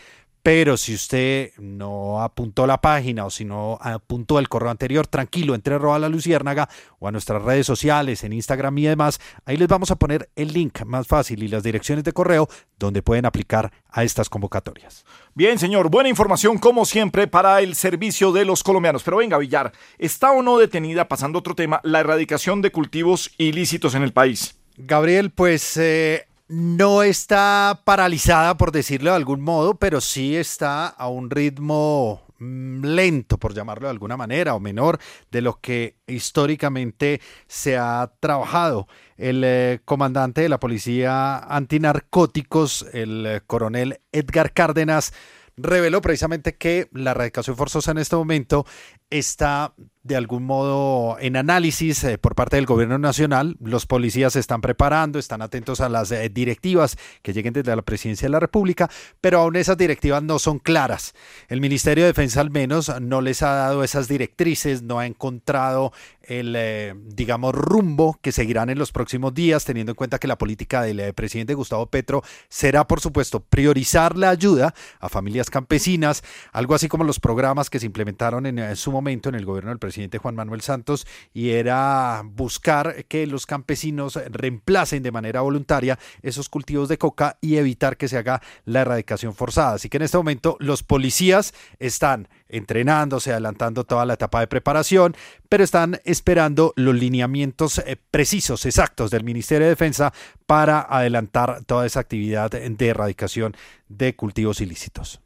Pero 0.46 0.78
si 0.78 0.94
usted 0.94 1.54
no 1.58 2.22
apuntó 2.22 2.68
la 2.68 2.80
página 2.80 3.26
o 3.26 3.32
si 3.32 3.44
no 3.44 3.80
apuntó 3.82 4.38
el 4.38 4.48
correo 4.48 4.70
anterior, 4.70 5.08
tranquilo, 5.08 5.56
entre 5.56 5.74
a 5.74 5.98
la 5.98 6.08
Luciérnaga 6.08 6.70
o 7.00 7.08
a 7.08 7.12
nuestras 7.12 7.42
redes 7.42 7.66
sociales, 7.66 8.24
en 8.24 8.32
Instagram 8.32 8.78
y 8.78 8.84
demás. 8.84 9.20
Ahí 9.46 9.58
les 9.58 9.68
vamos 9.68 9.90
a 9.90 9.96
poner 9.96 10.30
el 10.36 10.54
link 10.54 10.86
más 10.86 11.08
fácil 11.08 11.42
y 11.42 11.48
las 11.48 11.64
direcciones 11.64 12.04
de 12.04 12.14
correo 12.14 12.48
donde 12.78 13.02
pueden 13.02 13.26
aplicar 13.26 13.72
a 13.90 14.04
estas 14.04 14.30
convocatorias. 14.30 15.04
Bien, 15.34 15.58
señor, 15.58 15.90
buena 15.90 16.10
información 16.10 16.60
como 16.60 16.86
siempre 16.86 17.26
para 17.26 17.60
el 17.62 17.74
servicio 17.74 18.32
de 18.32 18.46
los 18.46 18.62
colombianos. 18.62 19.02
Pero 19.02 19.18
venga, 19.18 19.40
Villar, 19.40 19.72
¿está 19.98 20.32
o 20.32 20.44
no 20.44 20.60
detenida, 20.60 21.08
pasando 21.08 21.40
a 21.40 21.42
otro 21.42 21.56
tema, 21.56 21.82
la 21.82 22.02
erradicación 22.02 22.62
de 22.62 22.72
cultivos 22.72 23.32
ilícitos 23.40 23.96
en 23.96 24.04
el 24.04 24.14
país? 24.14 24.60
Gabriel, 24.78 25.32
pues 25.32 25.76
eh, 25.78 26.28
no 26.48 27.04
está 27.04 27.82
paralizada, 27.86 28.58
por 28.58 28.72
decirlo 28.72 29.12
de 29.12 29.16
algún 29.18 29.42
modo, 29.42 29.76
pero 29.76 30.02
sí 30.02 30.36
está 30.36 30.88
a 30.88 31.08
un 31.08 31.30
ritmo 31.30 32.22
mm, 32.40 32.86
lento, 32.86 33.38
por 33.38 33.54
llamarlo 33.54 33.88
de 33.88 33.92
alguna 33.92 34.18
manera, 34.18 34.54
o 34.54 34.60
menor 34.60 35.00
de 35.32 35.42
lo 35.42 35.60
que 35.60 35.98
históricamente 36.08 37.22
se 37.48 37.78
ha 37.78 38.12
trabajado. 38.20 38.88
El 39.18 39.44
eh, 39.44 39.80
comandante 39.86 40.42
de 40.42 40.50
la 40.50 40.60
Policía 40.60 41.38
Antinarcóticos, 41.38 42.86
el 42.94 43.26
eh, 43.26 43.42
coronel 43.48 44.02
Edgar 44.12 44.54
Cárdenas, 44.54 45.14
reveló 45.58 46.02
precisamente 46.02 46.56
que 46.56 46.90
la 46.92 47.12
erradicación 47.12 47.56
forzosa 47.56 47.92
en 47.92 47.98
este 47.98 48.16
momento 48.16 48.66
está 49.10 49.74
de 50.06 50.16
algún 50.16 50.44
modo 50.44 51.18
en 51.20 51.36
análisis 51.36 52.04
eh, 52.04 52.20
por 52.20 52.36
parte 52.36 52.58
del 52.58 52.68
gobierno 52.68 53.00
nacional. 53.00 53.58
Los 53.60 53.88
policías 53.88 54.34
se 54.34 54.40
están 54.40 54.62
preparando, 54.62 55.18
están 55.18 55.42
atentos 55.42 55.82
a 55.82 55.90
las 55.90 56.12
eh, 56.12 56.30
directivas 56.30 56.96
que 57.24 57.34
lleguen 57.34 57.54
desde 57.54 57.76
la 57.76 57.82
presidencia 57.82 58.28
de 58.28 58.30
la 58.30 58.40
República, 58.40 58.88
pero 59.20 59.40
aún 59.40 59.56
esas 59.56 59.78
directivas 59.78 60.22
no 60.22 60.38
son 60.38 60.60
claras. 60.60 61.16
El 61.48 61.60
Ministerio 61.60 62.04
de 62.04 62.12
Defensa 62.12 62.40
al 62.42 62.52
menos 62.52 62.92
no 63.02 63.20
les 63.20 63.42
ha 63.42 63.56
dado 63.56 63.84
esas 63.84 64.08
directrices, 64.08 64.84
no 64.84 65.00
ha 65.00 65.08
encontrado 65.08 65.92
el, 66.22 66.54
eh, 66.56 66.94
digamos, 66.96 67.56
rumbo 67.56 68.20
que 68.22 68.32
seguirán 68.32 68.70
en 68.70 68.78
los 68.78 68.92
próximos 68.92 69.34
días, 69.34 69.66
teniendo 69.66 69.94
en 69.94 69.96
cuenta 69.96 70.20
que 70.20 70.28
la 70.28 70.38
política 70.38 70.84
del 70.84 71.16
presidente 71.16 71.56
Gustavo 71.56 71.88
Petro 71.88 72.22
será, 72.48 72.88
por 72.88 73.00
supuesto, 73.00 73.40
priorizar 73.40 74.16
la 74.16 74.30
ayuda 74.30 74.76
a 75.00 75.10
familias 75.10 75.50
campesinas, 75.50 76.24
algo 76.52 76.76
así 76.76 76.88
como 76.88 77.04
los 77.04 77.20
programas 77.20 77.72
que 77.72 77.80
se 77.80 77.88
implementaron 77.88 78.46
en 78.46 78.76
su 78.76 78.92
momento 78.92 79.30
en 79.30 79.36
el 79.36 79.46
gobierno 79.46 79.70
del 79.70 79.80
presidente 79.80 79.95
Juan 80.22 80.36
Manuel 80.36 80.62
Santos 80.62 81.08
y 81.34 81.52
era 81.52 82.22
buscar 82.26 83.06
que 83.06 83.28
los 83.28 83.46
campesinos 83.46 84.20
reemplacen 84.30 85.04
de 85.04 85.12
manera 85.12 85.42
voluntaria 85.42 85.98
esos 86.22 86.50
cultivos 86.50 86.90
de 86.90 86.98
coca 86.98 87.38
y 87.42 87.58
evitar 87.58 87.98
que 87.98 88.08
se 88.08 88.18
haga 88.18 88.42
la 88.66 88.82
erradicación 88.82 89.34
forzada. 89.34 89.74
Así 89.74 89.90
que 89.90 89.98
en 89.98 90.04
este 90.04 90.18
momento 90.18 90.58
los 90.60 90.84
policías 90.84 91.54
están 91.80 92.28
entrenándose, 92.48 93.32
adelantando 93.32 93.84
toda 93.84 94.06
la 94.06 94.14
etapa 94.14 94.40
de 94.40 94.48
preparación, 94.48 95.16
pero 95.50 95.64
están 95.64 96.00
esperando 96.04 96.74
los 96.76 96.96
lineamientos 96.96 97.80
eh, 97.80 97.98
precisos, 98.12 98.66
exactos 98.66 99.12
del 99.12 99.24
Ministerio 99.24 99.66
de 99.66 99.72
Defensa 99.72 100.14
para 100.46 100.82
adelantar 100.82 101.64
toda 101.66 101.86
esa 101.86 102.00
actividad 102.00 102.52
de 102.52 102.88
erradicación 102.88 103.56
de 103.90 104.16
cultivos 104.16 104.62
ilícitos. 104.62 105.22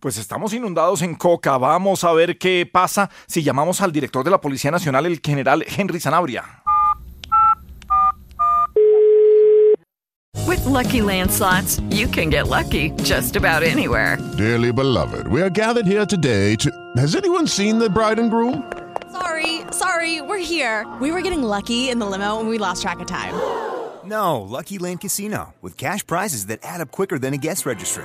Pues 0.00 0.16
estamos 0.16 0.52
inundados 0.52 1.02
en 1.02 1.16
coca. 1.16 1.58
Vamos 1.58 2.04
a 2.04 2.12
ver 2.12 2.38
qué 2.38 2.68
pasa 2.70 3.10
si 3.26 3.42
llamamos 3.42 3.80
al 3.80 3.90
director 3.90 4.22
de 4.22 4.30
la 4.30 4.40
Policía 4.40 4.70
Nacional, 4.70 5.06
el 5.06 5.20
general 5.20 5.64
Henry 5.66 5.98
Sanabria. 5.98 6.62
With 10.46 10.64
lucky 10.64 11.00
landslots, 11.00 11.82
you 11.92 12.06
can 12.06 12.30
get 12.30 12.46
lucky 12.46 12.92
just 13.02 13.34
about 13.34 13.64
anywhere. 13.64 14.18
Dearly 14.36 14.72
beloved, 14.72 15.26
we 15.26 15.42
are 15.42 15.50
gathered 15.50 15.86
here 15.86 16.06
today 16.06 16.54
to. 16.56 16.70
Has 16.96 17.16
anyone 17.16 17.48
seen 17.48 17.80
the 17.80 17.90
bride 17.90 18.20
and 18.20 18.30
groom? 18.30 18.62
Sorry, 19.10 19.62
sorry, 19.72 20.20
we're 20.20 20.38
here. 20.38 20.86
We 21.00 21.10
were 21.10 21.22
getting 21.22 21.42
lucky 21.42 21.90
in 21.90 21.98
the 21.98 22.06
limo 22.06 22.38
and 22.38 22.48
we 22.48 22.56
lost 22.56 22.82
track 22.82 23.00
of 23.00 23.08
time. 23.08 23.34
No, 24.04 24.40
Lucky 24.40 24.78
Land 24.78 25.00
Casino, 25.00 25.54
with 25.60 25.76
cash 25.76 26.06
prizes 26.06 26.46
that 26.46 26.60
add 26.62 26.80
up 26.80 26.92
quicker 26.92 27.18
than 27.18 27.34
a 27.34 27.36
guest 27.36 27.66
registry 27.66 28.04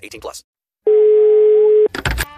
18 0.00 0.20
plus. 0.20 0.44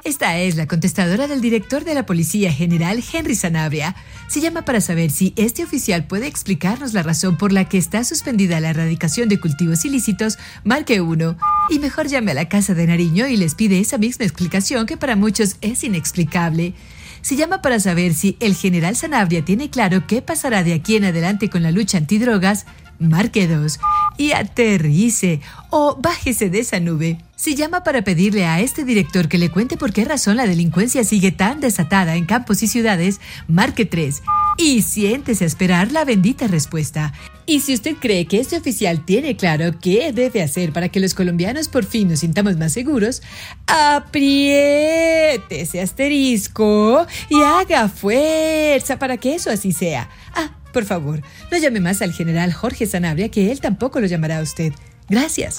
Esta 0.03 0.39
es 0.39 0.57
la 0.57 0.66
contestadora 0.66 1.28
del 1.28 1.43
director 1.43 1.85
de 1.85 1.95
la 1.95 2.07
Policía 2.07 2.51
General, 2.51 3.03
Henry 3.12 3.35
Sanabria. 3.35 3.95
Se 4.28 4.41
llama 4.41 4.65
para 4.65 4.81
saber 4.81 5.11
si 5.11 5.35
este 5.37 5.62
oficial 5.62 6.07
puede 6.07 6.27
explicarnos 6.27 6.95
la 6.95 7.03
razón 7.03 7.37
por 7.37 7.53
la 7.53 7.69
que 7.69 7.77
está 7.77 8.03
suspendida 8.03 8.61
la 8.61 8.70
erradicación 8.70 9.28
de 9.28 9.39
cultivos 9.39 9.85
ilícitos, 9.85 10.39
marque 10.65 11.03
1. 11.03 11.37
Y 11.69 11.78
mejor 11.81 12.09
llame 12.09 12.31
a 12.31 12.35
la 12.35 12.49
Casa 12.49 12.73
de 12.73 12.87
Nariño 12.87 13.27
y 13.28 13.37
les 13.37 13.55
pide 13.55 13.78
esa 13.78 13.99
misma 13.99 14.24
explicación 14.24 14.87
que 14.87 14.97
para 14.97 15.16
muchos 15.16 15.57
es 15.61 15.85
inexplicable. 15.85 16.73
Se 17.20 17.37
llama 17.37 17.61
para 17.61 17.78
saber 17.78 18.15
si 18.15 18.39
el 18.41 18.55
general 18.55 18.97
Sanabria 18.97 19.45
tiene 19.45 19.69
claro 19.69 20.07
qué 20.07 20.23
pasará 20.23 20.65
de 20.65 20.73
aquí 20.73 20.97
en 20.97 21.05
adelante 21.05 21.51
con 21.51 21.62
la 21.62 21.73
lucha 21.73 21.99
antidrogas, 21.99 22.65
marque 22.99 23.47
2 23.47 23.78
y 24.21 24.33
aterrice 24.33 25.41
o 25.71 25.97
bájese 25.99 26.51
de 26.51 26.61
esa 26.61 26.79
nube. 26.79 27.17
Si 27.37 27.55
llama 27.55 27.83
para 27.83 28.03
pedirle 28.03 28.45
a 28.45 28.61
este 28.61 28.85
director 28.85 29.29
que 29.29 29.39
le 29.39 29.49
cuente 29.49 29.79
por 29.79 29.95
qué 29.95 30.05
razón 30.05 30.37
la 30.37 30.47
delincuencia 30.47 31.05
sigue 31.05 31.33
tan 31.33 31.61
desatada 31.61 32.17
en 32.17 32.27
campos 32.27 32.63
y 32.63 32.69
ciudades, 32.69 33.19
marque 33.49 33.87
3 33.87 34.21
y 34.59 34.83
siéntese 34.83 35.45
a 35.45 35.47
esperar 35.47 35.91
la 35.91 36.05
bendita 36.05 36.49
respuesta. 36.49 37.15
Y 37.47 37.61
si 37.61 37.73
usted 37.73 37.97
cree 37.97 38.27
que 38.27 38.41
este 38.41 38.59
oficial 38.59 39.07
tiene 39.07 39.37
claro 39.37 39.79
qué 39.81 40.13
debe 40.13 40.43
hacer 40.43 40.75
para 40.75 40.91
que 40.91 41.01
los 41.01 41.15
colombianos 41.15 41.69
por 41.69 41.87
fin 41.87 42.11
nos 42.11 42.21
sintamos 42.21 42.59
más 42.59 42.75
seguros, 42.75 43.23
apriete 43.67 45.63
ese 45.63 45.81
asterisco 45.81 47.07
y 47.31 47.41
haga 47.41 47.89
fuerza 47.89 48.99
para 48.99 49.17
que 49.17 49.35
eso 49.35 49.51
así 49.51 49.73
sea. 49.73 50.11
Ah, 50.35 50.51
por 50.73 50.85
favor, 50.85 51.21
no 51.51 51.59
llame 51.59 51.81
más 51.81 52.01
al 52.03 52.13
general 52.13 52.53
Jorge 52.53 52.87
Sanabria, 52.87 53.29
que 53.29 53.51
él 53.51 53.61
tampoco 53.61 54.01
lo 54.01 54.07
llamará 54.11 54.39
a 54.39 54.43
usted. 54.43 54.73
Gracias. 55.09 55.57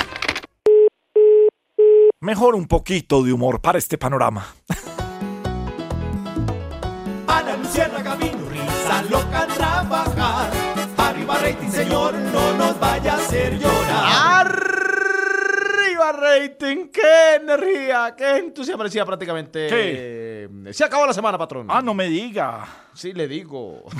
Mejor 2.23 2.53
un 2.53 2.67
poquito 2.67 3.23
de 3.23 3.33
humor 3.33 3.61
para 3.61 3.79
este 3.79 3.97
panorama. 3.97 4.45
Ana 7.27 7.57
Luciana 7.57 8.03
Camino, 8.03 8.47
risa 8.47 9.01
loca 9.09 9.47
trabajar. 9.47 10.51
Arriba 10.97 11.39
rating, 11.39 11.69
señor, 11.69 12.13
no 12.13 12.53
nos 12.57 12.79
vaya 12.79 13.13
a 13.13 13.17
hacer 13.17 13.57
llorar. 13.57 14.45
Arriba 14.47 16.11
rating, 16.11 16.89
qué 16.89 17.35
energía, 17.41 18.13
qué 18.15 18.37
entusiasmo. 18.37 18.83
Decía 18.83 19.03
prácticamente. 19.03 19.65
¿Qué? 19.67 20.45
Eh, 20.45 20.73
se 20.73 20.83
acabó 20.83 21.07
la 21.07 21.13
semana, 21.13 21.39
patrón. 21.39 21.65
Ah, 21.69 21.81
no 21.81 21.95
me 21.95 22.07
diga. 22.07 22.67
Sí, 22.93 23.13
le 23.13 23.27
digo. 23.27 23.83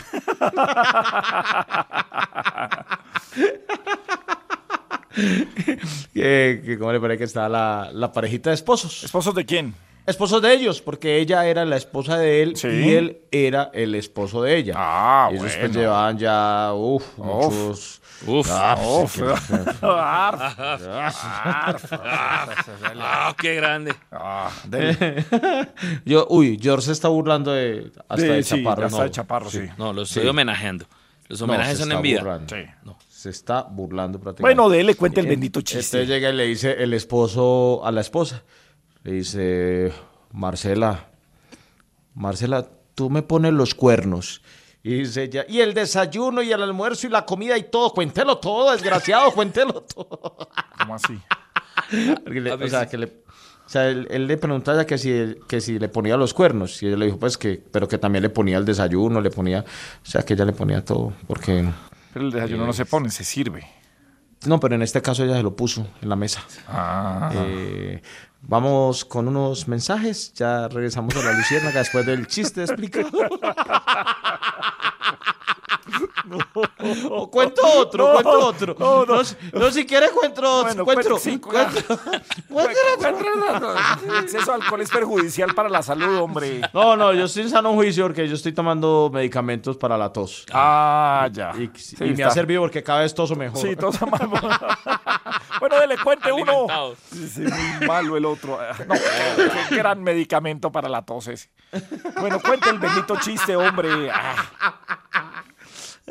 que, 6.13 6.61
le 6.79 6.99
parece 6.99 7.17
que 7.17 7.23
está 7.25 7.47
la, 7.49 7.89
la 7.93 8.11
parejita 8.11 8.49
de 8.49 8.55
esposos. 8.55 9.03
¿Esposos 9.03 9.33
de 9.35 9.45
quién? 9.45 9.73
Esposos 10.05 10.41
de 10.41 10.53
ellos, 10.53 10.81
porque 10.81 11.17
ella 11.19 11.45
era 11.45 11.63
la 11.63 11.77
esposa 11.77 12.17
de 12.17 12.41
él 12.41 12.55
Sí. 12.55 12.67
y 12.67 12.89
él 12.95 13.19
era 13.31 13.69
el 13.73 13.93
esposo 13.95 14.41
de 14.41 14.57
ella. 14.57 14.73
Ah, 14.75 15.29
y 15.31 15.35
ellos 15.35 15.43
pues 15.45 15.59
bueno. 15.59 15.79
llevaban 15.79 16.17
ya, 16.17 16.71
uff, 16.73 17.17
muchos... 17.17 18.01
Uf. 18.27 18.47
Ah, 18.51 18.77
Uf. 18.79 19.13
sí, 19.15 19.21
que- 19.21 19.73
Ah, 22.99 23.33
qué 23.39 23.55
grande. 23.55 23.95
Yo, 26.05 26.27
uy, 26.29 26.59
George 26.61 26.85
se 26.85 26.91
está 26.91 27.07
burlando 27.07 27.51
de 27.51 27.91
hasta 28.07 28.15
De- 28.23 28.33
de, 28.33 28.43
sí, 28.43 28.57
Chaparro. 28.63 28.85
hasta 28.85 28.97
no. 28.97 29.03
de 29.03 29.11
Chaparro, 29.11 29.49
sí. 29.49 29.61
No, 29.77 29.93
lo 29.93 30.03
estoy 30.03 30.27
homenajeando. 30.27 30.85
Los 31.29 31.41
homenajes 31.41 31.79
son 31.79 31.91
en 31.91 32.01
vida. 32.01 32.19
burlando. 32.21 32.55
Sí. 32.55 32.63
No, 32.83 32.97
se 33.21 33.29
está 33.29 33.61
burlando 33.61 34.19
prácticamente. 34.19 34.55
Bueno, 34.55 34.67
de 34.71 34.79
él 34.79 34.87
le 34.87 34.95
cuenta 34.95 35.19
el 35.21 35.27
bendito 35.27 35.61
chiste. 35.61 35.79
Este 36.01 36.05
llega 36.07 36.31
y 36.31 36.33
le 36.35 36.45
dice 36.47 36.71
el 36.81 36.91
esposo 36.95 37.85
a 37.85 37.91
la 37.91 38.01
esposa. 38.01 38.43
Le 39.03 39.11
dice, 39.11 39.93
Marcela, 40.31 41.11
Marcela, 42.15 42.67
tú 42.95 43.11
me 43.11 43.21
pones 43.21 43.53
los 43.53 43.75
cuernos. 43.75 44.41
Y 44.81 44.95
dice 44.95 45.23
ella, 45.25 45.45
y 45.47 45.59
el 45.59 45.75
desayuno 45.75 46.41
y 46.41 46.51
el 46.51 46.63
almuerzo 46.63 47.05
y 47.05 47.11
la 47.11 47.23
comida 47.23 47.55
y 47.59 47.63
todo, 47.69 47.91
cuéntelo 47.93 48.39
todo, 48.39 48.71
desgraciado, 48.71 49.31
cuéntelo 49.35 49.83
todo. 49.83 50.49
¿Cómo 50.79 50.95
así? 50.95 51.19
Le- 52.25 52.53
o 52.53 52.67
sea, 52.67 52.87
que 52.87 52.97
le, 52.97 53.05
o 53.05 53.69
sea, 53.69 53.87
él, 53.87 54.07
él 54.09 54.25
le 54.25 54.37
preguntaba 54.37 54.79
ya 54.79 54.85
que 54.87 54.97
si, 54.97 55.35
que 55.47 55.61
si 55.61 55.77
le 55.77 55.89
ponía 55.89 56.17
los 56.17 56.33
cuernos. 56.33 56.81
Y 56.81 56.87
ella 56.87 56.97
le 56.97 57.05
dijo, 57.05 57.19
pues 57.19 57.37
que, 57.37 57.61
pero 57.71 57.87
que 57.87 57.99
también 57.99 58.23
le 58.23 58.29
ponía 58.31 58.57
el 58.57 58.65
desayuno, 58.65 59.21
le 59.21 59.29
ponía, 59.29 59.59
o 59.59 60.05
sea, 60.09 60.23
que 60.23 60.33
ella 60.33 60.45
le 60.45 60.53
ponía 60.53 60.83
todo, 60.83 61.13
porque... 61.27 61.69
Pero 62.13 62.25
el 62.25 62.31
desayuno 62.31 62.65
no 62.65 62.73
se 62.73 62.85
pone, 62.85 63.09
se 63.09 63.23
sirve. 63.23 63.67
No, 64.45 64.59
pero 64.59 64.75
en 64.75 64.81
este 64.81 65.01
caso 65.01 65.23
ella 65.23 65.35
se 65.35 65.43
lo 65.43 65.55
puso 65.55 65.87
en 66.01 66.09
la 66.09 66.15
mesa. 66.15 66.41
Ah. 66.67 67.31
Eh, 67.33 68.01
vamos 68.41 69.05
con 69.05 69.27
unos 69.27 69.67
mensajes. 69.67 70.33
Ya 70.33 70.67
regresamos 70.67 71.15
a 71.15 71.23
la 71.23 71.33
Luciérnaga 71.33 71.79
después 71.79 72.05
del 72.05 72.27
chiste 72.27 72.61
explicado. 72.63 73.09
O 77.09 77.29
cuento 77.29 77.61
otro, 77.77 78.07
No, 78.07 78.13
cuento 78.13 78.47
otro. 78.47 78.75
no, 78.79 79.05
No, 79.05 79.15
no. 79.17 79.23
si- 79.23 79.35
no, 79.53 79.71
si 79.71 79.85
quiere 79.85 80.09
cuento 80.09 80.41
otro. 80.41 80.63
Bueno, 80.63 80.85
cuento, 80.85 81.17
sí, 81.19 81.37
cuento- 81.39 81.99
El 82.49 84.15
exceso 84.23 84.51
de 84.51 84.63
alcohol 84.63 84.81
es 84.81 84.89
perjudicial 84.89 85.53
para 85.53 85.69
la 85.69 85.81
salud, 85.81 86.17
hombre. 86.19 86.61
No, 86.73 86.95
no, 86.95 87.13
yo 87.13 87.25
estoy 87.25 87.43
en 87.43 87.49
sano 87.49 87.73
juicio 87.73 88.05
porque 88.05 88.27
yo 88.27 88.35
estoy 88.35 88.51
tomando 88.53 89.09
medicamentos 89.13 89.77
para 89.77 89.97
la 89.97 90.11
tos. 90.11 90.45
Ah, 90.53 91.27
ya. 91.31 91.53
Y, 91.57 91.69
Sí, 91.75 91.95
y 91.99 92.11
me 92.13 92.23
ha 92.23 92.31
servido 92.31 92.61
porque 92.61 92.83
cada 92.83 93.01
vez 93.01 93.13
toso 93.13 93.35
mejor. 93.35 93.59
Sí, 93.59 93.75
tosa 93.75 94.05
más. 94.05 94.21
bueno, 95.59 95.79
dele, 95.79 95.97
cuente 96.03 96.31
uno. 96.31 96.67
Sí, 97.11 97.27
sí, 97.27 97.41
muy 97.41 97.87
malo 97.87 98.17
el 98.17 98.25
otro. 98.25 98.59
Ah, 98.59 98.73
No, 98.87 98.95
qué 99.69 99.75
gran 99.75 100.01
medicamento 100.03 100.71
para 100.71 100.89
la 100.89 101.01
tos 101.03 101.27
ese. 101.27 101.49
Bueno, 102.19 102.39
cuente 102.39 102.69
el 102.69 102.79
bendito 102.79 103.15
chiste, 103.19 103.55
hombre. 103.55 104.09
Ah, 104.11 104.35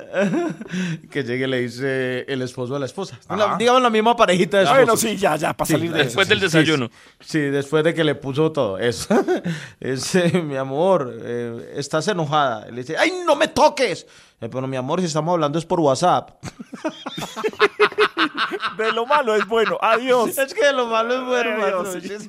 que 1.11 1.23
llegue 1.25 1.45
y 1.45 1.49
le 1.49 1.61
dice 1.61 2.21
el 2.29 2.43
esposo 2.43 2.77
a 2.77 2.79
la 2.79 2.87
esposa. 2.87 3.19
La- 3.29 3.57
digamos 3.57 3.83
la 3.83 3.91
misma 3.91 4.17
parejita 4.17 4.59
de 4.59 4.65
Bueno, 4.65 4.81
esposos. 4.83 5.01
sí, 5.11 5.17
ya, 5.17 5.37
ya, 5.37 5.53
para 5.57 5.69
salir 5.71 5.93
de 5.93 6.05
Después 6.05 6.27
eso, 6.27 6.31
del 6.31 6.39
sí. 6.51 6.57
desayuno. 6.59 6.91
Sí, 7.21 7.39
después 7.39 7.85
de 7.85 7.95
que 7.95 8.05
le 8.05 8.15
puso 8.15 8.53
todo 8.53 8.79
eso. 8.79 9.09
es, 9.81 10.15
eh, 10.15 10.43
mi 10.43 10.57
amor, 10.57 11.13
eh, 11.23 11.75
estás 11.77 12.07
enojada. 12.09 12.67
Y 12.69 12.73
le 12.73 12.81
dice, 12.83 12.97
¡ay, 12.99 13.13
no 13.27 13.37
me 13.37 13.49
toques! 13.49 14.07
Eh, 14.41 14.49
pero 14.51 14.67
mi 14.67 14.77
amor, 14.77 15.01
si 15.01 15.07
estamos 15.07 15.33
hablando 15.33 15.59
es 15.59 15.67
por 15.67 15.81
WhatsApp. 15.81 16.31
De 18.77 18.93
lo 18.93 19.07
malo 19.07 19.35
es 19.35 19.47
bueno. 19.47 19.77
Adiós. 19.81 20.37
es 20.39 20.55
que 20.55 20.65
de 20.65 20.73
lo 20.73 20.87
malo 20.87 21.15
es 21.15 21.25
bueno, 21.27 21.65
Adiós. 21.83 22.29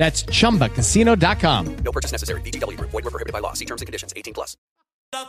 That's 0.00 0.24
chumbacasino.com. 0.24 1.76
No 1.84 1.92
purchase 1.92 2.10
necessary. 2.10 2.40
VGW 2.40 2.78
Group. 2.78 2.90
Void 2.90 3.04
were 3.04 3.10
prohibited 3.10 3.34
by 3.34 3.40
law. 3.40 3.52
See 3.52 3.66
terms 3.66 3.82
and 3.82 3.86
conditions. 3.86 4.14
18 4.16 4.32
plus. 4.32 4.56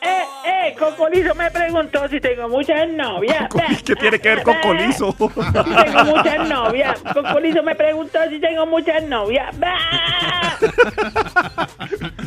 Eh, 0.01 0.23
eh, 0.45 0.75
Cocolizo 0.79 1.35
me 1.35 1.51
preguntó 1.51 2.07
si 2.07 2.21
tengo 2.21 2.47
muchas 2.47 2.87
novias. 2.87 3.49
¿Qué 3.85 3.95
tiene 3.97 4.19
que 4.19 4.29
ver 4.29 4.43
con 4.43 4.55
Colizo? 4.61 5.11
Si 5.19 5.27
tengo 5.27 6.05
muchas 6.05 6.47
novias. 6.47 7.01
Cocolizo 7.13 7.63
me 7.63 7.75
preguntó 7.75 8.19
si 8.29 8.39
tengo 8.39 8.65
muchas 8.65 9.03
novias. 9.03 9.53
¡Bah! 9.59 10.57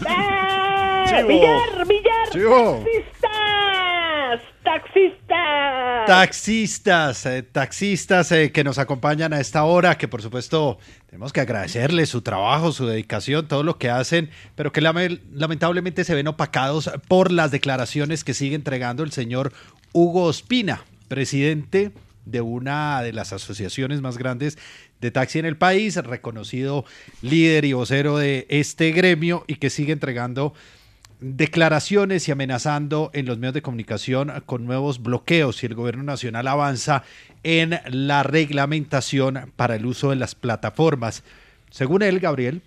¡Bah! 0.02 1.06
Chivo. 2.30 2.84
Taxistas, 4.64 6.06
taxistas. 6.06 7.52
Taxistas, 7.52 8.32
eh, 8.32 8.44
eh, 8.44 8.52
que 8.52 8.64
nos 8.64 8.78
acompañan 8.78 9.32
a 9.32 9.40
esta 9.40 9.64
hora, 9.64 9.96
que 9.96 10.08
por 10.08 10.22
supuesto 10.22 10.78
tenemos 11.06 11.32
que 11.32 11.40
agradecerles 11.40 12.08
su 12.08 12.22
trabajo, 12.22 12.72
su 12.72 12.86
dedicación, 12.86 13.46
todo 13.48 13.62
lo 13.62 13.78
que 13.78 13.90
hacen, 13.90 14.30
pero 14.54 14.72
que 14.72 14.80
lame- 14.80 15.20
lamentablemente 15.32 16.04
se 16.04 16.14
ven 16.14 16.28
opacados 16.28 16.90
por 17.08 17.30
las 17.30 17.50
declaraciones 17.50 18.24
que 18.24 18.34
sigue 18.34 18.54
entregando 18.54 19.02
el 19.02 19.12
señor 19.12 19.52
Hugo 19.92 20.24
Ospina, 20.24 20.84
presidente 21.08 21.92
de 22.24 22.40
una 22.40 23.02
de 23.02 23.12
las 23.12 23.32
asociaciones 23.32 24.00
más 24.00 24.16
grandes 24.18 24.58
de 25.00 25.10
taxi 25.10 25.38
en 25.38 25.44
el 25.46 25.56
país, 25.56 25.96
reconocido 25.96 26.84
líder 27.22 27.66
y 27.66 27.74
vocero 27.74 28.16
de 28.16 28.46
este 28.48 28.92
gremio 28.92 29.44
y 29.46 29.56
que 29.56 29.68
sigue 29.70 29.92
entregando 29.92 30.54
declaraciones 31.20 32.28
y 32.28 32.32
amenazando 32.32 33.10
en 33.14 33.26
los 33.26 33.38
medios 33.38 33.54
de 33.54 33.62
comunicación 33.62 34.32
con 34.46 34.64
nuevos 34.64 35.02
bloqueos 35.02 35.56
si 35.56 35.66
el 35.66 35.74
gobierno 35.74 36.02
nacional 36.02 36.48
avanza 36.48 37.02
en 37.42 37.78
la 37.86 38.22
reglamentación 38.22 39.52
para 39.56 39.76
el 39.76 39.86
uso 39.86 40.10
de 40.10 40.16
las 40.16 40.34
plataformas. 40.34 41.22
Según 41.70 42.02
él, 42.02 42.20
Gabriel, 42.20 42.62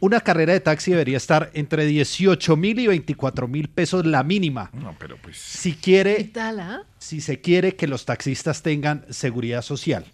una 0.00 0.20
carrera 0.20 0.52
de 0.52 0.60
taxi 0.60 0.92
debería 0.92 1.16
estar 1.16 1.50
entre 1.54 1.84
18 1.84 2.56
mil 2.56 2.78
y 2.78 2.86
24 2.86 3.48
mil 3.48 3.68
pesos 3.68 4.06
la 4.06 4.22
mínima. 4.22 4.70
No, 4.72 4.94
pero 4.98 5.16
pues. 5.16 5.36
Si 5.36 5.74
quiere, 5.74 6.22
tal, 6.24 6.60
ah? 6.60 6.82
si 6.98 7.20
se 7.20 7.40
quiere 7.40 7.74
que 7.74 7.88
los 7.88 8.04
taxistas 8.04 8.62
tengan 8.62 9.04
seguridad 9.10 9.62
social, 9.62 10.04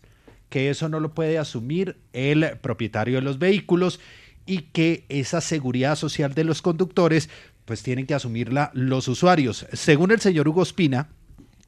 que 0.48 0.70
eso 0.70 0.88
no 0.88 1.00
lo 1.00 1.12
puede 1.12 1.38
asumir 1.38 1.96
el 2.14 2.56
propietario 2.62 3.16
de 3.16 3.22
los 3.22 3.38
vehículos 3.38 4.00
y 4.46 4.62
que 4.72 5.04
esa 5.08 5.40
seguridad 5.40 5.96
social 5.96 6.34
de 6.34 6.44
los 6.44 6.62
conductores 6.62 7.28
pues 7.64 7.82
tienen 7.82 8.06
que 8.06 8.14
asumirla 8.14 8.70
los 8.74 9.08
usuarios. 9.08 9.66
Según 9.72 10.10
el 10.10 10.20
señor 10.20 10.48
Hugo 10.48 10.62
Espina, 10.62 11.08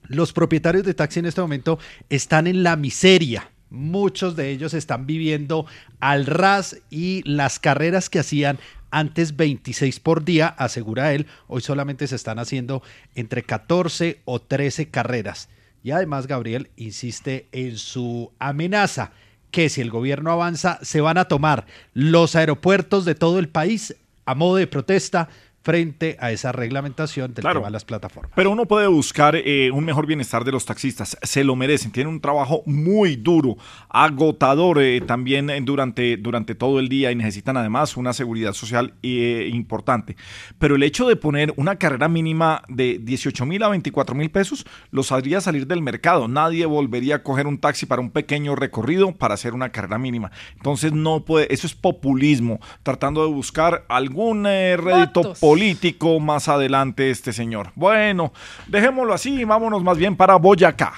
los 0.09 0.32
propietarios 0.32 0.85
de 0.85 0.94
taxi 0.94 1.20
en 1.20 1.27
este 1.27 1.40
momento 1.40 1.78
están 2.10 2.47
en 2.47 2.62
la 2.62 2.77
miseria. 2.77 3.51
Muchos 3.70 4.36
de 4.36 4.51
ellos 4.51 4.74
están 4.74 5.06
viviendo 5.06 5.66
al 5.98 6.27
ras 6.27 6.77
y 6.90 7.23
las 7.24 7.59
carreras 7.59 8.09
que 8.09 8.20
hacían 8.20 8.59
antes 8.90 9.36
26 9.36 10.01
por 10.01 10.24
día, 10.24 10.47
asegura 10.47 11.12
él, 11.12 11.27
hoy 11.48 11.60
solamente 11.60 12.06
se 12.06 12.16
están 12.16 12.39
haciendo 12.39 12.82
entre 13.14 13.43
14 13.43 14.20
o 14.24 14.40
13 14.40 14.89
carreras. 14.90 15.48
Y 15.82 15.90
además 15.90 16.27
Gabriel 16.27 16.70
insiste 16.77 17.48
en 17.52 17.77
su 17.78 18.32
amenaza 18.39 19.12
que 19.51 19.68
si 19.68 19.81
el 19.81 19.90
gobierno 19.90 20.31
avanza 20.31 20.78
se 20.82 21.01
van 21.01 21.18
a 21.18 21.27
tomar 21.27 21.66
los 21.94 22.36
aeropuertos 22.36 23.05
de 23.05 23.14
todo 23.14 23.39
el 23.39 23.48
país 23.48 23.94
a 24.24 24.35
modo 24.35 24.56
de 24.56 24.66
protesta 24.66 25.28
frente 25.67 26.17
a 26.21 26.31
esa 26.31 26.53
reglamentación 26.53 27.35
del 27.35 27.43
Claro. 27.43 27.59
tema 27.59 27.67
de 27.67 27.73
las 27.73 27.85
plataformas. 27.85 28.31
Pero 28.37 28.53
uno 28.53 28.67
puede 28.67 28.87
buscar 28.87 29.35
eh, 29.35 29.73
un 29.73 29.85
mejor 29.85 30.07
bienestar 30.07 30.45
de 30.45 30.53
los 30.53 30.65
taxistas. 30.65 31.19
Se 31.23 31.43
lo 31.43 31.57
merecen. 31.57 31.91
Tienen 31.91 32.13
un 32.13 32.21
trabajo 32.21 32.63
muy 32.67 33.17
duro, 33.17 33.57
agotador 33.89 34.81
eh, 34.81 35.01
también 35.01 35.51
eh, 35.51 35.61
durante, 35.61 36.17
durante 36.19 36.55
todo 36.55 36.79
el 36.79 36.89
día 36.89 37.11
y 37.11 37.17
necesitan 37.17 37.57
además 37.57 37.97
una 37.97 38.13
seguridad 38.13 38.53
social 38.53 38.95
eh, 39.03 39.51
importante. 39.53 40.17
Pero 40.61 40.77
el 40.77 40.85
hecho 40.85 41.09
de 41.09 41.17
poner 41.17 41.53
una 41.57 41.75
carrera 41.77 42.07
mínima 42.09 42.63
de 42.69 43.01
18 43.03 43.45
mil 43.45 43.61
a 43.65 43.69
24 43.69 44.15
mil 44.15 44.31
pesos 44.31 44.67
los 44.93 45.11
haría 45.11 45.41
salir 45.41 45.67
del 45.67 45.83
mercado. 45.83 46.29
Nadie 46.29 46.65
volvería 46.67 47.17
a 47.17 47.23
coger 47.25 47.49
un 47.49 47.59
taxi 47.59 47.87
para 47.87 48.01
un 48.01 48.11
pequeño 48.11 48.55
recorrido 48.55 49.11
para 49.17 49.35
hacer 49.35 49.53
una 49.53 49.71
carrera 49.71 49.99
mínima. 49.99 50.31
Entonces 50.55 50.93
no 50.93 51.25
puede, 51.25 51.53
eso 51.53 51.67
es 51.67 51.75
populismo, 51.75 52.61
tratando 52.85 53.27
de 53.27 53.33
buscar 53.33 53.85
algún 53.89 54.47
eh, 54.47 54.77
rédito 54.77 55.23
Votos. 55.23 55.39
Político 55.57 56.20
más 56.20 56.49
adelante 56.49 57.11
este 57.11 57.33
señor. 57.33 57.70
Bueno, 57.77 58.31
dejémoslo 58.66 59.15
así 59.15 59.41
y 59.41 59.45
vámonos 59.45 59.83
más 59.83 59.97
bien 59.97 60.15
para 60.15 60.37
Boyacá. 60.37 60.93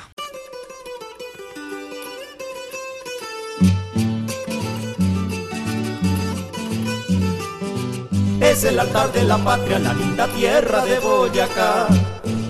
Es 8.41 8.65
el 8.65 8.81
altar 8.81 9.13
de 9.13 9.23
la 9.23 9.39
patria, 9.39 9.79
la 9.79 9.95
linda 9.95 10.27
tierra 10.27 10.85
de 10.85 10.99
Boyacá. 10.99 11.87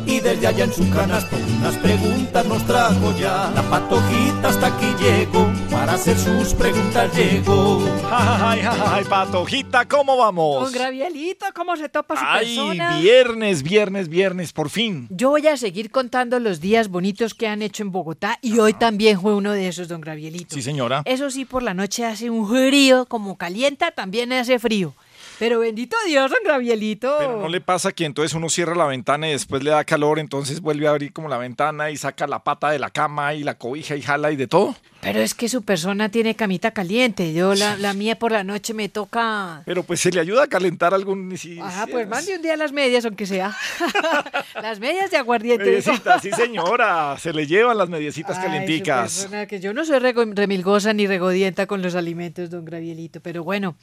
Y 0.08 0.20
desde 0.20 0.46
allá 0.46 0.64
en 0.64 0.72
su 0.72 0.88
canasto 0.90 1.36
unas 1.58 1.76
preguntas 1.76 2.46
nos 2.46 2.64
trajo 2.66 3.14
ya. 3.18 3.52
La 3.54 3.62
patojita 3.68 4.48
hasta 4.48 4.68
aquí 4.68 4.86
llegó, 4.98 5.46
para 5.70 5.92
hacer 5.92 6.16
sus 6.16 6.54
preguntas 6.54 7.14
llegó. 7.14 7.84
Ay, 8.10 8.60
ay, 8.66 8.80
ay, 8.86 9.04
patojita, 9.04 9.86
¿cómo 9.86 10.16
vamos? 10.16 10.64
Don 10.64 10.72
Gravielito, 10.72 11.44
¿cómo 11.54 11.76
se 11.76 11.90
topa 11.90 12.16
su 12.16 12.24
Ay, 12.26 12.56
persona? 12.56 12.98
viernes, 12.98 13.62
viernes, 13.62 14.08
viernes, 14.08 14.52
por 14.54 14.70
fin. 14.70 15.08
Yo 15.10 15.28
voy 15.28 15.46
a 15.46 15.58
seguir 15.58 15.90
contando 15.90 16.40
los 16.40 16.60
días 16.60 16.88
bonitos 16.88 17.34
que 17.34 17.46
han 17.46 17.60
hecho 17.60 17.82
en 17.82 17.92
Bogotá 17.92 18.38
y 18.40 18.58
hoy 18.60 18.72
también 18.72 19.20
fue 19.20 19.34
uno 19.34 19.52
de 19.52 19.68
esos, 19.68 19.88
don 19.88 20.00
Gravielito. 20.00 20.54
Sí, 20.54 20.62
señora. 20.62 21.02
Eso 21.04 21.30
sí, 21.30 21.44
por 21.44 21.62
la 21.62 21.74
noche 21.74 22.06
hace 22.06 22.30
un 22.30 22.48
frío, 22.48 23.04
como 23.04 23.36
calienta, 23.36 23.90
también 23.90 24.32
hace 24.32 24.58
frío. 24.58 24.94
Pero 25.38 25.60
bendito 25.60 25.96
Dios, 26.06 26.30
don 26.30 26.40
Gabrielito. 26.44 27.16
Pero 27.18 27.40
no 27.40 27.48
le 27.48 27.60
pasa 27.60 27.92
que 27.92 28.04
entonces 28.04 28.34
uno 28.34 28.48
cierra 28.48 28.74
la 28.74 28.86
ventana 28.86 29.28
y 29.28 29.32
después 29.32 29.62
le 29.62 29.70
da 29.70 29.84
calor, 29.84 30.18
entonces 30.18 30.60
vuelve 30.60 30.86
a 30.88 30.90
abrir 30.90 31.12
como 31.12 31.28
la 31.28 31.38
ventana 31.38 31.90
y 31.90 31.96
saca 31.96 32.26
la 32.26 32.42
pata 32.42 32.70
de 32.70 32.78
la 32.78 32.90
cama 32.90 33.34
y 33.34 33.44
la 33.44 33.56
cobija 33.56 33.94
y 33.94 34.02
jala 34.02 34.32
y 34.32 34.36
de 34.36 34.48
todo. 34.48 34.74
Pero 35.00 35.20
es 35.20 35.32
que 35.34 35.48
su 35.48 35.62
persona 35.62 36.08
tiene 36.08 36.34
camita 36.34 36.72
caliente. 36.72 37.32
Yo, 37.32 37.54
la, 37.54 37.76
la 37.76 37.94
mía 37.94 38.18
por 38.18 38.32
la 38.32 38.42
noche 38.42 38.74
me 38.74 38.88
toca. 38.88 39.62
Pero 39.64 39.84
pues 39.84 40.00
se 40.00 40.10
le 40.10 40.20
ayuda 40.20 40.44
a 40.44 40.46
calentar 40.48 40.92
algún. 40.92 41.38
si- 41.38 41.60
Ajá, 41.60 41.84
si 41.86 41.92
pues 41.92 42.02
es- 42.04 42.08
mande 42.10 42.34
un 42.36 42.42
día 42.42 42.56
las 42.56 42.72
medias, 42.72 43.04
aunque 43.04 43.24
sea. 43.24 43.56
las 44.60 44.80
medias 44.80 45.10
de 45.10 45.16
aguardiente. 45.16 45.64
Mediecitas, 45.64 46.20
sí 46.22 46.30
señora, 46.32 47.16
se 47.18 47.32
le 47.32 47.46
llevan 47.46 47.78
las 47.78 47.88
mediecitas 47.88 48.36
Ay, 48.38 48.42
su 48.44 48.48
calenticas. 48.50 49.14
persona, 49.20 49.46
que 49.46 49.60
yo 49.60 49.72
no 49.72 49.84
soy 49.84 49.98
rego- 50.00 50.32
remilgosa 50.34 50.92
ni 50.92 51.06
regodienta 51.06 51.66
con 51.66 51.80
los 51.80 51.94
alimentos, 51.94 52.50
don 52.50 52.64
Gravielito. 52.64 53.20
Pero 53.20 53.44
bueno, 53.44 53.76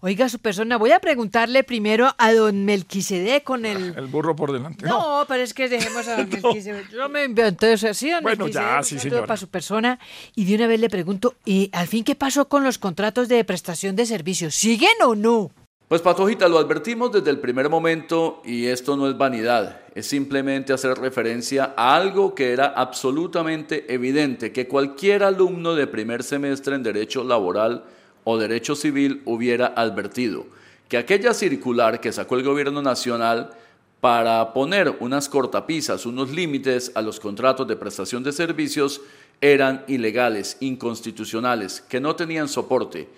oiga, 0.00 0.28
su 0.28 0.38
persona, 0.38 0.76
voy 0.76 0.92
a 0.92 1.00
preguntarle 1.00 1.64
primero 1.64 2.14
a 2.18 2.32
don 2.34 2.64
Melquisede 2.66 3.42
con 3.42 3.64
el. 3.64 3.94
El 3.96 4.06
burro 4.06 4.36
por 4.36 4.52
delante. 4.52 4.84
No, 4.86 5.24
pero 5.28 5.42
es 5.42 5.54
que 5.54 5.68
dejemos 5.68 6.06
a 6.08 6.16
don 6.18 6.28
Melquisede. 6.42 6.84
Yo 6.92 7.08
me 7.08 7.24
inventé 7.24 7.72
eso 7.72 7.88
así, 7.88 8.10
don 8.10 8.22
Bueno, 8.22 8.44
Melquisede, 8.44 8.64
ya, 8.76 8.82
sí, 8.82 8.98
señora. 8.98 9.22
para 9.26 9.36
su 9.38 9.48
persona. 9.48 9.98
Y 10.34 10.44
de 10.44 10.57
una 10.58 10.66
vez 10.66 10.80
le 10.80 10.90
pregunto, 10.90 11.34
¿y 11.44 11.70
al 11.72 11.86
fin 11.86 12.02
qué 12.02 12.16
pasó 12.16 12.48
con 12.48 12.64
los 12.64 12.78
contratos 12.78 13.28
de 13.28 13.44
prestación 13.44 13.94
de 13.94 14.06
servicios? 14.06 14.56
¿Siguen 14.56 14.90
o 15.04 15.14
no? 15.14 15.52
Pues 15.86 16.02
Patojita, 16.02 16.48
lo 16.48 16.58
advertimos 16.58 17.12
desde 17.12 17.30
el 17.30 17.38
primer 17.38 17.70
momento 17.70 18.42
y 18.44 18.66
esto 18.66 18.96
no 18.96 19.08
es 19.08 19.16
vanidad, 19.16 19.82
es 19.94 20.08
simplemente 20.08 20.72
hacer 20.72 20.98
referencia 20.98 21.74
a 21.76 21.94
algo 21.94 22.34
que 22.34 22.52
era 22.52 22.66
absolutamente 22.66 23.94
evidente, 23.94 24.50
que 24.50 24.66
cualquier 24.66 25.22
alumno 25.22 25.76
de 25.76 25.86
primer 25.86 26.24
semestre 26.24 26.74
en 26.74 26.82
Derecho 26.82 27.22
Laboral 27.22 27.84
o 28.24 28.36
Derecho 28.36 28.74
Civil 28.74 29.22
hubiera 29.26 29.68
advertido, 29.68 30.44
que 30.88 30.98
aquella 30.98 31.34
circular 31.34 32.00
que 32.00 32.12
sacó 32.12 32.34
el 32.34 32.42
Gobierno 32.42 32.82
Nacional 32.82 33.52
para 34.00 34.52
poner 34.52 34.96
unas 35.00 35.28
cortapisas, 35.28 36.04
unos 36.04 36.30
límites 36.30 36.92
a 36.94 37.02
los 37.02 37.18
contratos 37.20 37.66
de 37.66 37.76
prestación 37.76 38.22
de 38.22 38.32
servicios 38.32 39.00
eran 39.40 39.84
ilegales, 39.86 40.56
inconstitucionales, 40.60 41.80
que 41.80 42.00
no 42.00 42.16
tenían 42.16 42.48
soporte. 42.48 43.08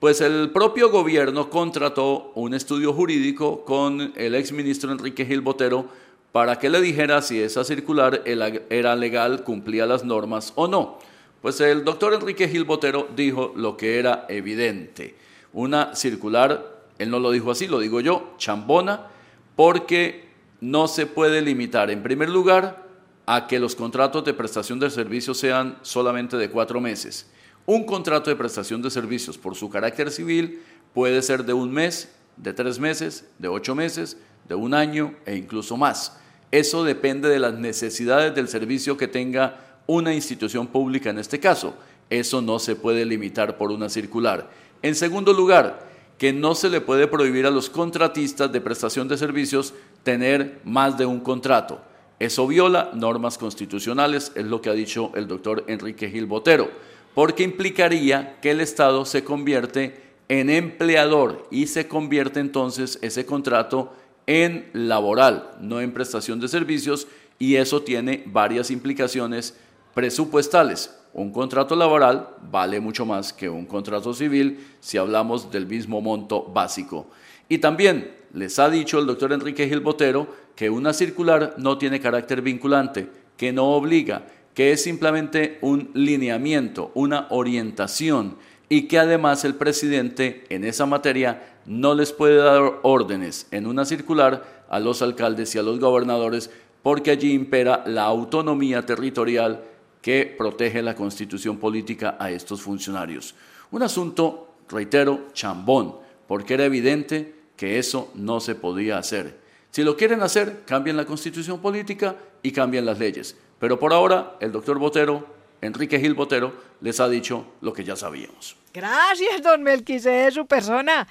Pues 0.00 0.20
el 0.20 0.50
propio 0.50 0.90
gobierno 0.90 1.48
contrató 1.48 2.32
un 2.34 2.54
estudio 2.54 2.92
jurídico 2.92 3.64
con 3.64 4.12
el 4.14 4.34
exministro 4.34 4.92
Enrique 4.92 5.24
Gil 5.24 5.40
Botero 5.40 5.88
para 6.32 6.58
que 6.58 6.68
le 6.68 6.82
dijera 6.82 7.22
si 7.22 7.40
esa 7.40 7.64
circular 7.64 8.22
era 8.26 8.94
legal, 8.94 9.42
cumplía 9.42 9.86
las 9.86 10.04
normas 10.04 10.52
o 10.54 10.68
no. 10.68 10.98
Pues 11.40 11.60
el 11.60 11.84
doctor 11.84 12.12
Enrique 12.12 12.48
Gil 12.48 12.64
Botero 12.64 13.08
dijo 13.16 13.52
lo 13.56 13.76
que 13.76 13.98
era 13.98 14.26
evidente. 14.28 15.14
Una 15.52 15.94
circular, 15.94 16.82
él 16.98 17.10
no 17.10 17.18
lo 17.18 17.30
dijo 17.30 17.50
así, 17.50 17.66
lo 17.66 17.78
digo 17.78 18.00
yo, 18.00 18.34
chambona, 18.36 19.06
porque 19.54 20.26
no 20.60 20.88
se 20.88 21.06
puede 21.06 21.40
limitar, 21.40 21.90
en 21.90 22.02
primer 22.02 22.28
lugar, 22.28 22.85
a 23.26 23.48
que 23.48 23.58
los 23.58 23.74
contratos 23.74 24.24
de 24.24 24.34
prestación 24.34 24.78
de 24.78 24.88
servicios 24.88 25.38
sean 25.38 25.78
solamente 25.82 26.36
de 26.36 26.48
cuatro 26.48 26.80
meses. 26.80 27.26
Un 27.66 27.84
contrato 27.84 28.30
de 28.30 28.36
prestación 28.36 28.80
de 28.80 28.90
servicios, 28.90 29.36
por 29.36 29.56
su 29.56 29.68
carácter 29.68 30.12
civil, 30.12 30.62
puede 30.94 31.20
ser 31.22 31.44
de 31.44 31.52
un 31.52 31.72
mes, 31.72 32.14
de 32.36 32.52
tres 32.52 32.78
meses, 32.78 33.24
de 33.38 33.48
ocho 33.48 33.74
meses, 33.74 34.16
de 34.48 34.54
un 34.54 34.72
año 34.72 35.14
e 35.26 35.34
incluso 35.34 35.76
más. 35.76 36.16
Eso 36.52 36.84
depende 36.84 37.28
de 37.28 37.40
las 37.40 37.54
necesidades 37.54 38.32
del 38.34 38.46
servicio 38.46 38.96
que 38.96 39.08
tenga 39.08 39.80
una 39.86 40.14
institución 40.14 40.68
pública 40.68 41.10
en 41.10 41.18
este 41.18 41.40
caso. 41.40 41.74
Eso 42.08 42.40
no 42.40 42.60
se 42.60 42.76
puede 42.76 43.04
limitar 43.04 43.58
por 43.58 43.72
una 43.72 43.88
circular. 43.88 44.48
En 44.82 44.94
segundo 44.94 45.32
lugar, 45.32 45.84
que 46.18 46.32
no 46.32 46.54
se 46.54 46.70
le 46.70 46.80
puede 46.80 47.08
prohibir 47.08 47.46
a 47.46 47.50
los 47.50 47.68
contratistas 47.68 48.52
de 48.52 48.60
prestación 48.60 49.08
de 49.08 49.18
servicios 49.18 49.74
tener 50.04 50.60
más 50.64 50.96
de 50.96 51.04
un 51.04 51.20
contrato. 51.20 51.80
Eso 52.18 52.46
viola 52.46 52.90
normas 52.94 53.36
constitucionales, 53.36 54.32
es 54.34 54.46
lo 54.46 54.62
que 54.62 54.70
ha 54.70 54.74
dicho 54.74 55.12
el 55.14 55.28
doctor 55.28 55.64
Enrique 55.66 56.08
Gil 56.08 56.24
Botero, 56.24 56.70
porque 57.14 57.42
implicaría 57.42 58.40
que 58.40 58.52
el 58.52 58.60
Estado 58.60 59.04
se 59.04 59.22
convierte 59.22 60.02
en 60.28 60.48
empleador 60.48 61.46
y 61.50 61.66
se 61.66 61.88
convierte 61.88 62.40
entonces 62.40 62.98
ese 63.02 63.26
contrato 63.26 63.92
en 64.26 64.70
laboral, 64.72 65.50
no 65.60 65.80
en 65.80 65.92
prestación 65.92 66.40
de 66.40 66.48
servicios, 66.48 67.06
y 67.38 67.56
eso 67.56 67.82
tiene 67.82 68.24
varias 68.26 68.70
implicaciones 68.70 69.54
presupuestales. 69.94 70.94
Un 71.12 71.32
contrato 71.32 71.76
laboral 71.76 72.28
vale 72.50 72.80
mucho 72.80 73.06
más 73.06 73.32
que 73.32 73.48
un 73.48 73.66
contrato 73.66 74.12
civil 74.14 74.58
si 74.80 74.98
hablamos 74.98 75.50
del 75.50 75.66
mismo 75.66 76.00
monto 76.00 76.42
básico. 76.42 77.06
Y 77.48 77.58
también 77.58 78.12
les 78.32 78.58
ha 78.58 78.68
dicho 78.68 78.98
el 78.98 79.06
doctor 79.06 79.32
Enrique 79.32 79.68
Gil 79.68 79.80
Botero 79.80 80.26
que 80.54 80.70
una 80.70 80.92
circular 80.92 81.54
no 81.58 81.78
tiene 81.78 82.00
carácter 82.00 82.42
vinculante, 82.42 83.08
que 83.36 83.52
no 83.52 83.70
obliga, 83.72 84.26
que 84.54 84.72
es 84.72 84.82
simplemente 84.82 85.58
un 85.60 85.90
lineamiento, 85.94 86.90
una 86.94 87.26
orientación 87.30 88.36
y 88.68 88.88
que 88.88 88.98
además 88.98 89.44
el 89.44 89.54
presidente 89.54 90.44
en 90.48 90.64
esa 90.64 90.86
materia 90.86 91.58
no 91.66 91.94
les 91.94 92.12
puede 92.12 92.36
dar 92.36 92.80
órdenes 92.82 93.46
en 93.50 93.66
una 93.66 93.84
circular 93.84 94.64
a 94.68 94.80
los 94.80 95.02
alcaldes 95.02 95.54
y 95.54 95.58
a 95.58 95.62
los 95.62 95.78
gobernadores 95.78 96.50
porque 96.82 97.10
allí 97.10 97.32
impera 97.32 97.84
la 97.86 98.04
autonomía 98.04 98.84
territorial 98.84 99.62
que 100.00 100.34
protege 100.38 100.82
la 100.82 100.94
constitución 100.94 101.58
política 101.58 102.16
a 102.18 102.30
estos 102.30 102.62
funcionarios. 102.62 103.34
Un 103.72 103.82
asunto, 103.82 104.54
reitero, 104.68 105.26
chambón, 105.32 105.96
porque 106.28 106.54
era 106.54 106.64
evidente 106.64 107.35
que 107.56 107.78
eso 107.78 108.10
no 108.14 108.40
se 108.40 108.54
podía 108.54 108.98
hacer. 108.98 109.38
Si 109.70 109.82
lo 109.82 109.96
quieren 109.96 110.22
hacer, 110.22 110.62
cambien 110.64 110.96
la 110.96 111.04
constitución 111.04 111.60
política 111.60 112.16
y 112.42 112.52
cambien 112.52 112.86
las 112.86 112.98
leyes. 112.98 113.36
Pero 113.58 113.78
por 113.78 113.92
ahora, 113.92 114.36
el 114.40 114.52
doctor 114.52 114.78
Botero, 114.78 115.26
Enrique 115.60 115.98
Gil 115.98 116.14
Botero, 116.14 116.52
les 116.80 117.00
ha 117.00 117.08
dicho 117.08 117.46
lo 117.60 117.72
que 117.72 117.84
ya 117.84 117.96
sabíamos. 117.96 118.56
Gracias, 118.72 119.42
don 119.42 119.62
Melquisede, 119.62 120.30
su 120.30 120.46
persona. 120.46 121.08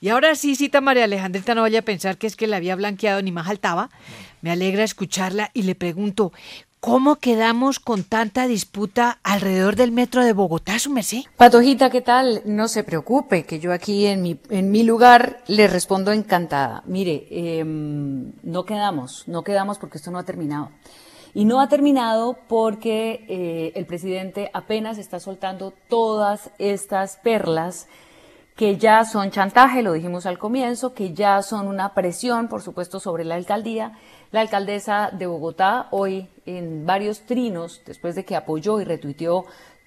Y 0.00 0.10
ahora 0.10 0.34
sí, 0.34 0.54
cita 0.54 0.82
María 0.82 1.04
Alejandrita, 1.04 1.54
no 1.54 1.62
vaya 1.62 1.78
a 1.78 1.82
pensar 1.82 2.18
que 2.18 2.26
es 2.26 2.36
que 2.36 2.46
la 2.46 2.58
había 2.58 2.76
blanqueado 2.76 3.22
ni 3.22 3.32
más 3.32 3.46
faltaba. 3.46 3.88
Me 4.42 4.50
alegra 4.50 4.84
escucharla 4.84 5.50
y 5.54 5.62
le 5.62 5.74
pregunto, 5.74 6.32
¿cómo 6.80 7.16
quedamos 7.16 7.80
con 7.80 8.04
tanta 8.04 8.46
disputa 8.46 9.18
alrededor 9.22 9.76
del 9.76 9.92
metro 9.92 10.24
de 10.24 10.32
Bogotá, 10.32 10.78
su 10.78 10.90
merced? 10.90 11.22
Patojita, 11.36 11.90
¿qué 11.90 12.00
tal? 12.00 12.42
No 12.44 12.68
se 12.68 12.84
preocupe, 12.84 13.44
que 13.44 13.58
yo 13.58 13.72
aquí 13.72 14.06
en 14.06 14.22
mi, 14.22 14.38
en 14.50 14.70
mi 14.70 14.82
lugar 14.82 15.42
le 15.46 15.66
respondo 15.66 16.12
encantada. 16.12 16.82
Mire, 16.86 17.26
eh, 17.30 17.64
no 17.64 18.64
quedamos, 18.64 19.24
no 19.26 19.42
quedamos 19.42 19.78
porque 19.78 19.98
esto 19.98 20.10
no 20.10 20.18
ha 20.18 20.24
terminado. 20.24 20.70
Y 21.34 21.44
no 21.44 21.60
ha 21.60 21.68
terminado 21.68 22.38
porque 22.48 23.26
eh, 23.28 23.72
el 23.74 23.84
presidente 23.84 24.50
apenas 24.54 24.96
está 24.96 25.20
soltando 25.20 25.74
todas 25.88 26.50
estas 26.58 27.18
perlas 27.18 27.88
que 28.56 28.78
ya 28.78 29.04
son 29.04 29.30
chantaje, 29.30 29.82
lo 29.82 29.92
dijimos 29.92 30.24
al 30.24 30.38
comienzo, 30.38 30.94
que 30.94 31.12
ya 31.12 31.42
son 31.42 31.68
una 31.68 31.92
presión, 31.92 32.48
por 32.48 32.62
supuesto, 32.62 33.00
sobre 33.00 33.22
la 33.22 33.34
alcaldía. 33.34 33.92
La 34.32 34.40
alcaldesa 34.40 35.10
de 35.12 35.26
Bogotá 35.26 35.86
hoy 35.92 36.28
en 36.46 36.84
varios 36.84 37.20
trinos, 37.22 37.82
después 37.86 38.14
de 38.14 38.24
que 38.24 38.34
apoyó 38.34 38.80
y 38.80 38.84
retuiteó 38.84 39.44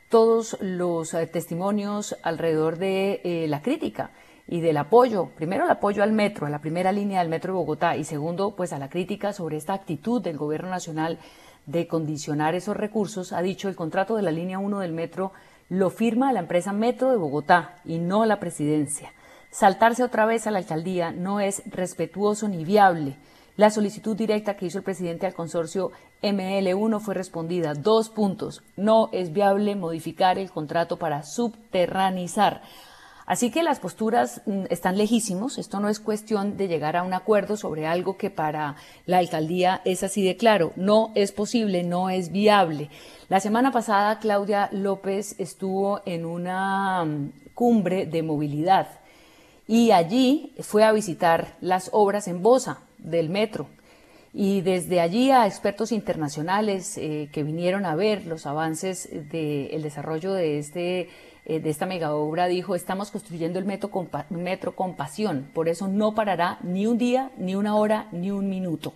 todos 0.10 0.58
los 0.62 1.14
eh, 1.14 1.28
testimonios 1.28 2.16
alrededor 2.24 2.78
de 2.78 3.22
eh, 3.24 3.48
la 3.48 3.62
crítica 3.62 4.12
y 4.48 4.62
del 4.62 4.78
apoyo, 4.78 5.30
primero 5.36 5.66
el 5.66 5.72
apoyo 5.72 6.02
al 6.04 6.14
metro, 6.14 6.48
a 6.48 6.50
la 6.50 6.60
primera 6.60 6.92
línea 6.92 7.20
del 7.20 7.30
metro 7.30 7.54
de 7.54 7.60
Bogotá 7.60 7.98
y 7.98 8.04
segundo, 8.04 8.56
pues 8.56 8.74
a 8.74 8.80
la 8.80 8.90
crítica 8.90 9.34
sobre 9.34 9.58
esta 9.58 9.74
actitud 9.74 10.22
del 10.22 10.38
gobierno 10.38 10.70
nacional 10.70 11.20
de 11.66 11.88
condicionar 11.88 12.56
esos 12.56 12.76
recursos, 12.76 13.34
ha 13.34 13.42
dicho 13.42 13.68
el 13.68 13.76
contrato 13.76 14.16
de 14.16 14.24
la 14.24 14.32
línea 14.32 14.58
1 14.58 14.80
del 14.80 14.94
metro 14.94 15.34
lo 15.70 15.92
firma 15.92 16.34
la 16.34 16.40
empresa 16.40 16.74
Metro 16.74 17.12
de 17.12 17.18
Bogotá 17.18 17.76
y 17.86 18.00
no 18.00 18.26
la 18.26 18.40
presidencia. 18.40 19.14
Saltarse 19.52 20.04
otra 20.04 20.26
vez 20.26 20.48
a 20.48 20.52
la 20.52 20.58
alcaldía 20.58 21.12
no 21.12 21.40
es 21.40 21.62
respetuoso 21.68 22.48
ni 22.48 22.66
viable. 22.66 23.18
La 23.60 23.70
solicitud 23.72 24.16
directa 24.16 24.56
que 24.56 24.68
hizo 24.68 24.78
el 24.78 24.86
presidente 24.86 25.28
al 25.28 25.34
consorcio 25.34 25.92
ML1 26.22 27.02
fue 27.02 27.14
respondida. 27.14 27.74
Dos 27.74 28.10
puntos. 28.10 28.64
No 28.78 29.10
es 29.12 29.34
viable 29.34 29.76
modificar 29.76 30.40
el 30.40 30.50
contrato 30.50 30.96
para 30.96 31.24
subterranizar. 31.24 32.62
Así 33.26 33.52
que 33.52 33.62
las 33.62 33.82
posturas 33.82 34.44
mm, 34.46 34.68
están 34.70 34.98
lejísimos. 34.98 35.58
Esto 35.58 35.82
no 35.82 35.90
es 35.90 36.00
cuestión 36.00 36.56
de 36.56 36.70
llegar 36.70 36.96
a 36.96 37.04
un 37.04 37.14
acuerdo 37.14 37.58
sobre 37.58 37.86
algo 37.86 38.16
que 38.16 38.30
para 38.30 38.78
la 39.06 39.18
alcaldía 39.18 39.82
es 39.84 40.04
así 40.04 40.24
de 40.24 40.38
claro. 40.38 40.72
No 40.78 41.12
es 41.16 41.34
posible, 41.34 41.84
no 41.84 42.10
es 42.10 42.32
viable. 42.32 42.90
La 43.28 43.42
semana 43.42 43.74
pasada 43.74 44.20
Claudia 44.20 44.70
López 44.72 45.36
estuvo 45.38 46.00
en 46.06 46.26
una 46.26 47.04
mm, 47.04 47.32
cumbre 47.56 48.06
de 48.06 48.24
movilidad 48.24 48.88
y 49.68 49.92
allí 49.92 50.54
fue 50.62 50.86
a 50.86 50.94
visitar 50.94 51.58
las 51.60 51.90
obras 51.92 52.30
en 52.30 52.42
Bosa 52.42 52.84
del 53.00 53.30
metro. 53.30 53.68
Y 54.32 54.62
desde 54.62 55.02
allí 55.02 55.32
a 55.32 55.48
expertos 55.48 55.92
internacionales 55.92 56.98
eh, 56.98 57.30
que 57.32 57.44
vinieron 57.44 57.86
a 57.86 57.96
ver 57.96 58.28
los 58.28 58.46
avances 58.46 59.10
del 59.12 59.82
desarrollo 59.82 60.34
de 60.34 60.60
este 60.60 61.10
eh, 61.50 61.60
de 61.60 61.72
esta 61.72 61.88
mega 61.88 62.14
obra 62.14 62.46
dijo, 62.46 62.76
estamos 62.76 63.10
construyendo 63.10 63.58
el 63.58 63.66
metro 63.66 63.90
con, 63.90 64.08
metro 64.30 64.76
con 64.76 64.96
pasión, 64.96 65.50
por 65.52 65.68
eso 65.68 65.88
no 65.88 66.14
parará 66.14 66.60
ni 66.62 66.86
un 66.86 67.00
día, 67.00 67.32
ni 67.40 67.56
una 67.56 67.76
hora, 67.76 68.08
ni 68.12 68.30
un 68.30 68.50
minuto. 68.50 68.94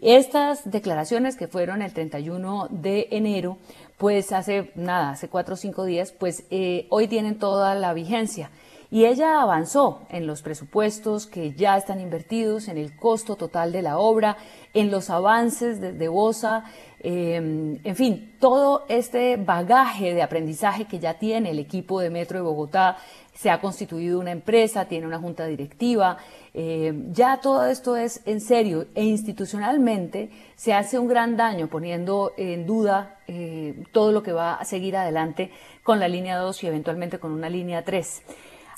Estas 0.00 0.70
declaraciones 0.70 1.36
que 1.36 1.48
fueron 1.48 1.82
el 1.82 1.92
31 1.92 2.68
de 2.70 3.08
enero, 3.10 3.58
pues 3.98 4.32
hace 4.32 4.72
nada, 4.74 5.10
hace 5.10 5.28
cuatro 5.28 5.52
o 5.52 5.58
cinco 5.58 5.84
días, 5.84 6.12
pues 6.12 6.44
eh, 6.50 6.86
hoy 6.88 7.08
tienen 7.08 7.38
toda 7.38 7.74
la 7.74 7.92
vigencia. 7.92 8.50
Y 8.92 9.06
ella 9.06 9.40
avanzó 9.40 10.02
en 10.10 10.26
los 10.26 10.42
presupuestos 10.42 11.26
que 11.26 11.54
ya 11.54 11.78
están 11.78 11.98
invertidos, 11.98 12.68
en 12.68 12.76
el 12.76 12.94
costo 12.94 13.36
total 13.36 13.72
de 13.72 13.80
la 13.80 13.96
obra, 13.96 14.36
en 14.74 14.90
los 14.90 15.08
avances 15.08 15.80
desde 15.80 16.08
BOSA, 16.08 16.64
em, 17.00 17.78
en 17.84 17.96
fin, 17.96 18.36
todo 18.38 18.84
este 18.90 19.38
bagaje 19.38 20.12
de 20.12 20.20
aprendizaje 20.20 20.84
que 20.84 20.98
ya 20.98 21.14
tiene 21.14 21.52
el 21.52 21.58
equipo 21.58 22.00
de 22.00 22.10
Metro 22.10 22.36
de 22.36 22.44
Bogotá. 22.44 22.98
Se 23.32 23.48
ha 23.48 23.62
constituido 23.62 24.20
una 24.20 24.30
empresa, 24.30 24.84
tiene 24.84 25.06
una 25.06 25.18
junta 25.18 25.46
directiva. 25.46 26.18
Em, 26.52 27.14
ya 27.14 27.38
todo 27.40 27.64
esto 27.64 27.96
es 27.96 28.20
en 28.26 28.42
serio 28.42 28.88
e 28.94 29.04
institucionalmente 29.04 30.28
se 30.54 30.74
hace 30.74 30.98
un 30.98 31.08
gran 31.08 31.38
daño 31.38 31.68
poniendo 31.68 32.34
en 32.36 32.66
duda 32.66 33.20
eh, 33.26 33.84
todo 33.92 34.12
lo 34.12 34.22
que 34.22 34.32
va 34.32 34.56
a 34.56 34.66
seguir 34.66 34.98
adelante 34.98 35.50
con 35.82 35.98
la 35.98 36.08
línea 36.08 36.36
2 36.36 36.62
y 36.62 36.66
eventualmente 36.66 37.18
con 37.18 37.32
una 37.32 37.48
línea 37.48 37.86
3. 37.86 38.22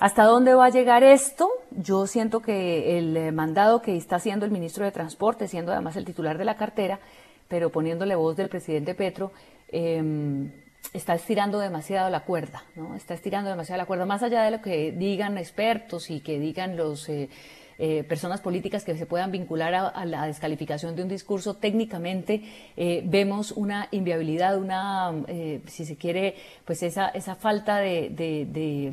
¿Hasta 0.05 0.24
dónde 0.24 0.52
va 0.52 0.66
a 0.66 0.68
llegar 0.68 1.02
esto? 1.02 1.48
Yo 1.70 2.06
siento 2.06 2.40
que 2.40 2.98
el 2.98 3.16
eh, 3.16 3.32
mandado 3.32 3.81
que 3.81 3.97
está 3.97 4.16
haciendo 4.16 4.44
el 4.44 4.51
ministro 4.52 4.85
de 4.85 4.93
Transporte, 4.93 5.48
siendo 5.48 5.72
además 5.72 5.97
el 5.97 6.05
titular 6.05 6.36
de 6.36 6.44
la 6.44 6.59
cartera, 6.59 7.01
pero 7.48 7.70
poniéndole 7.70 8.14
voz 8.14 8.36
del 8.36 8.51
presidente 8.51 8.94
Petro, 8.94 9.32
em, 9.72 10.52
está 10.93 11.14
estirando 11.14 11.59
demasiado 11.59 12.10
la 12.10 12.20
cuerda, 12.20 12.64
¿no? 12.76 12.94
Está 12.94 13.14
estirando 13.14 13.48
demasiado 13.48 13.78
la 13.78 13.86
cuerda, 13.86 14.05
más 14.05 14.22
allá 14.22 14.43
de 14.43 14.51
lo 14.51 14.60
que 14.60 14.93
digan 14.93 15.39
expertos 15.39 16.10
y 16.10 16.20
que 16.20 16.39
digan 16.39 16.76
los 16.76 17.09
eh, 17.09 17.31
eh, 17.78 18.05
personas 18.05 18.43
políticas 18.43 18.85
que 18.85 18.98
se 18.98 19.06
puedan 19.06 19.32
vincular 19.32 19.74
a, 19.74 20.05
la 20.05 20.26
descalificación 20.26 20.94
de 20.97 21.02
un 21.02 21.09
discurso, 21.09 21.55
técnicamente 21.55 22.43
vemos 23.05 23.52
una 23.52 23.89
inviabilidad, 23.90 24.59
una, 24.59 25.12
si 25.66 25.85
se 25.86 25.97
quiere, 25.97 26.36
pues 26.64 26.85
esa, 26.85 27.09
esa 27.09 27.35
falta 27.35 27.78
de, 27.78 28.93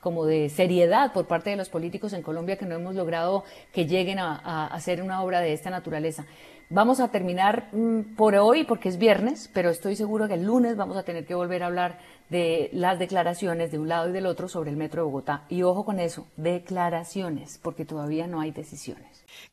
como 0.00 0.26
de 0.26 0.48
seriedad 0.48 1.12
por 1.12 1.26
parte 1.26 1.50
de 1.50 1.56
los 1.56 1.68
políticos 1.68 2.12
en 2.12 2.22
Colombia 2.22 2.56
que 2.56 2.66
no 2.66 2.76
hemos 2.76 2.94
logrado 2.94 3.44
que 3.72 3.86
lleguen 3.86 4.18
a, 4.18 4.66
hacer 4.66 5.02
una 5.02 5.22
obra 5.22 5.40
de 5.40 5.52
esta 5.52 5.70
naturaleza. 5.70 6.26
Vamos 6.70 7.00
a 7.00 7.08
terminar 7.08 7.68
mm, 7.72 8.14
por 8.14 8.34
hoy 8.34 8.64
porque 8.64 8.90
es 8.90 8.98
viernes, 8.98 9.50
pero 9.54 9.70
estoy 9.70 9.96
seguro 9.96 10.28
que 10.28 10.34
el 10.34 10.44
lunes 10.44 10.76
vamos 10.76 10.96
a 10.96 11.02
tener 11.02 11.24
que 11.24 11.34
volver 11.34 11.62
a 11.62 11.66
hablar 11.66 11.98
de 12.28 12.68
las 12.72 12.98
declaraciones 12.98 13.70
de 13.70 13.78
un 13.78 13.88
lado 13.88 14.10
y 14.10 14.12
del 14.12 14.26
otro 14.26 14.48
sobre 14.48 14.70
el 14.70 14.76
Metro 14.76 15.02
de 15.02 15.06
Bogotá. 15.06 15.44
Y 15.48 15.62
ojo 15.62 15.84
con 15.84 15.98
eso, 15.98 16.26
declaraciones, 16.36 17.58
porque 17.62 17.86
todavía 17.86 18.26
no 18.26 18.40
hay 18.40 18.50
decisiones. 18.50 19.07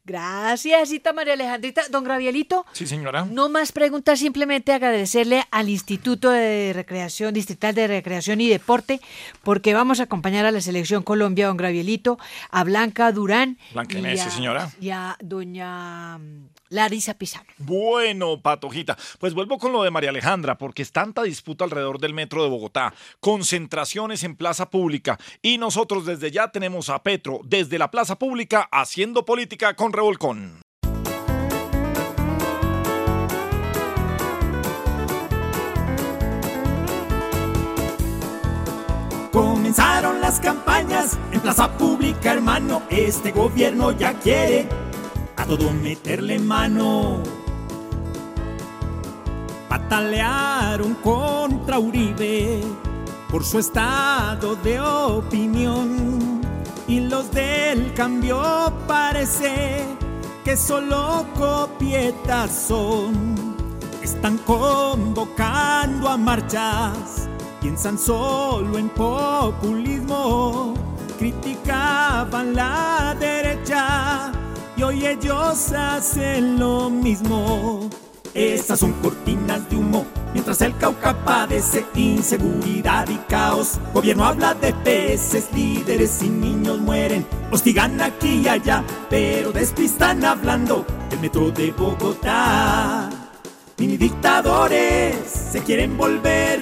Gracias, 0.05 0.89
Cita 0.89 1.13
María 1.13 1.33
Alejandrita. 1.33 1.83
Don 1.89 2.03
Gravielito. 2.03 2.65
Sí, 2.73 2.85
señora. 2.85 3.25
No 3.25 3.49
más 3.49 3.71
preguntas, 3.71 4.19
simplemente 4.19 4.71
agradecerle 4.71 5.45
al 5.51 5.69
Instituto 5.69 6.29
de 6.29 6.73
Recreación, 6.73 7.33
Distrital 7.33 7.73
de 7.75 7.87
Recreación 7.87 8.41
y 8.41 8.49
Deporte, 8.49 9.01
porque 9.43 9.73
vamos 9.73 9.99
a 9.99 10.03
acompañar 10.03 10.45
a 10.45 10.51
la 10.51 10.61
Selección 10.61 11.03
Colombia, 11.03 11.47
don 11.47 11.57
Gravielito, 11.57 12.19
a 12.51 12.63
Blanca 12.63 13.11
Durán. 13.11 13.57
Blanca 13.73 13.97
Inés, 13.97 14.21
señora. 14.33 14.69
Y 14.79 14.91
a 14.91 15.17
doña 15.21 16.19
Larisa 16.69 17.13
Pizano. 17.15 17.45
Bueno, 17.57 18.41
Patojita, 18.41 18.97
pues 19.19 19.33
vuelvo 19.33 19.57
con 19.57 19.71
lo 19.71 19.83
de 19.83 19.91
María 19.91 20.09
Alejandra, 20.09 20.57
porque 20.57 20.81
es 20.81 20.91
tanta 20.91 21.23
disputa 21.23 21.63
alrededor 21.63 21.99
del 21.99 22.13
metro 22.13 22.43
de 22.43 22.49
Bogotá, 22.49 22.93
concentraciones 23.19 24.23
en 24.23 24.35
plaza 24.35 24.69
pública, 24.69 25.19
y 25.41 25.57
nosotros 25.57 26.05
desde 26.05 26.31
ya 26.31 26.51
tenemos 26.51 26.89
a 26.89 27.03
Petro 27.03 27.39
desde 27.43 27.77
la 27.77 27.91
plaza 27.91 28.17
pública 28.17 28.67
haciendo 28.71 29.25
política 29.25 29.75
con 29.75 29.93
revolcón. 29.93 30.61
Comenzaron 39.31 40.21
las 40.21 40.39
campañas 40.39 41.19
en 41.33 41.41
plaza 41.41 41.77
pública, 41.77 42.31
hermano. 42.31 42.83
Este 42.89 43.31
gobierno 43.31 43.91
ya 43.91 44.13
quiere 44.13 44.65
a 45.37 45.45
todo 45.45 45.71
meterle 45.71 46.39
mano. 46.39 47.21
Patalearon 49.69 50.95
contra 50.95 51.79
Uribe 51.79 52.61
por 53.29 53.43
su 53.43 53.59
estado 53.59 54.55
de 54.55 54.79
opinión. 54.79 56.41
Y 56.87 56.99
los 57.01 57.31
del 57.31 57.93
cambio 57.93 58.71
parece 58.87 59.83
que 60.43 60.55
solo 60.55 61.25
copietas 61.35 62.67
son. 62.67 63.55
Están 64.03 64.37
convocando 64.39 66.07
a 66.07 66.15
marchas, 66.15 67.27
piensan 67.59 67.97
solo 67.97 68.77
en 68.77 68.87
populismo, 68.89 70.75
criticaban 71.17 72.53
la 72.53 73.15
derecha 73.19 74.31
y 74.91 75.05
ellos 75.05 75.71
hacen 75.71 76.59
lo 76.59 76.89
mismo. 76.89 77.89
Estas 78.33 78.79
son 78.79 78.91
cortinas 78.93 79.69
de 79.69 79.77
humo, 79.77 80.05
mientras 80.33 80.61
el 80.61 80.75
Cauca 80.77 81.15
padece 81.23 81.85
inseguridad 81.95 83.07
y 83.07 83.15
caos. 83.29 83.79
Gobierno 83.93 84.25
habla 84.25 84.53
de 84.53 84.73
peces, 84.73 85.47
líderes 85.53 86.21
y 86.21 86.29
niños 86.29 86.79
mueren, 86.79 87.25
hostigan 87.51 88.01
aquí 88.01 88.41
y 88.43 88.47
allá, 88.49 88.83
pero 89.09 89.51
despistan 89.51 90.25
hablando 90.25 90.85
del 91.09 91.19
metro 91.19 91.49
de 91.51 91.71
Bogotá. 91.71 93.09
Mini 93.77 93.97
dictadores 93.97 95.15
se 95.51 95.61
quieren 95.61 95.97
volver, 95.97 96.59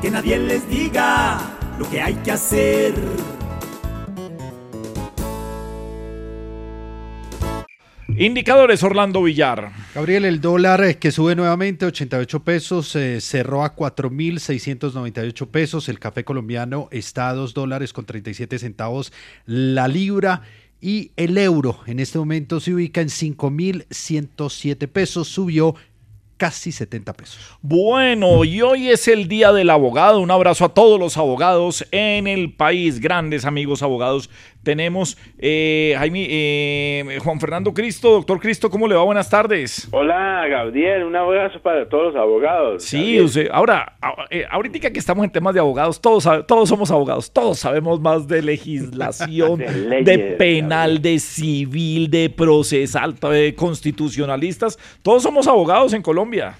que 0.00 0.10
nadie 0.10 0.38
les 0.38 0.66
diga 0.68 1.38
lo 1.78 1.88
que 1.90 2.00
hay 2.00 2.14
que 2.16 2.32
hacer. 2.32 2.94
Indicadores 8.16 8.84
Orlando 8.84 9.24
Villar. 9.24 9.72
Gabriel, 9.92 10.24
el 10.24 10.40
dólar 10.40 10.84
eh, 10.84 10.98
que 10.98 11.10
sube 11.10 11.34
nuevamente 11.34 11.84
88 11.84 12.44
pesos, 12.44 12.94
eh, 12.94 13.20
cerró 13.20 13.64
a 13.64 13.74
4.698 13.74 15.48
pesos. 15.48 15.88
El 15.88 15.98
café 15.98 16.22
colombiano 16.22 16.86
está 16.92 17.28
a 17.28 17.34
2 17.34 17.54
dólares 17.54 17.92
con 17.92 18.04
37 18.04 18.60
centavos 18.60 19.12
la 19.46 19.88
libra. 19.88 20.42
Y 20.80 21.10
el 21.16 21.36
euro 21.38 21.80
en 21.86 21.98
este 21.98 22.18
momento 22.18 22.60
se 22.60 22.74
ubica 22.74 23.00
en 23.00 23.08
5.107 23.08 24.86
pesos, 24.86 25.26
subió 25.26 25.74
casi 26.36 26.72
70 26.72 27.12
pesos. 27.14 27.58
Bueno, 27.62 28.44
y 28.44 28.60
hoy 28.62 28.90
es 28.90 29.08
el 29.08 29.28
Día 29.28 29.52
del 29.52 29.70
Abogado. 29.70 30.20
Un 30.20 30.30
abrazo 30.30 30.66
a 30.66 30.74
todos 30.74 31.00
los 31.00 31.16
abogados 31.16 31.86
en 31.90 32.26
el 32.26 32.52
país, 32.52 33.00
grandes 33.00 33.44
amigos 33.44 33.82
abogados. 33.82 34.30
Tenemos 34.64 35.18
eh, 35.38 35.94
Jaime, 35.98 36.26
eh, 36.28 37.18
Juan 37.22 37.38
Fernando 37.38 37.72
Cristo, 37.74 38.10
doctor 38.10 38.40
Cristo, 38.40 38.70
¿cómo 38.70 38.88
le 38.88 38.94
va? 38.94 39.04
Buenas 39.04 39.28
tardes. 39.28 39.86
Hola, 39.92 40.46
Gabriel, 40.48 41.04
un 41.04 41.14
abrazo 41.14 41.60
para 41.60 41.86
todos 41.88 42.14
los 42.14 42.16
abogados. 42.16 42.82
Sí, 42.82 43.20
ahora, 43.52 43.96
eh, 44.30 44.46
ahorita 44.50 44.90
que 44.90 44.98
estamos 44.98 45.24
en 45.24 45.30
temas 45.30 45.52
de 45.52 45.60
abogados, 45.60 46.00
todos, 46.00 46.26
todos 46.46 46.68
somos 46.68 46.90
abogados, 46.90 47.30
todos 47.30 47.58
sabemos 47.58 48.00
más 48.00 48.26
de 48.26 48.40
legislación, 48.40 49.58
de, 50.02 50.36
penal, 50.38 51.02
de 51.02 51.18
civil, 51.18 52.10
de 52.10 52.30
procesal, 52.30 53.14
de 53.14 53.54
constitucionalistas. 53.54 54.78
Todos 55.02 55.22
somos 55.22 55.46
abogados 55.46 55.92
en 55.92 56.00
Colombia. 56.00 56.56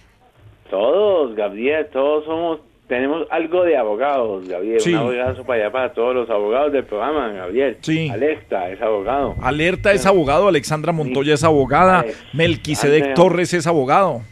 Todos, 0.70 1.35
Gabriel, 1.35 1.86
todos 1.90 2.24
somos 2.26 2.60
tenemos 2.86 3.27
algo 3.31 3.65
de 3.65 3.77
abogados, 3.77 4.47
Gabriel. 4.47 4.81
Un 4.86 4.94
abrazo 4.94 5.44
para 5.44 5.62
allá 5.62 5.73
para 5.73 5.93
todos 5.93 6.15
los 6.15 6.31
abogados 6.31 6.73
del 6.73 6.85
programa, 6.85 7.28
Gabriel. 7.28 7.78
Sí. 7.81 8.11
Alerta 8.11 8.70
es 8.70 8.81
abogado. 8.82 9.35
Alerta 9.43 9.93
es 9.93 10.06
abogado, 10.06 10.48
Alexandra 10.48 10.93
Montoya 10.93 11.35
es 11.35 11.44
abogada, 11.44 12.05
Melquisedec 12.32 13.15
Torres 13.15 13.55
es 13.55 13.66
abogado. 13.66 14.23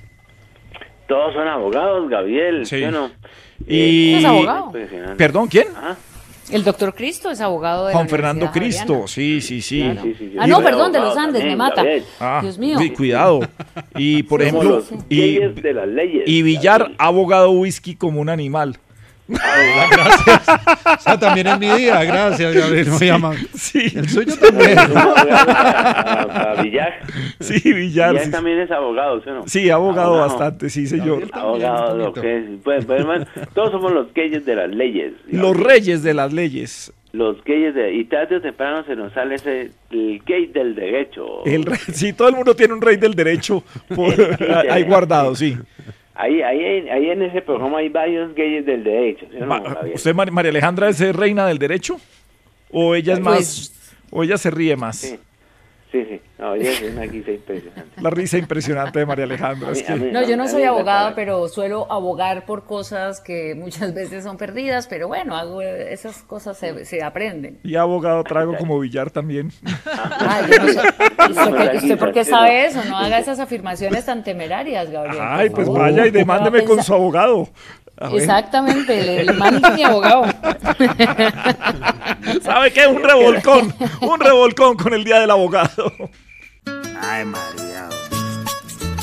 Todos 1.08 1.34
son 1.34 1.48
abogados, 1.48 2.08
Gabriel. 2.08 2.64
Sí. 2.66 2.84
y... 3.66 4.14
¿Es 4.14 4.24
abogado? 4.24 4.72
Perdón, 5.16 5.48
¿quién? 5.48 5.66
El 6.52 6.64
doctor 6.64 6.94
Cristo 6.94 7.30
es 7.30 7.40
abogado 7.40 7.86
de 7.86 7.94
Juan 7.94 8.08
Fernando 8.08 8.50
Cristo, 8.50 9.06
sí, 9.06 9.40
sí, 9.40 9.62
sí. 9.62 9.82
Ah, 10.38 10.46
no, 10.46 10.62
perdón, 10.62 10.92
de 10.92 11.00
los 11.00 11.16
Andes, 11.16 11.44
me 11.44 11.56
mata. 11.56 11.84
Ah, 12.20 12.40
Dios 12.42 12.58
mío. 12.58 12.78
cuidado. 12.96 13.40
Y 13.96 14.22
por 14.24 14.42
ejemplo, 14.42 14.82
y, 15.08 15.38
y 16.26 16.42
Villar, 16.42 16.92
abogado 16.98 17.50
whisky 17.50 17.94
como 17.94 18.20
un 18.20 18.28
animal. 18.28 18.78
Gracias. 19.32 20.48
O 20.98 21.00
sea, 21.00 21.18
también 21.18 21.46
es 21.46 21.58
mi 21.58 21.68
día. 21.70 22.02
Gracias, 22.04 22.54
Gabriel. 22.54 22.88
Amable. 23.12 23.46
Sí. 23.54 23.92
El 23.94 24.08
suyo 24.08 24.36
también. 24.36 24.78
A, 24.96 26.54
a 26.58 26.62
Villar. 26.62 27.00
Sí, 27.40 27.54
Villar. 27.72 28.10
Villar 28.12 28.24
sí. 28.24 28.30
también 28.30 28.58
es 28.60 28.70
abogado, 28.70 29.22
¿sí 29.22 29.30
o 29.30 29.34
no? 29.34 29.42
Sí, 29.48 29.70
abogado 29.70 30.14
Abogado. 30.14 30.28
bastante, 30.28 30.70
sí, 30.70 30.86
señor. 30.86 31.24
Abogado, 31.32 31.96
lo 31.96 32.12
que 32.12 32.38
es. 32.38 32.44
Pues, 32.62 32.84
pues, 32.84 33.00
hermano, 33.00 33.26
todos 33.54 33.70
somos 33.72 33.92
los 33.92 34.12
gayes 34.14 34.44
de 34.46 34.56
las 34.56 34.70
leyes. 34.70 35.12
Los 35.28 35.56
reyes 35.56 36.02
de 36.02 36.14
las 36.14 36.32
leyes. 36.32 36.92
Los 37.12 37.42
gayes 37.44 37.74
de... 37.74 37.92
Y 37.94 38.04
tarde 38.06 38.36
o 38.36 38.40
temprano 38.40 38.84
se 38.86 38.96
nos 38.96 39.12
sale 39.12 39.34
ese... 39.34 39.70
El 39.90 40.22
gay 40.24 40.46
del 40.46 40.74
derecho. 40.74 41.44
El 41.44 41.64
rey- 41.66 41.78
sí, 41.92 42.14
todo 42.14 42.28
el 42.28 42.34
mundo 42.36 42.56
tiene 42.56 42.72
un 42.72 42.80
rey 42.80 42.96
del 42.96 43.12
derecho 43.14 43.62
por- 43.94 44.14
ahí 44.70 44.82
guardado, 44.84 45.34
sí. 45.34 45.58
Ahí, 46.14 46.42
ahí, 46.42 46.88
ahí 46.90 47.10
en 47.10 47.22
ese 47.22 47.40
programa 47.42 47.78
hay 47.78 47.88
varios 47.88 48.34
gayes 48.34 48.66
del 48.66 48.84
derecho, 48.84 49.26
¿sí 49.30 49.36
o 49.38 49.40
no, 49.40 49.46
Ma- 49.46 49.60
Gabriel? 49.60 49.94
¿Usted, 49.96 50.14
Mar- 50.14 50.30
María 50.30 50.50
Alejandra, 50.50 50.88
es 50.90 51.00
reina 51.16 51.46
del 51.46 51.58
derecho? 51.58 51.98
¿O 52.70 52.94
ella 52.94 53.14
es 53.14 53.20
Pues- 53.20 53.38
más... 53.38 53.94
o 54.10 54.22
ella 54.22 54.36
se 54.36 54.50
ríe 54.50 54.76
más? 54.76 54.96
Sí, 54.98 55.18
sí, 55.92 56.04
sí. 56.08 56.20
No, 56.38 56.54
es 56.54 56.82
una 56.82 57.02
guisa 57.02 57.30
impresionante. 57.30 58.00
La 58.00 58.10
risa 58.10 58.38
impresionante 58.38 58.98
de 58.98 59.06
María 59.06 59.24
Alejandra. 59.26 59.70
es 59.70 59.82
que- 59.82 59.94
No, 59.94 60.22
yo 60.26 60.36
no 60.36 60.48
soy 60.48 60.64
abogada, 60.64 61.14
pero 61.14 61.46
suelo 61.48 61.86
abogar 61.92 62.44
por 62.46 62.64
cosas 62.64 63.20
que 63.20 63.54
muchas 63.54 63.94
veces 63.94 64.24
son 64.24 64.36
perdidas, 64.38 64.88
pero 64.88 65.06
bueno, 65.06 65.36
hago 65.36 65.62
esas 65.62 66.22
cosas 66.22 66.56
se, 66.58 66.84
se 66.84 67.02
aprenden. 67.02 67.58
Y 67.62 67.76
abogado 67.76 68.24
trago 68.24 68.56
como 68.56 68.80
billar 68.80 69.10
también. 69.10 69.52
Ay, 70.18 70.44
yo 70.50 70.58
no 70.62 70.68
sé. 70.68 70.80
¿Usted, 71.30 71.74
usted 71.76 71.98
por 71.98 72.12
qué 72.12 72.24
sabe 72.24 72.66
eso? 72.66 72.82
No 72.88 72.96
haga 72.98 73.18
esas 73.18 73.38
afirmaciones 73.38 74.04
tan 74.06 74.24
temerarias, 74.24 74.90
Gabriel. 74.90 75.18
Ay, 75.20 75.50
pues 75.50 75.66
favor. 75.66 75.82
vaya 75.82 76.06
y 76.06 76.10
demándeme 76.10 76.64
con 76.64 76.82
su 76.82 76.92
abogado. 76.94 77.48
Exactamente, 77.96 79.02
le, 79.02 79.24
le 79.24 79.32
mando 79.32 79.66
a 79.66 79.70
mi 79.70 79.82
abogado. 79.82 80.24
¿Sabe 82.42 82.72
qué? 82.72 82.86
Un 82.86 83.02
revolcón. 83.02 83.74
Un 84.00 84.20
revolcón 84.20 84.76
con 84.76 84.94
el 84.94 85.04
día 85.04 85.20
del 85.20 85.30
abogado. 85.30 85.92
Ay, 87.00 87.24
María. 87.24 87.88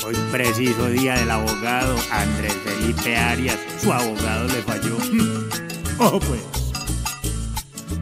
Hoy 0.06 0.16
preciso 0.32 0.90
día 0.90 1.16
del 1.16 1.30
abogado 1.30 1.95
Andrés 2.11 2.53
Felipe 2.64 3.16
Arias. 3.16 3.57
Su 3.82 3.94
abogado 3.94 4.48
le 4.48 4.61
falló. 4.64 4.98
Oh, 6.02 6.18
pues. 6.18 6.40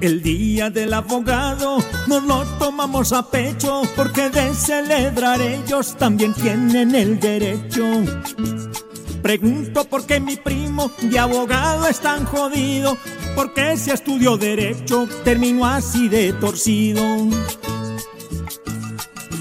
El 0.02 0.22
día 0.22 0.70
del 0.70 0.94
abogado 0.94 1.80
nos 2.06 2.24
lo 2.26 2.44
tomamos 2.60 3.12
a 3.12 3.28
pecho 3.28 3.82
porque 3.96 4.30
de 4.30 4.54
celebrar 4.54 5.42
ellos 5.42 5.96
también 5.98 6.32
tienen 6.36 6.94
el 6.94 7.20
derecho. 7.20 7.84
Pregunto 9.28 9.84
por 9.84 10.06
qué 10.06 10.22
mi 10.22 10.38
primo 10.38 10.90
de 11.02 11.20
abogado 11.20 11.86
es 11.90 12.00
tan 12.00 12.24
jodido, 12.24 12.98
porque 13.36 13.76
si 13.76 13.92
estudió 13.92 14.38
derecho 14.38 15.06
terminó 15.26 15.66
así 15.66 16.08
de 16.08 16.32
torcido. 16.32 17.04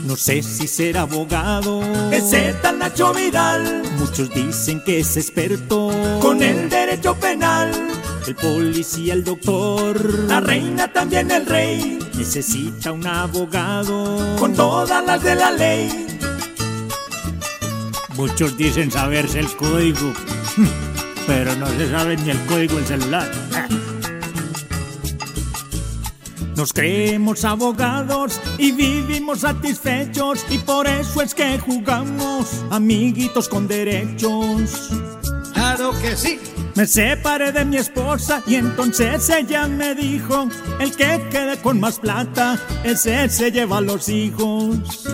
No 0.04 0.16
sé 0.16 0.42
si 0.42 0.66
ser 0.66 0.98
abogado. 0.98 1.82
Ese 2.10 2.52
tal 2.60 2.80
Nacho 2.80 3.14
Vidal. 3.14 3.84
Muchos 3.96 4.28
dicen 4.34 4.82
que 4.84 4.98
es 4.98 5.16
experto 5.16 5.92
con 6.20 6.42
el 6.42 6.68
derecho 6.68 7.14
penal. 7.14 7.70
El 8.26 8.34
policía, 8.34 9.14
el 9.14 9.22
doctor. 9.22 10.24
La 10.26 10.40
reina, 10.40 10.92
también 10.92 11.30
el 11.30 11.46
rey. 11.46 12.00
Necesita 12.16 12.90
un 12.90 13.06
abogado 13.06 14.34
con 14.36 14.52
todas 14.52 15.06
las 15.06 15.22
de 15.22 15.34
la 15.36 15.52
ley. 15.52 16.05
Muchos 18.16 18.56
dicen 18.56 18.90
saberse 18.90 19.40
el 19.40 19.54
código, 19.56 20.12
pero 21.26 21.54
no 21.56 21.66
se 21.66 21.90
sabe 21.90 22.16
ni 22.16 22.30
el 22.30 22.38
código 22.46 22.76
del 22.76 22.86
celular. 22.86 23.30
Nos 26.56 26.72
creemos 26.72 27.44
abogados 27.44 28.40
y 28.56 28.72
vivimos 28.72 29.40
satisfechos 29.40 30.46
y 30.48 30.56
por 30.56 30.86
eso 30.86 31.20
es 31.20 31.34
que 31.34 31.58
jugamos 31.58 32.64
amiguitos 32.70 33.50
con 33.50 33.68
derechos. 33.68 34.90
Claro 35.52 35.92
que 36.00 36.16
sí. 36.16 36.40
Me 36.74 36.86
separé 36.86 37.52
de 37.52 37.66
mi 37.66 37.76
esposa 37.76 38.42
y 38.46 38.54
entonces 38.54 39.28
ella 39.28 39.66
me 39.68 39.94
dijo, 39.94 40.48
el 40.80 40.96
que 40.96 41.28
quede 41.30 41.58
con 41.58 41.78
más 41.78 41.98
plata, 41.98 42.58
ese 42.84 43.28
se 43.28 43.52
lleva 43.52 43.76
a 43.78 43.82
los 43.82 44.08
hijos. 44.08 45.04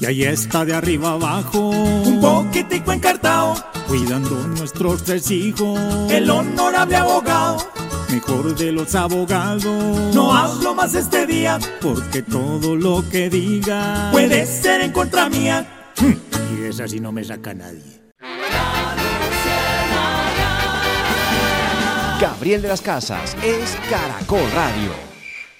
Y 0.00 0.06
ahí 0.06 0.24
está 0.24 0.64
de 0.64 0.72
arriba 0.72 1.10
abajo, 1.10 1.68
un 1.68 2.22
poquitico 2.22 2.90
encartado, 2.90 3.54
cuidando 3.86 4.30
nuestros 4.48 5.02
tres 5.02 5.30
hijos. 5.30 5.78
El 6.10 6.30
honorable 6.30 6.96
abogado, 6.96 7.58
mejor 8.08 8.56
de 8.56 8.72
los 8.72 8.94
abogados. 8.94 10.14
No 10.14 10.34
hablo 10.34 10.74
más 10.74 10.94
este 10.94 11.26
día, 11.26 11.58
porque 11.82 12.22
todo 12.22 12.76
lo 12.76 13.04
que 13.10 13.28
diga 13.28 14.08
puede 14.10 14.46
ser 14.46 14.80
en 14.80 14.92
contra 14.92 15.28
mía. 15.28 15.68
Y 16.00 16.64
esa 16.64 16.88
sí 16.88 16.98
no 16.98 17.12
me 17.12 17.22
saca 17.22 17.52
nadie. 17.52 18.00
Gabriel 22.18 22.62
de 22.62 22.68
las 22.68 22.80
Casas 22.80 23.36
es 23.42 23.76
Caracol 23.90 24.50
Radio. 24.54 25.09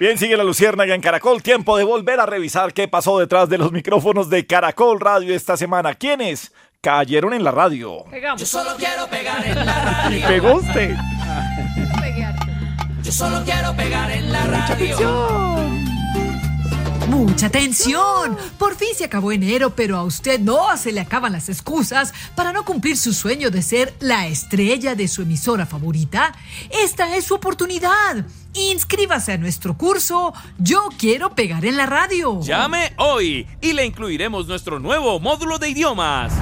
Bien, 0.01 0.17
sigue 0.17 0.35
la 0.35 0.45
Luciérnaga 0.45 0.95
en 0.95 1.03
Caracol. 1.03 1.43
Tiempo 1.43 1.77
de 1.77 1.85
volver 1.85 2.21
a 2.21 2.25
revisar 2.27 2.73
qué 2.73 2.89
pasó 2.89 3.19
detrás 3.19 3.51
de 3.51 3.59
los 3.59 3.71
micrófonos 3.71 4.31
de 4.31 4.47
Caracol 4.47 4.99
Radio 4.99 5.35
esta 5.35 5.59
semana. 5.59 5.95
¿Quiénes 5.95 6.53
cayeron 6.81 7.35
en 7.35 7.45
la 7.45 7.51
radio? 7.51 8.05
Yo 8.39 8.47
solo 8.47 8.71
quiero 8.79 9.07
pegar 9.09 9.47
en 9.47 9.57
la 9.67 10.09
Y 10.11 10.23
radio. 10.23 10.29
pegó 10.29 10.55
usted. 10.55 10.97
Yo 13.03 13.13
solo 13.13 13.43
quiero 13.45 13.77
pegar 13.77 14.11
en 14.11 14.33
la 14.33 14.47
radio. 14.47 15.69
Mucha 17.09 17.47
atención. 17.49 18.39
Por 18.59 18.77
fin 18.77 18.89
se 18.97 19.05
acabó 19.05 19.33
enero, 19.33 19.75
pero 19.77 19.99
a 19.99 20.05
usted 20.05 20.41
no 20.41 20.75
se 20.79 20.93
le 20.93 21.01
acaban 21.01 21.33
las 21.33 21.51
excusas 21.51 22.15
para 22.35 22.53
no 22.55 22.65
cumplir 22.65 22.97
su 22.97 23.13
sueño 23.13 23.51
de 23.51 23.61
ser 23.61 23.93
la 24.01 24.27
estrella 24.29 24.95
de 24.95 25.09
su 25.09 25.21
emisora 25.23 25.67
favorita. 25.67 26.33
Esta 26.71 27.15
es 27.17 27.25
su 27.27 27.35
oportunidad. 27.35 28.25
Inscríbase 28.55 29.33
a 29.33 29.39
nuestro 29.39 29.77
curso 29.77 30.33
Yo 30.59 30.89
quiero 30.99 31.35
pegar 31.35 31.65
en 31.65 31.77
la 31.77 31.87
radio. 31.87 32.41
Llame 32.43 32.93
hoy 32.97 33.47
y 33.61 33.73
le 33.73 33.85
incluiremos 33.87 34.47
nuestro 34.49 34.79
nuevo 34.81 35.21
módulo 35.21 35.59
de 35.59 35.69
idiomas. 35.71 36.33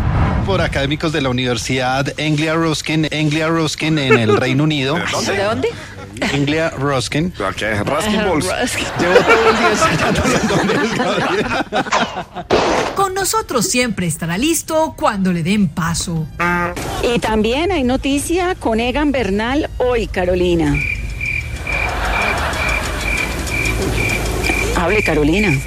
por 0.46 0.60
académicos 0.62 1.12
de 1.12 1.20
la 1.20 1.28
Universidad 1.28 2.06
Anglia 2.18 2.54
Ruskin, 2.54 3.06
Anglia 3.12 3.48
Ruskin 3.48 3.98
en 3.98 4.18
el 4.18 4.36
Reino 4.36 4.64
Unido. 4.64 4.94
¿De 5.26 5.44
dónde? 5.44 5.68
Anglia 6.32 6.70
Ruskin. 6.70 7.32
Ruskin 7.36 7.84
Balls. 7.84 8.46
Llevo 8.98 9.14
todo 9.14 9.50
el 9.50 9.58
día 9.58 9.70
ensayando. 9.70 10.22
Con 12.96 13.12
nosotros 13.14 13.66
siempre 13.68 14.06
estará 14.06 14.38
listo 14.38 14.94
cuando 14.96 15.32
le 15.32 15.42
den 15.42 15.68
paso. 15.68 16.26
Y 17.02 17.18
también 17.18 17.70
hay 17.70 17.84
noticia 17.84 18.54
con 18.54 18.80
Egan 18.80 19.12
Bernal 19.12 19.68
hoy, 19.78 20.06
Carolina. 20.06 20.74
Hable, 24.78 25.02
Carolina. 25.02 25.58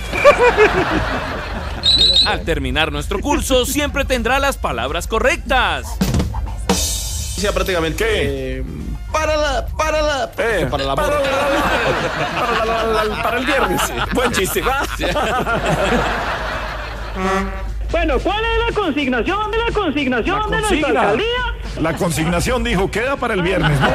Al 2.26 2.42
terminar 2.44 2.92
nuestro 2.92 3.20
curso 3.20 3.66
siempre 3.66 4.06
tendrá 4.06 4.40
las 4.40 4.58
palabras 4.58 5.08
correctas. 5.08 5.88
Ya 7.38 7.52
prácticamente. 7.52 8.04
¿Qué? 8.04 8.64
para 9.12 9.36
la, 9.36 9.66
para 9.68 10.02
la, 10.02 10.32
para 10.32 10.84
la, 10.84 10.96
para, 10.96 11.22
para 13.24 13.38
el 13.38 13.46
viernes. 13.46 13.82
Buen 14.14 14.32
chiste, 14.32 14.62
va. 14.62 14.84
Bueno, 17.92 18.20
¿cuál 18.20 18.40
es 18.40 18.70
la 18.70 18.82
consignación 18.82 19.52
de 19.52 19.58
la 19.58 19.72
consignación 19.74 20.50
de 20.50 20.62
nuestra 20.62 20.90
alcaldía? 20.90 21.26
La 21.82 21.94
consignación 21.94 22.64
dijo, 22.64 22.90
queda 22.90 23.18
para 23.18 23.34
el 23.34 23.42
viernes. 23.42 23.80
¿no? 23.80 23.88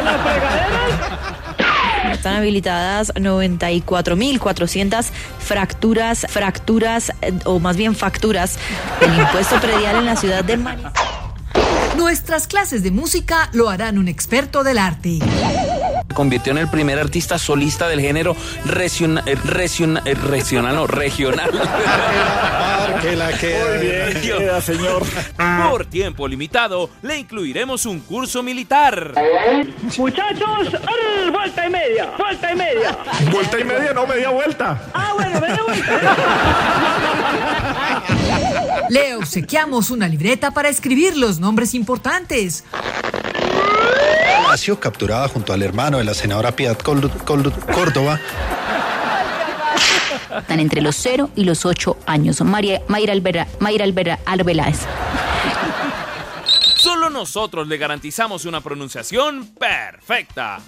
Están 2.16 2.36
habilitadas 2.36 3.12
94.400 3.14 5.06
fracturas, 5.38 6.26
fracturas, 6.30 7.12
eh, 7.20 7.34
o 7.44 7.60
más 7.60 7.76
bien 7.76 7.94
facturas 7.94 8.58
del 9.00 9.14
impuesto 9.14 9.60
predial 9.60 9.96
en 9.96 10.06
la 10.06 10.16
ciudad 10.16 10.42
de 10.42 10.56
Manizales. 10.56 10.98
Nuestras 11.96 12.46
clases 12.46 12.82
de 12.82 12.90
música 12.90 13.50
lo 13.52 13.68
harán 13.68 13.98
un 13.98 14.08
experto 14.08 14.64
del 14.64 14.78
arte. 14.78 15.18
Convirtió 16.14 16.52
en 16.52 16.58
el 16.58 16.68
primer 16.68 16.98
artista 16.98 17.38
solista 17.38 17.88
del 17.88 18.00
género 18.00 18.36
regional, 18.64 19.24
regional, 19.24 20.74
no, 20.74 20.86
regional. 20.86 21.50
que 23.02 23.16
la 23.16 23.30
Muy 23.30 23.86
bien, 23.86 24.20
queda, 24.22 24.60
señor. 24.60 25.02
Por 25.70 25.86
tiempo 25.86 26.26
limitado, 26.26 26.90
le 27.02 27.18
incluiremos 27.18 27.86
un 27.86 28.00
curso 28.00 28.42
militar. 28.42 29.12
Muchachos, 29.98 30.74
¡arr! 30.74 31.32
vuelta 31.32 31.66
y 31.66 31.70
media, 31.70 32.12
vuelta 32.18 32.52
y 32.52 32.56
media. 32.56 32.98
Vuelta 33.30 33.60
y 33.60 33.64
media, 33.64 33.92
no 33.92 34.06
media 34.06 34.30
vuelta. 34.30 34.82
Ah, 34.94 35.12
bueno, 35.14 35.40
media 35.40 35.60
vuelta. 35.66 36.16
Le 38.88 39.16
obsequiamos 39.16 39.90
una 39.90 40.08
libreta 40.08 40.52
para 40.52 40.68
escribir 40.68 41.16
los 41.16 41.40
nombres 41.40 41.74
importantes. 41.74 42.64
Palacio, 44.44 44.78
capturada 44.80 45.28
junto 45.28 45.52
al 45.52 45.62
hermano 45.62 45.98
de 45.98 46.04
la 46.04 46.14
senadora 46.14 46.52
Piedad 46.52 46.76
Col- 46.78 47.10
Col- 47.24 47.52
Córdoba. 47.74 48.18
Están 50.38 50.60
entre 50.60 50.80
los 50.82 50.96
0 50.96 51.30
y 51.34 51.44
los 51.44 51.64
8 51.64 51.98
años. 52.06 52.40
María, 52.42 52.82
Mayra, 52.88 53.12
Albera, 53.12 53.46
Mayra 53.60 53.84
Albera, 53.84 54.18
Arbeláez. 54.26 54.80
Solo 56.76 57.10
nosotros 57.10 57.66
le 57.68 57.78
garantizamos 57.78 58.44
una 58.44 58.60
pronunciación 58.60 59.46
perfecta. 59.58 60.60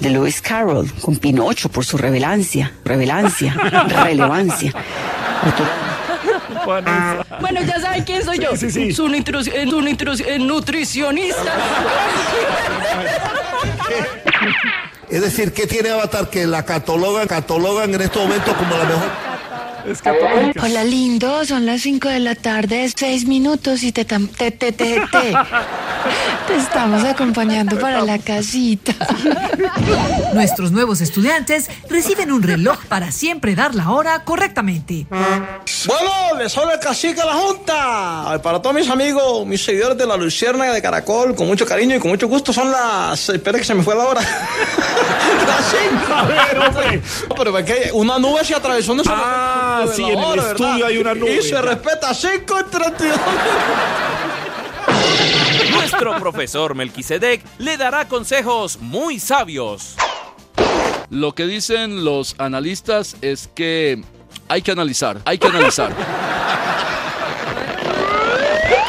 de 0.00 0.10
Lewis 0.10 0.40
Carroll 0.40 0.90
con 1.00 1.16
Pinocho 1.16 1.68
por 1.68 1.84
su 1.84 1.96
revelancia, 1.98 2.72
revelancia, 2.84 3.54
relevancia. 4.04 4.72
Bueno, 7.40 7.62
ya 7.62 7.80
saben 7.80 8.04
quién 8.04 8.24
soy 8.24 8.38
yo. 8.38 8.56
Sí, 8.56 8.70
sí, 8.70 8.92
sí. 8.92 9.00
Un, 9.00 9.14
intru- 9.14 9.46
eh, 9.52 9.66
un 9.74 9.86
intru- 9.86 10.24
eh, 10.26 10.38
nutricionista. 10.38 11.54
Es 15.10 15.22
decir, 15.22 15.52
¿qué 15.54 15.66
tiene 15.66 15.88
Avatar 15.90 16.28
que 16.28 16.46
la 16.46 16.64
catalogan, 16.64 17.26
catalogan 17.26 17.94
en 17.94 18.02
estos 18.02 18.22
momentos 18.22 18.54
como 18.54 18.76
la 18.76 18.84
mejor? 18.84 19.27
Hola 20.62 20.84
lindo, 20.84 21.44
son 21.46 21.64
las 21.64 21.80
5 21.80 22.08
de 22.08 22.18
la 22.20 22.34
tarde, 22.34 22.90
6 22.94 23.24
minutos 23.26 23.82
y 23.82 23.90
te, 23.92 24.06
tam- 24.06 24.28
te, 24.28 24.50
te, 24.50 24.72
te, 24.72 25.00
te, 25.00 25.00
te 26.46 26.56
estamos 26.56 27.04
acompañando 27.04 27.78
para 27.78 28.02
la 28.02 28.18
casita. 28.18 28.92
Nuestros 30.34 30.72
nuevos 30.72 31.00
estudiantes 31.00 31.70
reciben 31.88 32.32
un 32.32 32.42
reloj 32.42 32.84
para 32.88 33.10
siempre 33.12 33.54
dar 33.54 33.74
la 33.74 33.90
hora 33.90 34.24
correctamente. 34.24 35.06
Bueno, 35.10 36.10
les 36.38 36.56
habla 36.58 36.74
el 36.74 36.80
cacique 36.80 37.20
de 37.20 37.26
la 37.26 37.32
Junta. 37.34 38.40
Para 38.42 38.60
todos 38.60 38.74
mis 38.76 38.90
amigos, 38.90 39.46
mis 39.46 39.64
seguidores 39.64 39.96
de 39.96 40.06
la 40.06 40.16
Luciérnaga 40.18 40.74
de 40.74 40.82
Caracol, 40.82 41.34
con 41.34 41.46
mucho 41.46 41.64
cariño 41.64 41.96
y 41.96 41.98
con 41.98 42.10
mucho 42.10 42.28
gusto, 42.28 42.52
son 42.52 42.70
las. 42.70 43.28
Espera 43.30 43.58
que 43.58 43.64
se 43.64 43.74
me 43.74 43.82
fue 43.82 43.94
la 43.94 44.04
hora. 44.06 44.20
las 45.46 45.64
cinco. 45.70 46.12
A 46.14 46.24
ver, 46.24 46.58
hombre. 46.58 47.02
Pero 47.36 47.58
es 47.58 47.64
que 47.64 47.90
una 47.92 48.18
nube 48.18 48.44
se 48.44 48.54
atravesó 48.54 48.92
en 48.92 48.98
Ah, 49.06 49.77
sí, 49.86 50.02
en 50.02 50.18
el 50.18 50.38
estudio 50.38 50.86
hay 50.86 50.98
una 50.98 51.14
nube, 51.14 51.36
Y 51.36 51.42
se 51.42 51.60
respeta 51.60 52.12
5 52.12 52.60
y 52.60 52.70
32. 52.70 53.18
Nuestro 55.72 56.18
profesor 56.18 56.74
Melquisedec 56.74 57.42
le 57.58 57.76
dará 57.76 58.08
consejos 58.08 58.78
muy 58.80 59.18
sabios. 59.20 59.94
Lo 61.10 61.34
que 61.34 61.46
dicen 61.46 62.04
los 62.04 62.34
analistas 62.38 63.16
es 63.22 63.48
que 63.54 64.02
hay 64.48 64.62
que 64.62 64.72
analizar, 64.72 65.20
hay 65.24 65.38
que 65.38 65.46
analizar. 65.46 65.94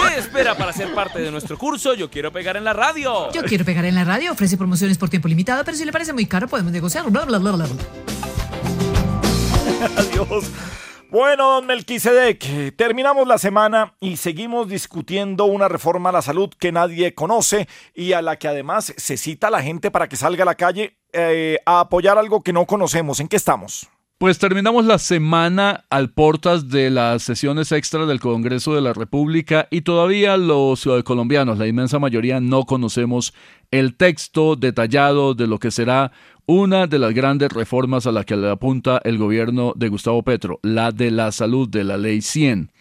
¿Qué 0.08 0.20
espera 0.20 0.56
para 0.58 0.74
ser 0.74 0.94
parte 0.94 1.20
de 1.20 1.32
nuestro 1.32 1.58
curso? 1.58 1.94
Yo 1.94 2.10
quiero 2.10 2.32
pegar 2.32 2.58
en 2.58 2.64
la 2.64 2.74
radio. 2.74 3.32
Yo 3.32 3.44
quiero 3.44 3.64
pegar 3.64 3.86
en 3.86 3.96
la 3.96 4.04
radio, 4.04 4.32
ofrece 4.32 4.58
promociones 4.58 4.98
por 4.98 5.10
tiempo 5.10 5.28
limitado, 5.28 5.64
pero 5.64 5.78
si 5.78 5.86
le 5.86 5.92
parece 5.92 6.14
muy 6.14 6.26
caro 6.26 6.48
podemos 6.48 6.72
negociar. 6.72 7.10
Bla, 7.10 7.26
bla, 7.26 7.38
bla, 7.38 7.52
bla, 7.52 7.66
bla. 7.66 8.19
Adiós. 9.98 10.52
Bueno, 11.10 11.50
don 11.50 11.66
Melquisedec, 11.66 12.76
terminamos 12.76 13.28
la 13.28 13.40
semana 13.40 13.96
y 14.00 14.18
seguimos 14.18 14.68
discutiendo 14.68 15.46
una 15.46 15.68
reforma 15.68 16.10
a 16.10 16.12
la 16.12 16.22
salud 16.22 16.50
que 16.60 16.72
nadie 16.72 17.16
conoce 17.16 17.68
y 17.96 18.14
a 18.14 18.22
la 18.22 18.38
que 18.38 18.48
además 18.48 18.94
se 18.96 19.18
cita 19.18 19.48
a 19.48 19.52
la 19.52 19.64
gente 19.64 19.90
para 19.90 20.08
que 20.08 20.18
salga 20.18 20.44
a 20.44 20.46
la 20.46 20.56
calle 20.56 20.98
eh, 21.14 21.58
a 21.66 21.80
apoyar 21.80 22.20
algo 22.20 22.44
que 22.44 22.54
no 22.54 22.66
conocemos. 22.66 23.20
¿En 23.20 23.28
qué 23.28 23.38
estamos? 23.38 23.90
Pues 24.20 24.38
terminamos 24.38 24.84
la 24.84 24.98
semana 24.98 25.86
al 25.90 26.12
portas 26.12 26.68
de 26.68 26.90
las 26.90 27.24
sesiones 27.24 27.72
extras 27.72 28.06
del 28.06 28.20
Congreso 28.20 28.76
de 28.76 28.82
la 28.82 28.92
República 28.92 29.70
y 29.72 29.82
todavía 29.82 30.36
los 30.36 30.88
colombianos, 31.06 31.58
la 31.58 31.68
inmensa 31.68 32.00
mayoría, 32.00 32.42
no 32.42 32.66
conocemos 32.66 33.34
el 33.72 33.96
texto 33.96 34.58
detallado 34.58 35.36
de 35.36 35.48
lo 35.48 35.58
que 35.58 35.72
será 35.72 36.12
una 36.52 36.88
de 36.88 36.98
las 36.98 37.14
grandes 37.14 37.52
reformas 37.52 38.08
a 38.08 38.12
la 38.12 38.24
que 38.24 38.36
le 38.36 38.50
apunta 38.50 39.00
el 39.04 39.20
gobierno 39.20 39.74
de 39.76 39.88
Gustavo 39.88 40.24
Petro, 40.24 40.60
la 40.64 40.92
de 40.92 41.12
la 41.12 41.32
salud 41.32 41.70
de 41.70 41.84
la 41.84 41.96
Ley 41.96 42.22
100. 42.22 42.72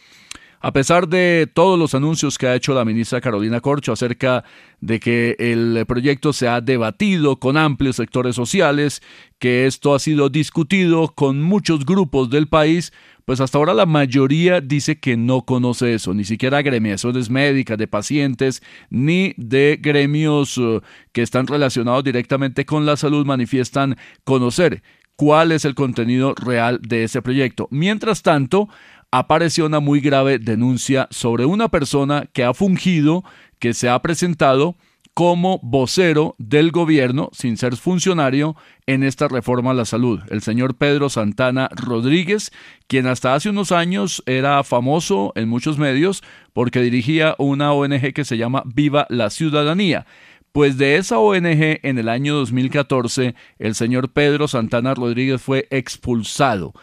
A 0.61 0.73
pesar 0.73 1.09
de 1.09 1.49
todos 1.53 1.79
los 1.79 1.95
anuncios 1.95 2.37
que 2.37 2.49
ha 2.49 2.55
hecho 2.57 2.75
la 2.75 2.85
ministra 2.85 3.21
Carolina 3.21 3.61
Corcho 3.61 3.93
acerca 3.93 4.45
de 4.81 4.99
que 4.99 5.37
el 5.39 5.85
proyecto 5.87 6.33
se 6.33 6.49
ha 6.49 6.61
debatido 6.61 7.39
con 7.39 7.57
amplios 7.57 7.97
sectores 7.97 8.35
sociales, 8.35 9.01
que 9.39 9.67
esto 9.67 9.95
ha 9.95 10.01
sido 10.01 10.31
discutido 10.31 11.15
con 11.15 11.41
muchos 11.43 11.87
grupos 11.87 12.29
del 12.31 12.49
país, 12.49 12.93
pues 13.25 13.41
hasta 13.41 13.59
ahora 13.59 13.75
la 13.75 13.87
mayoría 13.87 14.61
dice 14.61 14.99
que 14.99 15.17
no 15.17 15.43
conoce 15.43 15.95
eso, 15.95 16.13
ni 16.13 16.25
siquiera 16.25 16.59
agremiaciones 16.59 17.31
médicas 17.31 17.79
de 17.79 17.87
pacientes, 17.87 18.63
ni 18.91 19.35
de 19.37 19.79
gremios 19.81 20.59
eh, 20.59 20.81
que 21.13 21.23
están 21.23 21.47
relacionados 21.47 22.03
directamente 22.03 22.65
con 22.65 22.85
la 22.85 22.97
salud 22.97 23.27
manifiestan 23.27 23.97
conocer 24.25 24.83
cuál 25.15 25.51
es 25.51 25.65
el 25.65 25.75
contenido 25.75 26.33
real 26.37 26.81
de 26.81 27.03
ese 27.03 27.23
proyecto. 27.23 27.67
Mientras 27.73 28.23
tanto, 28.23 28.69
apareció 29.11 29.67
una 29.67 29.81
muy 29.81 30.01
grave 30.01 30.39
denuncia 30.39 31.09
sobre 31.11 31.45
una 31.45 31.69
persona 31.69 32.29
que 32.33 32.45
ha 32.45 32.55
fungido, 32.55 33.25
que 33.59 33.75
se 33.75 33.89
ha 33.89 34.01
presentado 34.01 34.77
como 35.19 35.59
vocero 35.65 36.37
del 36.39 36.71
gobierno, 36.71 37.29
sin 37.33 37.57
ser 37.57 37.75
funcionario, 37.75 38.55
en 38.87 39.03
esta 39.03 39.27
reforma 39.27 39.73
a 39.73 39.75
la 39.75 39.85
salud. 39.85 40.21
El 40.31 40.43
señor 40.43 40.77
Pedro 40.77 41.09
Santana 41.09 41.69
Rodríguez, 41.73 42.53
quien 42.87 43.09
hasta 43.09 43.35
hace 43.35 43.51
unos 43.51 43.73
años 43.73 44.23
era 44.27 44.63
famoso 44.63 45.33
en 45.35 45.49
muchos 45.49 45.77
medios 45.77 46.23
porque 46.53 46.81
dirigía 46.83 47.35
una 47.39 47.73
ONG 47.73 48.13
que 48.13 48.25
se 48.25 48.37
llama 48.37 48.63
Viva 48.65 49.09
la 49.09 49.31
Ciudadanía. 49.31 50.07
Pues 50.53 50.79
de 50.79 50.99
esa 50.99 51.19
ONG 51.19 51.81
en 51.83 51.99
el 51.99 52.09
año 52.09 52.37
2014, 52.37 53.35
el 53.59 53.75
señor 53.75 54.13
Pedro 54.13 54.47
Santana 54.47 54.95
Rodríguez 54.95 55.43
fue 55.43 55.67
expulsado 55.71 56.75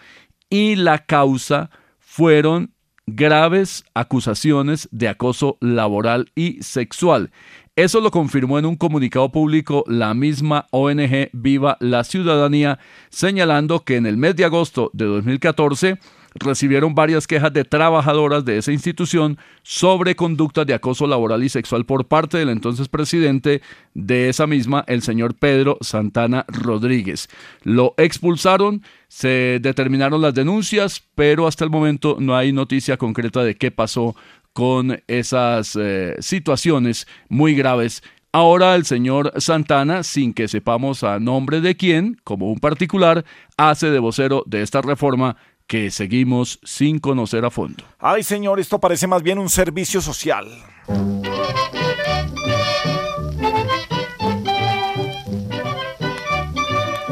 y 0.49 0.75
la 0.75 1.05
causa 1.05 1.69
fueron 2.15 2.71
graves 3.05 3.83
acusaciones 3.93 4.87
de 4.93 5.09
acoso 5.09 5.57
laboral 5.59 6.31
y 6.33 6.63
sexual. 6.63 7.31
Eso 7.75 7.99
lo 7.99 8.09
confirmó 8.09 8.57
en 8.57 8.65
un 8.65 8.77
comunicado 8.77 9.33
público 9.33 9.83
la 9.85 10.13
misma 10.13 10.65
ONG 10.71 11.29
Viva 11.33 11.75
la 11.81 12.05
Ciudadanía, 12.05 12.79
señalando 13.09 13.83
que 13.83 13.97
en 13.97 14.05
el 14.05 14.15
mes 14.15 14.37
de 14.37 14.45
agosto 14.45 14.91
de 14.93 15.03
2014 15.03 15.99
recibieron 16.35 16.93
varias 16.93 17.27
quejas 17.27 17.51
de 17.53 17.63
trabajadoras 17.63 18.45
de 18.45 18.57
esa 18.57 18.71
institución 18.71 19.37
sobre 19.63 20.15
conductas 20.15 20.67
de 20.67 20.73
acoso 20.73 21.07
laboral 21.07 21.43
y 21.43 21.49
sexual 21.49 21.85
por 21.85 22.05
parte 22.05 22.37
del 22.37 22.49
entonces 22.49 22.89
presidente 22.89 23.61
de 23.93 24.29
esa 24.29 24.45
misma, 24.45 24.83
el 24.87 25.01
señor 25.01 25.33
Pedro 25.35 25.77
Santana 25.81 26.45
Rodríguez. 26.47 27.29
Lo 27.63 27.93
expulsaron, 27.97 28.83
se 29.07 29.59
determinaron 29.61 30.21
las 30.21 30.33
denuncias, 30.33 31.01
pero 31.15 31.47
hasta 31.47 31.63
el 31.63 31.69
momento 31.69 32.17
no 32.19 32.35
hay 32.35 32.51
noticia 32.51 32.97
concreta 32.97 33.43
de 33.43 33.55
qué 33.55 33.71
pasó 33.71 34.15
con 34.53 35.01
esas 35.07 35.75
eh, 35.75 36.15
situaciones 36.19 37.07
muy 37.27 37.55
graves 37.55 38.01
Ahora 38.35 38.75
el 38.75 38.83
señor 38.83 39.31
Santana, 39.37 40.03
sin 40.03 40.33
que 40.33 40.49
sepamos 40.49 41.05
a 41.05 41.21
nombre 41.21 41.61
de 41.61 41.77
quién, 41.77 42.19
como 42.25 42.51
un 42.51 42.59
particular, 42.59 43.23
hace 43.55 43.89
de 43.89 43.99
vocero 43.99 44.43
de 44.45 44.61
esta 44.61 44.81
reforma 44.81 45.37
que 45.67 45.91
seguimos 45.91 46.59
sin 46.63 46.99
conocer 46.99 47.45
a 47.45 47.49
fondo. 47.49 47.83
Ay, 47.99 48.23
señor, 48.23 48.59
esto 48.59 48.79
parece 48.79 49.07
más 49.07 49.23
bien 49.23 49.39
un 49.39 49.49
servicio 49.49 50.01
social. 50.01 50.47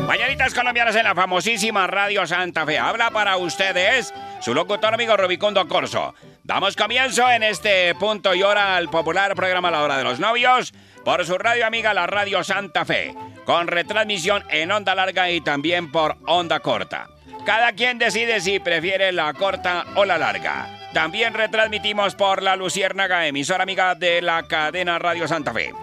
Mañanitas 0.08 0.54
colombianas 0.54 0.96
en 0.96 1.04
la 1.04 1.16
famosísima 1.16 1.88
Radio 1.88 2.28
Santa 2.28 2.66
Fe. 2.66 2.78
Habla 2.78 3.10
para 3.10 3.38
ustedes 3.38 4.14
su 4.42 4.54
locutor 4.54 4.94
amigo 4.94 5.18
Rubicundo 5.18 5.68
Corso. 5.68 6.14
Damos 6.44 6.76
comienzo 6.76 7.30
en 7.32 7.42
este 7.42 7.96
punto 7.96 8.36
y 8.36 8.44
hora 8.44 8.76
al 8.76 8.90
popular 8.90 9.34
programa 9.34 9.72
La 9.72 9.82
Hora 9.82 9.98
de 9.98 10.04
los 10.04 10.20
Novios 10.20 10.74
por 11.04 11.26
su 11.26 11.38
radio 11.38 11.66
amiga 11.66 11.94
la 11.94 12.06
Radio 12.06 12.44
Santa 12.44 12.86
Fe, 12.86 13.16
con 13.46 13.68
retransmisión 13.68 14.44
en 14.50 14.72
onda 14.72 14.94
larga 14.94 15.32
y 15.32 15.42
también 15.42 15.92
por 15.92 16.18
onda 16.28 16.60
corta. 16.60 17.08
Cada 17.46 17.74
quien 17.74 17.98
decide 17.98 18.40
si 18.40 18.60
prefiere 18.60 19.12
la 19.12 19.34
corta 19.34 19.86
o 19.96 20.06
la 20.06 20.18
larga. 20.18 20.80
También 20.94 21.34
retransmitimos 21.34 22.16
por 22.16 22.42
la 22.42 22.56
Luciérnaga, 22.56 23.28
emisora 23.28 23.64
amiga 23.64 23.96
de 23.96 24.22
la 24.22 24.44
cadena 24.48 24.98
Radio 24.98 25.28
Santa 25.28 25.52
Fe. 25.54 25.74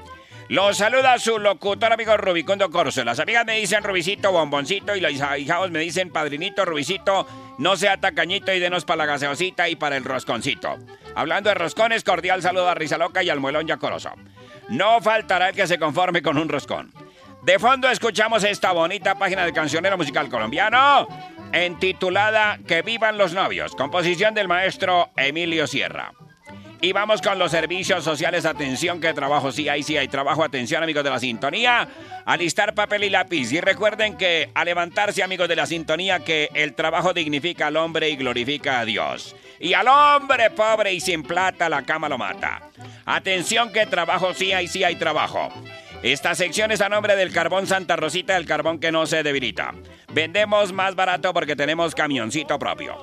Los 0.48 0.78
saluda 0.78 1.18
su 1.18 1.38
locutor 1.38 1.92
amigo 1.92 2.16
Rubicundo 2.16 2.70
Corso. 2.70 3.04
Las 3.04 3.20
amigas 3.20 3.44
me 3.44 3.56
dicen 3.56 3.84
Rubicito, 3.84 4.32
bomboncito 4.32 4.96
y 4.96 5.00
los 5.00 5.12
hijados 5.12 5.70
me 5.70 5.80
dicen 5.80 6.10
padrinito, 6.10 6.64
Rubicito, 6.64 7.26
no 7.58 7.76
sea 7.76 7.98
tacañito 7.98 8.52
y 8.52 8.58
denos 8.58 8.84
para 8.84 8.98
la 8.98 9.06
gaseosita 9.06 9.68
y 9.68 9.76
para 9.76 9.96
el 9.96 10.04
rosconcito. 10.04 10.78
Hablando 11.14 11.50
de 11.50 11.54
roscones, 11.54 12.04
cordial 12.04 12.40
saludo 12.40 12.68
a 12.68 12.74
Rizaloca 12.74 13.22
y 13.22 13.28
al 13.28 13.38
muelón 13.38 13.66
Yacoroso. 13.66 14.10
No 14.70 15.00
faltará 15.02 15.50
el 15.50 15.54
que 15.54 15.66
se 15.66 15.78
conforme 15.78 16.22
con 16.22 16.38
un 16.38 16.48
roscón. 16.48 16.90
De 17.42 17.58
fondo 17.58 17.88
escuchamos 17.88 18.44
esta 18.44 18.72
bonita 18.72 19.14
página 19.16 19.44
del 19.44 19.54
cancionero 19.54 19.96
musical 19.96 20.28
colombiano, 20.28 21.06
intitulada 21.54 22.58
Que 22.66 22.82
vivan 22.82 23.18
los 23.18 23.32
novios, 23.32 23.74
composición 23.74 24.34
del 24.34 24.48
maestro 24.48 25.10
Emilio 25.16 25.66
Sierra. 25.66 26.12
Y 26.82 26.92
vamos 26.92 27.20
con 27.20 27.38
los 27.38 27.50
servicios 27.50 28.02
sociales. 28.02 28.46
Atención, 28.46 29.02
que 29.02 29.12
trabajo 29.12 29.52
sí 29.52 29.68
hay, 29.68 29.82
sí 29.82 29.98
hay 29.98 30.08
trabajo. 30.08 30.42
Atención, 30.42 30.82
amigos 30.82 31.04
de 31.04 31.10
la 31.10 31.20
sintonía. 31.20 31.86
Alistar 32.24 32.74
papel 32.74 33.04
y 33.04 33.10
lápiz. 33.10 33.52
Y 33.52 33.60
recuerden 33.60 34.16
que 34.16 34.50
al 34.54 34.64
levantarse, 34.64 35.22
amigos 35.22 35.46
de 35.46 35.56
la 35.56 35.66
sintonía, 35.66 36.20
que 36.20 36.48
el 36.54 36.74
trabajo 36.74 37.12
dignifica 37.12 37.66
al 37.66 37.76
hombre 37.76 38.08
y 38.08 38.16
glorifica 38.16 38.80
a 38.80 38.86
Dios. 38.86 39.36
Y 39.58 39.74
al 39.74 39.88
hombre 39.88 40.50
pobre 40.50 40.94
y 40.94 41.00
sin 41.00 41.22
plata, 41.22 41.68
la 41.68 41.82
cama 41.82 42.08
lo 42.08 42.16
mata. 42.16 42.62
Atención, 43.04 43.72
que 43.72 43.84
trabajo 43.84 44.32
sí 44.32 44.52
hay, 44.52 44.66
sí 44.66 44.82
hay 44.82 44.96
trabajo. 44.96 45.52
Esta 46.02 46.34
sección 46.34 46.70
es 46.72 46.80
a 46.80 46.88
nombre 46.88 47.14
del 47.14 47.30
carbón 47.30 47.66
Santa 47.66 47.94
Rosita, 47.94 48.36
el 48.38 48.46
carbón 48.46 48.78
que 48.78 48.90
no 48.90 49.06
se 49.06 49.22
debilita. 49.22 49.74
Vendemos 50.12 50.72
más 50.72 50.94
barato 50.94 51.34
porque 51.34 51.56
tenemos 51.56 51.94
camioncito 51.94 52.58
propio. 52.58 52.96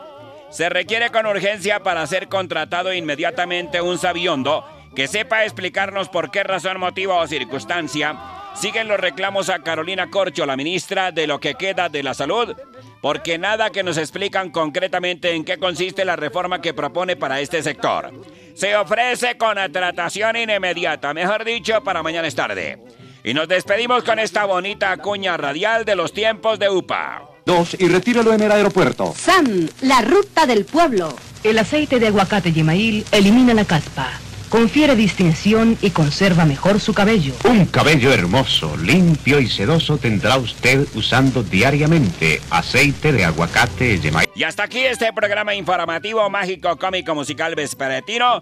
Se 0.49 0.67
requiere 0.69 1.11
con 1.11 1.27
urgencia 1.27 1.83
para 1.83 2.07
ser 2.07 2.27
contratado 2.27 2.91
inmediatamente 2.91 3.81
un 3.81 3.99
sabiondo 3.99 4.65
que 4.95 5.07
sepa 5.07 5.43
explicarnos 5.43 6.09
por 6.09 6.31
qué 6.31 6.43
razón, 6.43 6.79
motivo 6.79 7.15
o 7.15 7.27
circunstancia 7.27 8.17
siguen 8.55 8.87
los 8.87 8.99
reclamos 8.99 9.49
a 9.49 9.59
Carolina 9.59 10.09
Corcho, 10.09 10.47
la 10.47 10.57
ministra 10.57 11.11
de 11.11 11.27
lo 11.27 11.39
que 11.39 11.53
queda 11.53 11.89
de 11.89 12.01
la 12.01 12.15
salud, 12.15 12.55
porque 13.01 13.37
nada 13.37 13.69
que 13.69 13.83
nos 13.83 13.97
explican 13.97 14.49
concretamente 14.49 15.35
en 15.35 15.45
qué 15.45 15.59
consiste 15.59 16.03
la 16.03 16.15
reforma 16.15 16.61
que 16.61 16.73
propone 16.73 17.15
para 17.15 17.39
este 17.39 17.61
sector. 17.61 18.11
Se 18.57 18.75
ofrece 18.75 19.37
con 19.37 19.55
tratación 19.71 20.35
inmediata, 20.35 21.13
mejor 21.13 21.45
dicho, 21.45 21.83
para 21.83 22.01
mañana 22.01 22.27
es 22.27 22.33
tarde. 22.33 22.79
Y 23.23 23.35
nos 23.35 23.47
despedimos 23.47 24.03
con 24.03 24.17
esta 24.17 24.45
bonita 24.45 24.97
cuña 24.97 25.37
radial 25.37 25.85
de 25.85 25.95
los 25.95 26.11
tiempos 26.11 26.57
de 26.57 26.67
UPA. 26.67 27.21
Dos, 27.45 27.77
y 27.79 27.87
retíralo 27.87 28.33
en 28.33 28.41
el 28.41 28.51
aeropuerto. 28.51 29.13
SAN, 29.15 29.69
la 29.81 30.01
ruta 30.01 30.47
del 30.47 30.65
pueblo. 30.65 31.15
El 31.43 31.59
aceite 31.59 31.99
de 31.99 32.07
aguacate 32.07 32.51
Yemail 32.51 33.05
elimina 33.11 33.53
la 33.53 33.63
caspa, 33.63 34.09
confiere 34.49 34.95
distinción 34.95 35.77
y 35.81 35.91
conserva 35.91 36.45
mejor 36.45 36.79
su 36.79 36.93
cabello. 36.93 37.33
Un 37.43 37.65
cabello 37.65 38.13
hermoso, 38.13 38.75
limpio 38.77 39.39
y 39.39 39.47
sedoso 39.47 39.97
tendrá 39.97 40.37
usted 40.37 40.87
usando 40.95 41.43
diariamente 41.43 42.41
aceite 42.49 43.11
de 43.11 43.25
aguacate 43.25 43.99
Yemail. 43.99 44.29
Y 44.35 44.43
hasta 44.43 44.63
aquí 44.63 44.79
este 44.79 45.11
programa 45.13 45.55
informativo, 45.55 46.29
mágico, 46.29 46.77
cómico, 46.77 47.15
musical 47.15 47.55
vespertino. 47.55 48.41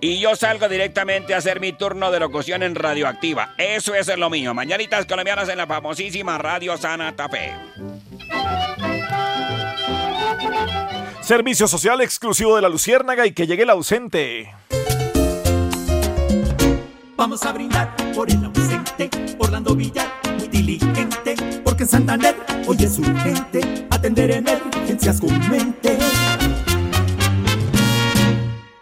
Y 0.00 0.20
yo 0.20 0.36
salgo 0.36 0.68
directamente 0.68 1.34
a 1.34 1.38
hacer 1.38 1.58
mi 1.58 1.72
turno 1.72 2.10
de 2.10 2.20
locución 2.20 2.62
en 2.62 2.74
Radioactiva. 2.74 3.54
Eso 3.56 3.94
es 3.94 4.06
lo 4.18 4.28
mío. 4.28 4.52
Mañanitas 4.52 5.06
colombianas 5.06 5.48
en 5.48 5.56
la 5.56 5.66
famosísima 5.66 6.36
Radio 6.36 6.76
Santa 6.76 7.28
Fe. 7.28 7.54
Servicio 11.22 11.66
social 11.66 12.00
exclusivo 12.02 12.54
de 12.54 12.62
la 12.62 12.68
Luciérnaga 12.68 13.26
y 13.26 13.32
que 13.32 13.46
llegue 13.46 13.62
el 13.62 13.70
ausente. 13.70 14.54
Vamos 17.16 17.46
a 17.46 17.52
brindar 17.52 17.96
por 18.14 18.30
el 18.30 18.44
ausente, 18.44 19.08
Orlando 19.38 19.74
Villar, 19.74 20.06
muy 20.36 20.48
diligente, 20.48 21.34
porque 21.64 21.84
en 21.84 21.88
Santander 21.88 22.36
hoy 22.66 22.76
es 22.80 22.98
urgente 22.98 23.86
atender 23.88 24.32
emergencias 24.32 25.18
con 25.18 25.30
mente. 25.48 25.96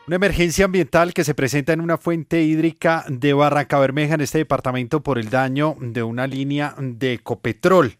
Una 0.08 0.16
emergencia 0.16 0.64
ambiental 0.64 1.14
que 1.14 1.22
se 1.22 1.34
presenta 1.34 1.74
en 1.74 1.80
una 1.80 1.96
fuente 1.96 2.42
hídrica 2.42 3.04
de 3.08 3.32
Barranca 3.34 3.78
Bermeja 3.78 4.14
en 4.14 4.22
este 4.22 4.38
departamento 4.38 5.00
por 5.00 5.18
el 5.18 5.30
daño 5.30 5.76
de 5.80 6.02
una 6.02 6.26
línea 6.26 6.74
de 6.76 7.12
Ecopetrol. 7.12 7.96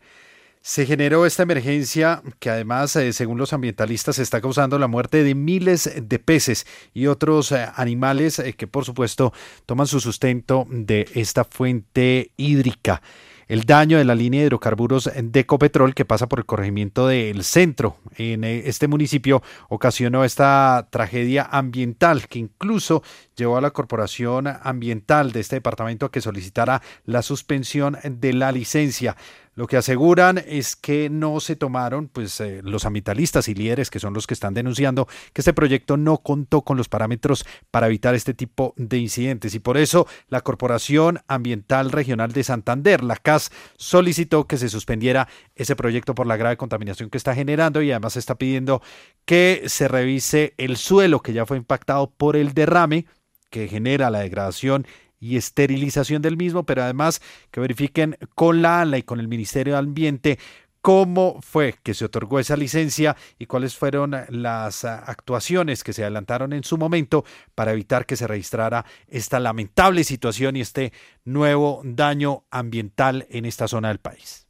Se 0.67 0.87
generó 0.87 1.27
esta 1.27 1.43
emergencia 1.43 2.23
que 2.39 2.49
además, 2.49 2.97
eh, 2.97 3.13
según 3.13 3.37
los 3.37 3.53
ambientalistas, 3.53 4.19
está 4.19 4.41
causando 4.41 4.79
la 4.79 4.87
muerte 4.87 5.23
de 5.23 5.35
miles 5.35 5.93
de 5.95 6.19
peces 6.19 6.67
y 6.95 7.07
otros 7.07 7.53
eh, 7.53 7.67
animales 7.77 8.39
eh, 8.39 8.55
que 8.55 8.67
por 8.67 8.87
supuesto 8.87 9.35
toman 9.67 9.87
su 9.87 10.01
sustento 10.01 10.67
de 10.71 11.07
esta 11.13 11.45
fuente 11.45 12.31
hídrica 12.39 13.03
el 13.47 13.65
daño 13.65 13.99
de 13.99 14.07
la 14.07 14.15
línea 14.15 14.41
de 14.41 14.47
hidrocarburos 14.47 15.11
de 15.15 15.41
Ecopetrol 15.41 15.95
que 15.95 16.07
pasa 16.07 16.29
por 16.29 16.39
el 16.39 16.47
corregimiento 16.47 17.07
del 17.07 17.45
centro 17.45 17.99
en 18.17 18.43
este 18.45 18.89
municipio 18.89 19.43
ocasionó 19.69 20.25
esta 20.25 20.89
tragedia 20.91 21.47
ambiental 21.51 22.27
que 22.27 22.39
incluso 22.39 23.03
llevó 23.37 23.59
a 23.59 23.61
la 23.61 23.73
corporación 23.73 24.47
ambiental 24.47 25.33
de 25.33 25.41
este 25.41 25.57
departamento 25.57 26.07
a 26.07 26.11
que 26.11 26.23
solicitara 26.23 26.81
la 27.05 27.21
suspensión 27.21 27.99
de 28.03 28.33
la 28.33 28.51
licencia. 28.51 29.17
Lo 29.55 29.67
que 29.67 29.77
aseguran 29.77 30.43
es 30.47 30.75
que 30.75 31.09
no 31.11 31.39
se 31.41 31.55
tomaron, 31.55 32.09
pues 32.09 32.41
eh, 32.41 32.61
los 32.65 32.85
ambientalistas 32.85 33.49
y 33.49 33.55
líderes 33.55 33.91
que 33.91 34.01
son 34.01 34.13
los 34.13 34.27
que 34.27 34.35
están 34.35 34.55
denunciando 34.55 35.07
que 35.33 35.41
este 35.41 35.53
proyecto 35.53 35.97
no 35.97 36.19
contó 36.19 36.63
con 36.63 36.77
los 36.77 36.89
parámetros 36.89 37.45
para 37.71 37.87
evitar 37.87 38.15
este 38.15 38.35
tipo 38.35 38.75
de 38.77 38.99
incidentes. 38.99 39.55
Y 39.55 39.61
por 39.61 39.77
eso 39.77 40.07
la 40.29 40.41
Corporación 40.41 41.21
Ambiental 41.29 41.93
Regional 41.93 42.33
de 42.33 42.43
Santander, 42.43 43.05
la 43.05 43.17
CAS, 43.17 43.53
solicitó 43.77 44.47
que 44.47 44.59
se 44.59 44.69
suspendiera 44.69 45.29
ese 45.55 45.77
proyecto 45.77 46.15
por 46.15 46.27
la 46.27 46.37
grave 46.37 46.57
contaminación 46.57 47.11
que 47.11 47.19
está 47.19 47.35
generando 47.35 47.83
y 47.83 47.93
además 47.93 48.17
está 48.17 48.35
pidiendo 48.35 48.83
que 49.25 49.63
se 49.67 49.89
revise 49.89 50.55
el 50.59 50.77
suelo 50.77 51.21
que 51.21 51.33
ya 51.33 51.47
fue 51.47 51.57
impactado 51.57 52.11
por 52.11 52.37
el 52.37 52.55
derrame 52.55 53.07
que 53.51 53.69
genera 53.69 54.11
la 54.11 54.19
degradación 54.19 54.85
y 55.25 55.39
esterilización 55.39 56.21
del 56.21 56.37
mismo, 56.37 56.65
pero 56.65 56.83
además 56.83 57.23
que 57.51 57.61
verifiquen 57.61 58.19
con 58.35 58.61
la 58.61 58.83
ANLA 58.83 58.99
y 58.99 59.03
con 59.05 59.21
el 59.21 59.29
Ministerio 59.29 59.73
de 59.73 59.79
Ambiente 59.79 60.39
cómo 60.83 61.41
fue 61.41 61.77
que 61.83 61.95
se 61.95 62.05
otorgó 62.05 62.39
esa 62.39 62.59
licencia 62.59 63.17
y 63.39 63.47
cuáles 63.47 63.75
fueron 63.75 64.15
las 64.29 64.85
actuaciones 64.85 65.83
que 65.83 65.95
se 65.95 66.03
adelantaron 66.03 66.53
en 66.53 66.63
su 66.63 66.77
momento 66.77 67.25
para 67.55 67.73
evitar 67.73 68.05
que 68.05 68.17
se 68.17 68.27
registrara 68.27 68.85
esta 69.09 69.41
lamentable 69.41 70.05
situación 70.05 70.57
y 70.57 70.61
este 70.61 70.93
nuevo 71.25 71.81
daño 71.85 72.45
ambiental 72.51 73.27
en 73.31 73.47
esta 73.47 73.67
zona 73.67 73.89
del 73.89 73.99
país. 73.99 74.47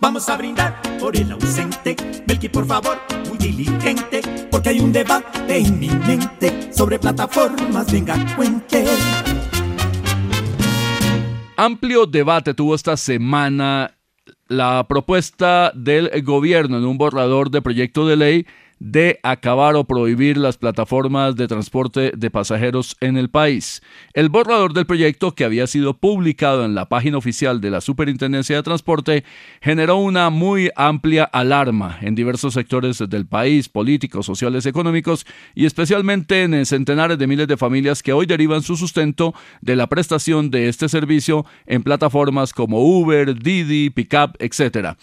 Vamos 0.00 0.28
a 0.28 0.36
brindar 0.36 0.80
por 1.00 1.16
el 1.16 1.32
ausente, 1.32 1.96
Belki 2.24 2.48
por 2.48 2.64
favor, 2.66 2.98
muy 3.28 3.36
diligente, 3.36 4.20
porque 4.48 4.68
hay 4.68 4.80
un 4.80 4.92
debate 4.92 5.58
inminente 5.58 6.72
sobre 6.72 7.00
plataformas, 7.00 7.90
venga 7.92 8.14
cuente. 8.36 8.84
Amplio 11.56 12.06
debate 12.06 12.54
tuvo 12.54 12.76
esta 12.76 12.96
semana 12.96 13.98
la 14.46 14.86
propuesta 14.88 15.72
del 15.74 16.22
gobierno 16.22 16.78
en 16.78 16.84
un 16.84 16.96
borrador 16.96 17.50
de 17.50 17.60
proyecto 17.60 18.06
de 18.06 18.16
ley 18.16 18.46
de 18.80 19.18
acabar 19.22 19.76
o 19.76 19.84
prohibir 19.84 20.36
las 20.36 20.56
plataformas 20.56 21.36
de 21.36 21.48
transporte 21.48 22.12
de 22.16 22.30
pasajeros 22.30 22.96
en 23.00 23.16
el 23.16 23.28
país. 23.30 23.82
El 24.14 24.28
borrador 24.28 24.72
del 24.72 24.86
proyecto, 24.86 25.34
que 25.34 25.44
había 25.44 25.66
sido 25.66 25.94
publicado 25.94 26.64
en 26.64 26.74
la 26.74 26.88
página 26.88 27.18
oficial 27.18 27.60
de 27.60 27.70
la 27.70 27.80
Superintendencia 27.80 28.56
de 28.56 28.62
Transporte, 28.62 29.24
generó 29.60 29.96
una 29.96 30.30
muy 30.30 30.70
amplia 30.76 31.24
alarma 31.24 31.98
en 32.00 32.14
diversos 32.14 32.54
sectores 32.54 32.98
del 33.08 33.26
país, 33.26 33.68
políticos, 33.68 34.26
sociales, 34.26 34.66
económicos 34.66 35.26
y 35.54 35.66
especialmente 35.66 36.42
en 36.42 36.66
centenares 36.66 37.18
de 37.18 37.26
miles 37.26 37.48
de 37.48 37.56
familias 37.56 38.02
que 38.02 38.12
hoy 38.12 38.26
derivan 38.26 38.62
su 38.62 38.76
sustento 38.76 39.34
de 39.60 39.76
la 39.76 39.86
prestación 39.86 40.50
de 40.50 40.68
este 40.68 40.88
servicio 40.88 41.44
en 41.66 41.82
plataformas 41.82 42.52
como 42.52 42.80
Uber, 42.80 43.38
Didi, 43.38 43.90
Pickup, 43.90 44.36
etc. 44.38 44.96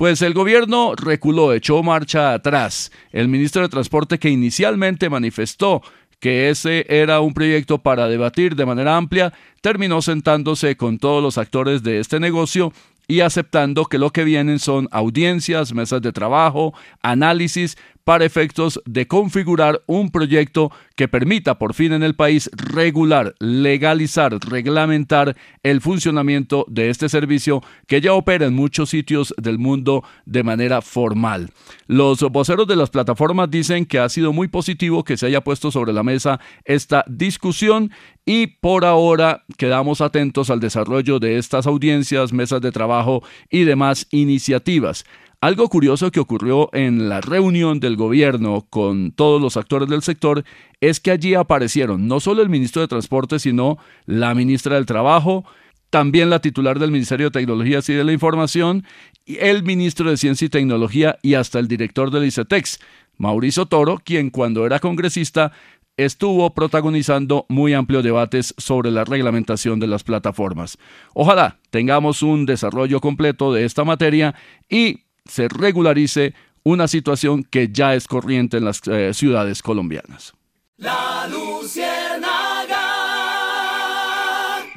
Pues 0.00 0.22
el 0.22 0.32
gobierno 0.32 0.94
reculó, 0.96 1.52
echó 1.52 1.82
marcha 1.82 2.32
atrás. 2.32 2.90
El 3.12 3.28
ministro 3.28 3.60
de 3.60 3.68
Transporte 3.68 4.18
que 4.18 4.30
inicialmente 4.30 5.10
manifestó 5.10 5.82
que 6.20 6.48
ese 6.48 6.86
era 6.88 7.20
un 7.20 7.34
proyecto 7.34 7.76
para 7.76 8.08
debatir 8.08 8.56
de 8.56 8.64
manera 8.64 8.96
amplia, 8.96 9.34
terminó 9.60 10.00
sentándose 10.00 10.78
con 10.78 10.96
todos 10.96 11.22
los 11.22 11.36
actores 11.36 11.82
de 11.82 12.00
este 12.00 12.18
negocio 12.18 12.72
y 13.08 13.20
aceptando 13.20 13.84
que 13.84 13.98
lo 13.98 14.08
que 14.08 14.24
vienen 14.24 14.58
son 14.58 14.88
audiencias, 14.90 15.74
mesas 15.74 16.00
de 16.00 16.12
trabajo, 16.12 16.72
análisis 17.02 17.76
efectos 18.18 18.80
de 18.84 19.06
configurar 19.06 19.82
un 19.86 20.10
proyecto 20.10 20.72
que 20.96 21.08
permita 21.08 21.58
por 21.58 21.74
fin 21.74 21.92
en 21.92 22.02
el 22.02 22.14
país 22.14 22.50
regular, 22.52 23.34
legalizar, 23.38 24.36
reglamentar 24.40 25.36
el 25.62 25.80
funcionamiento 25.80 26.66
de 26.68 26.90
este 26.90 27.08
servicio 27.08 27.62
que 27.86 28.00
ya 28.00 28.12
opera 28.12 28.46
en 28.46 28.54
muchos 28.54 28.90
sitios 28.90 29.34
del 29.38 29.58
mundo 29.58 30.04
de 30.26 30.42
manera 30.42 30.82
formal. 30.82 31.50
Los 31.86 32.20
voceros 32.20 32.66
de 32.66 32.76
las 32.76 32.90
plataformas 32.90 33.50
dicen 33.50 33.86
que 33.86 33.98
ha 33.98 34.08
sido 34.08 34.32
muy 34.32 34.48
positivo 34.48 35.04
que 35.04 35.16
se 35.16 35.26
haya 35.26 35.42
puesto 35.42 35.70
sobre 35.70 35.92
la 35.92 36.02
mesa 36.02 36.40
esta 36.64 37.04
discusión 37.08 37.90
y 38.26 38.46
por 38.46 38.84
ahora 38.84 39.44
quedamos 39.56 40.00
atentos 40.00 40.50
al 40.50 40.60
desarrollo 40.60 41.18
de 41.18 41.38
estas 41.38 41.66
audiencias, 41.66 42.32
mesas 42.32 42.60
de 42.60 42.72
trabajo 42.72 43.22
y 43.48 43.64
demás 43.64 44.06
iniciativas. 44.10 45.04
Algo 45.42 45.70
curioso 45.70 46.10
que 46.10 46.20
ocurrió 46.20 46.68
en 46.74 47.08
la 47.08 47.22
reunión 47.22 47.80
del 47.80 47.96
gobierno 47.96 48.66
con 48.68 49.10
todos 49.10 49.40
los 49.40 49.56
actores 49.56 49.88
del 49.88 50.02
sector 50.02 50.44
es 50.82 51.00
que 51.00 51.10
allí 51.10 51.32
aparecieron 51.32 52.06
no 52.06 52.20
solo 52.20 52.42
el 52.42 52.50
ministro 52.50 52.82
de 52.82 52.88
Transporte, 52.88 53.38
sino 53.38 53.78
la 54.04 54.34
ministra 54.34 54.74
del 54.74 54.84
Trabajo, 54.84 55.46
también 55.88 56.28
la 56.28 56.40
titular 56.40 56.78
del 56.78 56.90
Ministerio 56.90 57.28
de 57.28 57.40
Tecnologías 57.40 57.88
y 57.88 57.94
de 57.94 58.04
la 58.04 58.12
Información, 58.12 58.84
el 59.24 59.62
ministro 59.62 60.10
de 60.10 60.18
Ciencia 60.18 60.44
y 60.44 60.50
Tecnología 60.50 61.18
y 61.22 61.32
hasta 61.32 61.58
el 61.58 61.68
director 61.68 62.10
del 62.10 62.26
ICETEX. 62.26 62.78
Mauricio 63.16 63.64
Toro, 63.64 63.98
quien 64.04 64.28
cuando 64.28 64.66
era 64.66 64.78
congresista 64.78 65.52
estuvo 65.96 66.52
protagonizando 66.52 67.46
muy 67.48 67.72
amplios 67.72 68.04
debates 68.04 68.54
sobre 68.58 68.90
la 68.90 69.04
reglamentación 69.04 69.80
de 69.80 69.86
las 69.86 70.04
plataformas. 70.04 70.76
Ojalá 71.14 71.60
tengamos 71.70 72.22
un 72.22 72.44
desarrollo 72.44 73.00
completo 73.00 73.54
de 73.54 73.64
esta 73.64 73.84
materia 73.84 74.34
y 74.68 75.04
se 75.24 75.48
regularice 75.48 76.34
una 76.62 76.88
situación 76.88 77.44
que 77.44 77.68
ya 77.68 77.94
es 77.94 78.06
corriente 78.06 78.58
en 78.58 78.64
las 78.64 78.80
eh, 78.86 79.12
ciudades 79.14 79.62
colombianas. 79.62 80.34
La 80.76 81.26
Luciérnaga. 81.28 82.30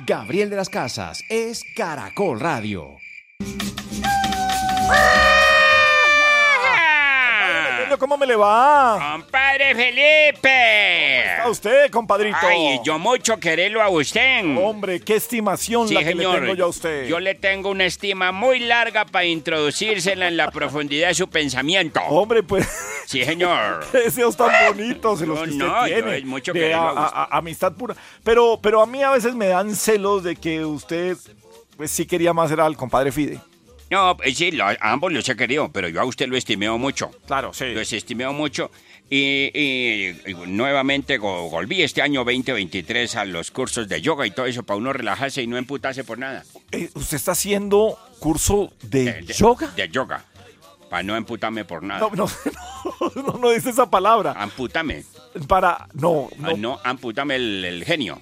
Gabriel 0.05 0.49
de 0.49 0.55
las 0.55 0.69
Casas 0.69 1.23
es 1.29 1.63
Caracol 1.75 2.39
Radio. 2.39 2.97
¿Cómo 7.97 8.17
me 8.17 8.25
le 8.25 8.35
va? 8.35 9.13
Compadre 9.13 9.75
Felipe. 9.75 11.23
¿A 11.41 11.49
usted, 11.49 11.89
compadrito? 11.91 12.37
Ay, 12.41 12.79
yo 12.83 12.97
mucho 12.99 13.37
quererlo 13.37 13.81
a 13.81 13.89
usted. 13.89 14.41
Hombre, 14.57 14.99
qué 14.99 15.15
estimación 15.15 15.87
Sí, 15.87 15.93
la 15.93 16.01
que 16.01 16.07
señor. 16.09 16.35
le 16.35 16.39
tengo 16.41 16.53
yo 16.55 16.65
a 16.65 16.69
usted. 16.69 17.07
Yo 17.07 17.19
le 17.19 17.35
tengo 17.35 17.69
una 17.69 17.85
estima 17.85 18.31
muy 18.31 18.59
larga 18.59 19.05
para 19.05 19.25
introducírsela 19.25 20.27
en 20.27 20.37
la 20.37 20.49
profundidad 20.51 21.09
de 21.09 21.13
su 21.15 21.27
pensamiento. 21.29 22.01
Hombre, 22.09 22.43
pues. 22.43 22.67
Sí, 23.05 23.23
señor. 23.23 23.85
Qué 23.91 23.99
deseos 23.99 24.35
tan 24.37 24.51
bonitos 24.67 25.21
los 25.21 25.39
que 25.43 25.49
usted 25.51 25.65
no, 25.65 25.83
tiene. 25.85 26.17
es 26.17 26.25
mucho 26.25 26.53
de 26.53 26.73
a- 26.73 27.27
amistad 27.31 27.73
pura. 27.73 27.95
Pero, 28.23 28.59
pero 28.61 28.81
a 28.81 28.85
mí 28.85 29.03
a 29.03 29.11
veces 29.11 29.35
me 29.35 29.47
dan 29.47 29.75
celos 29.75 30.23
de 30.23 30.35
que 30.35 30.63
usted, 30.65 31.17
pues 31.77 31.91
sí 31.91 32.05
quería 32.05 32.33
más 32.33 32.49
era 32.51 32.65
al 32.65 32.75
compadre 32.77 33.11
Fide. 33.11 33.39
No, 33.93 34.17
eh, 34.23 34.33
sí, 34.33 34.51
lo- 34.51 34.65
a 34.65 34.75
ambos 34.81 35.11
los 35.13 35.27
he 35.29 35.35
querido, 35.35 35.71
pero 35.71 35.87
yo 35.87 36.01
a 36.01 36.05
usted 36.05 36.27
lo 36.27 36.35
estimeo 36.37 36.77
mucho. 36.77 37.11
Claro, 37.27 37.53
sí. 37.53 37.65
Lo 37.73 37.81
estimeo 37.81 38.33
mucho. 38.33 38.71
Y, 39.09 39.51
y- 39.53 40.21
y 40.25 40.33
nuevamente 40.47 41.17
go- 41.17 41.49
volví 41.49 41.81
este 41.83 42.01
año 42.01 42.23
2023 42.23 43.15
a 43.15 43.25
los 43.25 43.51
cursos 43.51 43.87
de 43.87 44.01
yoga 44.01 44.25
y 44.25 44.31
todo 44.31 44.45
eso 44.47 44.63
para 44.63 44.77
uno 44.77 44.91
relajarse 44.93 45.41
y 45.43 45.47
no 45.47 45.57
emputarse 45.57 46.03
por 46.03 46.17
nada. 46.17 46.43
Eh, 46.71 46.89
¿Usted 46.95 47.17
está 47.17 47.33
haciendo 47.33 47.97
curso 48.19 48.73
de, 48.81 49.21
De- 49.21 49.33
yoga? 49.33 49.67
De 49.75 49.87
yoga. 49.89 50.25
Para 50.89 51.03
no 51.03 51.15
emputarme 51.15 51.65
por 51.65 51.83
nada. 51.83 51.99
No, 51.99 52.09
no, 52.15 52.27
no, 53.15 53.21
no, 53.33 53.37
no 53.39 53.49
dice 53.51 53.69
esa 53.71 53.89
palabra. 53.89 54.33
Amputame. 54.37 55.03
Para, 55.47 55.87
no, 55.93 56.29
No, 56.37 56.51
no, 56.51 56.57
no 56.57 56.79
amputame 56.83 57.35
el, 57.35 57.65
el 57.65 57.83
genio. 57.85 58.19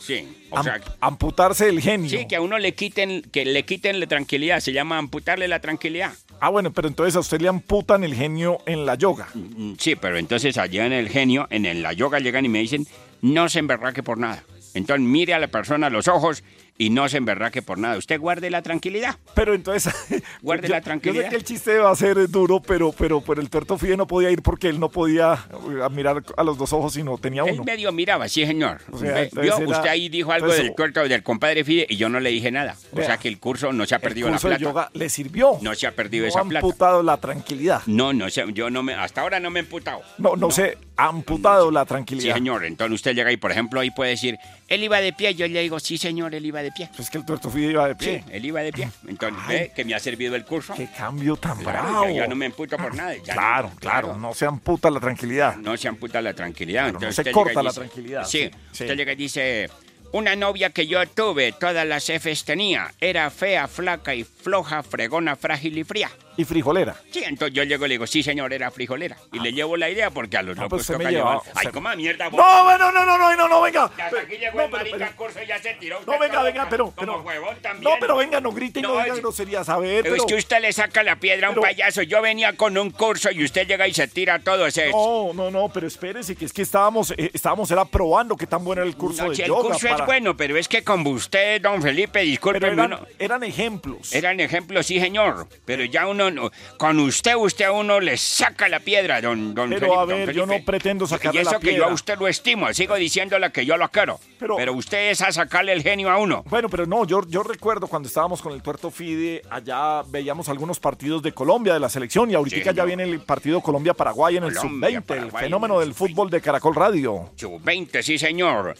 Sí. 0.00 0.46
O 0.50 0.58
am- 0.58 0.64
sea, 0.64 0.80
amputarse 1.00 1.68
el 1.68 1.80
genio. 1.80 2.08
sí, 2.10 2.26
que 2.28 2.36
a 2.36 2.40
uno 2.40 2.58
le 2.58 2.74
quiten, 2.74 3.22
que 3.22 3.44
le 3.44 3.64
quiten 3.64 4.00
la 4.00 4.06
tranquilidad. 4.06 4.60
Se 4.60 4.72
llama 4.72 4.98
amputarle 4.98 5.48
la 5.48 5.60
tranquilidad. 5.60 6.12
Ah, 6.40 6.48
bueno, 6.50 6.72
pero 6.72 6.88
entonces 6.88 7.16
a 7.16 7.20
usted 7.20 7.40
le 7.40 7.48
amputan 7.48 8.04
el 8.04 8.14
genio 8.14 8.58
en 8.66 8.86
la 8.86 8.94
yoga. 8.96 9.28
Mm, 9.34 9.74
Sí, 9.78 9.96
pero 9.96 10.18
entonces 10.18 10.58
allá 10.58 10.86
en 10.86 10.92
el 10.92 11.08
genio, 11.08 11.46
en 11.50 11.64
el- 11.66 11.82
la 11.82 11.92
yoga 11.92 12.18
llegan 12.18 12.44
y 12.44 12.48
me 12.48 12.58
dicen, 12.60 12.86
no 13.22 13.48
se 13.48 13.58
emberraque 13.60 14.02
por 14.02 14.18
nada. 14.18 14.42
Entonces 14.74 15.06
mire 15.06 15.34
a 15.34 15.38
la 15.38 15.46
persona 15.48 15.86
a 15.86 15.90
los 15.90 16.08
ojos 16.08 16.42
y 16.76 16.90
no 16.90 17.08
se 17.08 17.18
emberraque 17.18 17.62
por 17.62 17.78
nada. 17.78 17.96
Usted 17.96 18.18
guarde 18.20 18.50
la 18.50 18.62
tranquilidad. 18.62 19.16
Pero 19.34 19.54
entonces. 19.54 19.94
Guarde 20.42 20.68
yo- 20.68 20.72
la 20.74 20.78
Yo 20.78 20.82
sé 20.82 20.84
tranquilidad. 20.84 21.28
que 21.30 21.36
el 21.36 21.44
chiste 21.44 21.78
va 21.78 21.90
a 21.90 21.96
ser 21.96 22.28
duro, 22.28 22.60
pero, 22.60 22.92
pero, 22.92 23.20
pero 23.20 23.40
el 23.40 23.48
tuerto 23.50 23.78
Fide 23.78 23.96
no 23.96 24.06
podía 24.06 24.30
ir 24.30 24.42
porque 24.42 24.68
él 24.68 24.78
no 24.80 24.88
podía 24.90 25.34
eh, 25.52 25.88
mirar 25.90 26.22
a 26.36 26.42
los 26.44 26.58
dos 26.58 26.72
ojos, 26.72 26.92
sino 26.94 27.16
tenía 27.18 27.42
Él 27.44 27.54
uno. 27.54 27.64
medio 27.64 27.92
miraba, 27.92 28.28
sí, 28.28 28.44
señor. 28.44 28.80
O 28.90 28.98
sea, 28.98 29.20
era- 29.22 29.56
usted 29.56 29.88
ahí 29.88 30.08
dijo 30.08 30.32
algo 30.32 30.46
entonces- 30.46 30.64
del 30.66 30.74
tuerto 30.74 31.02
del 31.08 31.22
compadre 31.22 31.64
Fide 31.64 31.86
y 31.88 31.96
yo 31.96 32.08
no 32.08 32.18
le 32.20 32.30
dije 32.30 32.50
nada. 32.50 32.76
O 32.92 32.96
sea 32.96 33.16
que 33.18 33.28
el 33.28 33.38
curso 33.38 33.72
no 33.72 33.86
se 33.86 33.94
ha 33.94 33.98
El 33.98 34.02
perdido 34.02 34.28
la 34.28 34.32
curso 34.34 34.48
de 34.48 34.56
plata. 34.56 34.70
yoga 34.70 34.90
le 34.94 35.08
sirvió. 35.08 35.58
No 35.62 35.74
se 35.74 35.86
ha 35.86 35.92
perdido 35.92 36.24
No 36.24 36.28
esa 36.28 36.40
ha 36.40 36.44
plata. 36.44 36.66
amputado 36.66 37.02
la 37.02 37.16
tranquilidad. 37.18 37.82
No, 37.86 38.12
no, 38.12 38.28
yo 38.28 38.70
no 38.70 38.82
me, 38.82 38.94
hasta 38.94 39.20
ahora 39.22 39.38
no 39.40 39.50
me 39.50 39.60
he 39.60 39.62
emputado. 39.62 40.02
No, 40.18 40.36
no, 40.36 40.48
ha 40.93 40.93
amputado 40.96 41.70
la 41.70 41.82
Sí, 41.82 41.88
tranquilidad. 41.88 42.34
señor. 42.34 42.64
Entonces 42.64 42.94
usted 42.94 43.14
llega 43.14 43.30
y, 43.32 43.36
por 43.36 43.50
ejemplo, 43.50 43.80
ahí 43.80 43.90
puede 43.90 44.10
decir, 44.10 44.38
él 44.68 44.82
iba 44.84 45.00
de 45.00 45.12
pie. 45.12 45.34
Yo 45.34 45.46
le 45.48 45.60
digo, 45.62 45.80
sí, 45.80 45.98
señor, 45.98 46.34
él 46.34 46.46
iba 46.46 46.62
de 46.62 46.70
pie. 46.72 46.88
Pues 46.96 47.10
que 47.10 47.18
el 47.18 47.24
tuerto 47.24 47.50
Fide 47.50 47.70
iba 47.72 47.86
de 47.88 47.94
Sí, 47.94 47.98
pie. 47.98 48.24
él 48.30 48.44
iba 48.46 48.60
de 48.60 48.72
pie. 48.72 48.88
Entonces, 49.08 49.38
Ay. 49.46 49.56
ve 49.56 49.72
que 49.74 49.84
me 49.84 49.94
ha 49.94 49.98
servido 50.00 50.36
el 50.36 50.44
curso. 50.44 50.74
Qué 50.74 50.88
cambio 50.96 51.36
tan 51.36 51.58
Claro, 51.58 51.82
bravo. 51.90 52.04
ya, 52.06 52.12
ya 52.12 52.26
no 52.26 52.36
me 52.36 52.46
emputo 52.46 52.76
por 52.76 52.94
nada. 52.94 53.14
ya 53.16 53.34
Claro, 53.34 53.70
no, 53.74 53.80
claro, 53.80 54.16
no 54.16 54.34
se 54.34 54.46
amputa 54.46 54.90
la 54.90 55.00
tranquilidad. 55.00 55.56
No 55.56 55.76
se 55.76 55.88
amputa 55.88 56.20
la 56.22 56.32
tranquilidad. 56.34 56.82
Claro, 56.84 56.92
no 56.92 56.98
Entonces 57.06 57.24
se 57.24 57.32
corta 57.32 57.62
la 57.62 57.70
dice- 57.70 57.80
tranquilidad, 57.80 58.24
Sí, 58.26 58.44
sí, 58.44 58.50
sí. 58.72 58.84
usted 58.84 58.96
llega 58.96 59.12
y 59.12 59.16
dice, 59.16 59.68
una 60.12 60.36
novia 60.36 60.70
que 60.70 60.86
yo 60.86 61.04
tuve, 61.08 61.52
todas 61.52 61.84
las 61.86 62.08
Fs 62.08 62.44
tenía, 62.44 62.92
era 63.00 63.28
fea, 63.30 63.66
flaca 63.66 64.14
y 64.14 64.22
floja, 64.22 64.82
fregona, 64.84 65.34
frágil 65.34 65.76
y 65.76 65.82
fría. 65.84 66.08
Y 66.36 66.44
frijolera. 66.44 66.96
Sí, 67.10 67.22
entonces 67.24 67.54
yo 67.54 67.62
llego 67.64 67.84
y 67.86 67.88
le 67.88 67.94
digo, 67.94 68.06
sí, 68.06 68.22
señor, 68.22 68.52
era 68.52 68.70
frijolera. 68.70 69.16
Y 69.32 69.38
le 69.38 69.52
llevo 69.52 69.76
la 69.76 69.88
idea 69.88 70.10
porque 70.10 70.36
a 70.36 70.42
los 70.42 70.58
Ah, 70.58 70.62
locos 70.62 70.84
pues 70.86 70.98
toca 70.98 71.10
llevar. 71.10 71.38
Ay, 71.54 71.68
cómo 71.72 71.88
mierda. 71.96 72.28
vos. 72.28 72.40
No, 72.44 72.64
bueno, 72.64 72.90
no, 72.92 73.04
no, 73.04 73.18
no, 73.18 73.36
no, 73.36 73.48
no, 73.48 73.60
venga. 73.62 73.90
Ya 73.96 74.06
hasta 74.06 74.20
aquí 74.20 74.36
llegó 74.36 74.58
No, 74.58 74.64
el 74.64 74.70
pero- 74.70 74.82
marica 74.84 74.96
pero- 75.06 75.16
curso 75.16 75.42
y 75.42 75.46
ya 75.46 75.58
se 75.60 75.74
tiró. 75.74 76.00
No, 76.06 76.18
venga, 76.18 76.42
venga, 76.42 76.60
como- 76.60 76.70
pero- 76.70 76.84
como 76.90 76.94
pero- 76.96 77.20
huevón 77.22 77.56
también. 77.62 77.84
No, 77.84 77.96
pero 78.00 78.16
venga, 78.16 78.40
no 78.40 78.52
grite 78.52 78.80
y 78.80 78.82
no, 78.82 78.94
No, 78.94 79.00
diga 79.02 79.14
es- 79.14 79.20
groserías. 79.20 79.68
A 79.68 79.78
ver, 79.78 80.06
Es 80.06 80.12
pero... 80.12 80.26
que 80.26 80.34
usted 80.34 80.60
le 80.60 80.72
saca 80.72 81.02
la 81.02 81.16
piedra 81.16 81.48
a 81.48 81.50
un 81.50 81.60
payaso. 81.60 82.02
Yo 82.02 82.20
venía 82.20 82.56
con 82.56 82.76
un 82.78 82.90
curso 82.90 83.30
y 83.30 83.44
usted 83.44 83.66
llega 83.66 83.86
y 83.86 83.94
se 83.94 84.08
tira 84.08 84.38
todo 84.40 84.66
ese. 84.66 84.90
No, 84.90 85.32
no, 85.34 85.50
no, 85.50 85.68
pero 85.68 85.86
espérese, 85.86 86.34
que 86.34 86.44
es 86.46 86.52
que 86.52 86.62
estábamos, 86.62 87.12
eh, 87.16 87.30
estábamos 87.32 87.70
era 87.70 87.84
probando 87.84 88.36
qué 88.36 88.46
tan 88.46 88.64
bueno 88.64 88.82
era 88.82 88.88
el 88.88 88.96
curso 88.96 89.24
No, 89.24 89.30
de 89.30 89.36
si 89.36 89.42
el 89.42 89.48
yoga. 89.48 89.62
curso 89.62 89.86
para- 89.88 90.00
es 90.00 90.06
bueno, 90.06 90.36
pero 90.36 90.56
es 90.56 90.66
que 90.68 90.82
con 90.82 91.06
usted, 91.06 91.60
don 91.60 91.80
Felipe, 91.82 92.20
discúlpeme, 92.20 92.72
eran, 92.72 92.98
eran 93.18 93.42
ejemplos. 93.44 94.12
Eran 94.12 94.40
ejemplos, 94.40 94.86
sí, 94.86 94.98
señor. 95.00 95.46
Pero 95.64 95.84
ya 95.84 96.06
uno, 96.06 96.23
no- 96.30 96.50
con 96.78 96.98
usted, 97.00 97.34
usted 97.36 97.66
a 97.66 97.72
uno 97.72 98.00
le 98.00 98.16
saca 98.16 98.68
la 98.68 98.80
piedra, 98.80 99.20
don, 99.20 99.54
don 99.54 99.68
Pero, 99.70 99.80
Felipe. 99.80 99.96
a 99.96 100.00
don 100.00 100.08
ver, 100.26 100.32
yo 100.34 100.46
no 100.46 100.54
pretendo 100.64 101.06
sacarle 101.06 101.40
Y 101.40 101.42
eso 101.42 101.52
la 101.52 101.58
que 101.58 101.66
yo 101.66 101.72
piedra. 101.72 101.86
a 101.88 101.92
usted 101.94 102.18
lo 102.18 102.28
estimo, 102.28 102.72
sigo 102.72 102.94
diciéndole 102.96 103.50
que 103.52 103.64
yo 103.66 103.76
lo 103.76 103.88
quiero. 103.90 104.18
Pero- 104.38 104.56
Pero, 104.56 104.72
usted 104.74 105.10
es 105.10 105.22
a 105.22 105.32
sacarle 105.32 105.72
el 105.72 105.82
genio 105.82 106.10
a 106.10 106.18
uno. 106.18 106.44
Bueno, 106.48 106.68
pero 106.68 106.86
no, 106.86 107.04
yo, 107.06 107.22
yo 107.28 107.42
recuerdo 107.42 107.86
cuando 107.86 108.08
estábamos 108.08 108.42
con 108.42 108.52
el 108.52 108.62
Tuerto 108.62 108.90
Fide, 108.90 109.42
allá 109.50 110.02
veíamos 110.08 110.48
algunos 110.48 110.78
partidos 110.80 111.22
de 111.22 111.32
Colombia, 111.32 111.72
de 111.74 111.80
la 111.80 111.88
selección, 111.88 112.30
y 112.30 112.34
ahorita 112.34 112.70
Sí, 112.70 112.76
ya 112.76 112.84
viene 112.84 113.04
el 113.04 113.20
partido 113.20 113.60
Colombia-Paraguay 113.60 114.36
en 114.36 114.44
el 114.44 114.54
Colombia, 114.54 115.00
Sub-20, 115.00 115.16
el 115.24 115.30
fenómeno 115.32 115.80
del 115.80 115.94
fútbol 115.94 116.30
de 116.30 116.40
Caracol 116.40 116.74
Radio. 116.74 117.30
Sub-20, 117.36 118.02
sí, 118.02 118.18
señor. 118.18 118.74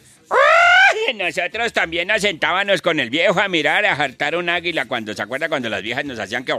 Nosotros 1.14 1.72
también 1.72 2.08
nos 2.08 2.20
sentábamos 2.22 2.82
con 2.82 3.00
el 3.00 3.10
viejo 3.10 3.40
a 3.40 3.48
mirar, 3.48 3.84
a 3.86 3.96
jartar 3.96 4.36
un 4.36 4.48
águila 4.48 4.86
cuando 4.86 5.14
se 5.14 5.22
acuerda 5.22 5.48
cuando 5.48 5.68
las 5.68 5.82
viejas 5.82 6.04
nos 6.04 6.18
hacían 6.18 6.44
que. 6.44 6.52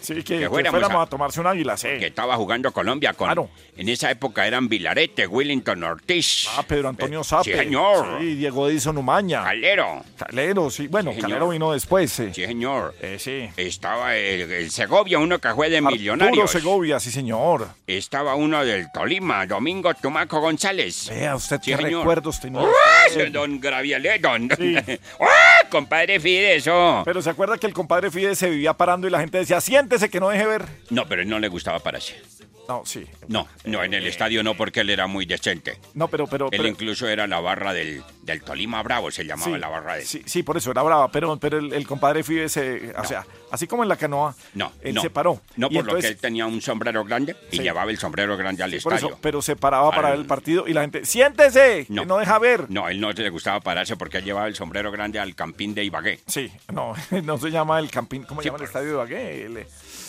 Sí, 0.00 0.22
que, 0.22 0.38
que 0.40 0.48
fuéramos 0.48 0.82
a- 0.90 1.02
a 1.02 1.06
tomarse 1.06 1.40
un 1.40 1.46
águila, 1.46 1.76
sí. 1.76 1.88
que 1.98 2.06
estaba 2.06 2.36
jugando 2.36 2.72
Colombia 2.72 3.12
con. 3.14 3.26
Claro. 3.28 3.50
En 3.76 3.88
esa 3.88 4.10
época 4.10 4.46
eran 4.46 4.68
Vilarete, 4.68 5.26
Willington 5.26 5.82
Ortiz. 5.84 6.46
Ah, 6.56 6.62
Pedro 6.66 6.88
Antonio 6.88 7.24
Sape. 7.24 7.52
Sí, 7.52 7.58
señor. 7.58 8.18
Sí, 8.20 8.34
Diego 8.34 8.68
Edison 8.68 8.96
Umaña. 8.98 9.42
Calero. 9.44 10.02
Calero, 10.16 10.70
sí. 10.70 10.88
Bueno, 10.88 11.12
Sí. 11.14 11.20
Calero 11.20 11.48
vino 11.48 11.72
después, 11.72 12.10
sí. 12.12 12.28
Sí, 12.34 12.44
señor. 12.46 12.94
Eh, 13.00 13.16
sí. 13.18 13.48
Estaba 13.56 14.16
el, 14.16 14.50
el 14.50 14.70
Segovia, 14.70 15.18
uno 15.18 15.38
que 15.38 15.52
fue 15.54 15.68
de 15.70 15.78
Arturo 15.78 15.92
Millonarios. 15.96 16.50
Segovia, 16.50 17.00
sí, 17.00 17.10
señor. 17.10 17.68
Estaba 17.86 18.34
uno 18.34 18.64
del 18.64 18.90
Tolima, 18.92 19.46
Domingo 19.46 19.92
Tumaco 19.94 20.40
González. 20.40 21.08
Vea 21.10 21.34
usted 21.36 21.58
Sí, 21.62 21.70
qué 21.72 21.76
señor. 21.82 22.00
recuerdos 22.00 22.40
tenía. 22.40 22.62
Usted. 23.18 23.32
Don 23.32 23.60
Graviale, 23.60 24.18
don. 24.18 24.48
Sí. 24.56 24.74
¡Ah! 25.20 25.68
Compadre 25.70 26.20
Fide, 26.20 26.56
eso. 26.56 27.02
Pero 27.04 27.22
se 27.22 27.30
acuerda 27.30 27.56
que 27.58 27.66
el 27.66 27.72
compadre 27.72 28.10
Fide 28.10 28.34
se 28.34 28.50
vivía 28.50 28.74
parando 28.74 29.06
y 29.06 29.10
la 29.10 29.20
gente 29.20 29.38
decía, 29.38 29.60
siéntese 29.60 30.10
que 30.10 30.20
no 30.20 30.28
deje 30.28 30.46
ver. 30.46 30.64
No, 30.90 31.06
pero 31.08 31.24
no 31.24 31.38
le 31.38 31.48
gustaba 31.48 31.78
pararse. 31.78 32.20
No, 32.68 32.82
sí. 32.86 33.04
No, 33.28 33.48
no, 33.64 33.82
en 33.82 33.92
el 33.92 34.06
estadio 34.06 34.42
no, 34.42 34.54
porque 34.56 34.80
él 34.80 34.90
era 34.90 35.06
muy 35.06 35.26
decente. 35.26 35.78
No, 35.94 36.08
pero, 36.08 36.26
pero. 36.26 36.46
Él 36.46 36.50
pero- 36.52 36.68
incluso 36.68 37.08
era 37.08 37.26
la 37.26 37.40
barra 37.40 37.72
del, 37.72 38.02
del 38.22 38.42
Tolima 38.42 38.82
Bravo, 38.82 39.10
se 39.10 39.24
llamaba 39.24 39.52
sí, 39.54 39.58
la 39.60 39.68
barra 39.68 39.94
de... 39.96 40.04
sí, 40.04 40.22
sí, 40.26 40.42
por 40.42 40.56
eso 40.56 40.70
era 40.70 40.82
brava, 40.82 41.10
pero, 41.10 41.36
pero 41.38 41.58
el, 41.58 41.72
el 41.72 41.86
compadre 41.86 42.22
Fide 42.22 42.48
se, 42.48 42.92
o 42.96 43.04
sea, 43.04 43.26
así 43.50 43.66
como 43.66 43.82
en 43.82 43.88
la 43.88 43.96
canoa, 43.96 44.34
No, 44.54 44.72
él 44.80 44.94
no. 44.94 45.02
se 45.02 45.10
paró. 45.10 45.40
No, 45.56 45.66
Y 45.70 45.74
por 45.74 45.84
lo 45.84 45.90
que 45.92 45.96
entonces- 45.98 46.10
él 46.12 46.16
tenía 46.18 46.46
un 46.46 46.60
sombrero 46.62 47.04
grande 47.04 47.34
y 47.50 47.56
Sí. 47.56 47.62
llevaba 47.62 47.90
el 47.90 47.98
sombrero 47.98 48.36
grande 48.36 48.62
al 48.62 48.72
estadio. 48.74 48.96
eso, 48.96 49.18
pero 49.20 49.42
se 49.42 49.56
paraba 49.56 49.90
para 49.90 50.10
ver 50.10 50.20
el 50.20 50.26
partido 50.26 50.68
y 50.68 50.72
la 50.72 50.82
gente, 50.82 51.04
siéntese, 51.04 51.86
No. 51.88 52.02
que 52.02 52.06
no 52.06 52.18
deja 52.18 52.38
ver. 52.38 52.70
No, 52.70 52.88
él 52.88 53.00
no 53.00 53.10
le 53.12 53.28
gustaba 53.30 53.60
pararse 53.60 53.96
porque 53.96 54.18
él 54.18 54.24
llevaba 54.24 54.46
el 54.46 54.54
sombrero 54.54 54.90
grande 54.92 55.18
al 55.18 55.34
campín 55.34 55.74
de 55.74 55.84
Ibagué. 55.84 56.20
Sí, 56.26 56.50
no, 56.72 56.94
no 57.24 57.38
se 57.38 57.50
llama 57.50 57.78
el 57.80 57.90
campín, 57.90 58.22
¿cómo 58.22 58.40
se 58.40 58.46
llama 58.48 58.58
el 58.58 58.64
estadio 58.64 58.88
de 58.90 58.94
Bagué? 58.94 59.44
El, 59.46 59.56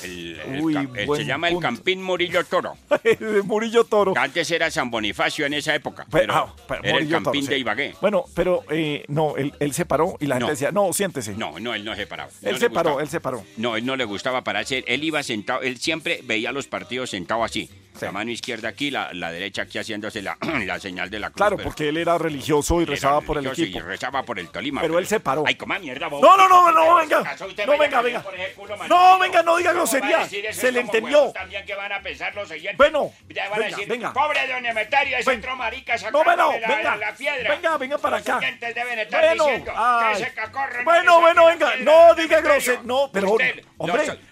El, 0.04 0.40
el 0.40 0.62
Uy, 0.62 0.76
el- 0.96 1.16
se 1.16 1.26
llama 1.26 1.48
el. 1.50 1.60
Campín 1.60 2.04
Murillo 2.04 2.44
Toro. 2.44 2.76
Murillo 3.46 3.86
Toro. 3.86 4.14
Antes 4.18 4.52
era 4.52 4.70
San 4.70 4.92
Bonifacio 4.92 5.46
en 5.46 5.54
esa 5.54 5.74
época, 5.76 6.04
Pe- 6.06 6.20
pero, 6.20 6.34
ah, 6.36 6.54
pero 6.68 6.84
era 6.84 6.98
el 6.98 7.08
Toro, 7.10 7.24
Campín 7.24 7.44
sí. 7.44 7.50
de 7.50 7.58
Ibagué. 7.60 7.96
Bueno, 8.04 8.26
pero 8.36 8.66
eh, 8.70 9.06
no, 9.08 9.38
él, 9.38 9.54
él 9.62 9.74
se 9.74 9.86
paró 9.86 10.18
y 10.20 10.26
la 10.26 10.36
gente 10.36 10.46
No. 10.48 10.52
decía, 10.52 10.72
no, 10.74 10.92
siéntese. 10.92 11.36
No, 11.38 11.58
no, 11.58 11.74
él 11.74 11.86
no 11.86 11.96
se. 11.96 12.06
No 12.06 12.28
él 12.42 12.60
se 12.60 12.70
paró, 12.70 13.00
él 13.00 13.08
se 13.08 13.22
paró. 13.22 13.46
No, 13.56 13.78
él 13.78 13.86
no 13.86 13.96
le 13.96 14.04
gustaba 14.04 14.44
pararse. 14.44 14.84
Él 14.88 15.06
iba 15.06 15.24
sentado, 15.24 15.62
él 15.62 15.80
siempre 15.80 16.20
veía 16.26 16.52
los 16.52 16.68
partidos 16.68 17.12
sentado 17.12 17.46
así. 17.46 17.70
La 18.02 18.12
mano 18.12 18.32
izquierda 18.32 18.68
aquí, 18.68 18.92
la, 18.92 19.14
la 19.14 19.32
derecha 19.32 19.62
aquí 19.62 19.78
haciéndose 19.78 20.22
la, 20.22 20.38
la 20.66 20.80
señal 20.82 21.10
de 21.10 21.20
la 21.20 21.28
cruz. 21.28 21.38
Claro, 21.38 21.56
pero- 21.56 21.70
porque 21.70 21.88
él 21.88 21.96
era 21.96 22.18
religioso 22.18 22.82
y 22.82 22.86
rezaba 22.86 23.22
por 23.22 23.38
el 23.38 23.46
equipo. 23.48 23.78
Y 23.78 23.82
rezaba 23.82 24.24
por 24.24 24.38
el 24.38 24.50
Tolima. 24.50 24.82
Pero 24.82 25.00
él 25.00 25.08
se 25.08 25.22
paró. 25.22 25.46
Ay, 25.48 25.56
coma 25.56 25.80
mierda, 25.80 26.08
vos. 26.08 26.22
No, 26.22 26.36
no, 26.36 26.50
no, 26.50 26.72
no, 26.74 26.96
venga. 26.96 27.24
No, 27.66 27.78
venga, 27.78 28.02
venga. 28.02 28.26
ese 28.36 28.54
culo, 28.56 28.76
No, 28.90 29.20
venga, 29.20 29.44
no 29.44 29.56
diga 29.56 29.72
¿Cómo 29.72 29.86
va 29.86 29.98
a 29.98 30.00
grosería. 30.28 30.54
Se 30.54 30.72
le 30.74 30.82
entendió. 30.82 31.32
También 31.32 31.66
que 31.66 31.76
van 31.76 31.94
a 31.94 32.02
pensar 32.02 32.36
los 32.36 32.52
oyentes. 32.52 32.76
Bueno, 32.78 33.14
venga, 33.30 33.78
venga. 33.88 34.12
pobre 34.12 34.46
don 34.48 34.66
Emeterio, 34.66 35.18
es 35.18 35.28
otro 35.28 35.56
marica 35.56 35.96
la, 35.96 36.96
la 36.98 37.16
piedra. 37.16 37.50
Venga, 37.56 37.78
venga 37.78 37.93
para 38.00 38.18
Los 38.18 38.28
acá. 38.28 38.40
Bueno, 39.12 39.46
ay. 39.76 40.26
Bueno, 40.84 41.22
bueno, 41.22 41.46
venga. 41.46 41.76
No 41.78 41.92
a 42.12 42.14
diga 42.16 42.42
grosería. 42.42 42.82
No, 42.84 43.10
pero 43.12 43.32
hombre, 43.32 43.64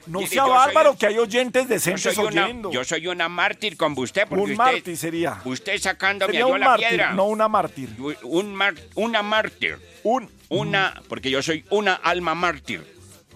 no 0.07 0.21
sea 0.27 0.43
bárbaro 0.45 0.95
que 0.97 1.07
hay 1.07 1.17
oyentes 1.17 1.67
decentes 1.67 2.17
oyendo. 2.17 2.71
yo 2.71 2.83
soy 2.83 3.07
una 3.07 3.29
mártir 3.29 3.77
con 3.77 3.97
usted 3.97 4.23
porque 4.27 4.43
Un 4.43 4.51
usted, 4.51 4.57
mártir 4.57 4.97
sería. 4.97 5.41
usted 5.45 5.77
sacándome 5.79 6.33
Sería 6.33 6.47
yo 6.47 6.53
un 6.53 6.59
la 6.59 6.65
mártir, 6.67 6.87
piedra. 6.89 7.11
no 7.13 7.25
una 7.25 7.47
mártir. 7.47 7.89
Un 8.23 8.53
mar- 8.55 8.75
una 8.95 9.21
mártir. 9.23 9.77
Un 10.03 10.29
una 10.49 11.01
porque 11.07 11.29
yo 11.29 11.41
soy 11.41 11.63
una 11.69 11.93
alma 11.95 12.35
mártir. 12.35 12.85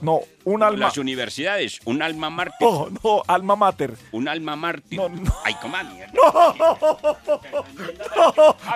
No, 0.02 0.22
un 0.46 0.64
alma. 0.64 0.86
Las 0.86 0.98
universidades, 0.98 1.80
un 1.86 2.02
alma 2.02 2.30
mártir. 2.30 2.66
No, 2.68 2.88
no, 3.04 3.24
alma 3.28 3.56
mater. 3.56 3.94
Un 4.12 4.28
alma 4.28 4.56
mártir. 4.56 5.02
Ay, 5.44 5.56
coma 5.62 5.84
mierda. 5.84 6.14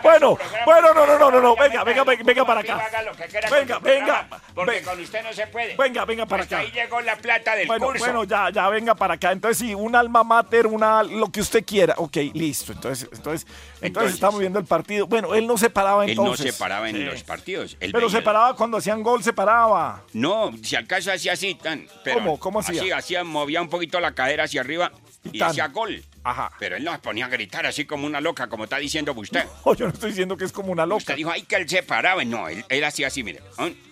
Bueno, 0.03 0.37
bueno, 0.65 0.93
no, 0.93 1.05
no, 1.05 1.17
no, 1.19 1.31
no, 1.31 1.41
no. 1.41 1.55
Venga, 1.55 1.83
venga, 1.83 2.03
venga, 2.03 2.23
venga 2.23 2.45
para 2.45 2.59
acá. 2.61 2.81
Venga, 3.51 3.79
venga. 3.79 4.27
Porque 4.53 4.81
con 4.81 4.99
usted 4.99 5.23
no 5.23 5.33
se 5.33 5.47
puede. 5.47 5.75
Venga, 5.75 6.05
venga 6.05 6.25
para 6.25 6.43
acá. 6.43 6.59
ahí 6.59 6.71
llegó 6.71 7.01
la 7.01 7.15
plata 7.15 7.55
del 7.55 7.67
Bueno, 7.67 7.87
curso. 7.87 8.03
bueno, 8.05 8.23
ya, 8.23 8.49
ya, 8.49 8.69
venga 8.69 8.95
para 8.95 9.15
acá. 9.15 9.31
Entonces, 9.31 9.57
sí, 9.57 9.73
un 9.75 9.95
alma 9.95 10.23
mater, 10.23 10.67
una, 10.67 11.03
lo 11.03 11.31
que 11.31 11.41
usted 11.41 11.63
quiera. 11.65 11.95
Ok, 11.97 12.17
listo. 12.33 12.71
Entonces, 12.73 13.09
entonces, 13.11 13.47
entonces, 13.81 14.13
estamos 14.15 14.39
viendo 14.39 14.59
el 14.59 14.65
partido. 14.65 15.07
Bueno, 15.07 15.33
él 15.35 15.47
no 15.47 15.57
se 15.57 15.69
paraba 15.69 16.03
Él 16.05 16.11
entonces. 16.11 16.45
no 16.45 16.51
se 16.51 16.57
paraba 16.59 16.89
en 16.89 17.05
los 17.05 17.23
partidos. 17.23 17.77
Él 17.79 17.91
Pero 17.91 18.09
se 18.09 18.21
paraba 18.21 18.55
cuando 18.55 18.77
hacían 18.77 19.01
gol, 19.03 19.23
se 19.23 19.33
paraba. 19.33 20.03
No, 20.13 20.51
si 20.63 20.75
acaso 20.75 21.11
hacía 21.11 21.33
así, 21.33 21.55
tan. 21.61 21.87
Pero 22.03 22.17
¿Cómo? 22.17 22.39
¿Cómo 22.39 22.59
hacía? 22.59 22.81
Así, 22.81 22.91
hacía, 22.91 23.23
movía 23.23 23.61
un 23.61 23.69
poquito 23.69 23.99
la 23.99 24.13
cadera 24.13 24.45
hacia 24.45 24.61
arriba 24.61 24.91
y, 25.31 25.41
hacía 25.41 25.67
gol. 25.67 26.03
Ajá. 26.23 26.51
Pero 26.59 26.75
él 26.77 26.83
no 26.83 26.91
se 26.91 26.99
ponía 26.99 27.25
a 27.25 27.29
gritar 27.29 27.65
así 27.65 27.85
como 27.85 28.05
una 28.05 28.21
loca, 28.21 28.47
como 28.47 28.65
está 28.65 28.77
diciendo 28.77 29.13
usted. 29.15 29.45
Oh, 29.63 29.75
yo 29.75 29.85
no 29.85 29.93
estoy 29.93 30.11
diciendo 30.11 30.37
que 30.37 30.45
es 30.45 30.51
como 30.51 30.71
una 30.71 30.85
loca. 30.85 30.97
Usted 30.97 31.15
dijo, 31.15 31.29
ay, 31.31 31.43
que 31.43 31.55
él 31.55 31.67
se 31.69 31.83
paraba. 31.83 32.23
No, 32.23 32.47
él, 32.47 32.63
él 32.69 32.83
hacía 32.83 33.07
así, 33.07 33.23
mire. 33.23 33.41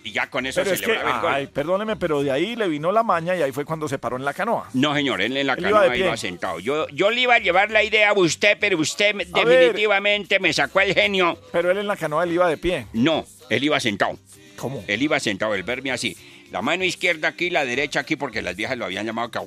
Y 0.02 0.12
ya 0.12 0.28
con 0.28 0.46
eso 0.46 0.62
Pero 0.62 0.74
es 0.74 0.80
que, 0.80 0.86
celebraba 0.86 1.14
el 1.16 1.22
gol. 1.22 1.32
ay, 1.34 1.46
perdóneme, 1.46 1.96
pero 1.96 2.22
de 2.22 2.30
ahí 2.30 2.56
le 2.56 2.68
vino 2.68 2.90
la 2.90 3.02
maña 3.02 3.36
y 3.36 3.42
ahí 3.42 3.52
fue 3.52 3.64
cuando 3.64 3.88
se 3.88 3.98
paró 3.98 4.16
en 4.16 4.24
la 4.24 4.32
canoa. 4.32 4.68
No, 4.72 4.94
señor, 4.94 5.20
él 5.20 5.36
en 5.36 5.46
la 5.46 5.54
Él 5.54 5.62
canoa 5.62 5.96
iba, 5.96 6.16
sentado. 6.16 6.58
Yo, 6.60 6.88
yo 6.88 7.10
le 7.10 7.20
iba 7.20 7.34
a 7.34 7.38
llevar 7.38 7.70
la 7.70 7.82
idea 7.82 8.10
a 8.10 8.12
usted, 8.14 8.56
pero 8.58 8.78
usted 8.78 9.14
ver. 9.14 9.28
definitivamente 9.28 10.40
me 10.40 10.52
sacó 10.52 10.80
el 10.80 10.94
genio. 10.94 11.38
Pero 11.52 11.70
él 11.70 11.78
en 11.78 11.86
la 11.86 11.96
canoa 11.96 12.24
él 12.24 12.32
iba 12.32 12.48
de 12.48 12.56
pie. 12.56 12.86
No, 12.92 13.26
él 13.50 13.64
iba 13.64 13.78
sentado. 13.78 14.18
¿Cómo? 14.56 14.82
Él 14.88 15.02
iba 15.02 15.20
sentado, 15.20 15.54
el 15.54 15.62
verme 15.62 15.92
así. 15.92 16.16
La 16.50 16.62
mano 16.62 16.82
izquierda 16.84 17.28
aquí, 17.28 17.50
la 17.50 17.64
derecha 17.64 18.00
aquí, 18.00 18.16
porque 18.16 18.40
las 18.42 18.56
viejas 18.56 18.76
lo 18.78 18.86
habían 18.86 19.04
llamado 19.04 19.30
que... 19.30 19.38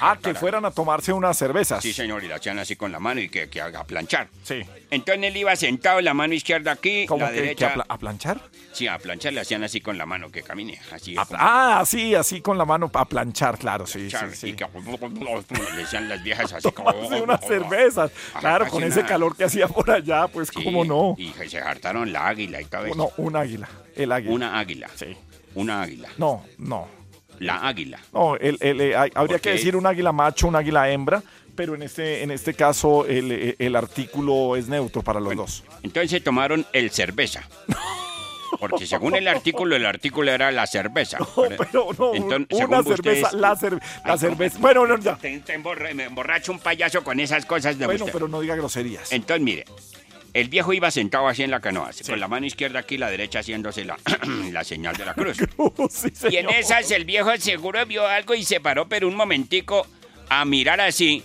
Ah, 0.00 0.16
que 0.22 0.34
fueran 0.34 0.64
a 0.64 0.70
tomarse 0.70 1.12
unas 1.12 1.36
cervezas. 1.36 1.82
Sí, 1.82 1.92
señor, 1.92 2.22
y 2.22 2.28
la 2.28 2.36
hacían 2.36 2.58
así 2.58 2.76
con 2.76 2.92
la 2.92 3.00
mano 3.00 3.20
y 3.20 3.28
que, 3.28 3.48
que 3.48 3.60
haga 3.60 3.84
planchar. 3.84 4.28
Sí. 4.44 4.62
Entonces 4.90 5.24
él 5.24 5.36
iba 5.36 5.54
sentado, 5.56 6.00
la 6.00 6.14
mano 6.14 6.34
izquierda 6.34 6.72
aquí, 6.72 7.06
¿Cómo 7.06 7.24
la 7.24 7.30
que- 7.30 7.34
que 7.36 7.40
derecha... 7.42 7.68
a, 7.70 7.74
pla- 7.74 7.86
a 7.88 7.98
planchar? 7.98 8.40
Sí, 8.72 8.86
a 8.86 8.98
planchar 8.98 9.32
le 9.32 9.40
hacían 9.40 9.64
así 9.64 9.80
con 9.80 9.96
la 9.98 10.04
mano, 10.06 10.30
que 10.30 10.42
camine, 10.42 10.78
así. 10.92 11.14
como 11.14 11.26
Ah, 11.32 11.82
sí, 11.86 12.14
así 12.14 12.40
con 12.40 12.58
la 12.58 12.64
mano 12.66 12.90
a 12.92 13.04
planchar, 13.06 13.58
claro, 13.58 13.86
sí, 13.86 14.00
planchar, 14.10 14.30
sí, 14.30 14.36
sí. 14.36 14.48
y 14.50 14.52
que 14.52 14.64
le 14.66 15.76
decían 15.82 16.08
las 16.08 16.22
viejas 16.22 16.52
así 16.52 16.70
como... 16.72 16.90
Unas 16.90 17.40
cervezas. 17.46 18.10
Ajá, 18.30 18.40
Claro, 18.40 18.68
con 18.68 18.82
ese 18.84 18.96
nada. 18.96 19.08
calor 19.08 19.36
que 19.36 19.44
hacía 19.44 19.66
por 19.66 19.90
allá, 19.90 20.28
pues 20.28 20.50
Sí, 20.54 20.62
cómo 20.62 20.84
no. 20.84 21.14
Y 21.18 21.32
se 21.48 21.58
hartaron 21.58 22.12
la 22.12 22.28
águila 22.28 22.60
y 22.60 22.64
todo 22.66 22.86
eso. 22.86 22.94
No, 22.94 23.10
un 23.16 23.34
águila. 23.36 23.68
El 23.96 24.12
águila. 24.12 24.34
Una 24.34 24.58
águila. 24.58 24.90
Sí. 24.94 25.16
Una 25.56 25.82
águila. 25.82 26.08
No, 26.18 26.44
no. 26.58 26.86
La 27.40 27.66
águila. 27.68 27.98
No, 28.14 28.36
el, 28.36 28.56
el, 28.60 28.80
eh, 28.80 28.96
hay- 28.96 29.10
habría 29.14 29.38
que 29.38 29.50
decir 29.50 29.76
un 29.76 29.86
águila 29.86 30.12
macho, 30.12 30.46
un 30.48 30.56
águila 30.56 30.88
hembra, 30.90 31.22
pero 31.54 31.74
en 31.74 31.82
este, 31.82 32.22
en 32.22 32.30
este 32.30 32.54
caso 32.54 33.04
el, 33.06 33.30
eh, 33.32 33.56
el 33.58 33.76
artículo 33.76 34.56
es 34.56 34.68
neutro 34.68 35.02
para 35.02 35.20
los 35.20 35.34
dos. 35.36 35.64
Entonces 35.82 36.22
tomaron 36.24 36.64
el 36.72 36.90
cerveza. 36.90 37.42
Porque 38.60 38.86
según 38.86 39.14
el 39.16 39.28
artículo, 39.28 39.76
el 39.76 39.84
artículo 39.84 40.30
era 40.32 40.50
la 40.50 40.66
cerveza. 40.66 41.18
Pero 41.36 41.88
no, 41.98 42.14
Entonces, 42.14 42.46
una 42.58 42.82
según 42.82 42.96
cerveza, 42.96 43.26
ustedes- 43.26 43.32
la, 43.34 43.54
cer- 43.56 43.82
la 44.04 44.16
cerveza. 44.16 44.58
Bueno, 44.60 44.86
no, 44.86 44.98
ya. 44.98 45.16
Te, 45.16 45.38
te 45.40 45.54
emborra- 45.58 45.92
me 45.92 46.04
emborracho 46.04 46.52
un 46.52 46.58
payaso 46.60 47.04
con 47.04 47.20
esas 47.20 47.44
cosas 47.44 47.78
de 47.78 47.84
Bueno, 47.84 48.04
usted. 48.04 48.12
pero 48.14 48.28
no 48.28 48.40
diga 48.40 48.54
groserías. 48.56 49.12
Entonces, 49.12 49.42
mire, 49.44 49.64
el 50.40 50.48
viejo 50.48 50.72
iba 50.72 50.90
sentado 50.90 51.28
así 51.28 51.42
en 51.42 51.50
la 51.50 51.60
canoa, 51.60 51.90
con 52.06 52.20
la 52.20 52.28
mano 52.28 52.46
izquierda 52.46 52.80
aquí, 52.80 52.98
la 52.98 53.10
derecha 53.10 53.40
haciéndose 53.40 53.84
la, 53.84 53.96
la 54.52 54.64
señal 54.64 54.96
de 54.96 55.04
la 55.06 55.14
cruz. 55.14 55.36
Sí, 55.90 56.10
y 56.30 56.36
en 56.36 56.50
esas 56.50 56.90
el 56.90 57.04
viejo 57.04 57.34
seguro 57.38 57.84
vio 57.86 58.06
algo 58.06 58.34
y 58.34 58.44
se 58.44 58.60
paró, 58.60 58.88
pero 58.88 59.08
un 59.08 59.16
momentico 59.16 59.86
a 60.28 60.44
mirar 60.44 60.80
así 60.80 61.24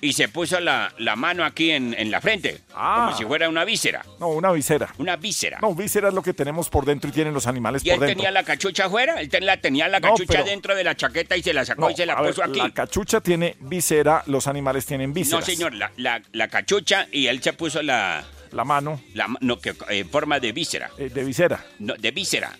y 0.00 0.14
se 0.14 0.26
puso 0.26 0.58
la, 0.58 0.92
la 0.98 1.14
mano 1.14 1.44
aquí 1.44 1.70
en, 1.70 1.94
en 1.96 2.10
la 2.10 2.20
frente, 2.20 2.58
Ah. 2.74 3.04
como 3.06 3.16
si 3.16 3.24
fuera 3.24 3.48
una 3.48 3.64
víscera. 3.64 4.04
No, 4.18 4.30
una 4.30 4.50
visera. 4.50 4.92
Una 4.98 5.14
víscera. 5.14 5.58
No, 5.62 5.74
víscera 5.76 6.08
es 6.08 6.14
lo 6.14 6.22
que 6.24 6.34
tenemos 6.34 6.68
por 6.68 6.84
dentro 6.84 7.08
y 7.08 7.12
tienen 7.12 7.32
los 7.32 7.46
animales 7.46 7.84
Y 7.84 7.90
él 7.90 7.98
por 7.98 8.06
dentro. 8.08 8.16
tenía 8.24 8.32
la 8.32 8.42
cachucha 8.42 8.86
afuera, 8.86 9.20
él 9.20 9.28
ten- 9.28 9.46
la, 9.46 9.58
tenía 9.58 9.86
la 9.86 10.00
No, 10.00 10.08
cachucha 10.08 10.32
pero- 10.32 10.44
dentro 10.44 10.74
de 10.74 10.82
la 10.82 10.96
chaqueta 10.96 11.36
y 11.36 11.42
se 11.44 11.52
la 11.54 11.64
sacó 11.64 11.82
No, 11.82 11.90
y 11.90 11.94
se 11.94 12.04
la 12.04 12.14
a 12.14 12.20
ver, 12.22 12.32
puso 12.32 12.42
aquí. 12.42 12.58
La 12.58 12.70
cachucha 12.70 13.20
tiene 13.20 13.54
visera, 13.60 14.24
los 14.26 14.48
animales 14.48 14.84
tienen 14.86 15.12
vísceras. 15.14 15.46
No, 15.48 15.54
señor, 15.54 15.72
la, 15.74 15.92
la, 15.96 16.20
la 16.32 16.48
cachucha 16.48 17.06
y 17.12 17.28
él 17.28 17.40
se 17.40 17.52
puso 17.52 17.80
la... 17.80 18.24
La 18.52 18.64
mano. 18.64 19.00
La, 19.14 19.28
no, 19.40 19.58
que, 19.58 19.74
en 19.88 20.08
forma 20.08 20.38
de 20.38 20.52
víscera. 20.52 20.90
Eh, 20.98 21.08
de 21.08 21.24
visera. 21.24 21.64
No, 21.78 21.94
de 21.94 22.10
víscera. 22.10 22.56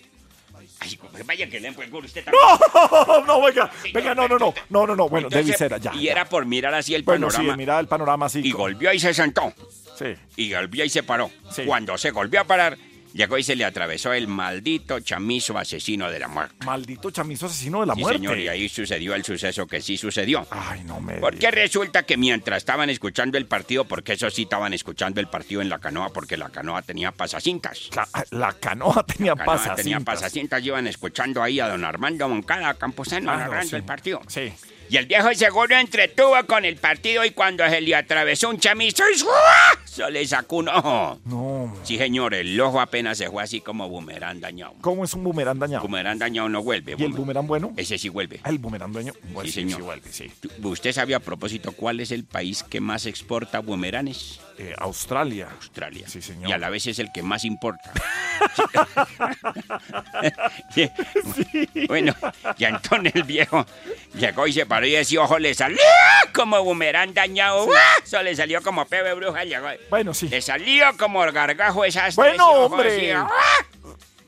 Ay, 0.79 0.99
vaya 1.25 1.49
que 1.49 1.59
le 1.59 1.69
empujó 1.69 1.99
usted 1.99 2.25
también. 2.25 2.43
No, 2.73 3.25
no, 3.25 3.41
venga, 3.41 3.71
venga, 3.93 4.13
no, 4.15 4.27
no, 4.27 4.37
no, 4.37 4.53
no, 4.69 4.87
no, 4.87 4.95
no, 4.95 5.07
bueno, 5.09 5.29
de 5.29 5.41
visera, 5.43 5.77
ya. 5.77 5.93
Y 5.95 6.03
ya. 6.05 6.11
era 6.11 6.25
por 6.25 6.45
mirar 6.45 6.73
así 6.73 6.93
el 6.93 7.03
Bueno, 7.03 7.29
sí, 7.29 7.37
panorama. 7.37 7.57
mira 7.57 7.79
el 7.79 7.87
panorama 7.87 8.25
así. 8.25 8.41
y 8.43 8.51
golpeó 8.51 8.91
y 8.91 8.99
se 8.99 9.13
sentó. 9.13 9.53
Sí. 9.97 10.15
Y 10.35 10.51
golpeó 10.53 10.83
y 10.83 10.89
se 10.89 11.03
paró. 11.03 11.31
Sí. 11.51 11.63
Cuando 11.65 11.97
se 11.97 12.11
volvió 12.11 12.41
a 12.41 12.43
parar, 12.43 12.77
llegó 13.13 13.37
y 13.37 13.43
se 13.43 13.55
le 13.55 13.65
atravesó 13.65 14.11
el 14.13 14.27
maldito 14.27 14.99
chamizo 14.99 15.57
asesino 15.57 16.09
de 16.11 16.19
la 16.19 16.27
muerte. 16.27 16.55
Maldito 16.65 17.11
chamizo 17.11 17.45
asesino 17.45 17.81
de 17.81 17.85
la 17.87 17.95
sí, 17.95 18.01
muerte. 18.01 18.19
señor, 18.19 18.37
y 18.39 18.47
ahí 18.47 18.69
sucedió 18.69 19.15
el 19.15 19.23
suceso 19.23 19.65
que 19.67 19.81
sí 19.81 19.97
sucedió. 19.97 20.45
Ay, 20.51 20.83
no 20.83 20.99
me. 20.99 21.15
Porque 21.15 21.49
resulta 21.51 22.03
que 22.03 22.17
mientras 22.17 22.57
estaban 22.57 22.89
escuchando 22.89 23.37
el 23.37 23.45
partido, 23.45 23.85
porque 23.85 24.13
eso 24.13 24.29
sí 24.29 24.43
estaban 24.43 24.73
escuchando 24.73 25.19
el 25.21 25.27
partido 25.27 25.61
en 25.61 25.69
la 25.69 25.79
canoa, 25.79 26.09
porque 26.11 26.37
la 26.37 26.49
canoa 26.49 26.81
tenía 26.81 27.11
pasacintas. 27.11 27.89
La, 27.95 28.07
la 28.31 28.53
canoa 28.53 29.05
tenía 29.05 29.31
La 29.33 29.37
canoa 29.37 29.55
pasas. 29.57 29.75
tenía 29.75 29.99
pasacintas, 29.99 30.63
iban 30.63 30.87
escuchando 30.87 31.41
ahí 31.43 31.59
a 31.59 31.67
don 31.67 31.83
Armando 31.85 32.27
Moncada 32.27 32.73
Camposano 32.75 33.31
Ah, 33.31 33.33
no, 33.35 33.39
narrando 33.41 33.69
sí. 33.69 33.75
el 33.75 33.83
partido. 33.83 34.21
Sí. 34.27 34.51
Y 34.93 34.97
el 34.97 35.07
viejo 35.07 35.33
seguro 35.33 35.75
entretuvo 35.75 36.35
con 36.45 36.65
el 36.65 36.75
partido 36.75 37.25
y 37.25 37.31
cuando 37.31 37.67
se 37.67 37.81
le 37.81 37.95
atravesó 37.95 38.49
un 38.51 38.59
chamizo, 38.59 39.03
se 39.85 40.11
le 40.11 40.23
sacó 40.27 40.57
un 40.57 40.69
ojo. 40.69 41.19
No. 41.25 41.75
Sí, 41.83 41.97
señor, 41.97 42.35
el 42.35 42.61
ojo 42.61 42.79
apenas 42.79 43.17
se 43.17 43.27
fue 43.31 43.41
así 43.41 43.59
como 43.59 43.89
boomerang 43.89 44.39
dañado. 44.39 44.75
¿Cómo 44.81 45.03
es 45.03 45.11
un 45.15 45.23
boomerang 45.23 45.57
dañado? 45.57 45.81
Boomerang 45.81 46.19
dañado 46.19 46.47
no 46.47 46.61
vuelve. 46.61 46.95
¿Y 46.95 47.03
el 47.05 47.11
boomerang- 47.13 47.47
bueno? 47.47 47.73
Ese 47.75 47.97
sí 47.97 48.07
vuelve. 48.09 48.39
Ah, 48.43 48.51
el 48.51 48.59
boomerang 48.59 48.91
dueño. 48.91 49.13
Bueno, 49.31 49.47
Sí, 49.49 49.53
sí, 49.55 49.61
señor. 49.61 49.79
sí 49.79 49.81
vuelve, 49.83 50.11
sí. 50.13 50.31
¿Usted 50.61 50.91
sabe 50.91 51.15
a 51.15 51.19
propósito 51.19 51.71
cuál 51.71 51.99
es 51.99 52.11
el 52.11 52.23
país 52.23 52.61
que 52.61 52.79
más 52.79 53.07
exporta 53.07 53.61
boomerangs? 53.61 54.39
Eh, 54.57 54.73
Australia. 54.77 55.47
Australia. 55.51 56.07
Sí, 56.07 56.21
señor. 56.21 56.49
Y 56.49 56.53
a 56.53 56.57
la 56.57 56.69
vez 56.69 56.85
es 56.87 56.99
el 56.99 57.11
que 57.11 57.23
más 57.23 57.43
importa. 57.43 57.91
Bueno, 61.87 62.13
y 62.57 62.65
entonces 62.65 63.15
el 63.15 63.23
viejo 63.23 63.65
llegó 64.15 64.47
y 64.47 64.53
se 64.53 64.65
paró 64.65 64.85
y 64.85 64.95
ese 64.95 65.17
ojo 65.17 65.37
le 65.39 65.53
salió 65.53 65.79
como 66.33 66.61
boomerang 66.63 67.13
dañado. 67.13 67.65
¡Uah! 67.65 67.77
Eso 68.03 68.21
le 68.21 68.35
salió 68.35 68.61
como 68.61 68.85
pebe 68.85 69.13
bruja. 69.13 69.43
Llegó. 69.43 69.67
Bueno, 69.89 70.13
sí. 70.13 70.27
Le 70.29 70.41
salió 70.41 70.85
como 70.97 71.19
gargajo 71.31 71.85
esas 71.85 72.15
Bueno, 72.15 72.49
hombre. 72.49 73.15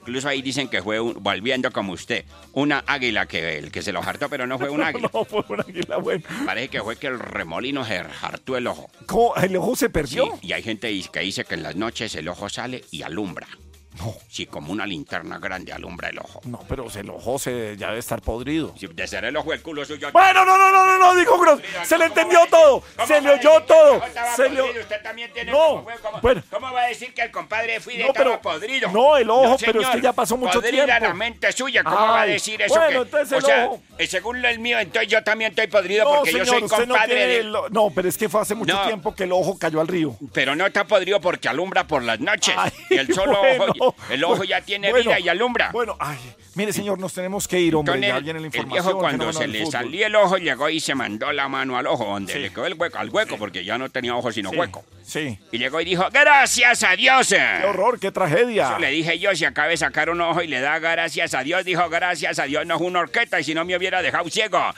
Incluso 0.07 0.27
ahí 0.29 0.41
dicen 0.43 0.67
que 0.67 0.83
fue, 0.83 0.99
un- 0.99 1.15
volviendo 1.21 1.71
como 1.71 1.93
usted, 1.93 2.25
una 2.53 2.83
águila 2.85 3.25
que 3.25 3.57
el 3.57 3.71
que 3.71 3.81
se 3.81 3.91
lo 3.91 4.03
hartó, 4.03 4.29
pero 4.29 4.45
no 4.45 4.59
fue 4.59 4.69
un 4.69 4.81
águila. 4.83 5.09
No, 5.13 5.25
fue 5.25 5.43
un 5.49 5.59
águila 5.61 5.97
bueno. 5.97 6.23
Parece 6.45 6.67
que 6.69 6.81
fue 6.81 6.95
que 6.97 7.07
el 7.07 7.19
remolino 7.19 7.83
se 7.85 7.97
hartó 7.97 8.55
el 8.55 8.67
ojo. 8.67 8.89
¿Cómo? 9.07 9.35
¿El 9.35 9.55
ojo 9.55 9.75
se 9.75 9.89
perdió? 9.89 10.25
Sí, 10.41 10.47
y 10.49 10.53
hay 10.53 10.61
gente 10.63 10.93
que 11.11 11.19
dice 11.21 11.43
que 11.45 11.55
en 11.55 11.63
las 11.63 11.75
noches 11.75 12.13
el 12.15 12.27
ojo 12.27 12.49
sale 12.49 12.83
y 12.91 13.01
alumbra. 13.01 13.47
No. 13.97 14.13
Sí, 14.29 14.45
como 14.45 14.71
una 14.71 14.85
linterna 14.85 15.39
grande 15.39 15.71
alumbra 15.73 16.09
el 16.09 16.19
ojo. 16.19 16.41
No, 16.45 16.59
pero 16.67 16.87
el 16.93 17.09
ojo 17.09 17.39
se, 17.39 17.75
ya 17.77 17.87
debe 17.87 17.99
estar 17.99 18.21
podrido. 18.21 18.73
Sí, 18.77 18.87
de 18.87 19.07
ser 19.07 19.25
el 19.25 19.35
ojo 19.37 19.53
el 19.53 19.61
culo 19.61 19.85
suyo. 19.85 20.09
Bueno, 20.11 20.43
no, 20.45 20.57
no, 20.57 20.71
no, 20.71 20.85
no, 20.85 20.97
no, 20.97 21.15
dijo 21.15 21.37
Gross. 21.39 21.61
Se 21.83 21.97
le 21.97 22.05
entendió 22.05 22.39
todo. 22.49 22.83
Se 23.07 23.21
le 23.21 23.31
oyó 23.31 23.61
todo. 23.63 24.01
Se 24.35 24.49
le... 24.49 24.61
Usted 24.81 25.01
también 25.01 25.31
tiene 25.33 25.51
No, 25.51 25.85
¿Cómo, 26.01 26.19
bueno. 26.21 26.43
¿Cómo 26.51 26.71
va 26.73 26.81
a 26.83 26.87
decir 26.87 27.13
que 27.13 27.21
el 27.21 27.31
compadre 27.31 27.79
fui 27.79 27.95
de 27.97 28.05
No, 28.05 28.13
pero- 28.13 28.41
podrido? 28.41 28.89
no, 28.91 29.17
el 29.17 29.29
ojo, 29.29 29.57
pero 29.63 29.81
es 29.81 29.87
que 29.89 30.01
ya 30.01 30.11
pasó 30.13 30.35
mucho 30.37 30.59
Podrida 30.61 30.85
tiempo. 30.85 31.05
la 31.05 31.13
mente 31.13 31.51
suya, 31.51 31.83
¿cómo 31.83 31.95
va 31.95 32.21
a 32.21 32.25
decir 32.25 32.61
eso? 32.61 32.75
bueno, 32.75 32.99
que, 33.03 33.05
entonces 33.05 33.31
o 33.31 33.37
el 33.37 33.43
sea, 33.45 33.65
ojo. 33.67 33.81
eh, 33.97 34.07
según 34.07 34.43
el 34.43 34.59
mío, 34.59 34.77
entonces 34.79 35.09
yo 35.09 35.23
también 35.23 35.51
estoy 35.51 35.67
podrido 35.67 36.03
No, 36.05 36.15
porque 36.17 36.31
señor, 36.31 36.45
yo 36.47 36.53
soy 36.53 36.63
usted 36.63 36.79
no 36.87 36.93
compadre 36.95 37.15
tiene 37.15 37.27
de... 37.27 37.39
el- 37.39 37.51
No, 37.71 37.89
pero 37.95 38.09
es 38.09 38.17
que 38.17 38.27
fue 38.29 38.41
hace 38.41 38.55
mucho 38.55 38.73
No. 38.73 38.85
tiempo 38.87 39.15
que 39.15 39.23
el 39.23 39.31
ojo 39.31 39.57
cayó 39.57 39.79
al 39.79 39.87
río. 39.87 40.15
Pero 40.33 40.55
no 40.55 40.65
está 40.65 40.83
podrido 40.85 41.21
porque 41.21 41.47
alumbra 41.47 41.85
por 41.87 42.03
las 42.03 42.19
noches. 42.19 42.53
Ay, 42.57 42.71
y 42.89 42.95
el 42.97 43.13
solo 43.13 43.39
bueno, 43.39 43.65
ojo, 43.79 43.84
el 44.09 44.23
ojo 44.23 44.43
ya 44.43 44.61
tiene 44.61 44.89
bueno, 44.89 45.09
vida 45.09 45.19
y 45.19 45.29
alumbra. 45.29 45.71
Bueno, 45.71 45.95
ay, 45.99 46.17
mire, 46.55 46.71
señor, 46.71 46.99
nos 46.99 47.13
tenemos 47.13 47.47
que 47.47 47.59
ir, 47.59 47.75
hombre. 47.75 47.93
Con 47.93 48.01
ya 48.01 48.17
el, 48.17 48.23
viene 48.23 48.39
la 48.39 48.47
el 48.47 48.65
viejo 48.65 48.97
cuando 48.97 49.33
se 49.33 49.47
le 49.47 49.65
salió 49.65 50.07
el 50.07 50.15
ojo 50.15 50.37
llegó 50.37 50.69
y 50.69 50.79
se 50.79 50.95
mandó 50.95 51.31
la 51.31 51.47
mano 51.47 51.77
al 51.77 51.87
ojo 51.87 52.05
donde 52.05 52.37
le 52.39 52.49
quedó 52.49 52.65
el 52.65 52.75
hueco, 52.75 52.97
al 52.97 53.09
hueco 53.09 53.37
porque 53.37 53.63
ya 53.63 53.77
no 53.77 53.89
tenía 53.89 54.15
ojo 54.15 54.31
sino 54.31 54.49
Sí, 54.49 54.57
hueco. 54.57 54.85
Sí. 55.03 55.39
Y 55.51 55.57
llegó 55.57 55.81
y 55.81 55.85
dijo, 55.85 56.05
gracias 56.11 56.83
a 56.83 56.95
Dios. 56.95 57.29
Qué 57.29 57.65
horror, 57.67 57.99
qué 57.99 58.11
tragedia. 58.11 58.69
Eso 58.69 58.79
le 58.79 58.89
dije 58.89 59.19
yo, 59.19 59.35
si 59.35 59.45
acaba 59.45 59.67
de 59.67 59.77
sacar 59.77 60.09
un 60.09 60.21
ojo 60.21 60.41
y 60.41 60.47
le 60.47 60.59
da 60.59 60.79
gracias 60.79 61.33
a 61.33 61.43
Dios, 61.43 61.65
dijo 61.65 61.87
gracias 61.89 62.39
a 62.39 62.43
Dios, 62.43 62.65
no 62.65 62.75
es 62.75 62.81
una 62.81 62.99
horqueta 62.99 63.39
y 63.39 63.43
si 63.43 63.53
no 63.53 63.65
me 63.65 63.75
hubiera 63.75 64.01
dejado 64.01 64.29
ciego. 64.29 64.59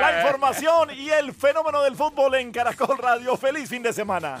La 0.00 0.22
información 0.22 0.90
y 0.96 1.10
el 1.10 1.32
fenómeno 1.32 1.82
del 1.82 1.94
fútbol 1.94 2.34
en 2.34 2.50
Caracol 2.52 2.98
Radio. 2.98 3.36
Feliz 3.36 3.68
fin 3.68 3.82
de 3.82 3.92
semana. 3.92 4.40